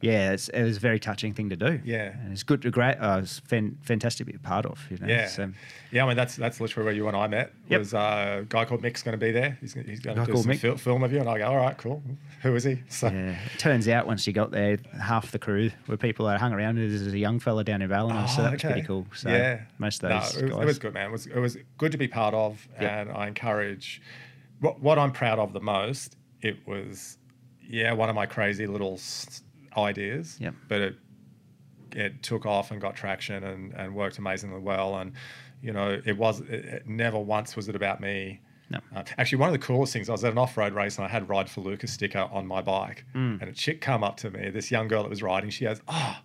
Yeah, 0.00 0.32
it's, 0.32 0.48
it 0.50 0.62
was 0.62 0.76
a 0.76 0.80
very 0.80 1.00
touching 1.00 1.34
thing 1.34 1.48
to 1.48 1.56
do. 1.56 1.80
Yeah. 1.84 2.12
and 2.22 2.30
it's 2.32 2.42
good 2.44 2.62
to 2.62 2.70
great. 2.70 2.94
Uh, 2.98 3.18
it's 3.22 3.40
fan, 3.40 3.78
fantastic 3.82 4.26
to 4.26 4.32
be 4.32 4.36
a 4.36 4.38
part 4.38 4.64
of. 4.64 4.78
You 4.90 4.98
know, 4.98 5.08
Yeah, 5.08 5.26
so, 5.26 5.50
yeah. 5.90 6.04
I 6.04 6.06
mean, 6.06 6.16
that's 6.16 6.36
that's 6.36 6.60
literally 6.60 6.84
where 6.84 6.94
you 6.94 7.08
and 7.08 7.16
I 7.16 7.26
met. 7.26 7.52
Yep. 7.68 7.78
Was 7.80 7.94
uh, 7.94 8.38
a 8.42 8.44
guy 8.44 8.64
called 8.64 8.80
Mick's 8.82 9.02
going 9.02 9.18
to 9.18 9.26
be 9.26 9.32
there? 9.32 9.58
He's, 9.60 9.72
he's 9.72 9.98
going 10.00 10.16
to 10.24 10.24
do 10.32 10.36
some 10.36 10.52
fil- 10.56 10.76
film 10.76 11.02
of 11.02 11.12
you, 11.12 11.18
and 11.18 11.28
I 11.28 11.38
go, 11.38 11.46
all 11.46 11.56
right, 11.56 11.76
cool. 11.76 12.00
Who 12.42 12.54
is 12.54 12.62
he? 12.62 12.80
So 12.88 13.08
Yeah. 13.08 13.36
It 13.52 13.58
turns 13.58 13.88
out 13.88 14.06
once 14.06 14.24
you 14.26 14.32
got 14.32 14.50
there, 14.52 14.78
half 15.02 15.32
the 15.32 15.38
crew 15.40 15.70
were 15.88 15.96
people 15.96 16.26
that 16.26 16.38
hung 16.38 16.52
around. 16.52 16.76
There's 16.76 17.06
a 17.12 17.18
young 17.18 17.40
fella 17.40 17.64
down 17.64 17.82
in 17.82 17.88
Ballina, 17.88 18.28
so 18.28 18.42
Oh, 18.42 18.44
that 18.44 18.52
was 18.52 18.62
pretty 18.62 18.82
cool. 18.82 19.04
So 19.14 19.30
yeah, 19.30 19.62
most 19.78 20.04
of 20.04 20.10
No, 20.10 20.16
it, 20.18 20.20
was, 20.20 20.36
it 20.62 20.64
was 20.66 20.78
good, 20.78 20.94
man. 20.94 21.06
It 21.06 21.12
was 21.12 21.26
it 21.26 21.38
was 21.40 21.56
good 21.76 21.90
to 21.90 21.98
be 21.98 22.06
part 22.06 22.34
of, 22.34 22.68
Yep. 22.80 23.08
and 23.08 23.16
I 23.16 23.26
encourage. 23.26 24.00
What 24.60 24.80
what 24.80 24.98
I'm 24.98 25.12
proud 25.12 25.38
of 25.38 25.52
the 25.52 25.60
most, 25.60 26.16
it 26.42 26.56
was, 26.66 27.18
yeah, 27.62 27.92
one 27.92 28.08
of 28.08 28.14
my 28.14 28.26
crazy 28.26 28.66
little 28.66 28.98
ideas. 29.76 30.36
Yep. 30.40 30.54
But 30.68 30.80
it 30.80 30.96
it 31.92 32.22
took 32.22 32.44
off 32.46 32.70
and 32.70 32.80
got 32.80 32.96
traction 32.96 33.44
and 33.44 33.72
and 33.74 33.94
worked 33.94 34.18
amazingly 34.18 34.60
well, 34.60 34.96
and 34.96 35.12
you 35.62 35.72
know, 35.72 36.00
it 36.04 36.16
was 36.16 36.40
it, 36.40 36.64
it 36.64 36.88
never 36.88 37.18
once 37.18 37.56
was 37.56 37.68
it 37.68 37.76
about 37.76 38.00
me. 38.00 38.40
No. 38.70 38.80
Uh, 38.94 39.02
actually, 39.16 39.38
one 39.38 39.48
of 39.48 39.54
the 39.54 39.58
coolest 39.66 39.94
things, 39.94 40.10
I 40.10 40.12
was 40.12 40.22
at 40.24 40.32
an 40.32 40.36
off-road 40.36 40.74
race 40.74 40.98
and 40.98 41.06
I 41.06 41.08
had 41.08 41.26
Ride 41.26 41.48
for 41.48 41.62
Lucas 41.62 41.90
sticker 41.90 42.28
on 42.30 42.46
my 42.46 42.60
bike, 42.60 43.06
Mm. 43.14 43.40
and 43.40 43.48
a 43.48 43.52
chick 43.54 43.80
come 43.80 44.04
up 44.04 44.18
to 44.18 44.30
me, 44.30 44.50
this 44.50 44.70
young 44.70 44.88
girl 44.88 45.02
that 45.04 45.08
was 45.08 45.22
riding, 45.22 45.48
she 45.48 45.64
goes, 45.64 45.80
"Oh, 45.88 46.18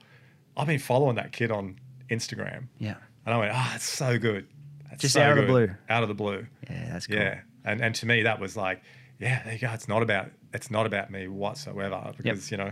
I've 0.57 0.67
been 0.67 0.77
following 0.79 1.15
that 1.15 1.31
kid 1.31 1.51
on 1.51 1.79
Instagram," 2.09 2.67
yeah. 2.79 2.95
and 3.25 3.33
I 3.33 3.37
went, 3.37 3.51
"Ah, 3.55 3.75
it's 3.75 3.85
so 3.87 4.19
good." 4.19 4.45
That's 4.89 5.01
Just 5.01 5.13
so 5.13 5.21
out 5.21 5.37
of 5.37 5.45
the 5.45 5.47
blue. 5.47 5.71
Out 5.89 6.03
of 6.03 6.09
the 6.09 6.15
blue. 6.15 6.45
Yeah, 6.69 6.89
that's 6.91 7.07
cool. 7.07 7.15
Yeah, 7.15 7.39
and 7.65 7.81
and 7.81 7.95
to 7.95 8.05
me 8.05 8.23
that 8.23 8.39
was 8.39 8.55
like, 8.55 8.81
yeah, 9.19 9.43
there 9.43 9.53
you 9.53 9.59
go. 9.59 9.71
It's 9.71 9.87
not 9.87 10.01
about 10.01 10.29
it's 10.53 10.69
not 10.69 10.85
about 10.85 11.09
me 11.11 11.27
whatsoever 11.27 12.13
because 12.17 12.51
you 12.51 12.57
know, 12.57 12.71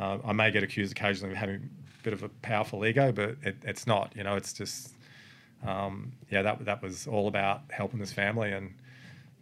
uh, 0.00 0.18
I 0.24 0.32
may 0.32 0.50
get 0.50 0.62
accused 0.62 0.92
occasionally 0.92 1.32
of 1.32 1.38
having 1.38 1.70
a 2.00 2.02
bit 2.02 2.12
of 2.12 2.22
a 2.22 2.28
powerful 2.28 2.84
ego, 2.84 3.12
but 3.12 3.36
it, 3.42 3.56
it's 3.62 3.86
not. 3.86 4.12
You 4.16 4.24
know, 4.24 4.36
it's 4.36 4.52
just, 4.52 4.94
um, 5.66 6.12
yeah, 6.30 6.42
that 6.42 6.64
that 6.64 6.82
was 6.82 7.06
all 7.06 7.28
about 7.28 7.62
helping 7.70 8.00
this 8.00 8.12
family 8.12 8.52
and. 8.52 8.74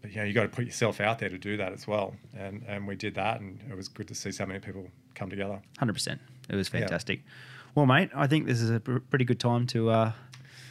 But, 0.03 0.13
you 0.13 0.17
know, 0.17 0.25
you 0.25 0.33
got 0.33 0.45
to 0.45 0.49
put 0.49 0.65
yourself 0.65 0.99
out 0.99 1.19
there 1.19 1.29
to 1.29 1.37
do 1.37 1.59
that 1.59 1.75
as 1.75 1.87
well, 1.87 2.17
and 2.35 2.65
and 2.67 2.87
we 2.87 2.97
did 2.97 3.15
that, 3.17 3.43
and 3.43 3.61
it 3.71 3.77
was 3.77 3.87
good 3.87 4.09
to 4.09 4.15
see 4.15 4.33
so 4.33 4.47
many 4.47 4.59
people 4.59 4.89
come 5.15 5.29
together. 5.29 5.61
Hundred 5.79 5.93
percent. 5.93 6.23
It 6.49 6.57
was 6.57 6.71
fantastic. 6.71 7.21
Well, 7.75 7.85
mate, 7.85 8.09
I 8.15 8.27
think 8.27 8.47
this 8.47 8.63
is 8.63 8.71
a 8.71 8.81
pr- 8.81 9.01
pretty 9.11 9.27
good 9.27 9.39
time 9.39 9.67
to 9.67 9.91
uh, 9.91 10.13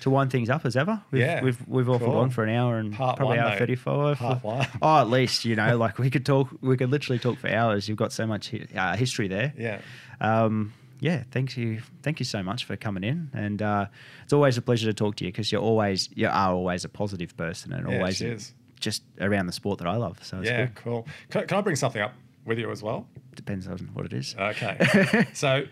to 0.01 0.09
wind 0.09 0.31
things 0.31 0.49
up 0.49 0.65
as 0.65 0.75
ever. 0.75 1.01
We've, 1.11 1.21
Yeah. 1.21 1.43
we've 1.43 1.67
we've 1.67 1.89
all 1.89 1.99
Cool. 1.99 2.13
gone 2.13 2.29
for 2.29 2.43
an 2.43 2.49
hour 2.55 2.77
and 2.77 2.93
Part 2.93 3.17
probably 3.17 3.37
one, 3.37 3.47
hour 3.47 3.57
thirty 3.57 3.75
five. 3.75 4.19
Oh, 4.81 4.97
at 5.01 5.09
least 5.09 5.45
you 5.45 5.55
know, 5.55 5.77
like 5.77 5.97
we 5.99 6.09
could 6.09 6.25
talk. 6.25 6.49
We 6.61 6.77
could 6.77 6.89
literally 6.91 7.19
talk 7.19 7.37
for 7.37 7.49
hours. 7.49 7.87
You've 7.89 7.97
got 7.97 8.11
so 8.13 8.25
much 8.25 8.53
uh, 8.75 8.95
history 8.95 9.27
there. 9.27 9.53
Yeah, 9.57 9.79
Um, 10.21 10.73
yeah, 11.01 11.23
thank 11.31 11.55
you, 11.57 11.81
thank 12.03 12.19
you 12.19 12.25
so 12.25 12.43
much 12.43 12.65
for 12.65 12.75
coming 12.75 13.03
in, 13.05 13.29
and 13.33 13.61
uh, 13.61 13.85
it's 14.23 14.33
always 14.33 14.57
a 14.57 14.61
pleasure 14.61 14.85
to 14.87 14.93
talk 14.93 15.15
to 15.17 15.25
you 15.25 15.31
because 15.31 15.51
you're 15.51 15.61
always 15.61 16.09
you 16.15 16.27
are 16.27 16.51
always 16.53 16.83
a 16.85 16.89
positive 16.89 17.35
person 17.37 17.71
and 17.73 17.89
Yeah, 17.89 17.97
always 17.97 18.17
cheers. 18.19 18.53
just 18.79 19.03
around 19.21 19.45
the 19.47 19.53
sport 19.53 19.79
that 19.79 19.87
I 19.87 19.95
love. 19.95 20.23
So 20.23 20.41
yeah, 20.41 20.65
good. 20.65 20.75
cool. 20.75 21.07
Can, 21.29 21.47
can 21.47 21.57
I 21.57 21.61
bring 21.61 21.75
something 21.77 22.01
up 22.01 22.13
with 22.45 22.59
you 22.59 22.69
as 22.71 22.83
well? 22.83 23.07
Depends 23.35 23.67
on 23.67 23.77
what 23.93 24.05
it 24.05 24.13
is. 24.13 24.35
Okay. 24.37 25.25
so 25.33 25.63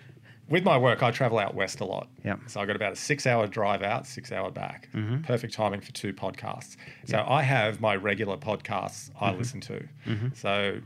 with 0.50 0.64
my 0.64 0.78
work, 0.78 1.04
I 1.04 1.12
travel 1.12 1.40
out 1.40 1.56
west 1.56 1.80
a 1.82 1.86
lot. 1.86 2.08
Yep. 2.24 2.40
So 2.48 2.62
I 2.62 2.66
got 2.66 2.76
about 2.76 2.94
a 2.94 2.96
six 2.96 3.26
hour 3.28 3.48
drive 3.48 3.82
out, 3.84 4.08
six 4.08 4.32
hour 4.32 4.50
back. 4.52 4.90
Mhm. 4.94 5.24
Perfect 5.24 5.54
timing 5.54 5.82
for 5.82 5.92
two 5.92 6.14
podcasts. 6.14 6.78
So 7.06 7.24
I 7.28 7.42
have 7.44 7.82
my 7.82 7.96
regular 7.96 8.38
podcasts 8.38 9.12
I 9.20 9.30
Mm-hmm. 9.30 9.38
listen 9.40 9.62
to. 9.62 9.88
So 10.36 10.80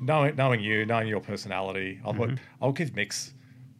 knowing, 0.00 0.36
knowing 0.36 0.60
you, 0.60 0.86
knowing 0.86 1.08
your 1.08 1.20
personality, 1.20 2.00
I'll, 2.04 2.14
put, 2.14 2.30
Mm-hmm. 2.30 2.62
I'll 2.64 2.72
give 2.72 2.94
Mick's 2.94 3.34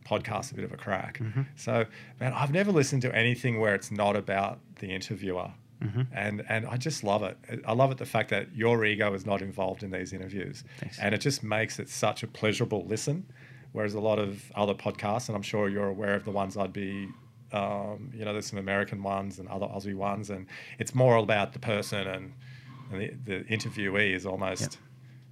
podcast 0.05 0.53
a 0.53 0.55
bit 0.55 0.65
of 0.65 0.73
a 0.73 0.77
crack. 0.77 1.21
So, 1.57 1.85
man, 2.19 2.33
I've 2.33 2.53
never 2.53 2.73
listened 2.73 3.03
to 3.03 3.15
anything 3.15 3.61
where 3.61 3.75
it's 3.75 3.91
not 3.91 4.17
about 4.17 4.59
the 4.77 4.89
interviewer. 4.95 5.51
Mm-hmm. 5.83 6.03
And 6.13 6.45
and 6.49 6.67
I 6.67 6.77
just 6.77 7.05
love 7.05 7.23
it. 7.23 7.39
I 7.65 7.73
love 7.73 7.93
it 7.93 7.99
the 7.99 8.05
fact 8.07 8.31
that 8.31 8.53
your 8.53 8.85
ego 8.85 9.15
is 9.15 9.25
not 9.25 9.41
involved 9.43 9.85
in 9.85 9.93
these 9.93 10.13
interviews, 10.13 10.65
Thanks. 10.81 10.99
and 10.99 11.15
it 11.15 11.19
just 11.21 11.45
makes 11.45 11.79
it 11.79 11.89
such 11.89 12.25
a 12.25 12.27
pleasurable 12.27 12.85
listen. 12.87 13.25
Whereas 13.73 13.95
a 13.95 14.01
lot 14.01 14.19
of 14.19 14.51
other 14.55 14.75
podcasts, 14.75 15.29
and 15.29 15.37
I'm 15.37 15.43
sure 15.43 15.69
you're 15.69 15.89
aware 15.89 16.15
of 16.15 16.25
the 16.25 16.31
ones 16.31 16.57
I'd 16.57 16.73
be, 16.73 17.09
um, 17.53 18.11
you 18.15 18.25
know, 18.25 18.33
there's 18.33 18.47
some 18.47 18.59
American 18.59 19.03
ones 19.03 19.39
and 19.39 19.49
other 19.49 19.67
Aussie 19.67 19.95
ones, 19.95 20.31
and 20.31 20.47
it's 20.79 20.95
more 20.95 21.17
about 21.17 21.53
the 21.53 21.59
person 21.59 22.07
and, 22.07 22.33
and 22.91 23.01
the, 23.01 23.11
the 23.25 23.45
interviewee 23.45 24.15
is 24.15 24.25
almost 24.27 24.63
Yep. 24.63 24.73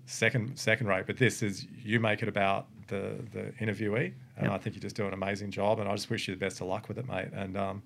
second 0.06 0.58
second 0.58 0.86
rate. 0.86 1.06
But 1.06 1.16
this 1.16 1.42
is 1.42 1.66
you 1.82 1.98
make 2.00 2.22
it 2.22 2.28
about 2.28 2.66
the 2.88 3.16
the 3.32 3.52
interviewee, 3.60 4.12
and 4.36 4.44
Yep. 4.46 4.52
I 4.52 4.58
think 4.58 4.76
you 4.76 4.82
just 4.82 4.96
do 4.96 5.06
an 5.06 5.14
amazing 5.14 5.50
job. 5.50 5.80
And 5.80 5.88
I 5.88 5.94
just 5.94 6.10
wish 6.10 6.28
you 6.28 6.34
the 6.34 6.40
best 6.40 6.60
of 6.60 6.66
luck 6.68 6.88
with 6.88 6.98
it, 6.98 7.08
mate. 7.08 7.28
And 7.32 7.56
um, 7.56 7.82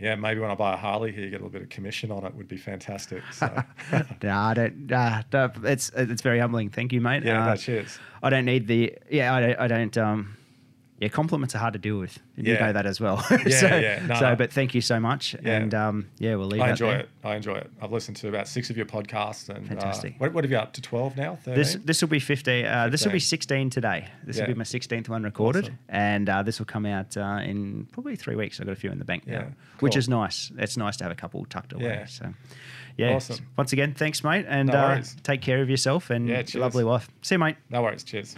yeah, 0.00 0.14
maybe 0.14 0.40
when 0.40 0.50
I 0.50 0.54
buy 0.54 0.74
a 0.74 0.76
Harley 0.76 1.12
here, 1.12 1.24
you 1.24 1.30
get 1.30 1.36
a 1.40 1.44
little 1.44 1.50
bit 1.50 1.62
of 1.62 1.68
commission 1.68 2.10
on 2.10 2.24
it. 2.24 2.34
Would 2.34 2.48
be 2.48 2.56
fantastic. 2.56 3.22
So 3.32 3.46
nah, 4.22 4.48
I 4.48 4.54
don't. 4.54 4.92
Uh, 4.92 5.22
it's 5.64 5.90
it's 5.94 6.22
very 6.22 6.38
humbling. 6.38 6.70
Thank 6.70 6.92
you, 6.92 7.00
mate. 7.00 7.22
yeah, 7.24 7.42
Uh, 7.44 7.50
no, 7.50 7.56
cheers. 7.56 7.98
I 8.22 8.30
don't 8.30 8.44
need 8.44 8.66
the. 8.66 8.96
Yeah, 9.10 9.34
I 9.34 9.40
don't. 9.40 9.58
I 9.60 9.66
don't 9.68 9.98
um, 9.98 10.36
yeah, 11.00 11.08
compliments 11.08 11.54
are 11.54 11.58
hard 11.58 11.72
to 11.72 11.78
deal 11.78 11.98
with. 11.98 12.18
You 12.36 12.52
Yeah. 12.54 12.66
know 12.66 12.72
that 12.74 12.86
as 12.86 13.00
well. 13.00 13.24
Yeah, 13.30 13.60
so, 13.60 13.66
yeah. 13.66 14.06
No, 14.06 14.14
so, 14.16 14.30
no. 14.30 14.36
but 14.36 14.52
thank 14.52 14.74
you 14.74 14.80
so 14.82 15.00
much. 15.00 15.34
Yeah. 15.42 15.56
And 15.56 15.74
um, 15.74 16.08
yeah, 16.18 16.34
we'll 16.36 16.46
leave 16.46 16.60
I 16.60 16.70
enjoy 16.70 16.90
there. 16.90 17.00
it. 17.00 17.08
I 17.24 17.36
enjoy 17.36 17.54
it. 17.56 17.70
I've 17.80 17.90
listened 17.92 18.16
to 18.18 18.28
about 18.28 18.46
six 18.48 18.68
of 18.70 18.76
your 18.76 18.86
podcasts, 18.86 19.48
and 19.48 19.66
Fantastic. 19.66 20.12
Uh, 20.12 20.16
what, 20.18 20.34
what 20.34 20.44
have 20.44 20.50
you 20.50 20.58
up 20.58 20.72
to? 20.74 20.82
Twelve 20.82 21.16
now? 21.16 21.36
13? 21.44 21.54
This 21.54 21.74
this 21.84 22.00
will 22.02 22.08
be 22.10 22.20
15. 22.20 22.64
Uh, 22.66 22.88
this 22.90 23.04
will 23.04 23.12
be 23.12 23.18
16 23.20 23.70
today. 23.70 24.08
This 24.24 24.36
Yeah. 24.36 24.42
will 24.42 24.54
be 24.54 24.58
my 24.58 24.64
16th 24.64 25.08
one 25.08 25.22
recorded, 25.22 25.64
Awesome. 25.64 25.78
and 25.88 26.28
uh, 26.28 26.42
this 26.42 26.58
will 26.58 26.66
come 26.66 26.84
out 26.86 27.16
uh, 27.16 27.40
in 27.42 27.86
probably 27.92 28.16
three 28.16 28.36
weeks. 28.36 28.60
I've 28.60 28.66
got 28.66 28.72
a 28.72 28.76
few 28.76 28.92
in 28.92 28.98
the 28.98 29.04
bank 29.04 29.26
now, 29.26 29.46
which 29.80 29.96
is 29.96 30.08
nice. 30.08 30.52
It's 30.58 30.76
nice 30.76 30.96
to 30.98 31.04
have 31.04 31.12
a 31.12 31.16
couple 31.16 31.44
tucked 31.46 31.72
away. 31.72 31.84
Yeah. 31.84 32.06
So, 32.06 32.34
yeah. 32.98 33.14
Awesome. 33.14 33.46
Once 33.56 33.72
again, 33.72 33.94
thanks, 33.94 34.22
mate, 34.22 34.44
and 34.48 34.68
No 34.68 34.74
uh, 34.78 35.02
take 35.22 35.40
care 35.40 35.62
of 35.62 35.70
yourself 35.70 36.10
and 36.10 36.28
Yeah, 36.28 36.42
your 36.46 36.60
lovely 36.60 36.84
wife. 36.84 37.08
See 37.22 37.36
you, 37.36 37.38
mate. 37.38 37.56
no 37.70 37.82
worries. 37.82 38.04
Cheers. 38.04 38.36